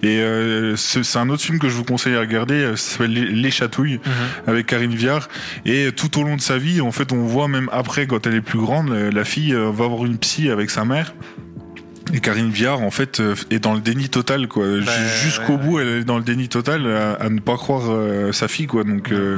Et 0.02 0.20
euh, 0.20 0.76
c'est 0.76 1.04
c'est 1.04 1.20
un 1.20 1.30
autre 1.30 1.44
film 1.44 1.60
que 1.60 1.70
je 1.70 1.76
vous 1.76 1.84
conseille 1.84 2.16
à 2.16 2.20
regarder. 2.22 2.56
euh, 2.56 2.76
Ça 2.76 2.94
s'appelle 2.94 3.14
Les, 3.14 3.26
Les 3.26 3.52
Chatouilles 3.52 4.00
Mhm. 4.04 4.12
avec 4.48 4.66
Karine 4.66 4.96
Viard. 4.96 5.28
Et 5.66 5.90
tout 5.96 6.20
au 6.20 6.24
long 6.24 6.36
de 6.38 6.42
sa 6.42 6.58
vie, 6.58 6.82
en 6.82 6.92
fait, 6.92 7.12
on 7.12 7.24
voit 7.26 7.48
même 7.48 7.70
après, 7.72 8.08
quand 8.08 8.26
elle 8.26 8.36
est 8.36 8.42
plus 8.42 8.60
grande, 8.60 8.90
euh, 8.92 9.12
la 9.12 9.26
fille 9.26 9.54
va 9.54 9.86
avoir 9.86 10.06
une 10.06 10.18
psy 10.18 10.50
avec 10.50 10.70
sa 10.72 10.86
mère. 10.86 11.14
Et 12.14 12.20
Karine 12.20 12.50
Viard, 12.52 12.82
en 12.82 12.92
fait, 12.92 13.20
euh, 13.20 13.36
est 13.52 13.60
dans 13.60 13.74
le 13.74 13.82
déni 13.82 14.10
total, 14.10 14.48
quoi. 14.48 14.66
Ju- 14.80 14.86
Jusqu'au 15.24 15.58
bout, 15.58 15.80
elle 15.80 15.88
est 15.88 16.04
dans 16.04 16.18
le 16.18 16.24
déni 16.24 16.48
total 16.48 16.88
à, 16.88 17.14
à 17.14 17.30
ne 17.30 17.40
pas 17.40 17.56
croire 17.58 17.84
euh, 17.90 18.32
sa 18.32 18.48
fille, 18.48 18.68
quoi. 18.68 18.84
Donc, 18.84 19.12
euh, 19.12 19.38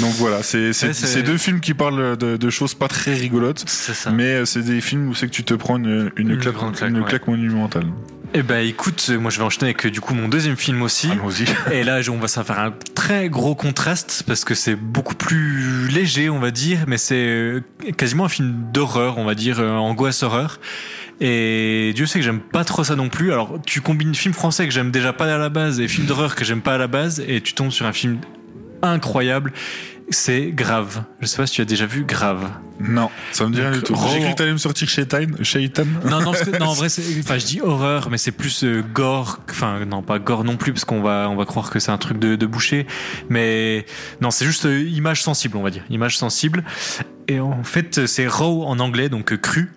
donc 0.00 0.12
voilà, 0.14 0.42
c'est 0.42 0.72
c'est 0.94 1.22
deux 1.22 1.36
films 1.38 1.60
qui 1.60 1.74
parlent 1.74 2.16
de, 2.16 2.36
de 2.36 2.50
choses 2.50 2.74
pas 2.74 2.88
très 2.88 3.14
rigolotes, 3.14 3.64
mais 4.12 4.24
euh, 4.34 4.44
c'est 4.44 4.62
des 4.62 4.80
films 4.80 5.08
où 5.08 5.14
c'est 5.14 5.26
que 5.26 5.32
tu 5.32 5.44
te 5.44 5.54
prends 5.54 5.76
une, 5.78 6.10
une, 6.16 6.30
Une 6.30 6.38
claque, 6.38 6.54
une 6.90 7.04
claque 7.08 7.26
monumentale. 7.28 7.86
Eh 8.38 8.42
ben 8.42 8.58
écoute, 8.58 9.08
moi 9.18 9.30
je 9.30 9.38
vais 9.38 9.44
enchaîner 9.44 9.70
avec 9.70 9.86
euh, 9.86 9.90
du 9.90 10.02
coup 10.02 10.12
mon 10.12 10.28
deuxième 10.28 10.58
film 10.58 10.82
aussi. 10.82 11.10
Allons-y. 11.10 11.46
Et 11.72 11.84
là, 11.84 12.00
on 12.10 12.18
va 12.18 12.28
ça 12.28 12.44
faire 12.44 12.58
un 12.58 12.74
très 12.94 13.30
gros 13.30 13.54
contraste 13.54 14.24
parce 14.26 14.44
que 14.44 14.54
c'est 14.54 14.76
beaucoup 14.76 15.14
plus 15.14 15.88
léger, 15.88 16.28
on 16.28 16.38
va 16.38 16.50
dire, 16.50 16.80
mais 16.86 16.98
c'est 16.98 17.14
euh, 17.14 17.64
quasiment 17.96 18.26
un 18.26 18.28
film 18.28 18.66
d'horreur, 18.74 19.16
on 19.16 19.24
va 19.24 19.34
dire, 19.34 19.58
euh, 19.58 19.72
angoisse 19.76 20.22
horreur. 20.22 20.60
Et 21.18 21.92
Dieu 21.94 22.04
sait 22.04 22.18
que 22.18 22.26
j'aime 22.26 22.40
pas 22.40 22.62
trop 22.62 22.84
ça 22.84 22.94
non 22.94 23.08
plus. 23.08 23.32
Alors, 23.32 23.58
tu 23.64 23.80
combines 23.80 24.14
film 24.14 24.34
français 24.34 24.66
que 24.66 24.72
j'aime 24.74 24.90
déjà 24.90 25.14
pas 25.14 25.34
à 25.34 25.38
la 25.38 25.48
base 25.48 25.80
et 25.80 25.88
film 25.88 26.06
d'horreur 26.06 26.34
que 26.34 26.44
j'aime 26.44 26.60
pas 26.60 26.74
à 26.74 26.78
la 26.78 26.88
base, 26.88 27.24
et 27.26 27.40
tu 27.40 27.54
tombes 27.54 27.70
sur 27.70 27.86
un 27.86 27.94
film 27.94 28.18
incroyable. 28.82 29.54
C'est 30.10 30.52
Grave. 30.52 31.02
Je 31.20 31.26
sais 31.26 31.36
pas 31.36 31.46
si 31.46 31.54
tu 31.54 31.60
as 31.62 31.64
déjà 31.64 31.86
vu 31.86 32.04
Grave. 32.04 32.48
Non, 32.78 33.10
ça 33.32 33.46
me 33.46 33.52
dit 33.52 33.60
rien 33.60 33.72
du 33.72 33.82
tout. 33.82 33.96
J'ai 34.12 34.20
cru 34.20 34.30
que 34.30 34.36
t'allais 34.36 34.52
me 34.52 34.58
sortir 34.58 34.88
Shaitan. 34.88 35.26
Shaitan. 35.42 35.84
non, 36.04 36.20
non, 36.20 36.32
que- 36.32 36.58
non, 36.58 36.66
en 36.66 36.72
vrai, 36.74 36.88
c'est, 36.90 37.02
enfin, 37.18 37.38
je 37.38 37.46
dis 37.46 37.60
horreur, 37.60 38.08
mais 38.10 38.18
c'est 38.18 38.30
plus 38.32 38.62
euh, 38.64 38.82
gore. 38.94 39.40
Enfin, 39.50 39.84
non, 39.84 40.02
pas 40.02 40.18
gore 40.18 40.44
non 40.44 40.56
plus, 40.56 40.72
parce 40.72 40.84
qu'on 40.84 41.00
va, 41.02 41.28
on 41.30 41.36
va 41.36 41.44
croire 41.44 41.70
que 41.70 41.78
c'est 41.80 41.90
un 41.90 41.98
truc 41.98 42.18
de, 42.18 42.36
de 42.36 42.46
boucher. 42.46 42.86
Mais 43.30 43.84
non, 44.20 44.30
c'est 44.30 44.44
juste 44.44 44.66
euh, 44.66 44.80
image 44.88 45.22
sensible, 45.22 45.56
on 45.56 45.62
va 45.62 45.70
dire, 45.70 45.82
image 45.90 46.16
sensible. 46.18 46.62
Et 47.28 47.40
en 47.40 47.64
fait, 47.64 48.06
c'est 48.06 48.28
raw 48.28 48.64
en 48.64 48.78
anglais, 48.78 49.08
donc 49.08 49.32
euh, 49.32 49.36
cru. 49.36 49.72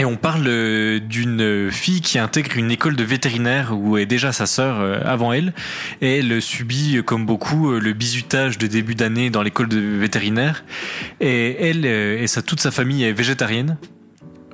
Et 0.00 0.04
on 0.04 0.16
parle 0.16 0.44
euh, 0.46 1.00
d'une 1.00 1.72
fille 1.72 2.00
qui 2.00 2.20
intègre 2.20 2.56
une 2.56 2.70
école 2.70 2.94
de 2.94 3.02
vétérinaire 3.02 3.76
où 3.76 3.98
est 3.98 4.06
déjà 4.06 4.30
sa 4.30 4.46
sœur 4.46 4.78
euh, 4.78 5.00
avant 5.04 5.32
elle. 5.32 5.52
Et 6.00 6.18
elle 6.18 6.40
subit, 6.40 6.98
euh, 6.98 7.02
comme 7.02 7.26
beaucoup, 7.26 7.72
le 7.72 7.92
bizutage 7.94 8.58
de 8.58 8.68
début 8.68 8.94
d'année 8.94 9.28
dans 9.30 9.42
l'école 9.42 9.68
de 9.68 9.80
vétérinaire. 9.80 10.64
Et 11.20 11.68
elle 11.68 11.84
et 11.84 12.26
sa, 12.28 12.42
toute 12.42 12.60
sa 12.60 12.70
famille 12.70 13.02
est 13.02 13.12
végétarienne. 13.12 13.76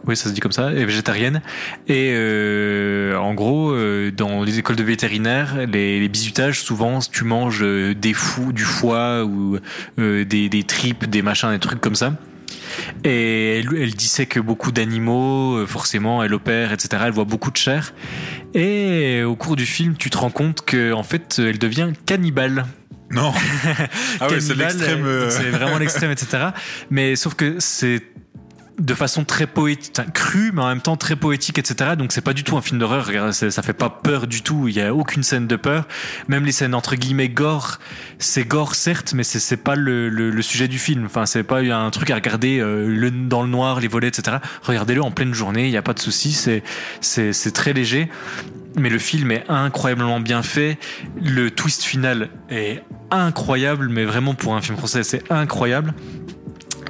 Oui, 0.06 0.16
ça 0.16 0.28
se 0.28 0.34
dit 0.34 0.40
comme 0.40 0.52
ça, 0.52 0.70
est 0.70 0.84
végétarienne. 0.84 1.40
Et 1.88 2.14
en 3.16 3.32
gros, 3.32 3.74
dans 4.14 4.42
les 4.42 4.58
écoles 4.58 4.76
de 4.76 4.82
vétérinaire, 4.82 5.66
les, 5.66 5.98
les 5.98 6.08
bisutages, 6.08 6.60
souvent, 6.60 6.98
tu 6.98 7.24
manges 7.24 7.64
des 7.64 8.12
fous, 8.12 8.52
du 8.52 8.64
foie 8.64 9.24
ou 9.24 9.58
des, 9.96 10.24
des 10.24 10.62
tripes, 10.64 11.06
des 11.06 11.22
machins, 11.22 11.50
des 11.52 11.58
trucs 11.58 11.80
comme 11.80 11.94
ça. 11.94 12.12
Et 13.04 13.60
elle, 13.60 13.68
elle 13.76 13.94
dissèque 13.94 14.38
beaucoup 14.38 14.72
d'animaux, 14.72 15.56
euh, 15.56 15.66
forcément, 15.66 16.22
elle 16.22 16.34
opère, 16.34 16.72
etc. 16.72 17.02
Elle 17.06 17.12
voit 17.12 17.24
beaucoup 17.24 17.50
de 17.50 17.56
chair. 17.56 17.94
Et 18.54 19.22
au 19.22 19.36
cours 19.36 19.56
du 19.56 19.66
film, 19.66 19.96
tu 19.96 20.10
te 20.10 20.18
rends 20.18 20.30
compte 20.30 20.64
que 20.64 20.92
en 20.92 21.02
fait, 21.02 21.36
elle 21.38 21.58
devient 21.58 21.92
cannibale. 22.06 22.66
Non. 23.10 23.32
Ah 24.20 24.28
ouais, 24.28 24.40
c'est 24.40 24.54
l'extrême, 24.54 25.04
euh. 25.04 25.30
C'est 25.30 25.50
vraiment 25.50 25.78
l'extrême, 25.78 26.10
etc. 26.10 26.48
Mais 26.90 27.16
sauf 27.16 27.34
que 27.34 27.56
c'est 27.58 28.02
de 28.78 28.94
façon 28.94 29.24
très 29.24 29.46
poétique, 29.46 30.00
crue, 30.12 30.50
mais 30.52 30.62
en 30.62 30.68
même 30.68 30.80
temps 30.80 30.96
très 30.96 31.16
poétique, 31.16 31.58
etc. 31.58 31.92
Donc 31.96 32.12
c'est 32.12 32.20
pas 32.20 32.32
du 32.32 32.42
tout 32.42 32.56
un 32.56 32.62
film 32.62 32.80
d'horreur. 32.80 33.32
Ça 33.32 33.62
fait 33.62 33.72
pas 33.72 33.90
peur 33.90 34.26
du 34.26 34.42
tout. 34.42 34.68
Il 34.68 34.74
y 34.74 34.80
a 34.80 34.94
aucune 34.94 35.22
scène 35.22 35.46
de 35.46 35.56
peur. 35.56 35.86
Même 36.28 36.44
les 36.44 36.52
scènes 36.52 36.74
entre 36.74 36.96
guillemets 36.96 37.28
gore, 37.28 37.78
c'est 38.18 38.44
gore 38.44 38.74
certes, 38.74 39.12
mais 39.14 39.22
c'est 39.22 39.56
pas 39.56 39.76
le, 39.76 40.42
sujet 40.42 40.68
du 40.68 40.78
film. 40.78 41.06
Enfin, 41.06 41.26
c'est 41.26 41.44
pas 41.44 41.60
un 41.60 41.90
truc 41.90 42.10
à 42.10 42.16
regarder 42.16 42.58
euh, 42.60 43.10
dans 43.10 43.42
le 43.42 43.48
noir, 43.48 43.80
les 43.80 43.88
volets, 43.88 44.08
etc. 44.08 44.38
Regardez-le 44.62 45.02
en 45.02 45.10
pleine 45.10 45.34
journée. 45.34 45.66
Il 45.66 45.72
y 45.72 45.76
a 45.76 45.82
pas 45.82 45.94
de 45.94 46.00
souci. 46.00 46.32
C'est 46.32 46.62
c'est 47.00 47.52
très 47.52 47.72
léger. 47.72 48.08
Mais 48.76 48.90
le 48.90 48.98
film 48.98 49.30
est 49.30 49.44
incroyablement 49.48 50.18
bien 50.18 50.42
fait. 50.42 50.78
Le 51.22 51.50
twist 51.50 51.84
final 51.84 52.28
est 52.50 52.82
incroyable, 53.12 53.88
mais 53.88 54.04
vraiment 54.04 54.34
pour 54.34 54.56
un 54.56 54.60
film 54.60 54.76
français, 54.76 55.04
c'est 55.04 55.30
incroyable. 55.30 55.94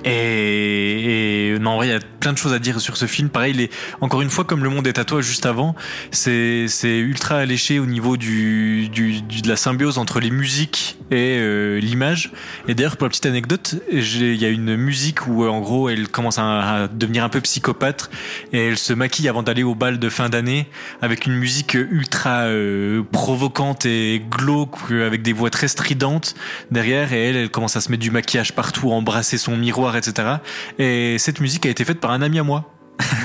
Et, 0.04 1.56
non, 1.60 1.70
en 1.72 1.76
vrai, 1.76 1.88
il 1.88 1.90
y 1.90 1.94
a 1.94 2.00
plein 2.20 2.32
de 2.32 2.38
choses 2.38 2.52
à 2.52 2.58
dire 2.58 2.80
sur 2.80 2.96
ce 2.96 3.06
film. 3.06 3.28
Pareil, 3.28 3.54
il 3.56 3.68
encore 4.00 4.22
une 4.22 4.30
fois, 4.30 4.44
comme 4.44 4.62
Le 4.62 4.70
Monde 4.70 4.86
est 4.86 4.98
à 4.98 5.04
toi 5.04 5.20
juste 5.22 5.46
avant, 5.46 5.74
c'est 6.10 6.66
c'est 6.68 6.98
ultra 6.98 7.36
alléché 7.36 7.78
au 7.78 7.86
niveau 7.86 8.16
du, 8.16 8.88
du, 8.88 9.22
du- 9.22 9.42
de 9.42 9.48
la 9.48 9.56
symbiose 9.56 9.98
entre 9.98 10.20
les 10.20 10.30
musiques 10.30 10.98
et 11.10 11.38
euh, 11.38 11.80
l'image. 11.80 12.32
Et 12.68 12.74
d'ailleurs, 12.74 12.96
pour 12.96 13.06
la 13.06 13.10
petite 13.10 13.26
anecdote, 13.26 13.76
il 13.90 14.34
y 14.36 14.44
a 14.44 14.48
une 14.48 14.76
musique 14.76 15.26
où, 15.26 15.44
euh, 15.44 15.48
en 15.48 15.60
gros, 15.60 15.88
elle 15.88 16.08
commence 16.08 16.38
à, 16.38 16.88
devenir 16.92 17.24
un 17.24 17.28
peu 17.28 17.40
psychopathe 17.40 18.10
et 18.52 18.68
elle 18.68 18.78
se 18.78 18.92
maquille 18.92 19.28
avant 19.28 19.42
d'aller 19.42 19.62
au 19.62 19.74
bal 19.74 19.98
de 19.98 20.08
fin 20.08 20.28
d'année 20.28 20.66
avec 21.02 21.26
une 21.26 21.34
musique 21.34 21.74
ultra 21.74 22.42
euh, 22.44 23.02
provocante 23.10 23.86
et 23.86 24.22
glauque 24.30 24.76
avec 24.90 25.22
des 25.22 25.32
voix 25.32 25.50
très 25.50 25.68
stridentes 25.68 26.34
derrière 26.70 27.12
et 27.12 27.30
elle, 27.30 27.36
elle 27.36 27.50
commence 27.50 27.76
à 27.76 27.80
se 27.80 27.90
mettre 27.90 28.02
du 28.02 28.10
maquillage 28.10 28.52
partout, 28.52 28.90
embrasser 28.90 29.38
son 29.38 29.56
miroir, 29.56 29.93
etc. 29.96 30.36
Et 30.78 31.18
cette 31.18 31.40
musique 31.40 31.66
a 31.66 31.70
été 31.70 31.84
faite 31.84 32.00
par 32.00 32.10
un 32.10 32.22
ami 32.22 32.38
à 32.38 32.42
moi. 32.42 32.70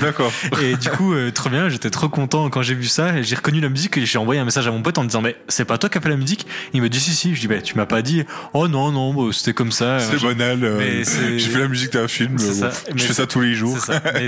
D'accord. 0.00 0.32
Et 0.62 0.76
du 0.76 0.88
coup, 0.88 1.12
euh, 1.14 1.30
trop 1.30 1.48
bien, 1.50 1.68
j'étais 1.68 1.90
trop 1.90 2.08
content 2.08 2.48
quand 2.50 2.62
j'ai 2.62 2.74
vu 2.74 2.86
ça 2.86 3.16
et 3.18 3.22
j'ai 3.22 3.36
reconnu 3.36 3.60
la 3.60 3.68
musique 3.68 3.96
et 3.98 4.06
j'ai 4.06 4.18
envoyé 4.18 4.40
un 4.40 4.44
message 4.44 4.66
à 4.66 4.70
mon 4.70 4.82
pote 4.82 4.96
en 4.98 5.04
disant 5.04 5.20
mais 5.20 5.36
c'est 5.48 5.64
pas 5.64 5.78
toi 5.78 5.88
qui 5.90 5.98
as 5.98 6.00
fait 6.00 6.08
la 6.08 6.16
musique? 6.16 6.46
Il 6.72 6.82
me 6.82 6.88
dit 6.88 6.98
si 7.00 7.12
si, 7.12 7.34
je 7.34 7.40
dis 7.40 7.46
bah 7.48 7.60
tu 7.60 7.76
m'as 7.76 7.86
pas 7.86 8.02
dit. 8.02 8.24
Oh 8.54 8.66
non 8.68 8.90
non, 8.92 9.12
bah, 9.14 9.30
c'était 9.32 9.52
comme 9.52 9.72
ça. 9.72 9.98
C'est 10.00 10.20
banal. 10.22 10.64
euh, 10.64 11.04
J'ai 11.04 11.38
fait 11.48 11.58
la 11.60 11.68
musique 11.68 11.92
d'un 11.92 12.08
film. 12.08 12.36
Euh, 12.40 12.52
ça. 12.52 12.68
ouf, 12.68 12.84
Mais 12.92 12.98
je 12.98 13.04
fais 13.04 13.12
ça 13.14 13.26
tous 13.26 13.40
les 13.40 13.54
jours. 13.54 13.76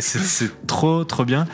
c'est 0.01 0.67
trop 0.67 1.05
trop 1.05 1.25
bien. 1.25 1.47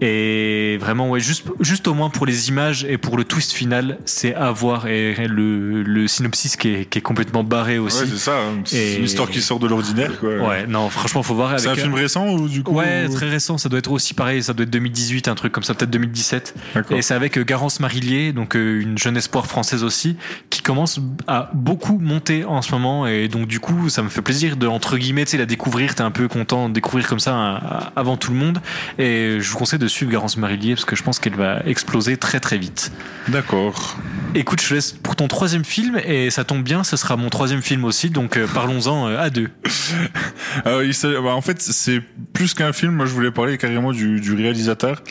Et 0.00 0.76
vraiment 0.80 1.08
ouais, 1.10 1.20
juste 1.20 1.46
juste 1.60 1.88
au 1.88 1.94
moins 1.94 2.10
pour 2.10 2.26
les 2.26 2.48
images 2.48 2.84
et 2.84 2.98
pour 2.98 3.16
le 3.16 3.24
twist 3.24 3.52
final, 3.52 3.98
c'est 4.04 4.34
à 4.34 4.50
voir 4.52 4.86
et 4.86 5.14
le, 5.26 5.82
le 5.82 6.08
synopsis 6.08 6.56
qui 6.56 6.68
est, 6.68 6.84
qui 6.84 6.98
est 6.98 7.02
complètement 7.02 7.44
barré 7.44 7.78
aussi. 7.78 8.02
Ouais, 8.02 8.08
c'est 8.10 8.18
ça. 8.18 8.36
hein. 8.38 8.60
C'est 8.64 8.96
une 8.96 9.04
histoire 9.04 9.30
qui 9.30 9.40
sort 9.40 9.58
de 9.58 9.66
l'ordinaire. 9.66 10.12
Ouais, 10.22 10.66
non, 10.66 10.88
franchement, 10.90 11.22
faut 11.22 11.34
voir. 11.34 11.58
C'est 11.58 11.68
un 11.68 11.74
film 11.74 11.94
récent 11.94 12.28
ou 12.28 12.48
du 12.48 12.62
coup 12.62 12.72
Ouais, 12.74 13.06
ou- 13.08 13.14
très 13.24 13.30
récent. 13.32 13.58
Ça 13.58 13.68
doit 13.68 13.78
être 13.78 13.90
aussi 13.90 14.14
pareil. 14.14 14.42
Ça 14.42 14.52
doit 14.52 14.64
être 14.64 14.70
2018, 14.70 15.28
un 15.28 15.34
truc 15.34 15.52
comme 15.52 15.64
ça, 15.64 15.74
peut-être 15.74 15.90
2017. 15.90 16.54
Et 16.98 17.02
c'est 17.02 17.14
avec 17.14 17.38
euh, 17.38 17.44
Garance 17.44 17.80
Marillier, 17.80 18.32
donc 18.32 18.56
euh, 18.56 18.80
une 18.80 18.98
jeune 18.98 19.16
espoir 19.16 19.46
française 19.46 19.84
aussi, 19.84 20.16
qui 20.50 20.62
commence 20.62 21.00
à 21.26 21.50
beaucoup 21.54 21.98
monter 21.98 22.44
en 22.44 22.62
ce 22.62 22.72
moment. 22.72 23.06
Et 23.06 23.28
donc 23.28 23.46
du 23.46 23.60
coup, 23.60 23.88
ça 23.88 24.02
me 24.02 24.08
fait 24.08 24.22
plaisir 24.22 24.56
de 24.56 24.66
entre 24.66 24.96
guillemets, 24.98 25.24
tu 25.24 25.32
sais, 25.32 25.38
la 25.38 25.46
découvrir. 25.46 25.94
T'es 25.94 26.02
un 26.02 26.10
peu 26.10 26.28
content 26.28 26.68
de 26.68 26.74
découvrir 26.74 27.08
comme 27.08 27.20
ça 27.20 27.90
avant 27.96 28.16
tout 28.16 28.32
le 28.32 28.38
monde. 28.38 28.60
Et 28.98 29.38
je 29.40 29.50
vous 29.50 29.58
conseille 29.58 29.78
de 29.78 29.88
suivre 29.88 30.10
Garance 30.12 30.36
Marillier 30.36 30.74
parce 30.74 30.84
que 30.84 30.96
je 30.96 31.02
pense 31.02 31.18
qu'elle 31.18 31.34
va 31.36 31.60
exploser 31.66 32.16
très 32.16 32.40
très 32.40 32.58
vite. 32.58 32.92
D'accord. 33.28 33.96
Écoute, 34.34 34.60
je 34.60 34.68
te 34.68 34.74
laisse 34.74 34.92
pour 34.92 35.14
ton 35.16 35.28
troisième 35.28 35.64
film 35.64 35.96
et 36.04 36.30
ça 36.30 36.44
tombe 36.44 36.62
bien, 36.62 36.82
ce 36.84 36.96
sera 36.96 37.16
mon 37.16 37.30
troisième 37.30 37.62
film 37.62 37.84
aussi. 37.84 38.10
Donc 38.10 38.36
euh, 38.36 38.46
parlons-en 38.52 39.06
à 39.06 39.30
deux. 39.30 39.50
Alors, 40.64 40.82
il 40.82 40.94
s'agit- 40.94 41.14
bah, 41.22 41.34
en 41.34 41.40
fait, 41.40 41.60
c'est 41.60 42.00
plus 42.32 42.54
qu'un 42.54 42.72
film. 42.72 42.92
Moi, 42.94 43.06
je 43.06 43.12
voulais 43.14 43.30
parler 43.30 43.58
carrément 43.58 43.92
du, 43.92 44.20
du 44.20 44.34
réalisateur. 44.34 45.02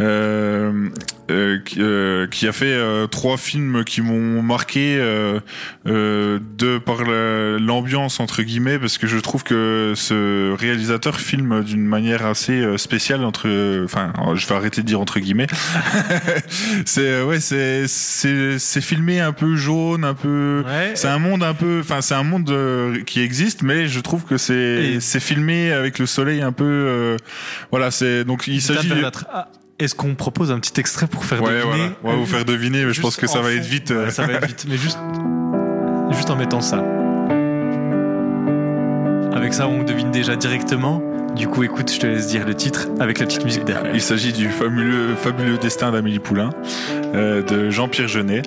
Euh, 0.00 0.88
euh, 1.30 1.58
qui, 1.64 1.80
euh, 1.80 2.26
qui 2.26 2.46
a 2.46 2.52
fait 2.52 2.66
euh, 2.72 3.06
trois 3.06 3.36
films 3.36 3.82
qui 3.84 4.00
m'ont 4.00 4.42
marqué 4.42 4.96
euh, 4.98 5.40
euh, 5.86 6.38
de 6.58 6.78
par 6.78 7.02
la- 7.04 7.58
l'ambiance 7.58 8.20
entre 8.20 8.42
guillemets, 8.42 8.78
parce 8.78 8.98
que 8.98 9.06
je 9.06 9.18
trouve 9.18 9.42
que 9.42 9.92
ce 9.96 10.52
réalisateur 10.54 11.18
filme 11.20 11.62
d'une 11.64 11.84
manière 11.84 12.24
assez 12.26 12.76
spéciale 12.78 13.24
entre. 13.24 13.48
Enfin, 13.84 14.12
je 14.34 14.46
vais 14.46 14.54
arrêter 14.54 14.82
de 14.82 14.86
dire 14.86 15.00
entre 15.00 15.18
guillemets. 15.20 15.46
c'est 16.84 17.22
ouais, 17.22 17.40
c'est 17.40 17.86
c'est 17.88 18.80
filmé 18.80 19.20
un 19.20 19.32
peu 19.32 19.56
jaune, 19.56 20.04
un 20.04 20.14
peu. 20.14 20.62
C'est 20.94 21.08
un 21.08 21.18
monde 21.18 21.42
un 21.42 21.54
peu. 21.54 21.80
Enfin, 21.80 22.00
c'est 22.00 22.14
un 22.14 22.22
monde 22.22 22.52
qui 23.06 23.20
existe, 23.20 23.62
mais 23.62 23.88
je 23.88 24.00
trouve 24.00 24.24
que 24.24 24.36
c'est 24.36 24.98
c'est 25.00 25.20
filmé 25.20 25.72
avec 25.72 25.98
le 25.98 26.06
soleil 26.06 26.42
un 26.42 26.52
peu. 26.52 26.64
euh, 26.64 27.16
voilà, 27.70 27.90
c'est 27.90 28.24
donc 28.24 28.46
il 28.46 28.60
s'agit. 28.74 28.88
Est-ce 29.78 29.94
qu'on 29.94 30.14
propose 30.14 30.50
un 30.52 30.58
petit 30.58 30.80
extrait 30.80 31.06
pour 31.06 31.24
faire 31.24 31.42
Ouais, 31.42 31.50
deviner 31.52 31.70
voilà. 31.70 31.84
On 32.04 32.10
va 32.10 32.16
vous 32.16 32.26
faire 32.26 32.44
deviner, 32.46 32.84
mais 32.86 32.92
je 32.94 33.00
pense 33.02 33.16
que 33.16 33.26
ça 33.26 33.40
en 33.40 33.42
va 33.42 33.50
fond. 33.50 33.56
être 33.56 33.64
vite. 33.66 33.90
euh. 33.90 34.04
Ouais, 34.06 34.10
ça 34.10 34.26
va 34.26 34.32
être 34.34 34.46
vite, 34.46 34.64
mais 34.68 34.76
juste, 34.78 34.98
juste 36.12 36.30
en 36.30 36.36
mettant 36.36 36.62
ça. 36.62 36.82
Avec 39.36 39.52
ça, 39.52 39.68
on 39.68 39.82
devine 39.82 40.10
déjà 40.10 40.34
directement. 40.34 41.02
Du 41.36 41.46
coup, 41.46 41.62
écoute, 41.62 41.92
je 41.92 41.98
te 42.00 42.06
laisse 42.06 42.28
dire 42.28 42.46
le 42.46 42.54
titre 42.54 42.88
avec 42.98 43.18
la 43.18 43.26
petite 43.26 43.44
musique 43.44 43.64
derrière. 43.64 43.94
Il 43.94 44.00
s'agit 44.00 44.32
du 44.32 44.48
fabuleux, 44.48 45.14
fabuleux 45.14 45.58
destin 45.58 45.92
d'Amélie 45.92 46.20
Poulain, 46.20 46.48
euh, 47.14 47.42
de 47.42 47.68
Jean-Pierre 47.68 48.08
Jeunet, 48.08 48.40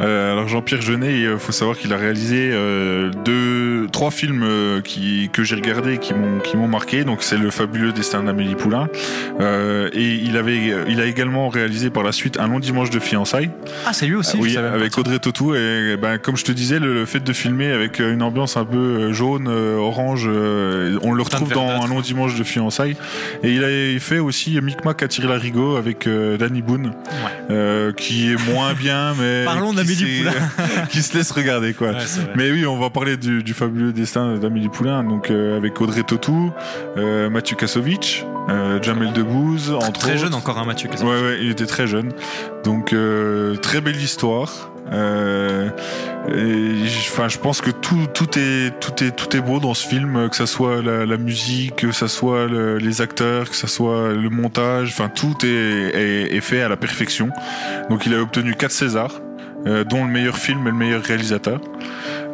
Euh, 0.00 0.32
alors 0.32 0.48
Jean-Pierre 0.48 0.82
Jeunet, 0.82 1.20
il 1.20 1.38
faut 1.38 1.52
savoir 1.52 1.76
qu'il 1.76 1.92
a 1.92 1.96
réalisé 1.96 2.50
euh, 2.52 3.10
deux, 3.24 3.88
trois 3.90 4.10
films 4.10 4.42
euh, 4.44 4.80
qui 4.80 5.30
que 5.32 5.42
j'ai 5.42 5.54
regardé 5.54 5.94
et 5.94 5.98
qui 5.98 6.14
m'ont 6.14 6.38
qui 6.40 6.56
m'ont 6.56 6.68
marqué. 6.68 7.04
Donc 7.04 7.22
c'est 7.22 7.38
le 7.38 7.50
fabuleux 7.50 7.92
destin 7.92 8.22
d'Amélie 8.22 8.54
Poulain. 8.54 8.88
Euh, 9.40 9.88
et 9.92 10.14
il 10.14 10.36
avait, 10.36 10.58
il 10.88 11.00
a 11.00 11.06
également 11.06 11.48
réalisé 11.48 11.90
par 11.90 12.02
la 12.02 12.12
suite 12.12 12.38
un 12.38 12.48
long 12.48 12.60
dimanche 12.60 12.90
de 12.90 12.98
fiançailles. 12.98 13.50
Ah, 13.86 13.92
c'est 13.92 14.06
lui 14.06 14.16
aussi. 14.16 14.36
oui, 14.38 14.50
je 14.50 14.58
avec. 14.58 14.96
Audrey 14.98 15.18
Tautou. 15.18 15.54
Et 15.54 15.96
ben 15.96 16.18
comme 16.18 16.36
je 16.36 16.44
te 16.44 16.52
disais, 16.52 16.78
le, 16.78 16.94
le 16.94 17.06
fait 17.06 17.20
de 17.20 17.32
filmer 17.32 17.70
avec 17.70 17.98
une 17.98 18.22
ambiance 18.22 18.56
un 18.56 18.64
peu 18.64 18.76
euh, 18.76 19.12
jaune, 19.12 19.48
euh, 19.48 19.76
orange, 19.76 20.24
euh, 20.26 20.98
on 21.02 21.12
le 21.12 21.22
retrouve 21.22 21.52
dans 21.52 21.68
un 21.68 21.86
long 21.86 22.00
dimanche 22.00 22.34
de 22.36 22.44
fiançailles. 22.44 22.96
Et 23.42 23.52
il 23.52 23.64
a 23.64 24.00
fait 24.00 24.18
aussi 24.18 24.58
Micmac 24.60 25.02
à 25.02 25.06
l'arigot 25.26 25.76
avec 25.76 26.06
euh, 26.06 26.36
Danny 26.36 26.62
Boone, 26.62 26.92
euh, 27.50 27.92
qui 27.92 28.32
est 28.32 28.52
moins 28.52 28.74
bien, 28.74 29.14
mais 29.18 29.44
Parlons 29.44 29.72
qui 29.72 29.85
d'Amélie 29.86 30.18
s'est- 30.18 30.30
Poulain. 30.30 30.86
qui 30.90 31.02
se 31.02 31.16
laisse 31.16 31.30
regarder 31.30 31.72
quoi. 31.74 31.88
Ouais, 31.90 31.96
mais 32.36 32.50
oui, 32.50 32.66
on 32.66 32.78
va 32.78 32.90
parler 32.90 33.16
du, 33.16 33.42
du 33.42 33.54
fabuleux 33.54 33.92
destin 33.92 34.36
d'Amélie 34.36 34.68
Poulain, 34.68 35.04
donc 35.04 35.30
euh, 35.30 35.56
avec 35.56 35.80
Audrey 35.80 36.02
Tautou, 36.02 36.52
euh, 36.96 37.30
Mathieu 37.30 37.56
Kassovitch, 37.56 38.24
euh, 38.48 38.80
Jamel 38.82 39.12
Debbouze, 39.12 39.72
entre 39.72 39.92
Très 39.92 40.12
autres. 40.12 40.20
jeune 40.22 40.34
encore, 40.34 40.58
hein, 40.58 40.64
Mathieu. 40.66 40.88
Ouais, 41.02 41.04
ouais, 41.06 41.38
il 41.40 41.50
était 41.50 41.66
très 41.66 41.86
jeune. 41.86 42.12
Donc, 42.64 42.92
euh, 42.92 43.56
très 43.56 43.80
belle 43.80 43.96
histoire. 44.00 44.70
Euh, 44.92 45.68
et 46.32 46.86
j- 46.86 47.08
enfin, 47.10 47.28
je 47.28 47.38
pense 47.38 47.60
que 47.60 47.70
tout, 47.72 48.06
tout 48.14 48.38
est, 48.38 48.72
tout 48.78 49.02
est, 49.02 49.10
tout 49.10 49.36
est 49.36 49.40
beau 49.40 49.58
dans 49.58 49.74
ce 49.74 49.86
film, 49.86 50.28
que 50.30 50.36
ça 50.36 50.46
soit 50.46 50.80
la, 50.80 51.04
la 51.06 51.16
musique, 51.16 51.74
que 51.76 51.90
ça 51.92 52.06
soit 52.06 52.46
le- 52.46 52.78
les 52.78 53.00
acteurs, 53.00 53.50
que 53.50 53.56
ça 53.56 53.66
soit 53.66 54.12
le 54.12 54.30
montage. 54.30 54.90
Enfin, 54.92 55.08
tout 55.08 55.34
est, 55.44 55.48
est, 55.48 56.36
est 56.36 56.40
fait 56.40 56.62
à 56.62 56.68
la 56.68 56.76
perfection. 56.76 57.30
Donc, 57.90 58.06
il 58.06 58.14
a 58.14 58.20
obtenu 58.20 58.54
4 58.54 58.70
Césars, 58.70 59.20
euh, 59.66 59.84
dont 59.84 60.04
le 60.04 60.10
meilleur 60.10 60.36
film 60.36 60.66
et 60.66 60.70
le 60.70 60.76
meilleur 60.76 61.02
réalisateur. 61.02 61.60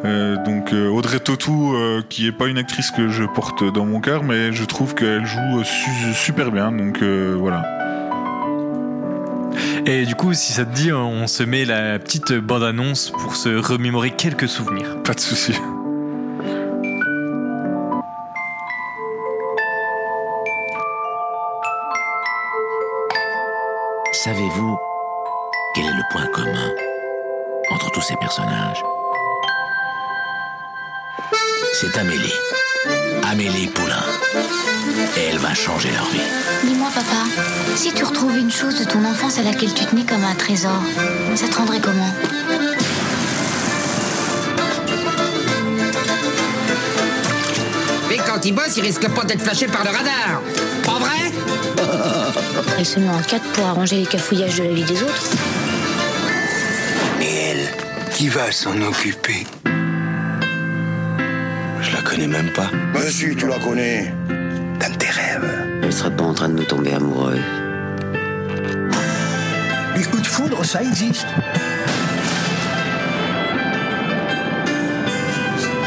Euh, 0.05 0.35
donc 0.43 0.73
euh, 0.73 0.89
Audrey 0.89 1.19
Tautou, 1.19 1.73
euh, 1.75 2.01
qui 2.09 2.27
est 2.27 2.31
pas 2.31 2.47
une 2.47 2.57
actrice 2.57 2.91
que 2.91 3.09
je 3.09 3.23
porte 3.23 3.63
dans 3.73 3.85
mon 3.85 4.01
cœur, 4.01 4.23
mais 4.23 4.51
je 4.51 4.65
trouve 4.65 4.95
qu'elle 4.95 5.25
joue 5.25 5.63
su- 5.63 6.13
super 6.13 6.51
bien. 6.51 6.71
Donc 6.71 7.01
euh, 7.01 7.35
voilà. 7.39 7.63
Et 9.85 10.05
du 10.05 10.15
coup, 10.15 10.33
si 10.33 10.53
ça 10.53 10.65
te 10.65 10.73
dit, 10.73 10.91
on 10.93 11.27
se 11.27 11.43
met 11.43 11.65
la 11.65 11.99
petite 11.99 12.33
bande-annonce 12.33 13.11
pour 13.11 13.35
se 13.35 13.49
remémorer 13.49 14.11
quelques 14.11 14.47
souvenirs. 14.47 14.97
Pas 15.03 15.13
de 15.13 15.19
souci. 15.19 15.53
Savez-vous 24.23 24.77
quel 25.75 25.85
est 25.85 25.93
le 25.93 26.03
point 26.11 26.27
commun? 26.27 26.92
Entre 27.69 27.89
tous 27.91 28.01
ces 28.01 28.15
personnages 28.17 28.83
C'est 31.73 31.97
Amélie. 31.97 32.33
Amélie 33.29 33.67
Poulain. 33.67 34.03
Et 35.17 35.29
elle 35.31 35.37
va 35.37 35.53
changer 35.53 35.91
leur 35.91 36.05
vie. 36.05 36.19
Dis-moi, 36.63 36.89
papa, 36.93 37.23
si 37.75 37.91
tu 37.93 38.03
retrouves 38.03 38.37
une 38.37 38.51
chose 38.51 38.79
de 38.79 38.85
ton 38.85 39.03
enfance 39.05 39.37
à 39.39 39.43
laquelle 39.43 39.73
tu 39.73 39.85
tenais 39.85 40.05
comme 40.05 40.23
un 40.23 40.35
trésor, 40.35 40.81
ça 41.35 41.47
te 41.47 41.55
rendrait 41.55 41.79
comment? 41.79 42.13
Mais 48.09 48.17
quand 48.17 48.45
il 48.45 48.53
bosse, 48.53 48.77
il 48.77 48.83
risque 48.83 49.07
pas 49.09 49.23
d'être 49.23 49.41
flashé 49.41 49.67
par 49.67 49.83
le 49.83 49.89
radar. 49.89 50.41
Pas 50.83 50.99
vrai? 50.99 51.31
Elle 52.77 52.85
se 52.85 52.99
met 52.99 53.09
en 53.09 53.21
quatre 53.21 53.45
pour 53.53 53.65
arranger 53.65 53.97
les 53.97 54.05
cafouillages 54.05 54.57
de 54.57 54.63
la 54.63 54.73
vie 54.73 54.83
des 54.83 55.01
autres. 55.03 55.23
Qui 58.23 58.29
va 58.29 58.49
s'en 58.53 58.81
occuper? 58.81 59.45
Je 61.81 61.91
la 61.91 62.01
connais 62.03 62.27
même 62.27 62.53
pas. 62.53 62.69
Ben 62.93 63.01
si, 63.09 63.35
tu 63.35 63.47
la 63.47 63.59
connais. 63.59 64.13
Dans 64.79 64.97
tes 64.97 65.09
rêves. 65.09 65.81
Elle 65.83 65.91
serait 65.91 66.15
pas 66.15 66.23
en 66.23 66.33
train 66.33 66.47
de 66.47 66.53
nous 66.53 66.63
tomber 66.63 66.93
amoureux. 66.93 67.41
Les 69.97 70.03
coups 70.03 70.21
de 70.21 70.27
foudre, 70.27 70.63
ça 70.63 70.81
existe. 70.83 71.27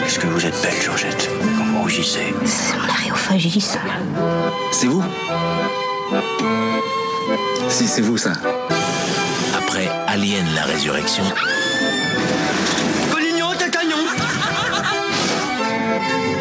Est-ce 0.04 0.18
que 0.18 0.26
vous 0.26 0.44
êtes 0.44 0.60
belle, 0.62 0.82
Georgette? 0.84 1.30
Quand 1.40 1.64
vous 1.64 1.80
rougissez? 1.84 2.34
C'est 2.44 2.76
mon 2.76 2.86
aréophagie, 2.86 3.62
ça. 3.62 3.78
C'est 4.72 4.88
vous? 4.88 5.02
Si, 7.70 7.88
c'est 7.88 8.02
vous, 8.02 8.18
ça. 8.18 8.32
Après 9.56 9.88
Alien 10.06 10.44
la 10.54 10.64
résurrection, 10.64 11.24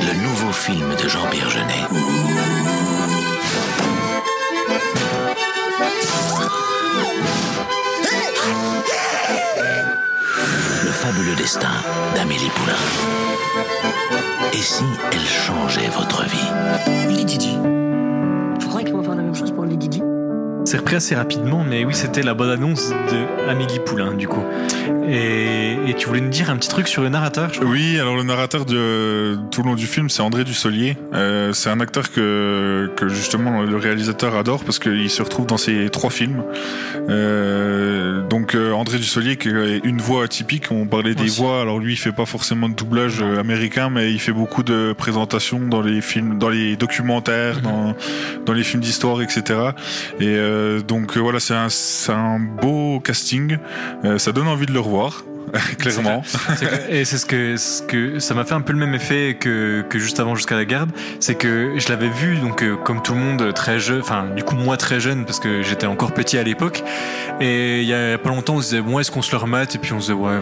le 0.06 0.14
nouveau 0.22 0.52
film 0.52 0.94
de 1.02 1.08
Jean-Pierre 1.08 1.50
Jeunet. 1.50 1.84
Le 10.84 10.92
fabuleux 10.92 11.36
destin 11.36 11.72
d'Amélie 12.16 12.50
Poulain. 12.50 12.74
Et 14.54 14.62
si 14.62 14.84
elle 15.12 15.26
changeait 15.26 15.90
votre 15.90 16.24
vie? 16.26 17.75
C'est 20.66 20.78
repris 20.78 20.96
assez 20.96 21.14
rapidement, 21.16 21.64
mais 21.64 21.86
oui, 21.86 21.94
c'était 21.94 22.24
la 22.24 22.34
bonne 22.34 22.50
annonce 22.50 22.90
de 22.90 23.50
Amélie 23.50 23.80
Poulain, 23.86 24.14
du 24.14 24.28
coup. 24.28 24.44
Et, 25.08 25.74
et 25.88 25.94
tu 25.94 26.08
voulais 26.08 26.22
nous 26.22 26.30
dire 26.30 26.50
un 26.50 26.58
petit 26.58 26.70
truc 26.70 26.88
sur 26.88 27.04
le 27.04 27.10
narrateur, 27.10 27.54
je 27.54 27.60
crois 27.60 27.70
Oui, 27.70 28.00
alors 28.00 28.16
le 28.16 28.24
narrateur 28.24 28.66
de 28.66 29.38
tout 29.52 29.62
le 29.62 29.70
long 29.70 29.76
du 29.76 29.86
film, 29.86 30.10
c'est 30.10 30.24
André 30.24 30.44
Dussolier. 30.44 30.98
Euh, 31.14 31.54
c'est 31.54 31.70
un 31.70 31.80
acteur 31.80 32.12
que, 32.12 32.92
que 32.96 33.08
justement 33.08 33.62
le 33.62 33.78
réalisateur 33.78 34.36
adore 34.36 34.64
parce 34.64 34.80
qu'il 34.80 35.08
se 35.12 35.22
retrouve 35.22 35.46
dans 35.46 35.58
ses 35.58 35.90
trois 35.90 36.10
films. 36.10 36.44
Euh, 37.10 38.28
donc 38.28 38.56
euh, 38.56 38.72
André 38.72 38.98
Dussolier 38.98 39.38
qui 39.38 39.50
est 39.50 39.82
une 39.84 40.00
voix 40.02 40.24
atypique. 40.24 40.72
On 40.72 40.88
parlait 40.88 41.14
des 41.14 41.26
Aussi. 41.26 41.40
voix. 41.40 41.62
Alors 41.62 41.78
lui, 41.78 41.94
il 41.94 41.98
fait 41.98 42.12
pas 42.12 42.26
forcément 42.26 42.68
de 42.68 42.74
doublage 42.74 43.22
américain, 43.22 43.92
mais 43.92 44.12
il 44.12 44.20
fait 44.20 44.34
beaucoup 44.34 44.64
de 44.64 44.96
présentations 44.98 45.60
dans 45.60 45.82
les 45.82 46.02
films, 46.02 46.40
dans 46.40 46.50
les 46.50 46.76
documentaires, 46.76 47.62
dans 47.62 47.94
dans 48.46 48.54
les 48.54 48.64
films 48.64 48.82
d'histoire, 48.82 49.22
etc. 49.22 49.44
Et 50.20 50.36
euh, 50.36 50.55
donc 50.88 51.18
euh, 51.18 51.20
voilà, 51.20 51.40
c'est 51.40 52.12
un 52.12 52.40
beau 52.40 53.00
casting. 53.00 53.58
Euh, 54.04 54.18
ça 54.18 54.32
donne 54.32 54.48
envie 54.48 54.66
de 54.66 54.74
le 54.74 54.80
revoir. 54.80 55.24
Clairement. 55.78 56.24
Et 56.90 57.06
c'est 57.06 57.18
ce 57.18 57.82
que, 57.84 58.20
ça 58.20 58.34
m'a 58.34 58.46
fait 58.46 58.56
un 58.56 58.62
peu 58.62 58.74
le 58.74 58.80
même 58.80 58.96
effet 58.96 59.38
que, 59.40 59.86
juste 59.94 60.20
avant 60.20 60.36
jusqu'à 60.36 60.56
la 60.56 60.66
garde, 60.66 60.90
c'est 61.20 61.36
que 61.36 61.74
je 61.78 61.90
l'avais 61.90 62.10
vu 62.10 62.38
donc 62.38 62.64
euh, 62.64 62.76
comme 62.76 63.02
tout 63.02 63.14
le 63.14 63.20
monde 63.20 63.54
très 63.54 63.80
jeune, 63.80 64.02
enfin 64.02 64.26
du 64.36 64.44
coup 64.44 64.56
moi 64.56 64.76
très 64.76 65.00
jeune 65.00 65.24
parce 65.26 65.40
que 65.40 65.62
j'étais 65.62 65.86
encore 65.86 66.14
petit 66.14 66.38
à 66.38 66.44
l'époque. 66.44 66.84
Et 67.40 67.82
il 67.82 67.88
y 67.88 67.94
a 67.94 68.18
pas 68.18 68.30
longtemps 68.30 68.56
on 68.56 68.62
se 68.62 68.70
disait 68.70 68.82
bon 68.82 69.00
est-ce 69.00 69.12
qu'on 69.12 69.22
se 69.22 69.32
le 69.32 69.38
remate? 69.38 69.76
Et 69.76 69.78
puis 69.78 69.94
on 69.94 70.00
se 70.00 70.12
disait 70.12 70.20
ouais 70.20 70.40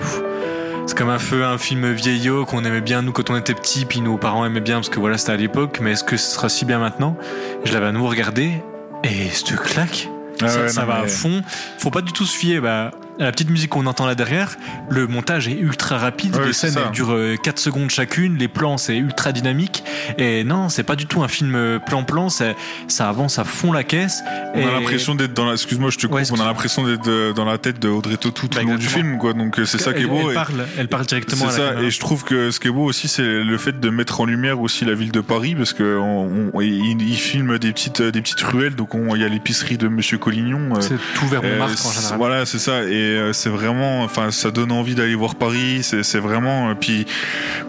c'est 0.88 0.98
comme 0.98 1.10
un 1.10 1.20
feu 1.20 1.46
un 1.46 1.58
film 1.58 1.92
vieillot 1.92 2.46
qu'on 2.46 2.66
aimait 2.66 2.82
bien 2.82 3.02
nous 3.02 3.12
quand 3.12 3.30
on 3.30 3.38
était 3.38 3.54
petit 3.54 3.86
puis 3.86 4.02
nos 4.02 4.18
parents 4.18 4.46
aimaient 4.46 4.62
bien 4.62 4.76
parce 4.76 4.90
que 4.90 5.00
voilà 5.00 5.18
c'était 5.18 5.34
à 5.34 5.38
l'époque. 5.38 5.80
Mais 5.82 5.92
est-ce 5.92 6.04
que 6.04 6.18
ce 6.18 6.34
sera 6.34 6.50
si 6.50 6.66
bien 6.66 6.80
maintenant? 6.80 7.18
Je 7.66 7.74
l'avais 7.74 7.88
à 7.88 7.92
nouveau 7.92 8.08
regardé 8.08 8.64
et 9.04 9.30
cette 9.30 9.56
claque 9.58 10.10
Ah 10.42 10.48
ça, 10.48 10.62
ouais, 10.62 10.70
ça 10.70 10.82
non, 10.82 10.88
va 10.88 11.00
à 11.02 11.08
fond. 11.08 11.42
Faut 11.80 11.92
pas 11.92 12.02
du 12.02 12.12
tout 12.14 12.26
se 12.26 12.38
fier 12.38 12.60
bah, 12.62 12.92
la 13.20 13.32
petite 13.32 13.50
musique 13.50 13.70
qu'on 13.70 13.86
entend 13.86 14.06
là 14.06 14.16
derrière. 14.16 14.56
Le 14.90 15.08
montage 15.08 15.48
est 15.48 15.58
ultra 15.58 15.98
rapide. 15.98 16.36
Ouais, 16.36 16.48
les 16.48 16.54
scènes 16.54 16.74
elles 16.84 16.92
durent 16.92 17.14
euh, 17.14 17.36
4 17.42 17.60
secondes 17.60 17.90
chacune. 17.90 18.38
Les 18.38 18.48
plans, 18.48 18.78
c'est 18.78 18.98
ultra 18.98 19.32
dynamique. 19.32 19.84
Et 20.18 20.44
non, 20.44 20.70
c'est 20.70 20.84
pas 20.84 20.96
du 20.96 21.06
tout 21.06 21.22
un 21.24 21.28
film 21.28 21.56
euh, 21.56 21.80
plan-plan. 21.80 22.30
Ça 22.30 23.10
avance 23.10 23.40
à 23.40 23.44
fond 23.44 23.72
la 23.72 23.84
caisse. 23.84 24.22
On 24.56 24.60
Et- 24.60 24.64
a 24.66 24.72
l'impression 24.72 25.16
d'être 25.16 25.34
dans 25.34 25.46
la, 25.46 25.54
excuse-moi, 25.54 25.90
je 25.90 25.98
te 25.98 26.08
coupe, 26.08 26.20
on 26.32 26.40
a 26.40 26.46
l'impression 26.46 26.84
d'être 26.86 27.08
euh, 27.08 27.34
dans 27.34 27.46
la 27.46 27.58
tête 27.58 27.80
de 27.80 27.88
Audrey 27.90 28.18
Tautou 28.18 28.48
tout 28.48 28.60
le 28.60 28.66
long 28.66 28.76
du 28.76 28.88
film, 28.88 29.18
quoi. 29.18 29.34
Donc 29.34 29.60
euh, 29.60 29.66
c'est 29.66 29.78
ça 29.80 29.94
qui 29.94 30.04
est 30.04 30.08
beau. 30.08 30.22
elle 30.26 30.32
et- 30.32 30.34
parle- 30.34 30.66
elle 30.78 30.88
parle 30.88 31.06
directement 31.06 31.50
C'est 31.50 31.56
à 31.56 31.58
la 31.60 31.64
ça. 31.66 31.70
caméra. 31.72 31.88
Et 31.88 31.92
je 31.92 32.00
trouve 32.00 32.24
que 32.24 32.52
ce 32.52 32.60
qui 32.60 32.68
est 32.68 32.72
beau 32.72 32.84
aussi, 32.86 33.08
c'est 33.08 33.24
le 33.24 33.58
fait 33.58 33.80
de 33.80 33.90
mettre 33.90 34.22
en 34.22 34.26
lumière 34.26 34.60
aussi 34.60 34.86
la 34.86 34.94
ville 34.94 35.12
de 35.12 35.22
Paris, 35.22 35.56
parce 35.56 35.74
que 35.74 35.98
on, 35.98 36.52
on- 36.54 36.62
il, 36.62 37.02
il 37.02 37.16
filme 37.18 37.58
des 37.60 37.72
petites, 37.72 38.02
des 38.02 38.22
petites 38.22 38.42
ruelles. 38.42 38.76
Donc 38.76 38.96
on- 38.96 39.16
il 39.16 39.22
y 39.22 39.26
a 39.26 39.30
l'épicerie 39.30 39.78
de 39.78 39.88
Monsieur 39.88 40.18
Collignon. 40.18 40.76
euh, 40.76 40.82
C'est 40.82 40.98
tout 41.16 41.28
vers 41.28 41.42
euh, 41.44 41.52
Montmartre 41.52 41.86
en 41.88 41.92
général. 41.92 42.18
Voilà, 42.18 42.46
c'est 42.46 42.60
ça. 42.60 42.84
Et 42.84 43.03
euh, 43.04 43.34
c'est 43.34 43.50
vraiment, 43.50 44.04
enfin, 44.04 44.32
ça 44.32 44.52
donne 44.52 44.72
envie 44.72 44.96
d'aller 44.96 45.16
voir 45.16 45.36
Paris. 45.36 45.82
C'est 45.84 46.20
vraiment. 46.20 46.70
euh, 46.70 46.74
Puis, 46.80 47.06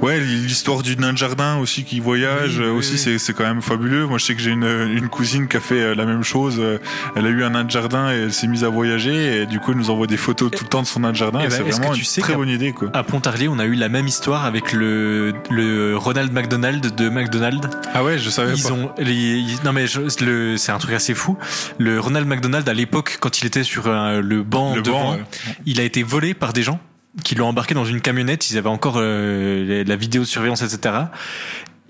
ouais, 0.03 0.21
l'histoire 0.21 0.83
du 0.83 0.97
nain 0.97 1.13
de 1.13 1.19
jardin 1.19 1.57
aussi 1.59 1.85
qui 1.85 2.01
voyage 2.01 2.59
Oui, 2.59 2.65
euh, 2.65 2.71
oui, 2.73 2.79
aussi, 2.79 2.93
oui. 2.93 2.99
c'est 2.99 3.19
c'est 3.19 3.33
quand 3.35 3.45
même 3.45 3.63
fabuleux. 3.63 4.07
Moi, 4.07 4.19
je 4.19 4.25
sais 4.25 4.35
que 4.35 4.41
j'ai 4.41 4.51
une, 4.51 4.65
une 4.95 5.09
cousine 5.09 5.49
qui 5.49 5.57
a 5.57 5.61
fait 5.61 5.81
euh, 5.81 5.95
la 5.95 6.05
même 6.05 6.23
chose. 6.23 6.57
Euh, 6.59 6.79
Elle 7.17 7.27
a 7.27 7.31
eu 7.31 7.43
un 7.45 7.51
nain 7.51 7.65
de 7.65 7.71
jardin 7.71 8.11
et 8.13 8.17
elle 8.25 8.33
s'est 8.33 8.47
mise 8.47 8.65
à 8.65 8.69
voyager. 8.69 9.43
Et 9.43 9.47
du 9.47 9.61
coup, 9.61 9.73
elle 9.73 9.79
nous 9.79 9.91
envoie 9.91 10.07
des 10.07 10.17
photos 10.17 10.51
tout 10.51 10.65
le 10.65 10.69
temps 10.69 10.83
de 10.83 10.87
son 10.87 11.01
nain 11.01 11.11
de 11.13 11.17
jardin. 11.17 11.41
Eh 11.43 11.45
Et, 11.45 11.49
ben, 11.49 11.55
c'est 11.57 11.65
que 11.65 11.71
vraiment 11.77 11.93
tu 11.93 12.01
une 12.01 12.05
sais 12.05 12.21
très 12.21 12.35
bonne 12.35 12.49
idée, 12.49 12.73
quoi. 12.73 12.91
À 12.93 13.03
Pontarlier, 13.03 13.49
on 13.49 13.59
a 13.59 13.65
eu 13.65 13.75
la 13.75 13.89
même 13.89 14.07
histoire 14.07 14.45
avec 14.45 14.73
le, 14.73 15.33
le 15.51 15.97
Ronald 15.97 16.33
McDonald 16.33 16.95
de 16.95 17.09
McDonald's. 17.09 17.69
Ah 17.95 18.03
ouais, 18.05 18.19
je 18.19 18.31
savais 18.31 18.55
ils 18.55 18.63
pas. 18.63 18.73
Ont, 18.73 18.91
les- 18.99 19.15
ils- 19.15 19.59
non 19.65 19.73
mais 19.73 19.87
c'est 20.57 20.73
un 20.73 20.79
truc 20.79 20.95
assez 20.95 21.15
fou. 21.15 21.37
Le 21.79 21.99
Ronald 22.01 22.27
McDonald 22.27 22.69
à 22.69 22.75
l'époque, 22.75 23.19
quand 23.21 23.41
il 23.41 23.47
était 23.47 23.63
sur 23.63 23.85
euh, 23.87 24.21
le 24.21 24.43
banc 24.43 24.75
Le 24.75 24.83
devant, 24.83 25.03
banc, 25.05 25.13
ouais. 25.13 25.24
Il 25.67 25.81
a 25.81 25.83
été 25.83 26.03
volé 26.03 26.35
par 26.35 26.53
des 26.53 26.63
gens. 26.63 26.81
qui 27.23 27.37
l'ont 27.37 27.47
embarqué 27.47 27.75
dans 27.75 27.85
une 27.85 28.01
camionnette. 28.01 28.51
Ils 28.51 28.59
avaient 28.59 28.69
encore 28.69 28.97
euh, 28.99 29.85
la 29.87 29.97
vidéo 29.97 30.23
de 30.23 30.27
surveillance, 30.27 30.63
etc. 30.63 30.95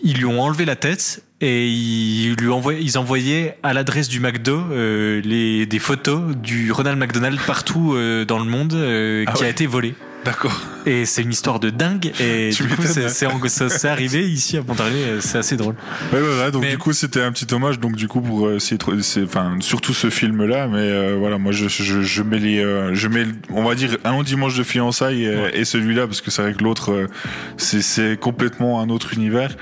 Ils 0.03 0.19
lui 0.19 0.27
ont 0.27 0.43
enlevé 0.43 0.65
la 0.67 0.77
tête 0.77 1.25
et 1.41 1.69
ils 1.69 2.35
lui 2.35 2.49
envoyaient, 2.51 2.83
ils 2.83 2.99
envoyaient 2.99 3.59
à 3.63 3.73
l'adresse 3.73 4.09
du 4.09 4.21
McDo 4.21 4.65
euh, 4.71 5.21
les, 5.25 5.67
des 5.67 5.79
photos 5.79 6.35
du 6.37 6.73
Ronald 6.73 6.99
McDonald 6.99 7.39
partout 7.47 7.95
euh, 7.95 8.25
dans 8.25 8.39
le 8.39 8.45
monde 8.45 8.75
euh, 8.75 9.25
Ah 9.27 9.33
qui 9.33 9.45
a 9.45 9.49
été 9.49 9.67
volé. 9.67 9.95
D'accord. 10.25 10.61
Et 10.87 11.05
c'est 11.07 11.23
une 11.23 11.31
histoire 11.31 11.61
de 11.61 11.71
dingue. 11.71 12.13
Et 12.21 12.51
Tu 12.55 12.65
du 12.65 12.77
coup, 12.77 12.83
c'est, 12.85 13.09
c'est, 13.09 13.27
en- 13.27 13.41
ça- 13.49 13.69
c'est 13.69 13.89
arrivé 13.89 14.29
ici 14.29 14.57
à 14.57 14.63
Pontarlier. 14.63 15.17
C'est 15.21 15.39
assez 15.39 15.57
drôle. 15.57 15.75
Ouais, 16.13 16.21
voilà, 16.21 16.51
donc 16.51 16.65
du 16.67 16.79
coup 16.79 16.93
c'était 16.93 17.21
un 17.23 17.33
petit 17.33 17.53
hommage, 17.55 17.79
donc 17.81 17.97
du 17.97 18.09
coup 18.09 18.21
pour 18.21 18.47
euh, 18.47 18.59
tro- 18.79 19.01
c'est 19.01 19.23
enfin 19.25 19.57
surtout 19.61 19.95
ce 19.95 20.11
film 20.11 20.45
là, 20.45 20.67
mais 20.69 20.79
euh, 20.79 21.17
voilà 21.19 21.39
moi 21.39 21.53
je, 21.53 21.69
je, 21.69 22.03
je 22.03 22.23
mets 22.23 22.39
les 22.39 22.59
euh, 22.63 22.95
je 22.95 23.09
mets 23.09 23.25
on 23.51 23.63
va 23.65 23.75
dire 23.75 23.97
un 24.05 24.13
long 24.13 24.23
dimanche 24.23 24.57
de 24.57 24.63
fiançailles 24.63 25.25
et, 25.25 25.61
et 25.61 25.65
celui-là 25.65 26.07
parce 26.07 26.21
que 26.21 26.31
c'est 26.31 26.43
vrai 26.43 26.53
que 26.55 26.63
l'autre 26.65 26.93
euh, 26.93 27.07
c'est 27.57 27.83
c'est 27.83 28.19
complètement 28.19 28.81
un 28.81 28.89
autre 28.91 29.15
univers. 29.15 29.57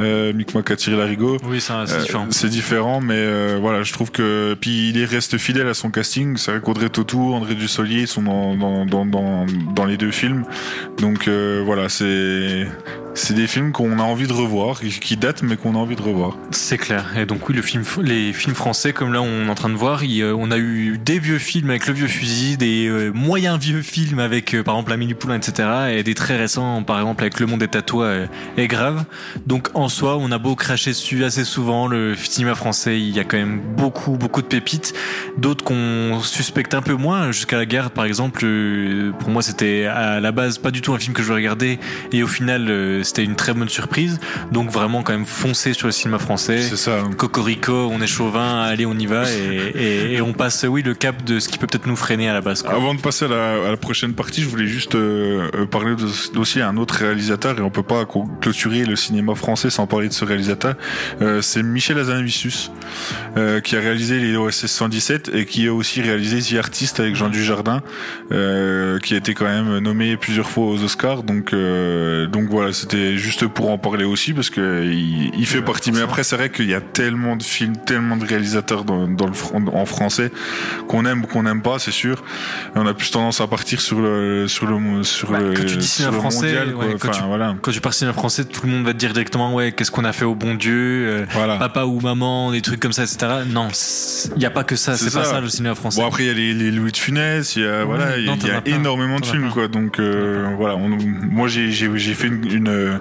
Euh, 0.00 0.32
Micmac 0.32 0.76
tiré 0.76 0.96
l'arigot. 0.96 1.36
Oui, 1.44 1.60
c'est, 1.60 1.72
Euh, 1.72 1.84
différent. 2.00 2.26
C'est 2.30 2.48
différent, 2.48 3.00
mais 3.00 3.14
euh, 3.16 3.58
voilà, 3.60 3.82
je 3.82 3.92
trouve 3.92 4.10
que 4.10 4.56
puis 4.60 4.90
il 4.90 5.04
reste 5.04 5.38
fidèle 5.38 5.68
à 5.68 5.74
son 5.74 5.90
casting. 5.90 6.36
C'est 6.36 6.52
vrai 6.52 6.60
qu'Audrey 6.60 6.88
Tautou, 6.88 7.34
André 7.34 7.54
Dussolier 7.54 8.02
ils 8.02 8.08
sont 8.08 8.22
dans 8.22 8.54
dans 8.56 8.86
dans 8.86 9.04
dans, 9.06 9.46
dans 9.74 9.84
les 9.84 9.96
deux 9.96 10.10
films. 10.10 10.44
Donc 10.98 11.28
euh, 11.28 11.62
voilà, 11.64 11.88
c'est 11.88 12.66
c'est 13.14 13.34
des 13.34 13.48
films 13.48 13.72
qu'on 13.72 13.98
a 13.98 14.02
envie 14.04 14.28
de 14.28 14.32
revoir, 14.32 14.80
qui- 14.80 15.16
datent 15.16 15.42
mais 15.42 15.56
qu'on 15.56 15.74
a 15.74 15.78
envie 15.78 15.96
de 15.96 16.00
revoir. 16.00 16.36
C'est 16.52 16.78
clair. 16.78 17.04
Et 17.18 17.26
donc 17.26 17.48
oui, 17.48 17.56
le 17.56 17.60
film, 17.60 17.82
les 18.02 18.32
films 18.32 18.54
français, 18.54 18.92
comme 18.92 19.12
là 19.12 19.20
on 19.20 19.46
est 19.46 19.50
en 19.50 19.54
train 19.56 19.68
de 19.68 19.74
voir, 19.74 20.04
il, 20.04 20.24
on 20.24 20.50
a 20.52 20.58
eu 20.58 20.96
des 20.96 21.18
vieux 21.18 21.38
films 21.38 21.70
avec 21.70 21.88
le 21.88 21.92
vieux 21.92 22.06
fusil, 22.06 22.56
des 22.56 22.86
euh, 22.86 23.10
moyens 23.12 23.58
vieux 23.58 23.82
films 23.82 24.20
avec 24.20 24.54
euh, 24.54 24.62
par 24.62 24.74
exemple 24.76 24.92
Amélie 24.92 25.14
Poulain, 25.14 25.34
etc. 25.36 25.68
Et 25.92 26.02
des 26.04 26.14
très 26.14 26.36
récents, 26.36 26.82
par 26.84 26.98
exemple 27.00 27.22
avec 27.24 27.40
Le 27.40 27.46
Monde 27.46 27.60
des 27.60 27.68
Tatouas 27.68 28.04
euh, 28.04 28.26
et 28.56 28.68
Grave. 28.68 29.04
Donc 29.44 29.68
en 29.74 29.88
soi, 29.90 30.16
on 30.16 30.30
a 30.32 30.38
beau 30.38 30.54
cracher 30.54 30.90
dessus 30.90 31.24
assez 31.24 31.44
souvent, 31.44 31.86
le 31.86 32.14
cinéma 32.16 32.54
français, 32.54 32.98
il 32.98 33.10
y 33.14 33.20
a 33.20 33.24
quand 33.24 33.36
même 33.36 33.60
beaucoup, 33.76 34.12
beaucoup 34.16 34.40
de 34.40 34.46
pépites. 34.46 34.94
D'autres 35.36 35.64
qu'on 35.64 36.20
suspecte 36.22 36.72
un 36.74 36.80
peu 36.82 36.94
moins. 36.94 37.32
Jusqu'à 37.32 37.56
la 37.58 37.66
guerre, 37.66 37.90
par 37.90 38.04
exemple, 38.06 38.40
euh, 38.44 39.12
pour 39.18 39.28
moi 39.30 39.42
c'était 39.42 39.84
à 39.86 40.20
la 40.20 40.32
base 40.32 40.58
pas 40.58 40.70
du 40.70 40.80
tout 40.80 40.94
un 40.94 40.98
film 40.98 41.12
que 41.12 41.22
je 41.22 41.32
regarder. 41.32 41.78
Et 42.12 42.22
au 42.22 42.26
final, 42.26 42.70
euh, 42.70 43.02
c'était 43.02 43.24
une 43.24 43.36
très 43.36 43.52
bonne 43.52 43.68
surprise. 43.68 44.18
Donc 44.52 44.70
vraiment 44.70 45.02
quand 45.02 45.12
même 45.12 45.26
foncer 45.26 45.72
sur 45.74 45.86
le 45.88 45.92
cinéma 45.92 46.18
français. 46.18 46.62
C'est 46.62 46.76
ça. 46.76 47.02
Cocorico, 47.16 47.88
on 47.92 48.00
est 48.00 48.06
chauvin, 48.06 48.62
allez 48.62 48.86
on 48.86 48.94
y 48.94 49.06
va 49.06 49.24
et, 49.30 49.72
et- 49.74 50.14
et 50.14 50.20
on 50.22 50.32
passe 50.32 50.64
oui 50.68 50.82
le 50.82 50.94
cap 50.94 51.24
de 51.24 51.38
ce 51.40 51.48
qui 51.48 51.58
peut 51.58 51.66
peut-être 51.66 51.86
nous 51.86 51.96
freiner 51.96 52.28
à 52.28 52.32
la 52.32 52.40
base. 52.40 52.62
quoi. 52.62 52.72
Avant 52.74 52.94
de 52.94 53.00
passer 53.00 53.26
à 53.26 53.28
la, 53.28 53.52
à 53.66 53.70
la 53.70 53.76
prochaine 53.76 54.12
partie, 54.14 54.42
je 54.42 54.48
voulais 54.48 54.66
juste 54.66 54.94
euh, 54.94 55.66
parler 55.70 55.94
de- 55.96 56.38
aussi 56.38 56.60
à 56.60 56.68
un 56.68 56.76
autre 56.76 56.94
réalisateur 56.94 57.58
et 57.58 57.62
on 57.62 57.70
peut 57.70 57.82
pas 57.82 58.04
clôturer 58.40 58.84
le 58.84 58.96
cinéma 58.96 59.34
français 59.34 59.70
sans 59.70 59.79
parler 59.86 60.08
de 60.08 60.12
ce 60.12 60.24
réalisateur. 60.24 60.74
Euh, 61.22 61.40
c'est 61.42 61.62
Michel 61.62 61.98
Hazanavicius 61.98 62.70
euh, 63.36 63.60
qui 63.60 63.76
a 63.76 63.80
réalisé 63.80 64.18
les 64.18 64.36
OSS 64.36 64.66
117 64.66 65.30
et 65.34 65.44
qui 65.46 65.66
a 65.66 65.72
aussi 65.74 66.00
réalisé 66.02 66.40
The 66.40 66.58
Artist 66.58 67.00
avec 67.00 67.14
Jean 67.16 67.28
Dujardin, 67.28 67.82
euh, 68.32 68.98
qui 68.98 69.14
a 69.14 69.16
été 69.18 69.34
quand 69.34 69.44
même 69.46 69.78
nommé 69.78 70.16
plusieurs 70.16 70.48
fois 70.50 70.66
aux 70.66 70.82
Oscars. 70.82 71.22
Donc 71.22 71.52
donc 71.52 72.48
voilà, 72.50 72.72
c'était 72.72 73.16
juste 73.16 73.46
pour 73.46 73.70
en 73.70 73.78
parler 73.78 74.04
aussi 74.04 74.32
parce 74.32 74.50
que 74.50 74.84
il, 74.84 75.32
il 75.38 75.46
fait 75.46 75.62
partie. 75.62 75.92
Mais 75.92 76.00
après, 76.00 76.22
c'est 76.24 76.36
vrai 76.36 76.50
qu'il 76.50 76.68
y 76.68 76.74
a 76.74 76.80
tellement 76.80 77.36
de 77.36 77.42
films, 77.42 77.76
tellement 77.86 78.16
de 78.16 78.24
réalisateurs 78.26 78.84
dans, 78.84 79.06
dans 79.08 79.26
le 79.26 79.32
fran- 79.32 79.64
en 79.72 79.86
français 79.86 80.30
qu'on 80.88 81.04
aime 81.06 81.24
ou 81.24 81.26
qu'on 81.26 81.42
n'aime 81.42 81.62
pas, 81.62 81.78
c'est 81.78 81.90
sûr. 81.90 82.22
Et 82.74 82.78
on 82.78 82.86
a 82.86 82.94
plus 82.94 83.10
tendance 83.10 83.40
à 83.40 83.46
partir 83.46 83.80
sur 83.80 84.00
le 84.00 84.46
sur 84.48 84.66
le 84.66 85.02
sur 85.02 85.32
le, 85.32 85.54
Quand 85.54 85.66
tu 85.66 85.76
dis 85.76 85.86
sur 85.88 86.10
le 86.10 86.18
français, 86.18 86.46
mondial, 86.46 86.72
quoi. 86.74 86.84
ouais, 86.86 86.94
quand, 86.98 87.08
Enfin, 87.10 87.18
tu, 87.20 87.24
voilà. 87.26 87.56
quand 87.60 87.70
tu 87.72 87.80
cinéma 87.92 88.12
français, 88.12 88.44
tout 88.44 88.66
le 88.66 88.72
monde 88.72 88.84
va 88.84 88.92
te 88.92 88.98
dire 88.98 89.12
directement 89.12 89.52
ouais 89.54 89.59
qu'est-ce 89.68 89.90
qu'on 89.90 90.04
a 90.04 90.12
fait 90.12 90.24
au 90.24 90.34
bon 90.34 90.54
Dieu, 90.54 91.06
euh, 91.08 91.26
Voilà. 91.32 91.56
papa 91.56 91.84
ou 91.84 92.00
maman, 92.00 92.50
des 92.52 92.60
trucs 92.62 92.80
comme 92.80 92.92
ça, 92.92 93.02
etc. 93.04 93.18
Non, 93.48 93.68
il 94.34 94.38
n'y 94.38 94.46
a 94.46 94.50
pas 94.50 94.64
que 94.64 94.76
ça, 94.76 94.96
c'est 94.96 95.12
pas 95.12 95.24
ça 95.24 95.40
le 95.40 95.48
cinéma 95.48 95.74
français. 95.74 96.00
Bon 96.00 96.06
après 96.08 96.24
il 96.24 96.26
y 96.26 96.30
a 96.30 96.34
les, 96.34 96.54
les 96.54 96.70
Louis 96.70 96.92
de 96.92 96.96
Funès, 96.96 97.56
il 97.56 97.62
y 97.62 97.66
a 97.66 97.84
voilà, 97.84 98.16
il 98.18 98.24
y 98.26 98.28
a, 98.30 98.62
y 98.66 98.70
énormément 98.70 99.20
de 99.20 99.26
films 99.26 99.50
quoi. 99.50 99.68
Donc 99.68 99.98
euh, 99.98 100.54
voilà, 100.56 100.76
on- 100.76 100.88
moi 101.30 101.48
j'ai 101.48 101.70
fait 102.14 102.26
une 102.28 102.44
une, 102.50 103.00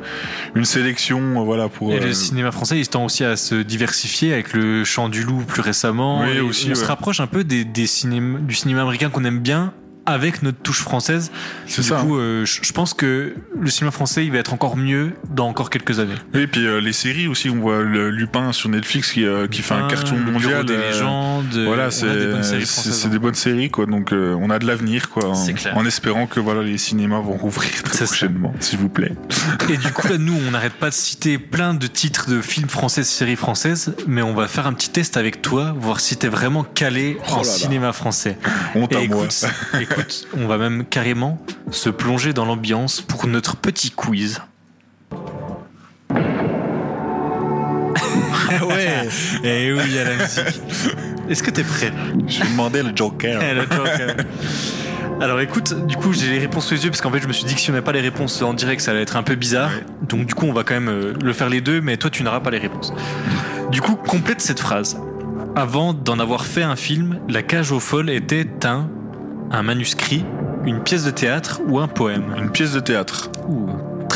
une 0.56 0.65
sélection 0.65 1.19
euh, 1.41 1.44
voilà 1.44 1.69
pour 1.69 1.91
Et 1.94 1.99
le 1.99 2.14
cinéma 2.14 2.52
français, 2.52 2.80
il 2.80 2.88
tend 2.88 3.06
aussi 3.06 3.23
à 3.23 3.36
se 3.38 3.56
diversifier 3.56 4.34
avec 4.34 4.53
le 4.53 4.84
Chant 4.84 5.10
du 5.10 5.23
Loup 5.23 5.44
plus 5.48 5.61
récemment. 5.61 6.23
Oui, 6.23 6.38
Et 6.38 6.40
aussi, 6.40 6.69
on 6.72 6.76
se 6.76 6.81
ouais. 6.81 6.88
rapproche 6.88 7.19
un 7.19 7.27
peu 7.27 7.44
des, 7.44 7.64
des 7.65 7.88
cinéma, 7.88 8.40
du 8.40 8.53
cinéma 8.56 8.81
américain 8.81 9.10
qu'on 9.10 9.23
aime 9.26 9.40
bien 9.40 9.73
avec 10.10 10.41
notre 10.44 10.57
touche 10.60 10.80
française. 10.81 11.31
C'est 11.68 11.81
du 11.81 11.88
ça, 11.88 11.98
coup, 11.98 12.18
euh, 12.18 12.45
je 12.45 12.72
pense 12.72 12.94
que 12.94 13.36
le 13.60 13.69
cinéma 13.69 13.91
français, 13.91 14.26
il 14.26 14.31
va 14.31 14.38
être 14.40 14.53
encore 14.53 14.77
mieux 14.77 15.14
dans 15.30 15.48
encore 15.48 15.69
quelques 15.69 15.99
années. 15.99 16.15
Oui, 16.34 16.41
et 16.41 16.48
puis 16.48 16.65
euh, 16.65 16.80
les 16.81 16.94
séries 16.94 17.27
aussi, 17.27 17.49
on 17.49 17.60
voit 17.60 17.81
le 17.81 18.10
Lupin 18.10 18.52
sur 18.52 18.69
Netflix 18.69 19.11
qui, 19.11 19.26
euh, 19.26 19.48
qui 19.48 19.61
fait 19.61 19.73
un 19.76 19.88
carton 19.88 20.15
mondial. 20.18 20.65
des 20.65 20.77
légendes, 20.77 21.45
on 21.57 21.65
voilà, 21.65 21.91
c'est 21.91 22.07
des 22.07 22.27
bonnes 22.27 22.44
séries 22.44 22.65
c'est- 22.65 22.91
c'est 22.91 23.07
hein. 23.07 23.10
des 23.10 23.19
bonnes 23.19 23.34
séries 23.36 23.69
quoi. 23.69 23.86
Donc 23.86 24.11
on 24.14 24.49
a 24.49 24.60
de 24.60 24.65
l'avenir 24.68 25.10
quoi. 25.10 25.26
En, 25.30 25.45
clair. 25.53 25.77
en 25.77 25.86
espérant 25.86 26.27
que 26.27 26.40
voilà 26.40 26.61
les 26.64 26.77
cinémas 26.77 27.19
vont 27.19 27.38
rouvrir 27.38 27.72
très 27.84 28.06
prochainement, 28.06 28.53
s'il 28.60 28.80
vous 28.80 28.90
plaît. 28.90 29.14
Et 29.69 29.77
du 29.77 29.91
coup, 29.91 30.07
là, 30.07 30.18
nous, 30.18 30.36
on 30.48 30.52
n'arrête 30.52 30.73
pas 30.73 30.90
de 30.90 30.94
citer 30.95 31.38
plein 31.38 31.73
de 31.73 31.88
titres 31.88 32.30
de 32.30 32.41
films 32.41 32.69
français, 32.69 33.03
séries 33.03 33.36
françaises, 33.36 33.94
mais 34.07 34.22
on 34.22 34.34
va 34.34 34.48
faire 34.48 34.68
un 34.68 34.73
petit 34.73 34.90
test 34.90 35.18
avec 35.18 35.41
toi, 35.41 35.76
voir 35.77 35.99
si 35.99 36.18
t'es 36.18 36.27
vraiment 36.27 36.64
calé 36.64 37.18
Oh 37.30 37.34
en 37.34 37.38
là 37.38 37.44
cinéma 37.44 37.94
français. 37.94 38.38
À 38.76 38.77
moi. 38.77 38.88
écoute, 38.91 39.45
écoute, 39.99 40.27
on 40.38 40.47
va 40.47 40.57
même 40.57 40.85
carrément 40.85 41.38
se 41.71 41.89
plonger 41.89 42.34
dans 42.34 42.45
l'ambiance 42.45 43.01
pour 43.01 43.27
notre 43.27 43.55
petit 43.57 43.91
quiz. 43.91 44.41
ouais. 48.61 49.07
Et 49.43 49.71
oui, 49.73 49.81
il 49.85 49.93
y 49.93 49.99
a 49.99 50.03
la 50.05 50.15
musique. 50.15 50.61
Est-ce 51.30 51.43
que 51.43 51.51
t'es 51.51 51.63
prêt? 51.63 51.91
Je 52.27 52.41
vais 52.41 52.49
demander 52.49 52.81
le 52.84 52.95
Joker. 52.95 53.41
Eh, 53.41 53.53
le 53.53 53.61
Joker. 53.61 54.15
Alors 55.21 55.41
écoute, 55.41 55.85
du 55.85 55.97
coup 55.97 56.13
j'ai 56.13 56.30
les 56.31 56.39
réponses 56.39 56.67
sous 56.67 56.76
les 56.76 56.85
yeux 56.85 56.91
parce 56.91 57.01
qu'en 57.01 57.11
fait 57.11 57.19
je 57.19 57.27
me 57.27 57.34
suis 57.34 57.43
dit 57.43 57.53
que 57.53 57.59
si 57.59 57.69
on 57.69 57.73
n'a 57.73 57.81
pas 57.81 57.91
les 57.91 57.99
réponses 57.99 58.41
en 58.41 58.53
direct 58.53 58.80
ça 58.80 58.91
allait 58.91 59.01
être 59.01 59.17
un 59.17 59.23
peu 59.23 59.35
bizarre. 59.35 59.69
Donc 60.07 60.26
du 60.26 60.34
coup 60.34 60.45
on 60.45 60.53
va 60.53 60.63
quand 60.63 60.76
même 60.76 60.88
euh, 60.88 61.13
le 61.21 61.34
faire 61.34 61.49
les 61.49 61.59
deux 61.59 61.81
mais 61.81 61.97
toi 61.97 62.09
tu 62.09 62.23
n'auras 62.23 62.39
pas 62.39 62.51
les 62.51 62.57
réponses. 62.57 62.93
Du 63.69 63.81
coup 63.81 63.95
complète 63.95 64.39
cette 64.39 64.61
phrase. 64.61 64.97
Avant 65.57 65.93
d'en 65.93 66.19
avoir 66.19 66.45
fait 66.45 66.63
un 66.63 66.77
film, 66.77 67.19
La 67.27 67.43
cage 67.43 67.73
aux 67.73 67.81
folles 67.81 68.09
était 68.09 68.47
un 68.65 68.89
un 69.51 69.63
manuscrit, 69.63 70.26
une 70.65 70.81
pièce 70.81 71.05
de 71.05 71.11
théâtre 71.11 71.61
ou 71.67 71.80
un 71.80 71.88
poème. 71.88 72.35
Une 72.38 72.51
pièce 72.51 72.73
de 72.73 72.80
théâtre. 72.80 73.30
Ouh, 73.47 73.69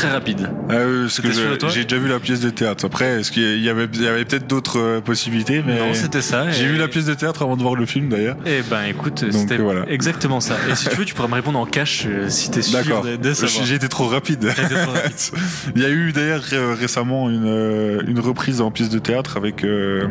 très 0.04 0.12
rapide. 0.12 0.48
Ah, 0.68 0.74
parce 1.02 1.20
que 1.20 1.30
j'ai 1.70 1.84
déjà 1.84 1.98
vu 2.00 2.08
la 2.08 2.18
pièce 2.20 2.40
de 2.40 2.50
théâtre. 2.50 2.84
Après, 2.86 3.20
est-ce 3.20 3.30
qu'il 3.32 3.60
y 3.62 3.68
avait, 3.68 3.88
il 3.92 4.02
y 4.02 4.06
avait 4.08 4.24
peut-être 4.24 4.46
d'autres 4.46 4.78
euh, 4.78 5.00
possibilités 5.00 5.62
mais 5.66 5.78
Non, 5.78 5.94
c'était 5.94 6.22
ça, 6.22 6.50
J'ai 6.50 6.64
et- 6.64 6.68
vu 6.68 6.76
la 6.76 6.88
pièce 6.88 7.04
de 7.06 7.14
théâtre 7.14 7.42
avant 7.42 7.56
de 7.56 7.62
voir 7.62 7.74
le 7.74 7.86
film 7.86 8.08
d'ailleurs. 8.08 8.36
Eh 8.46 8.62
ben 8.70 8.84
écoute, 8.84 9.24
c'était 9.30 9.56
voilà. 9.58 9.84
exactement 9.88 10.40
ça. 10.40 10.56
Et 10.70 10.74
si 10.74 10.88
tu 10.88 10.96
veux 10.96 11.04
tu 11.04 11.14
pourras 11.14 11.28
me 11.28 11.34
répondre 11.34 11.58
en 11.58 11.66
cash 11.66 12.04
euh, 12.06 12.28
si 12.28 12.50
t'es 12.50 12.62
sûr 12.62 12.78
D'accord. 12.78 13.02
de, 13.04 13.16
de 13.16 13.32
savoir. 13.34 13.64
J'ai 13.66 13.74
été 13.74 13.88
trop 13.88 14.06
rapide. 14.06 14.52
Trop. 14.54 15.36
Il 15.76 15.82
y 15.82 15.84
a 15.84 15.90
eu 15.90 16.12
d'ailleurs 16.12 16.42
récemment 16.78 17.30
une, 17.30 17.46
euh, 17.46 18.00
une 18.06 18.20
reprise 18.20 18.60
en 18.60 18.70
pièce 18.70 18.90
de 18.90 18.98
théâtre 18.98 19.36
avec 19.36 19.64
euh, 19.64 20.06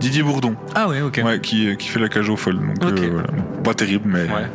Didier 0.00 0.22
Bourdon. 0.22 0.54
Ah 0.74 0.88
ouais, 0.88 1.00
ok. 1.00 1.20
Ouais, 1.24 1.40
qui, 1.40 1.76
qui 1.76 1.88
fait 1.88 2.00
la 2.00 2.08
cage 2.08 2.28
aux 2.28 2.36
folles. 2.36 2.58
Donc, 2.80 2.98
euh, 3.00 3.08
voilà. 3.12 3.28
Pas 3.64 3.74
terrible, 3.74 4.04
mais. 4.06 4.22
Ouais. 4.24 4.46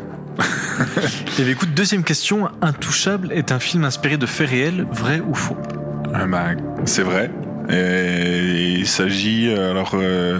Et 1.39 1.43
bien 1.43 1.51
écoute, 1.51 1.73
deuxième 1.73 2.03
question. 2.03 2.49
Intouchable 2.61 3.31
est 3.31 3.51
un 3.51 3.59
film 3.59 3.83
inspiré 3.83 4.17
de 4.17 4.25
faits 4.25 4.49
réels, 4.49 4.85
vrai 4.91 5.19
ou 5.19 5.33
faux? 5.33 5.57
Ah 6.13 6.25
bah, 6.25 6.51
c'est 6.85 7.03
vrai. 7.03 7.31
Et 7.69 8.75
il 8.79 8.87
s'agit 8.87 9.49
alors. 9.53 9.91
euh, 9.95 10.39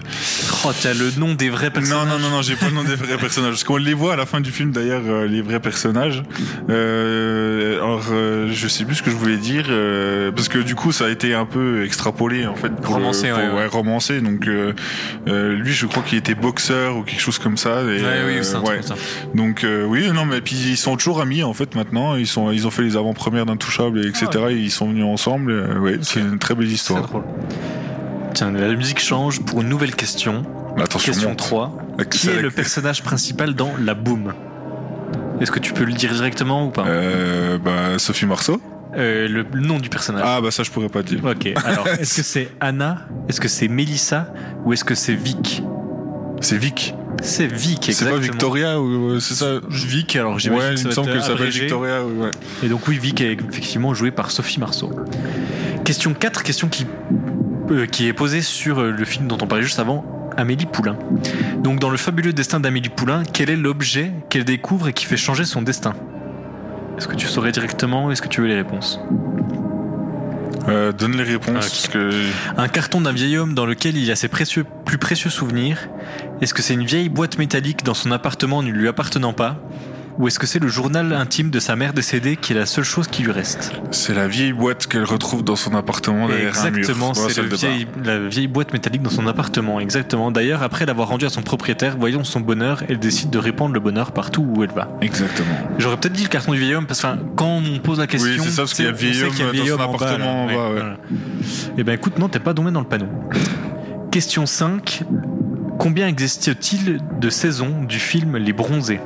Oh, 0.65 0.71
t'as 0.81 0.93
le 0.93 1.11
nom 1.19 1.33
des 1.33 1.49
vrais 1.49 1.71
personnages. 1.71 2.07
Non, 2.07 2.13
non, 2.13 2.19
non, 2.19 2.29
non, 2.37 2.41
j'ai 2.41 2.55
pas 2.55 2.67
le 2.67 2.73
nom 2.75 2.83
des 2.83 2.95
vrais 2.95 3.17
personnages. 3.17 3.51
Parce 3.51 3.63
qu'on 3.63 3.77
les 3.77 3.93
voit 3.93 4.13
à 4.13 4.15
la 4.15 4.25
fin 4.25 4.41
du 4.41 4.51
film 4.51 4.71
d'ailleurs, 4.71 5.01
euh, 5.05 5.27
les 5.27 5.41
vrais 5.41 5.59
personnages. 5.59 6.23
Euh, 6.69 7.75
alors, 7.77 8.05
euh, 8.11 8.49
je 8.51 8.67
sais 8.67 8.85
plus 8.85 8.95
ce 8.95 9.03
que 9.03 9.09
je 9.11 9.15
voulais 9.15 9.37
dire, 9.37 9.65
euh, 9.69 10.31
parce 10.31 10.47
que 10.47 10.59
du 10.59 10.75
coup, 10.75 10.91
ça 10.91 11.05
a 11.05 11.09
été 11.09 11.33
un 11.33 11.45
peu 11.45 11.83
extrapolé 11.85 12.45
en 12.47 12.55
fait. 12.55 12.69
pour 12.69 12.95
le- 12.97 13.01
Romancé, 13.03 13.29
pour- 13.29 13.37
ouais, 13.37 13.51
ouais. 13.51 13.65
romancé. 13.67 14.21
Donc, 14.21 14.47
euh, 14.47 14.73
euh, 15.27 15.53
lui, 15.55 15.73
je 15.73 15.85
crois 15.85 16.03
qu'il 16.03 16.17
était 16.17 16.35
boxeur 16.35 16.97
ou 16.97 17.03
quelque 17.03 17.21
chose 17.21 17.39
comme 17.39 17.57
ça. 17.57 17.81
Et, 17.81 18.01
Ouais, 18.03 18.21
oui, 18.27 18.35
ouais. 18.37 18.43
ça. 18.43 18.95
Donc, 19.35 19.63
euh, 19.63 19.85
oui, 19.85 20.09
non, 20.13 20.25
mais 20.25 20.41
puis 20.41 20.55
ils 20.55 20.77
sont 20.77 20.95
toujours 20.97 21.21
amis 21.21 21.43
en 21.43 21.53
fait 21.53 21.75
maintenant. 21.75 22.15
Ils 22.15 22.27
sont, 22.27 22.51
ils 22.51 22.67
ont 22.67 22.71
fait 22.71 22.83
les 22.83 22.95
avant-premières 22.97 23.45
d'Intouchable, 23.45 23.99
et 24.05 24.07
etc. 24.07 24.27
Ah 24.45 24.51
et 24.51 24.55
ils 24.55 24.71
sont 24.71 24.87
venus 24.89 25.05
ensemble. 25.05 25.51
Ouais, 25.81 25.97
c'est 26.01 26.19
une 26.19 26.39
très 26.39 26.55
belle 26.55 26.71
histoire. 26.71 27.09
Tiens, 28.34 28.52
la 28.52 28.73
musique 28.73 28.99
change 28.99 29.41
pour 29.41 29.61
une 29.61 29.69
nouvelle 29.69 29.95
question. 29.95 30.44
Attention, 30.77 31.11
question 31.11 31.30
monte. 31.30 31.38
3. 31.38 31.77
Avec- 31.95 32.10
Qui 32.10 32.30
est 32.30 32.41
le 32.41 32.49
personnage 32.49 33.03
principal 33.03 33.53
dans 33.53 33.72
La 33.80 33.94
Boom 33.94 34.34
Est-ce 35.40 35.52
que 35.52 35.60
tu 35.60 35.73
peux 35.73 35.84
le 35.84 35.94
dire 35.94 36.11
directement 36.14 36.65
ou 36.65 36.69
pas? 36.72 36.85
Euh, 36.88 37.57
bah, 37.60 37.99
Sophie 37.99 38.26
Marceau. 38.26 38.60
Euh, 38.95 39.27
le 39.27 39.44
nom 39.60 39.80
du 39.80 39.90
personnage. 39.90 40.23
Ah, 40.26 40.40
bah 40.41 40.52
ça, 40.52 40.61
je 40.64 40.69
pourrais 40.72 40.90
pas 40.90 41.02
dire. 41.03 41.19
Ok, 41.26 41.49
alors 41.65 41.88
est-ce 41.99 42.18
que 42.18 42.23
c'est 42.23 42.49
Anna? 42.60 42.99
Est-ce 43.27 43.41
que 43.41 43.48
c'est 43.48 43.68
Mélissa? 43.68 44.31
Ou 44.65 44.73
est-ce 44.73 44.84
que 44.84 44.94
c'est 44.95 45.15
Vic? 45.15 45.64
C'est 46.41 46.57
Vic. 46.57 46.94
C'est 47.23 47.47
Vic, 47.47 47.79
C'est 47.91 48.05
pas 48.05 48.11
exactement. 48.11 48.19
Victoria 48.33 48.79
ou 48.81 49.11
euh, 49.11 49.19
c'est 49.19 49.33
ça 49.33 49.59
Vic, 49.69 50.15
alors 50.15 50.39
j'imagine 50.39 50.63
Ouais, 50.69 50.73
que 50.75 50.79
il 50.79 50.83
ça 50.83 50.87
me 50.89 50.93
semble 50.93 51.07
être 51.09 51.13
qu'elle 51.13 51.21
s'appelle 51.23 51.37
abrégé. 51.41 51.59
Victoria. 51.61 52.05
ouais. 52.05 52.31
Et 52.63 52.67
donc 52.67 52.87
oui, 52.87 52.97
Vic 53.01 53.21
est 53.21 53.33
effectivement 53.49 53.93
joué 53.93 54.11
par 54.11 54.29
Sophie 54.29 54.59
Marceau. 54.59 54.91
Question 55.85 56.13
4, 56.13 56.43
question 56.43 56.67
qui, 56.67 56.85
euh, 57.71 57.85
qui 57.85 58.07
est 58.07 58.13
posée 58.13 58.41
sur 58.41 58.79
euh, 58.79 58.91
le 58.91 59.05
film 59.05 59.27
dont 59.27 59.37
on 59.41 59.47
parlait 59.47 59.63
juste 59.63 59.79
avant, 59.79 60.03
Amélie 60.37 60.65
Poulain. 60.65 60.97
Donc 61.59 61.79
dans 61.79 61.89
le 61.89 61.97
fabuleux 61.97 62.33
destin 62.33 62.59
d'Amélie 62.59 62.89
Poulain, 62.89 63.23
quel 63.31 63.49
est 63.49 63.55
l'objet 63.57 64.11
qu'elle 64.29 64.45
découvre 64.45 64.89
et 64.89 64.93
qui 64.93 65.05
fait 65.05 65.17
changer 65.17 65.45
son 65.45 65.61
destin? 65.61 65.93
Est-ce 66.97 67.07
que 67.07 67.15
tu 67.15 67.27
saurais 67.27 67.51
directement 67.51 68.11
Est-ce 68.11 68.21
que 68.21 68.27
tu 68.27 68.41
veux 68.41 68.47
les 68.47 68.55
réponses? 68.55 68.99
Euh, 70.69 70.93
donne 70.93 71.17
les 71.17 71.23
réponses 71.23 71.51
parce 71.53 71.87
que 71.89 72.09
Un 72.55 72.69
carton 72.69 73.01
d'un 73.01 73.11
vieil 73.11 73.37
homme 73.37 73.53
dans 73.53 73.65
lequel 73.65 73.97
il 73.97 74.05
y 74.05 74.11
a 74.11 74.15
ses 74.15 74.29
précieux, 74.29 74.65
plus 74.85 74.97
précieux 74.97 75.29
souvenirs 75.29 75.89
Est-ce 76.44 76.53
que 76.53 76.61
c'est 76.61 76.74
une 76.74 76.84
vieille 76.84 77.07
boîte 77.07 77.38
métallique 77.38 77.86
dans 77.86 77.94
son 77.94 78.11
appartement 78.11 78.61
ne 78.61 78.70
lui 78.70 78.90
appartenant 78.90 79.32
pas? 79.32 79.61
Ou 80.20 80.28
est-ce 80.28 80.40
que 80.40 80.45
c'est 80.45 80.60
le 80.60 80.68
journal 80.68 81.14
intime 81.14 81.52
de 81.52 81.60
sa 81.61 81.78
mère 81.78 81.94
décédée 81.94 82.36
qui 82.36 82.52
est 82.52 82.56
la 82.57 82.65
seule 82.65 82.84
chose 82.84 83.07
qui 83.07 83.24
lui 83.24 83.32
reste? 83.32 83.72
C'est 83.91 84.14
la 84.14 84.28
vieille 84.28 84.52
boîte 84.52 84.88
qu'elle 84.88 85.06
retrouve 85.06 85.45
dans 85.45 85.56
son 85.56 85.74
appartement 85.74 86.28
derrière 86.28 86.60
un 86.60 86.70
mur. 86.70 86.80
Exactement, 86.80 87.14
c'est 87.14 87.41
la 88.03 88.20
vieille 88.20 88.48
boîte 88.48 88.74
métallique 88.74 89.03
dans 89.03 89.10
son 89.10 89.26
appartement. 89.26 89.80
Exactement. 89.80 90.32
D'ailleurs, 90.32 90.64
après 90.64 90.86
l'avoir 90.86 91.07
rendue 91.07 91.26
à 91.26 91.30
son 91.30 91.44
propriétaire, 91.44 91.95
voyant 91.98 92.26
son 92.26 92.41
bonheur, 92.41 92.84
elle 92.90 92.99
décide 92.99 93.30
de 93.30 93.38
répandre 93.38 93.74
le 93.74 93.80
bonheur 93.80 94.11
partout 94.11 94.45
où 94.45 94.65
elle 94.65 94.74
va. 94.74 94.90
Exactement. 94.99 95.56
J'aurais 95.78 95.95
peut-être 95.95 96.11
dit 96.11 96.24
le 96.24 96.30
carton 96.30 96.52
du 96.52 96.60
vieil 96.60 96.76
homme 96.76 96.88
parce 96.88 97.03
que 97.03 97.07
quand 97.38 97.61
on 97.65 97.80
pose 97.80 97.99
la 97.99 98.07
question, 98.07 98.30
Oui, 98.30 98.40
c'est 98.44 98.52
ça, 98.52 98.64
parce 98.64 98.74
qu'il 98.74 98.84
y 98.84 98.90
a 98.90 98.91
vieil 98.91 99.24
homme 99.24 99.32
qu'il 99.32 99.45
y 99.45 99.48
a 99.48 99.53
dans 99.53 99.65
son 99.65 99.72
homme 99.72 99.82
en 99.82 99.98
bas, 99.98 100.06
appartement 100.06 100.26
là. 100.26 100.41
en 100.41 100.48
bas, 100.48 100.68
ouais. 100.68 100.74
voilà. 100.74 100.98
Eh 101.78 101.84
ben 101.86 101.94
écoute, 101.94 102.20
non, 102.20 102.28
t'es 102.28 102.40
pas 102.40 102.53
tombé 102.53 102.72
dans 102.72 102.82
le 102.82 102.88
panneau. 102.88 103.07
Question 104.11 104.45
5. 104.45 105.06
Combien 105.84 106.07
existe-t-il 106.07 107.01
de 107.19 107.30
saisons 107.30 107.84
du 107.84 107.99
film 107.99 108.38
Les 108.38 108.53
Bronzés? 108.53 109.01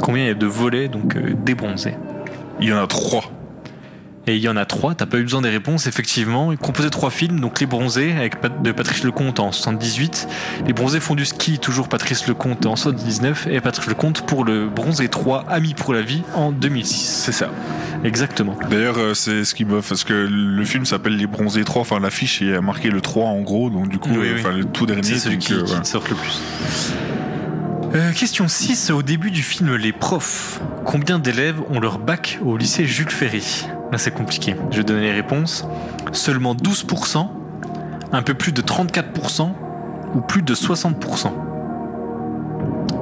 Combien 0.00 0.24
il 0.24 0.28
y 0.28 0.30
a 0.30 0.34
de 0.34 0.46
volets, 0.46 0.88
donc 0.88 1.14
euh, 1.14 1.34
des 1.44 1.54
bronzés? 1.54 1.92
Il 2.58 2.68
y 2.68 2.72
en 2.72 2.82
a 2.82 2.86
trois. 2.86 3.24
Et 4.28 4.34
il 4.34 4.42
y 4.42 4.48
en 4.48 4.56
a 4.56 4.64
trois, 4.64 4.94
t'as 4.96 5.06
pas 5.06 5.18
eu 5.18 5.22
besoin 5.22 5.40
des 5.40 5.50
réponses, 5.50 5.86
effectivement. 5.86 6.50
Il 6.50 6.58
composait 6.58 6.90
trois 6.90 7.10
films, 7.10 7.38
donc 7.38 7.60
Les 7.60 7.66
Bronzés, 7.66 8.12
avec 8.18 8.40
Pat- 8.40 8.60
de 8.60 8.72
Patrice 8.72 9.04
Lecomte 9.04 9.38
en 9.38 9.52
78, 9.52 10.26
Les 10.66 10.72
Bronzés 10.72 10.98
font 10.98 11.14
du 11.14 11.24
ski, 11.24 11.60
toujours 11.60 11.88
Patrice 11.88 12.26
Lecomte 12.26 12.66
en 12.66 12.74
79, 12.74 13.46
et 13.48 13.60
Patrice 13.60 13.86
Lecomte 13.88 14.22
pour 14.26 14.44
le 14.44 14.68
Bronzé 14.68 15.08
3, 15.08 15.44
Amis 15.48 15.74
pour 15.74 15.94
la 15.94 16.02
vie, 16.02 16.22
en 16.34 16.50
2006. 16.50 17.22
C'est 17.24 17.30
ça. 17.30 17.50
Exactement. 18.02 18.58
D'ailleurs, 18.68 18.98
euh, 18.98 19.14
c'est 19.14 19.44
ce 19.44 19.54
qui 19.54 19.64
bof 19.64 19.88
parce 19.88 20.02
que 20.02 20.12
le 20.28 20.64
film 20.64 20.84
s'appelle 20.86 21.16
Les 21.16 21.26
Bronzés 21.28 21.62
3. 21.64 21.82
Enfin, 21.82 22.00
l'affiche 22.00 22.42
a 22.42 22.60
marqué 22.60 22.90
le 22.90 23.00
3 23.00 23.26
en 23.26 23.40
gros, 23.42 23.70
donc 23.70 23.88
du 23.88 23.98
coup, 23.98 24.10
Oui, 24.10 24.18
oui. 24.34 24.40
enfin 24.40 24.50
le 24.52 24.64
tout 24.64 24.86
dernier. 24.86 25.04
C'est 25.04 25.18
celui 25.18 25.36
donc, 25.36 25.44
qui, 25.46 25.54
euh, 25.54 25.80
qui 25.82 25.88
sort 25.88 26.02
le 26.10 26.16
plus. 26.16 26.40
Euh, 27.94 28.12
question 28.12 28.48
6. 28.48 28.90
Au 28.90 29.02
début 29.02 29.30
du 29.30 29.42
film 29.42 29.76
Les 29.76 29.92
Profs, 29.92 30.60
combien 30.84 31.18
d'élèves 31.18 31.60
ont 31.70 31.80
leur 31.80 31.98
bac 31.98 32.38
au 32.44 32.56
lycée 32.56 32.84
Jules 32.84 33.10
Ferry? 33.10 33.66
Là, 33.92 33.98
c'est 33.98 34.10
compliqué. 34.12 34.56
Je 34.70 34.78
vais 34.78 34.84
donner 34.84 35.02
les 35.02 35.12
réponses. 35.12 35.64
Seulement 36.12 36.54
12%, 36.54 37.28
un 38.12 38.22
peu 38.22 38.34
plus 38.34 38.52
de 38.52 38.62
34% 38.62 39.50
ou 40.14 40.20
plus 40.20 40.42
de 40.42 40.54
60% 40.54 41.30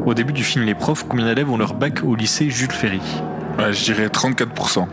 Au 0.06 0.14
début 0.14 0.32
du 0.32 0.44
film 0.44 0.64
Les 0.64 0.74
Profs, 0.74 1.04
combien 1.08 1.26
d'élèves 1.26 1.50
ont 1.50 1.56
leur 1.58 1.74
bac 1.74 2.02
au 2.04 2.14
lycée 2.14 2.50
Jules 2.50 2.72
Ferry? 2.72 3.00
Ouais, 3.58 3.72
je 3.72 3.84
dirais 3.84 4.06
34%. 4.08 4.86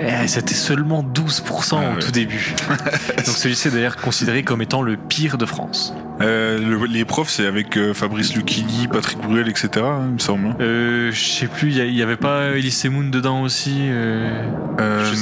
Eh, 0.00 0.26
C'était 0.28 0.54
seulement 0.54 1.02
12% 1.02 1.74
au 1.74 1.76
Ah 1.78 1.94
ouais. 1.94 1.98
tout 2.00 2.10
début. 2.10 2.54
Donc 3.16 3.26
celui-ci 3.26 3.68
est 3.68 3.70
d'ailleurs 3.70 3.96
considéré 3.96 4.42
comme 4.42 4.60
étant 4.62 4.82
le 4.82 4.96
pire 4.96 5.38
de 5.38 5.46
France. 5.46 5.94
Euh, 6.22 6.58
le- 6.58 6.86
les 6.86 7.04
profs, 7.04 7.28
c'est 7.30 7.46
avec 7.46 7.76
euh, 7.76 7.92
Fabrice 7.92 8.34
Lucchini, 8.34 8.88
Patrick 8.88 9.18
Bruel, 9.18 9.48
etc. 9.48 9.68
hein, 9.84 10.04
il 10.08 10.14
me 10.14 10.18
semble. 10.18 10.46
hein. 10.48 10.56
Euh, 10.60 11.10
je 11.12 11.20
sais 11.24 11.46
plus, 11.46 11.68
il 11.70 11.76
y 11.76 11.80
a- 11.80 11.84
il 11.84 11.94
y, 11.94 12.02
avait 12.02 12.16
pas 12.16 12.56
Elise 12.56 12.84
Moon 12.86 13.04
dedans 13.10 13.42
aussi 13.42 13.74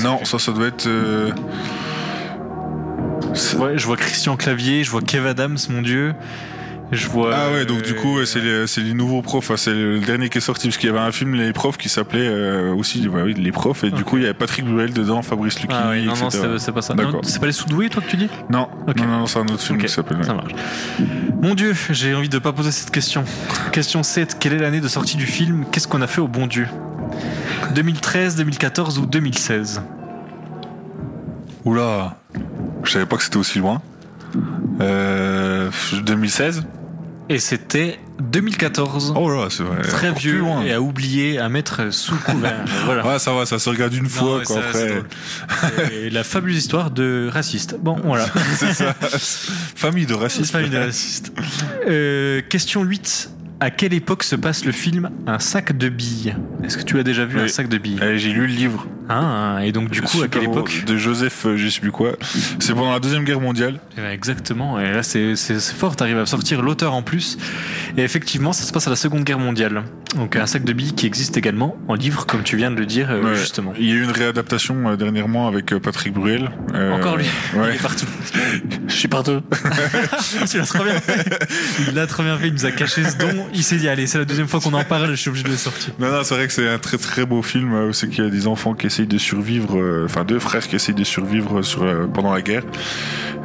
non, 0.04 0.16
plus. 0.18 0.26
ça, 0.26 0.38
ça 0.38 0.52
doit 0.52 0.68
être. 0.68 0.86
euh, 0.86 1.30
Ouais, 3.58 3.76
je 3.76 3.86
vois 3.86 3.96
Christian 3.96 4.36
Clavier, 4.36 4.84
je 4.84 4.90
vois 4.90 5.00
Kev 5.02 5.26
Adams, 5.28 5.58
mon 5.70 5.82
dieu. 5.82 6.14
Je 6.94 7.08
vois. 7.08 7.30
Ah 7.34 7.52
ouais, 7.52 7.64
donc 7.66 7.78
euh, 7.78 7.82
du 7.82 7.94
coup, 7.94 8.16
ouais, 8.18 8.26
c'est 8.26 8.40
les, 8.40 8.66
c'est 8.66 8.80
les 8.80 8.94
nouveaux 8.94 9.22
profs. 9.22 9.50
Enfin, 9.50 9.56
c'est 9.56 9.72
le 9.74 9.98
dernier 10.00 10.28
qui 10.28 10.38
est 10.38 10.40
sorti 10.40 10.68
parce 10.68 10.78
qu'il 10.78 10.88
y 10.88 10.92
avait 10.92 11.00
un 11.00 11.12
film 11.12 11.34
Les 11.34 11.52
profs 11.52 11.76
qui 11.76 11.88
s'appelait 11.88 12.26
euh, 12.26 12.74
aussi 12.74 13.06
oui, 13.08 13.34
Les 13.34 13.52
profs 13.52 13.84
et 13.84 13.90
du 13.90 14.04
coup 14.04 14.16
il 14.16 14.22
y 14.22 14.26
avait 14.26 14.34
Patrick 14.34 14.64
Bruel 14.64 14.92
dedans, 14.92 15.22
Fabrice 15.22 15.60
Lucchini, 15.60 15.74
Ah 15.74 15.90
oui, 15.90 16.04
non, 16.04 16.14
non, 16.16 16.30
c'est 16.30 16.58
c'est 16.58 16.72
pas 16.72 16.82
ça. 16.82 16.94
D'accord. 16.94 17.14
Non, 17.14 17.20
C'est 17.22 17.40
pas 17.40 17.46
les 17.46 17.52
sous-doués, 17.52 17.88
toi, 17.88 18.02
que 18.02 18.08
tu 18.10 18.16
dis? 18.16 18.28
Non, 18.50 18.68
non, 18.86 18.94
non, 19.06 19.18
non, 19.20 19.26
c'est 19.26 19.38
un 19.38 19.42
autre 19.42 19.60
film 19.60 19.78
qui 19.78 19.88
s'appelle. 19.88 20.24
Ça 20.24 20.34
marche. 20.34 20.52
Mon 21.42 21.54
dieu, 21.54 21.74
j'ai 21.90 22.14
envie 22.14 22.28
de 22.28 22.38
pas 22.38 22.52
poser 22.52 22.70
cette 22.70 22.90
question. 22.90 23.24
Question 23.72 24.02
7. 24.02 24.38
Quelle 24.38 24.54
est 24.54 24.58
l'année 24.58 24.80
de 24.80 24.88
sortie 24.88 25.16
du 25.16 25.26
film 25.26 25.64
Qu'est-ce 25.70 25.88
qu'on 25.88 26.02
a 26.02 26.06
fait 26.06 26.20
au 26.20 26.28
bon 26.28 26.46
Dieu? 26.46 26.66
2013, 27.74 28.36
2014 28.36 28.98
ou 28.98 29.06
2016 29.06 29.82
Oula, 31.64 32.16
je 32.82 32.90
savais 32.90 33.06
pas 33.06 33.16
que 33.16 33.22
c'était 33.22 33.38
aussi 33.38 33.58
loin. 33.58 33.80
Euh, 34.80 35.70
2016 36.04 36.64
Et 37.30 37.38
c'était 37.38 37.98
2014. 38.20 39.14
Oh 39.16 39.30
là, 39.30 39.46
c'est 39.48 39.62
vrai. 39.62 39.80
Très 39.82 40.12
vieux 40.12 40.38
loin. 40.38 40.62
et 40.62 40.72
à 40.72 40.80
oublier 40.80 41.38
à 41.38 41.48
mettre 41.48 41.92
sous 41.92 42.16
couvert. 42.26 42.64
voilà. 42.84 43.06
Ouais, 43.06 43.18
ça 43.18 43.32
va, 43.32 43.46
ça 43.46 43.58
se 43.58 43.68
regarde 43.70 43.94
une 43.94 44.08
fois, 44.08 44.42
quoi, 44.44 44.56
ça, 44.56 44.68
après. 44.68 45.02
la 46.10 46.22
fabuleuse 46.22 46.58
histoire 46.58 46.90
de 46.90 47.30
raciste. 47.32 47.76
Bon, 47.80 47.96
voilà. 48.04 48.26
c'est 48.56 48.74
ça. 48.74 48.94
Famille 49.74 50.06
de 50.06 50.14
racistes. 50.14 50.52
Famille 50.52 50.70
de 50.70 50.78
racistes. 50.78 51.32
Euh, 51.88 52.42
question 52.42 52.82
8. 52.82 53.30
À 53.60 53.70
quelle 53.70 53.94
époque 53.94 54.24
se 54.24 54.36
passe 54.36 54.64
le 54.64 54.72
film 54.72 55.10
Un 55.26 55.38
sac 55.38 55.76
de 55.78 55.88
billes 55.88 56.34
Est-ce 56.64 56.76
que 56.76 56.82
tu 56.82 56.98
as 56.98 57.02
déjà 57.02 57.24
vu 57.24 57.38
Oui. 57.38 57.44
un 57.44 57.48
sac 57.48 57.68
de 57.68 57.78
billes 57.78 57.98
Euh, 58.02 58.16
J'ai 58.16 58.30
lu 58.30 58.40
le 58.42 58.52
livre. 58.52 58.86
Ah, 59.08 59.58
et 59.62 59.70
donc 59.70 59.90
du 59.90 60.00
coup, 60.00 60.22
à 60.22 60.28
quelle 60.28 60.44
époque 60.44 60.84
De 60.86 60.96
Joseph, 60.96 61.44
euh, 61.44 61.56
je 61.58 61.68
sais 61.68 61.80
plus 61.80 61.90
quoi. 61.92 62.12
C'est 62.58 62.72
pendant 62.72 62.90
la 62.92 63.00
Deuxième 63.00 63.24
Guerre 63.24 63.40
mondiale. 63.40 63.78
Eh 63.98 64.00
ben, 64.00 64.10
Exactement, 64.10 64.80
et 64.80 64.90
là 64.92 65.02
c'est 65.02 65.34
fort, 65.60 65.94
t'arrives 65.94 66.18
à 66.18 66.24
sortir 66.26 66.62
l'auteur 66.62 66.94
en 66.94 67.02
plus. 67.02 67.36
Et 67.98 68.02
effectivement, 68.02 68.52
ça 68.54 68.64
se 68.64 68.72
passe 68.72 68.86
à 68.86 68.90
la 68.90 68.96
Seconde 68.96 69.24
Guerre 69.24 69.38
mondiale. 69.38 69.82
Donc 70.16 70.36
un 70.36 70.46
sac 70.46 70.64
de 70.64 70.72
billes 70.72 70.94
qui 70.94 71.06
existe 71.06 71.36
également 71.36 71.76
en 71.88 71.94
livre, 71.94 72.24
comme 72.26 72.42
tu 72.44 72.56
viens 72.56 72.70
de 72.70 72.76
le 72.80 72.86
dire, 72.86 73.10
euh, 73.10 73.22
Ouais. 73.22 73.36
justement. 73.36 73.72
Il 73.78 73.86
y 73.86 73.92
a 73.92 73.94
eu 73.94 74.04
une 74.04 74.10
réadaptation 74.10 74.88
euh, 74.88 74.96
dernièrement 74.96 75.46
avec 75.48 75.66
Patrick 75.78 76.14
Bruel. 76.14 76.50
Euh, 76.74 76.92
Encore 76.92 77.16
lui, 77.18 77.26
Ouais. 77.56 77.70
il 77.72 77.74
est 77.76 77.82
partout. 77.82 78.06
Je 78.88 78.94
suis 78.94 79.08
partout. 79.08 79.42
tu 80.50 80.56
l'as 80.58 80.66
trop 80.66 80.82
bien 80.84 80.98
fait. 81.00 81.46
Il 81.88 81.94
l'a 81.94 82.06
trop 82.06 82.22
bien 82.22 82.38
fait, 82.38 82.48
il 82.48 82.54
nous 82.54 82.64
a 82.66 82.70
caché 82.70 83.04
ce 83.04 83.16
don. 83.18 83.43
Il 83.52 83.62
s'est 83.62 83.76
dit, 83.76 83.88
allez, 83.88 84.06
c'est 84.06 84.18
la 84.18 84.24
deuxième 84.24 84.48
fois 84.48 84.60
qu'on 84.60 84.72
en 84.74 84.84
parle, 84.84 85.10
je 85.10 85.14
suis 85.14 85.28
obligé 85.28 85.44
de 85.44 85.50
le 85.50 85.56
sortir. 85.56 85.92
Non, 85.98 86.10
non, 86.10 86.22
c'est 86.24 86.34
vrai 86.34 86.46
que 86.46 86.52
c'est 86.52 86.68
un 86.68 86.78
très 86.78 86.96
très 86.98 87.24
beau 87.26 87.42
film. 87.42 87.72
euh, 87.74 87.92
C'est 87.92 88.08
qu'il 88.08 88.24
y 88.24 88.26
a 88.26 88.30
des 88.30 88.46
enfants 88.46 88.74
qui 88.74 88.86
essayent 88.86 89.06
de 89.06 89.18
survivre, 89.18 89.78
euh, 89.78 90.04
enfin 90.06 90.24
deux 90.24 90.38
frères 90.38 90.66
qui 90.66 90.76
essayent 90.76 90.94
de 90.94 91.04
survivre 91.04 91.62
sur, 91.62 91.82
euh, 91.82 92.06
pendant 92.06 92.32
la 92.32 92.42
guerre. 92.42 92.62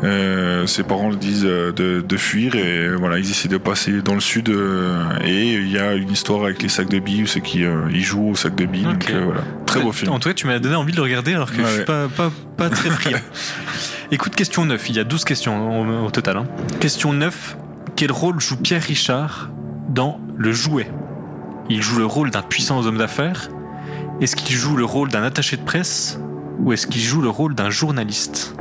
Euh, 0.03 0.65
ses 0.65 0.83
parents 0.83 1.09
le 1.09 1.15
disent 1.17 1.45
euh, 1.45 1.71
de, 1.73 2.01
de 2.07 2.17
fuir 2.17 2.55
et 2.55 2.63
euh, 2.87 2.95
voilà, 2.97 3.19
ils 3.19 3.29
essaient 3.29 3.49
de 3.49 3.57
passer 3.57 4.01
dans 4.01 4.13
le 4.13 4.21
sud. 4.21 4.49
euh, 4.49 5.03
et 5.25 5.53
il 5.55 5.69
y 5.71 5.77
a 5.77 5.93
une 5.93 6.09
histoire 6.11 6.43
avec 6.45 6.61
les 6.61 6.69
sacs 6.69 6.89
de 6.89 6.99
billes 6.99 7.23
où 7.23 7.27
c'est 7.27 7.41
qu'ils 7.41 7.65
euh, 7.65 7.81
ils 7.91 8.03
jouent 8.03 8.29
au 8.29 8.35
sac 8.35 8.55
de 8.55 8.65
billes. 8.65 8.83
Donc 8.83 9.09
euh, 9.09 9.23
voilà, 9.25 9.41
très 9.65 9.81
beau 9.81 9.91
film. 9.91 10.11
En 10.13 10.19
tout 10.19 10.29
cas, 10.29 10.33
tu 10.35 10.47
m'as 10.47 10.59
donné 10.59 10.75
envie 10.75 10.91
de 10.91 10.97
le 10.97 11.03
regarder 11.03 11.33
alors 11.33 11.51
que 11.51 11.57
je 11.57 11.61
Ouais, 11.61 11.69
suis 11.69 11.79
ouais. 11.79 11.85
pas, 11.85 12.07
pas, 12.07 12.31
pas 12.57 12.69
très 12.69 12.89
friand. 12.89 13.19
Écoute, 14.11 14.35
question 14.35 14.65
9. 14.65 14.89
Il 14.89 14.95
y 14.95 14.99
a 14.99 15.03
12 15.03 15.23
questions 15.25 15.81
au, 16.03 16.05
au 16.07 16.11
total. 16.11 16.37
hein. 16.37 16.47
Question 16.79 17.13
9. 17.13 17.57
Quel 17.95 18.11
rôle 18.11 18.39
joue 18.39 18.55
Pierre 18.55 18.81
Richard 18.81 19.49
Le 20.37 20.53
Jouet 20.53 20.89
Il 21.69 21.81
joue 21.81 21.97
le 21.97 22.05
rôle 22.05 22.31
d'un 22.31 22.41
puissant 22.41 22.81
homme 22.85 22.97
d'affaires 22.97 23.49
Est-ce 24.21 24.35
qu'il 24.35 24.55
joue 24.55 24.77
le 24.77 24.85
rôle 24.85 25.09
d'un 25.09 25.23
attaché 25.23 25.57
de 25.57 25.61
presse 25.61 26.19
Ou 26.59 26.71
est-ce 26.71 26.87
qu'il 26.87 27.01
joue 27.01 27.21
le 27.21 27.29
rôle 27.29 27.53
d'un 27.53 27.69
journaliste? 27.69 28.55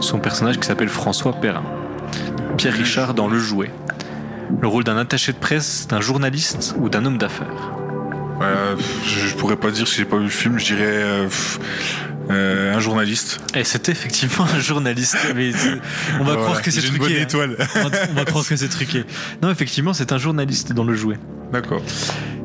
Son 0.00 0.18
personnage 0.18 0.58
qui 0.58 0.66
s'appelle 0.66 0.88
François 0.88 1.32
Perrin. 1.32 1.64
Pierre 2.56 2.74
Richard 2.74 3.14
dans 3.14 3.26
Le 3.26 3.38
Jouet. 3.38 3.70
Le 4.60 4.68
rôle 4.68 4.84
d'un 4.84 4.96
attaché 4.96 5.32
de 5.32 5.38
presse, 5.38 5.88
d'un 5.88 6.00
journaliste 6.00 6.74
ou 6.78 6.88
d'un 6.88 7.04
homme 7.04 7.18
d'affaires? 7.18 7.72
Euh, 8.42 8.76
je, 9.04 9.34
pourrais 9.34 9.56
pas 9.56 9.70
dire 9.70 9.86
si 9.86 9.96
j'ai 9.96 10.04
pas 10.04 10.16
vu 10.16 10.24
le 10.24 10.30
film, 10.30 10.58
je 10.58 10.66
dirais 10.66 10.84
euh, 10.86 11.28
euh, 12.30 12.74
un 12.74 12.80
journaliste. 12.80 13.40
Et 13.54 13.64
c'était 13.64 13.92
effectivement 13.92 14.46
un 14.54 14.58
journaliste. 14.60 15.16
Mais 15.34 15.50
on 16.20 16.24
va 16.24 16.24
Voilà, 16.24 16.40
croire 16.42 16.62
que 16.62 16.70
c'est 16.70 16.80
une 16.80 16.94
truqué. 16.94 16.98
bonne 16.98 17.12
hein. 17.12 17.22
étoile. 17.22 17.56
On 17.76 17.88
va, 17.88 17.98
on 18.10 18.14
va 18.14 18.24
croire 18.24 18.46
que 18.46 18.56
c'est 18.56 18.68
truqué. 18.68 19.04
Non, 19.42 19.50
effectivement, 19.50 19.92
c'est 19.92 20.12
un 20.12 20.18
journaliste 20.18 20.72
dans 20.72 20.84
le 20.84 20.94
jouet. 20.94 21.18
D'accord. 21.52 21.82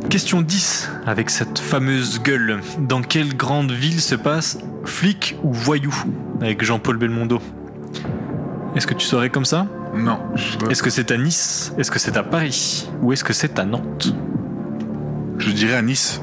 Question 0.10 0.42
10, 0.42 0.90
avec 1.06 1.30
cette 1.30 1.60
fameuse 1.60 2.22
gueule. 2.22 2.60
Dans 2.80 3.02
quelle 3.02 3.36
grande 3.36 3.72
ville 3.72 4.02
se 4.02 4.16
passe 4.16 4.58
Flic 4.86 5.36
ou 5.44 5.52
Voyou 5.54 5.94
Avec 6.42 6.64
Jean-Paul 6.64 6.98
Belmondo? 6.98 7.42
Est-ce 8.76 8.88
que 8.88 8.94
tu 8.94 9.06
saurais 9.06 9.30
comme 9.30 9.46
ça? 9.46 9.68
Non. 9.96 10.20
Est-ce 10.70 10.84
que 10.84 10.90
c'est 10.90 11.12
à 11.12 11.18
Nice? 11.18 11.72
Est-ce 11.78 11.90
que 11.90 12.00
c'est 12.00 12.18
à 12.18 12.24
Paris? 12.24 12.88
Ou 13.02 13.14
est-ce 13.14 13.24
que 13.24 13.34
c'est 13.34 13.58
à 13.58 13.66
Nantes? 13.66 14.14
Je 15.38 15.52
dirais 15.52 15.76
à 15.76 15.82
Nice. 15.82 16.22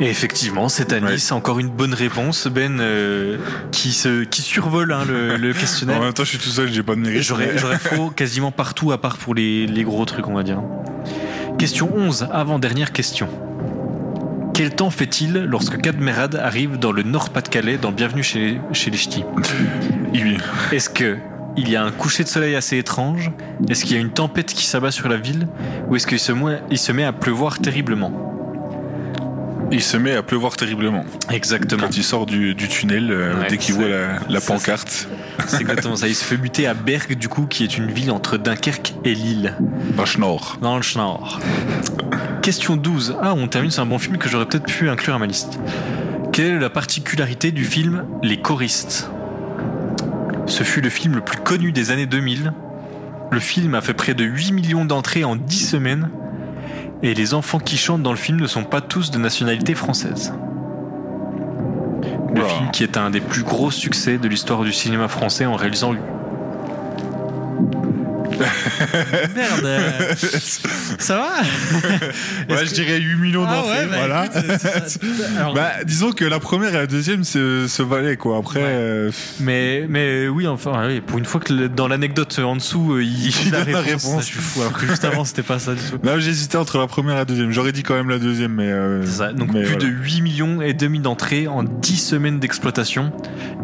Et 0.00 0.08
effectivement, 0.08 0.68
c'est 0.68 0.92
à 0.92 1.00
Nice. 1.00 1.32
Encore 1.32 1.58
une 1.58 1.68
bonne 1.68 1.94
réponse, 1.94 2.46
Ben, 2.46 2.80
euh, 2.80 3.36
qui, 3.72 3.92
se, 3.92 4.24
qui 4.24 4.42
survole 4.42 4.92
hein, 4.92 5.04
le, 5.06 5.36
le, 5.36 5.52
questionnaire. 5.52 5.98
En 5.98 6.04
même 6.04 6.12
temps, 6.12 6.24
je 6.24 6.30
suis 6.30 6.38
tout 6.38 6.50
seul, 6.50 6.72
j'ai 6.72 6.82
pas 6.82 6.94
de 6.94 7.00
mérite. 7.00 7.22
J'aurais 7.22 7.78
faux 7.78 8.10
quasiment 8.16 8.52
partout, 8.52 8.92
à 8.92 8.98
part 9.00 9.18
pour 9.18 9.34
les, 9.34 9.66
les 9.66 9.82
gros 9.82 10.04
trucs, 10.04 10.28
on 10.28 10.34
va 10.34 10.44
dire. 10.44 10.62
Question 11.58 11.90
11, 11.94 12.28
avant-dernière 12.32 12.92
question. 12.92 13.28
Quel 14.54 14.74
temps 14.74 14.90
fait-il 14.90 15.44
lorsque 15.44 15.80
Cadmerad 15.80 16.36
arrive 16.36 16.78
dans 16.78 16.92
le 16.92 17.02
Nord-Pas-de-Calais 17.02 17.78
dans 17.78 17.92
Bienvenue 17.92 18.22
chez, 18.22 18.60
chez 18.72 18.90
les 18.90 18.98
Ch'tis? 18.98 19.24
Est-ce 20.72 20.90
que 20.90 21.16
il 21.56 21.68
y 21.68 21.76
a 21.76 21.82
un 21.82 21.90
coucher 21.90 22.22
de 22.22 22.28
soleil 22.28 22.54
assez 22.54 22.78
étrange? 22.78 23.32
Est-ce 23.68 23.84
qu'il 23.84 23.96
y 23.96 23.98
a 23.98 24.00
une 24.00 24.12
tempête 24.12 24.52
qui 24.52 24.64
s'abat 24.64 24.92
sur 24.92 25.08
la 25.08 25.16
ville? 25.16 25.48
Ou 25.88 25.96
est-ce 25.96 26.06
qu'il 26.06 26.20
se, 26.20 26.32
il 26.70 26.78
se 26.78 26.92
met 26.92 27.04
à 27.04 27.12
pleuvoir 27.12 27.58
terriblement? 27.58 28.28
Il 29.70 29.82
se 29.82 29.96
met 29.96 30.14
à 30.14 30.22
pleuvoir 30.22 30.56
terriblement. 30.56 31.04
Exactement. 31.30 31.82
Quand 31.82 31.96
il 31.96 32.04
sort 32.04 32.26
du, 32.26 32.54
du 32.54 32.68
tunnel, 32.68 33.10
euh, 33.10 33.34
dès 33.48 33.58
qu'il 33.58 33.74
voit 33.74 33.88
la, 33.88 34.18
la 34.28 34.40
pancarte. 34.40 35.08
C'est 35.46 35.60
exactement 35.60 35.96
ça. 35.96 36.08
Il 36.08 36.14
se 36.14 36.24
fait 36.24 36.36
buter 36.36 36.66
à 36.66 36.74
Berg, 36.74 37.14
du 37.14 37.28
coup, 37.28 37.46
qui 37.46 37.64
est 37.64 37.76
une 37.76 37.90
ville 37.90 38.10
entre 38.10 38.36
Dunkerque 38.36 38.94
et 39.04 39.14
Lille. 39.14 39.54
Dans 39.96 40.02
le 40.02 40.08
Schnorr. 40.08 40.58
Dans 40.60 40.76
le 40.76 40.82
Schnorr. 40.82 41.40
Question 42.42 42.76
12. 42.76 43.16
Ah, 43.22 43.34
on 43.34 43.48
termine 43.48 43.70
sur 43.70 43.82
un 43.82 43.86
bon 43.86 43.98
film 43.98 44.18
que 44.18 44.28
j'aurais 44.28 44.46
peut-être 44.46 44.66
pu 44.66 44.88
inclure 44.88 45.14
à 45.14 45.18
ma 45.18 45.26
liste. 45.26 45.58
Quelle 46.32 46.54
est 46.54 46.58
la 46.58 46.70
particularité 46.70 47.50
du 47.52 47.64
film 47.64 48.04
Les 48.22 48.40
choristes? 48.40 49.10
Ce 50.46 50.62
fut 50.62 50.80
le 50.80 50.88
film 50.88 51.14
le 51.14 51.20
plus 51.20 51.38
connu 51.38 51.72
des 51.72 51.90
années 51.90 52.06
2000. 52.06 52.52
Le 53.30 53.40
film 53.40 53.74
a 53.74 53.82
fait 53.82 53.92
près 53.92 54.14
de 54.14 54.24
8 54.24 54.52
millions 54.52 54.84
d'entrées 54.86 55.24
en 55.24 55.36
10 55.36 55.68
semaines 55.68 56.08
et 57.02 57.14
les 57.14 57.34
enfants 57.34 57.58
qui 57.58 57.76
chantent 57.76 58.02
dans 58.02 58.10
le 58.10 58.16
film 58.16 58.40
ne 58.40 58.46
sont 58.46 58.64
pas 58.64 58.80
tous 58.80 59.10
de 59.10 59.18
nationalité 59.18 59.74
française. 59.74 60.34
Le 62.34 62.44
film 62.44 62.70
qui 62.70 62.82
est 62.82 62.96
un 62.96 63.10
des 63.10 63.20
plus 63.20 63.42
gros 63.42 63.70
succès 63.70 64.18
de 64.18 64.28
l'histoire 64.28 64.62
du 64.62 64.72
cinéma 64.72 65.08
français 65.08 65.46
en 65.46 65.56
réalisant 65.56 65.94
Merde. 69.34 70.16
ça 70.98 71.16
va? 71.16 71.28
Ouais, 72.48 72.66
je 72.66 72.72
dirais 72.74 72.98
8 72.98 73.16
millions 73.16 73.44
Ah 73.46 73.56
d'entrées. 73.56 73.70
ouais, 73.80 73.86
bah 73.86 73.96
voilà. 73.98 74.24
écoute, 74.26 74.42
c'est 74.58 74.88
ça. 74.88 74.98
Alors- 75.38 75.54
bah, 75.54 75.72
disons 75.84 76.12
que 76.12 76.24
la 76.24 76.40
première 76.40 76.70
et 76.70 76.78
la 76.78 76.86
deuxième 76.86 77.24
se, 77.24 77.66
se 77.68 77.82
valaient, 77.82 78.16
quoi. 78.16 78.38
Après, 78.38 78.60
euh, 78.62 79.10
Mais, 79.40 79.86
mais 79.88 80.28
oui, 80.28 80.46
enfin, 80.46 80.86
oui, 80.86 81.00
pour 81.00 81.18
une 81.18 81.24
fois 81.24 81.40
que 81.40 81.52
le- 81.52 81.68
dans 81.68 81.88
l'anecdote 81.88 82.38
en 82.38 82.56
dessous, 82.56 82.94
euh, 82.94 83.02
il, 83.04 83.28
Il 83.28 83.50
donne 83.50 83.70
la 83.70 83.80
réponse, 83.80 84.04
réponse. 84.04 84.14
ça, 84.14 84.20
je 84.20 84.26
suis 84.26 84.38
fou. 84.38 84.60
Alors 84.60 84.72
que 84.72 84.86
juste 84.86 85.04
avant, 85.04 85.24
c'était 85.24 85.42
pas 85.42 85.58
ça 85.58 85.74
du 85.74 85.80
tout. 85.82 85.98
là, 86.02 86.18
j'hésitais 86.18 86.56
entre 86.56 86.78
la 86.78 86.86
première 86.86 87.14
et 87.14 87.18
la 87.18 87.24
deuxième. 87.24 87.50
J'aurais 87.52 87.72
dit 87.72 87.82
quand 87.82 87.94
même 87.94 88.08
la 88.10 88.18
deuxième, 88.18 88.52
mais. 88.54 88.68
euh, 88.70 89.04
ça. 89.06 89.32
Donc 89.32 89.52
mais 89.52 89.62
plus 89.62 89.72
voilà. 89.74 89.84
de 89.84 89.88
8 89.88 90.20
millions 90.22 90.62
et 90.62 90.72
demi 90.74 91.00
d'entrées 91.00 91.48
en 91.48 91.62
10 91.64 91.96
semaines 91.96 92.38
d'exploitation. 92.40 93.12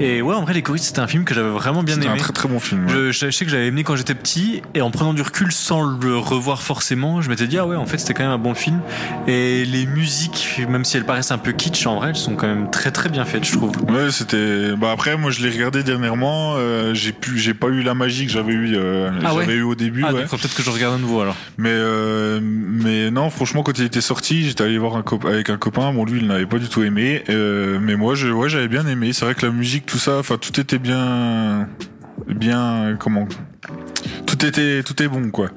Et 0.01 0.21
ouais, 0.23 0.35
en 0.35 0.43
vrai, 0.43 0.55
Les 0.55 0.63
Choristes, 0.63 0.87
c'était 0.87 1.01
un 1.01 1.07
film 1.07 1.25
que 1.25 1.35
j'avais 1.35 1.49
vraiment 1.51 1.83
bien 1.83 1.95
C'était 1.95 2.07
aimé. 2.07 2.17
un 2.17 2.23
très 2.23 2.33
très 2.33 2.49
bon 2.49 2.59
film. 2.61 2.87
ouais. 2.87 2.93
Je, 2.93 3.13
je 3.13 3.31
sais 3.31 3.45
que 3.45 3.51
j'avais 3.51 3.67
aimé 3.67 3.85
quand 3.85 3.97
j'étais 3.97 4.15
petit 4.15 4.63
et 4.75 4.81
en 4.81 4.91
prenant 4.91 5.15
du 5.15 5.23
recul 5.23 5.53
sans 5.53 5.83
le 5.83 6.17
revoir 6.17 6.63
forcément, 6.63 7.21
je 7.23 7.29
m'étais 7.29 7.47
dit 7.47 7.59
ah 7.59 7.67
ouais 7.67 7.77
en 7.77 7.87
fait 7.87 7.99
c'était 7.99 8.15
quand 8.15 8.23
même 8.25 8.33
un 8.33 8.39
bon 8.39 8.55
film 8.55 8.81
et 9.27 9.65
les 9.65 9.87
musiques 9.87 10.61
même 10.69 10.85
si 10.85 10.97
elles 10.97 11.05
paraissent 11.05 11.31
un 11.33 11.39
peu 11.39 11.53
kitsch 11.53 11.87
en 11.87 11.97
vrai 11.97 12.11
elles 12.11 12.17
sont 12.17 12.35
quand 12.37 12.47
même 12.47 12.71
très 12.71 12.91
très 12.91 13.09
bien 13.09 13.25
faites 13.25 13.45
je 13.45 13.53
trouve. 13.53 13.73
Ouais, 13.89 14.11
c'était. 14.11 14.75
Bah 14.77 14.91
après, 14.93 15.17
moi, 15.17 15.31
je 15.31 15.43
l'ai 15.43 15.51
regardé 15.51 15.83
dernièrement. 15.83 16.55
euh, 16.57 16.95
j'ai 16.95 17.13
pu, 17.13 17.39
j'ai 17.39 17.55
pas 17.55 17.69
eu 17.69 17.83
la 17.83 17.95
magie 17.95 18.27
que 18.27 18.33
j'avais 18.33 18.53
eu, 18.53 18.75
euh, 18.75 19.11
Ah 19.23 19.31
j'avais 19.35 19.47
ouais 19.47 19.55
eu 19.55 19.63
au 19.63 19.75
début. 19.75 20.03
Ah 20.07 20.13
ouais. 20.13 20.25
peut-être 20.25 20.55
que 20.55 20.63
je 20.63 20.71
regarde 20.71 20.95
à 20.95 20.99
nouveau 20.99 21.21
alors. 21.21 21.37
Mais 21.59 21.71
euh, 21.73 22.41
mais 22.43 23.11
non, 23.11 23.31
franchement, 23.31 23.63
quand 23.63 23.79
il 23.79 23.85
était 23.85 24.01
sorti, 24.01 24.45
j'étais 24.45 24.65
allé 24.65 24.79
voir 24.79 24.97
un 24.97 25.05
avec 25.29 25.51
un 25.51 25.57
copain. 25.57 25.93
Bon, 25.93 26.05
lui, 26.05 26.21
il 26.21 26.27
n'avait 26.27 26.47
pas 26.47 26.59
du 26.59 26.69
tout 26.69 26.83
aimé. 26.83 27.23
Euh, 27.29 27.79
mais 27.81 27.97
moi, 27.97 28.15
je, 28.15 28.29
ouais, 28.29 28.49
j'avais 28.49 28.69
bien 28.69 28.87
aimé. 28.87 29.13
C'est 29.13 29.25
vrai 29.25 29.35
que 29.35 29.45
la 29.45 29.53
musique, 29.53 29.87
tout 29.87 29.99
ça, 29.99 30.19
enfin, 30.19 30.37
tout 30.39 30.59
était 30.61 30.79
bien, 30.79 31.69
bien, 32.29 32.97
comment? 32.99 33.27
Tout 34.27 34.45
était, 34.45 34.83
tout 34.83 35.01
est 35.03 35.09
bon, 35.09 35.31
quoi. 35.31 35.49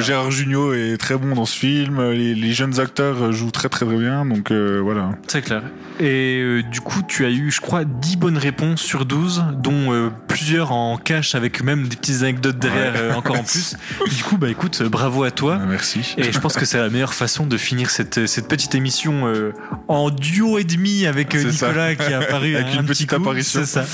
Gérard 0.00 0.30
Jugnot 0.30 0.74
est 0.74 0.96
très 0.98 1.16
bon 1.16 1.34
dans 1.34 1.46
ce 1.46 1.56
film. 1.58 2.10
Les, 2.10 2.34
les 2.34 2.52
jeunes 2.52 2.80
acteurs 2.80 3.32
jouent 3.32 3.50
très 3.50 3.68
très 3.68 3.86
bien. 3.86 4.24
Donc 4.26 4.50
euh, 4.50 4.80
voilà. 4.82 5.10
C'est 5.26 5.42
clair. 5.42 5.62
Et 6.00 6.40
euh, 6.40 6.62
du 6.62 6.80
coup, 6.80 7.00
tu 7.06 7.24
as 7.24 7.30
eu, 7.30 7.50
je 7.50 7.60
crois, 7.60 7.84
10 7.84 8.16
bonnes 8.16 8.38
réponses 8.38 8.80
sur 8.82 9.04
12, 9.04 9.44
dont 9.54 9.92
euh, 9.92 10.10
plusieurs 10.28 10.72
en 10.72 10.96
cash 10.96 11.34
avec 11.34 11.62
même 11.62 11.88
des 11.88 11.96
petites 11.96 12.22
anecdotes 12.22 12.58
derrière 12.58 12.92
Ouais. 12.94 13.14
encore 13.14 13.38
en 13.38 13.42
plus. 13.44 13.76
Du 14.16 14.22
coup, 14.24 14.36
bah 14.38 14.48
écoute, 14.48 14.82
bravo 14.84 15.24
à 15.24 15.30
toi. 15.30 15.58
Merci. 15.68 16.14
Et 16.16 16.32
je 16.32 16.38
pense 16.38 16.54
que 16.56 16.64
c'est 16.64 16.78
la 16.78 16.88
meilleure 16.88 17.14
façon 17.14 17.46
de 17.46 17.56
finir 17.56 17.90
cette, 17.90 18.26
cette 18.26 18.48
petite 18.48 18.74
émission 18.74 19.32
en 19.88 20.10
duo 20.10 20.58
et 20.58 20.64
demi 20.64 21.06
avec 21.06 21.32
ça. 21.34 21.44
Nicolas 21.48 21.94
qui 21.94 22.02
est 22.10 22.14
apparu 22.14 22.56
Avec 22.58 22.68
un 22.74 22.80
une 22.80 22.86
petit 22.86 23.04
petite 23.06 23.10
coup. 23.10 23.16
apparition. 23.16 23.60
C'est 23.64 23.66
ça. 23.66 23.84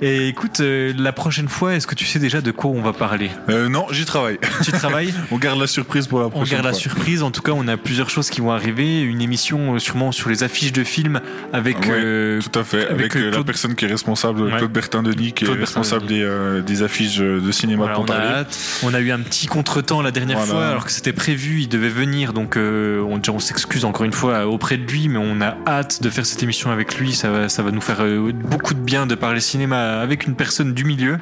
Et 0.00 0.28
écoute, 0.28 0.60
la 0.60 1.12
prochaine 1.12 1.48
fois, 1.48 1.74
est-ce 1.74 1.86
que 1.86 1.94
tu 1.94 2.04
sais 2.06 2.18
déjà 2.18 2.40
de 2.40 2.50
quoi 2.50 2.70
on 2.70 2.82
va 2.82 2.92
parler 2.92 3.01
Euh, 3.48 3.68
non, 3.68 3.86
j'y 3.90 4.04
travaille. 4.04 4.38
Tu 4.64 4.72
travailles 4.72 5.12
On 5.30 5.38
garde 5.38 5.58
la 5.60 5.66
surprise 5.66 6.06
pour 6.06 6.20
la 6.20 6.26
On 6.26 6.30
prochaine 6.30 6.58
garde 6.58 6.66
la 6.66 6.72
surprise. 6.72 7.22
En 7.22 7.30
tout 7.30 7.42
cas, 7.42 7.52
on 7.52 7.66
a 7.68 7.76
plusieurs 7.76 8.10
choses 8.10 8.30
qui 8.30 8.40
vont 8.40 8.52
arriver. 8.52 9.00
Une 9.02 9.20
émission 9.20 9.74
euh, 9.74 9.78
sûrement 9.78 10.12
sur 10.12 10.28
les 10.28 10.42
affiches 10.42 10.72
de 10.72 10.84
films 10.84 11.20
avec. 11.52 11.78
Ouais, 11.80 11.90
euh, 11.90 12.40
tout 12.40 12.58
à 12.58 12.64
fait. 12.64 12.88
Avec, 12.88 13.16
avec, 13.16 13.34
la 13.34 13.44
personne 13.44 13.74
qui 13.74 13.84
est 13.84 13.88
responsable, 13.88 14.42
Ouais. 14.42 14.58
Claude 14.58 14.72
Bertin 14.72 15.02
Denis, 15.02 15.32
qui 15.32 15.44
Claude 15.44 15.56
est 15.58 15.60
responsable 15.60 16.06
des, 16.06 16.22
euh, 16.22 16.62
des 16.62 16.82
affiches 16.82 17.18
de 17.18 17.52
cinéma 17.52 17.84
Voilà, 17.84 17.98
de 17.98 18.02
on 18.02 18.14
a 18.14 18.38
hâte. 18.38 18.58
On 18.82 18.94
a 18.94 19.00
eu 19.00 19.10
un 19.10 19.20
petit 19.20 19.46
contretemps 19.46 20.02
la 20.02 20.10
dernière 20.10 20.38
Voilà. 20.38 20.52
fois, 20.52 20.66
alors 20.68 20.84
que 20.84 20.92
c'était 20.92 21.12
prévu, 21.12 21.60
il 21.60 21.68
devait 21.68 21.88
venir, 21.88 22.32
donc 22.32 22.56
on, 22.56 23.20
on 23.28 23.38
s'excuse 23.38 23.84
encore 23.84 24.04
une 24.04 24.12
fois 24.12 24.46
auprès 24.46 24.76
de 24.76 24.90
lui, 24.90 25.08
mais 25.08 25.18
on 25.18 25.40
a 25.40 25.56
hâte 25.66 26.02
de 26.02 26.10
faire 26.10 26.26
cette 26.26 26.42
émission 26.42 26.70
avec 26.70 26.98
lui. 26.98 27.12
Ça 27.14 27.30
va, 27.30 27.48
ça 27.48 27.62
va 27.62 27.70
nous 27.70 27.80
faire 27.80 28.04
beaucoup 28.32 28.74
de 28.74 28.80
bien 28.80 29.06
de 29.06 29.14
parler 29.14 29.40
cinéma 29.40 30.00
avec 30.00 30.26
une 30.26 30.34
personne 30.34 30.74
du 30.74 30.84
milieu, 30.84 31.18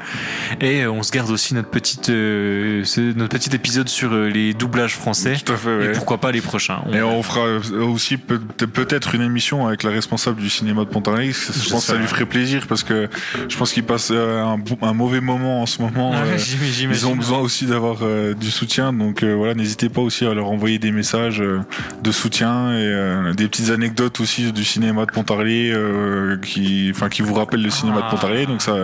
et 0.60 0.86
on 0.86 1.02
se 1.02 1.12
garde 1.12 1.30
aussi 1.30 1.54
notre 1.54 1.69
petite, 1.70 2.08
euh, 2.10 2.84
ce- 2.84 3.00
notre 3.14 3.36
petit 3.38 3.54
épisode 3.54 3.88
sur 3.88 4.12
euh, 4.12 4.28
les 4.28 4.54
doublages 4.54 4.94
français. 4.96 5.36
Tout 5.44 5.52
à 5.52 5.56
fait, 5.56 5.76
ouais. 5.76 5.84
Et 5.86 5.92
pourquoi 5.92 6.18
pas 6.18 6.32
les 6.32 6.40
prochains. 6.40 6.80
On- 6.86 6.92
Et 6.94 7.02
on 7.02 7.22
fera 7.22 7.40
euh, 7.46 7.60
aussi 7.84 8.16
peut- 8.16 8.38
peut-être 8.38 9.14
une 9.14 9.22
émission 9.22 9.66
avec 9.66 9.82
la 9.82 9.90
responsable 9.90 10.40
du 10.40 10.50
cinéma 10.50 10.84
de 10.84 10.88
Pontarlier. 10.90 11.32
Je 11.32 11.70
pense 11.70 11.86
que 11.86 11.92
ça 11.92 11.94
lui 11.96 12.06
ferait 12.06 12.26
plaisir 12.26 12.66
parce 12.68 12.82
que 12.82 13.08
je 13.48 13.56
pense 13.56 13.72
qu'il 13.72 13.84
passe 13.84 14.10
euh, 14.12 14.42
un, 14.82 14.92
mauvais 14.92 15.20
moment 15.20 15.62
en 15.62 15.66
ce 15.66 15.80
moment. 15.82 16.12
Ah 16.14 16.22
ouais, 16.24 16.30
Euh, 16.34 16.38
j'im- 16.38 16.58
j'imagine. 16.72 16.90
Ils 16.92 17.06
ont 17.06 17.16
besoin 17.16 17.38
aussi 17.38 17.66
d'avoir 17.66 17.98
euh, 18.02 18.34
du 18.34 18.50
soutien, 18.50 18.92
donc 18.92 19.22
euh, 19.22 19.34
voilà, 19.34 19.54
n'hésitez 19.54 19.88
pas 19.88 20.00
aussi 20.00 20.26
à 20.26 20.34
leur 20.34 20.50
envoyer 20.50 20.78
des 20.78 20.90
messages 20.92 21.40
euh, 21.40 21.60
de 22.02 22.12
soutien 22.12 22.72
et 22.72 22.76
euh, 22.84 23.32
des 23.34 23.48
petites 23.48 23.70
anecdotes 23.70 24.20
aussi 24.20 24.52
du 24.52 24.64
cinéma 24.64 25.06
de 25.06 25.10
Pontarlier 25.12 25.72
euh, 25.74 26.36
qui, 26.38 26.90
enfin, 26.94 27.08
qui 27.08 27.22
vous 27.22 27.34
rappellent 27.34 27.62
le 27.62 27.70
cinéma 27.70 28.00
Ah. 28.02 28.06
de 28.06 28.10
Pontarlier, 28.10 28.46
donc 28.46 28.62
ça, 28.62 28.74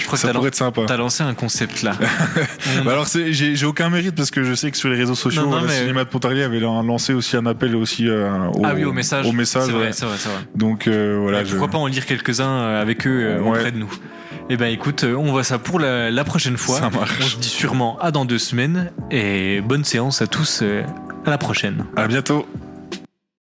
Je 0.00 0.06
crois 0.06 0.12
que 0.16 0.20
ça 0.20 0.28
t'as 0.28 0.32
pourrait 0.34 0.44
lan- 0.44 0.48
être 0.48 0.54
sympa. 0.54 0.82
T'as 0.86 0.96
lancé 0.96 1.22
un 1.22 1.34
concept 1.34 1.82
là. 1.82 1.92
Bah 2.84 2.92
alors 2.92 3.06
j'ai 3.30 3.64
aucun 3.66 3.90
mérite 3.90 4.14
parce 4.14 4.30
que 4.30 4.42
je 4.44 4.54
sais 4.54 4.70
que 4.70 4.76
sur 4.76 4.88
les 4.88 4.96
réseaux 4.96 5.14
sociaux, 5.14 5.42
Non, 5.42 5.50
non, 5.50 5.60
le 5.62 5.66
mais- 5.68 5.78
cinéma 5.80 6.04
de 6.04 6.08
Pontarlier 6.08 6.42
avait 6.42 6.60
lan- 6.60 6.82
lancé 6.82 7.12
aussi 7.14 7.36
un 7.36 7.46
appel 7.46 7.74
aussi 7.76 8.08
euh, 8.08 8.30
au, 8.54 8.62
ah 8.64 8.72
oui, 8.74 8.84
au 8.84 8.92
message. 8.92 9.26
Au 9.26 9.32
message, 9.32 9.64
C'est 9.66 9.72
vrai, 9.72 9.86
ouais. 9.86 9.92
c'est 9.92 10.06
vrai, 10.06 10.16
c'est 10.18 10.28
vrai. 10.28 10.38
Donc 10.54 10.86
euh, 10.88 11.18
voilà, 11.20 11.44
je- 11.44 11.50
pourquoi 11.50 11.68
pas 11.68 11.78
en 11.78 11.86
lire 11.86 12.06
quelques-uns 12.06 12.48
euh, 12.48 12.82
avec 12.82 13.06
eux 13.06 13.10
euh, 13.22 13.40
Ouais. 13.40 13.58
auprès 13.58 13.72
de 13.72 13.78
nous 13.78 13.90
Eh 14.50 14.56
ben 14.56 14.66
écoute, 14.66 15.04
euh, 15.04 15.14
on 15.14 15.30
voit 15.32 15.44
ça 15.44 15.58
pour 15.58 15.78
la, 15.80 16.10
la 16.10 16.24
prochaine 16.24 16.56
fois. 16.56 16.78
Ça 16.78 16.90
marche. 16.90 17.18
On 17.20 17.24
se 17.26 17.36
dit 17.36 17.48
sûrement 17.48 17.98
à 18.00 18.10
dans 18.10 18.24
deux 18.24 18.38
semaines 18.38 18.90
et 19.10 19.60
bonne 19.60 19.84
séance 19.84 20.22
à 20.22 20.26
tous. 20.26 20.60
euh, 20.62 20.82
à 21.24 21.30
la 21.30 21.38
prochaine. 21.38 21.84
à 21.96 22.06
bientôt. 22.06 22.46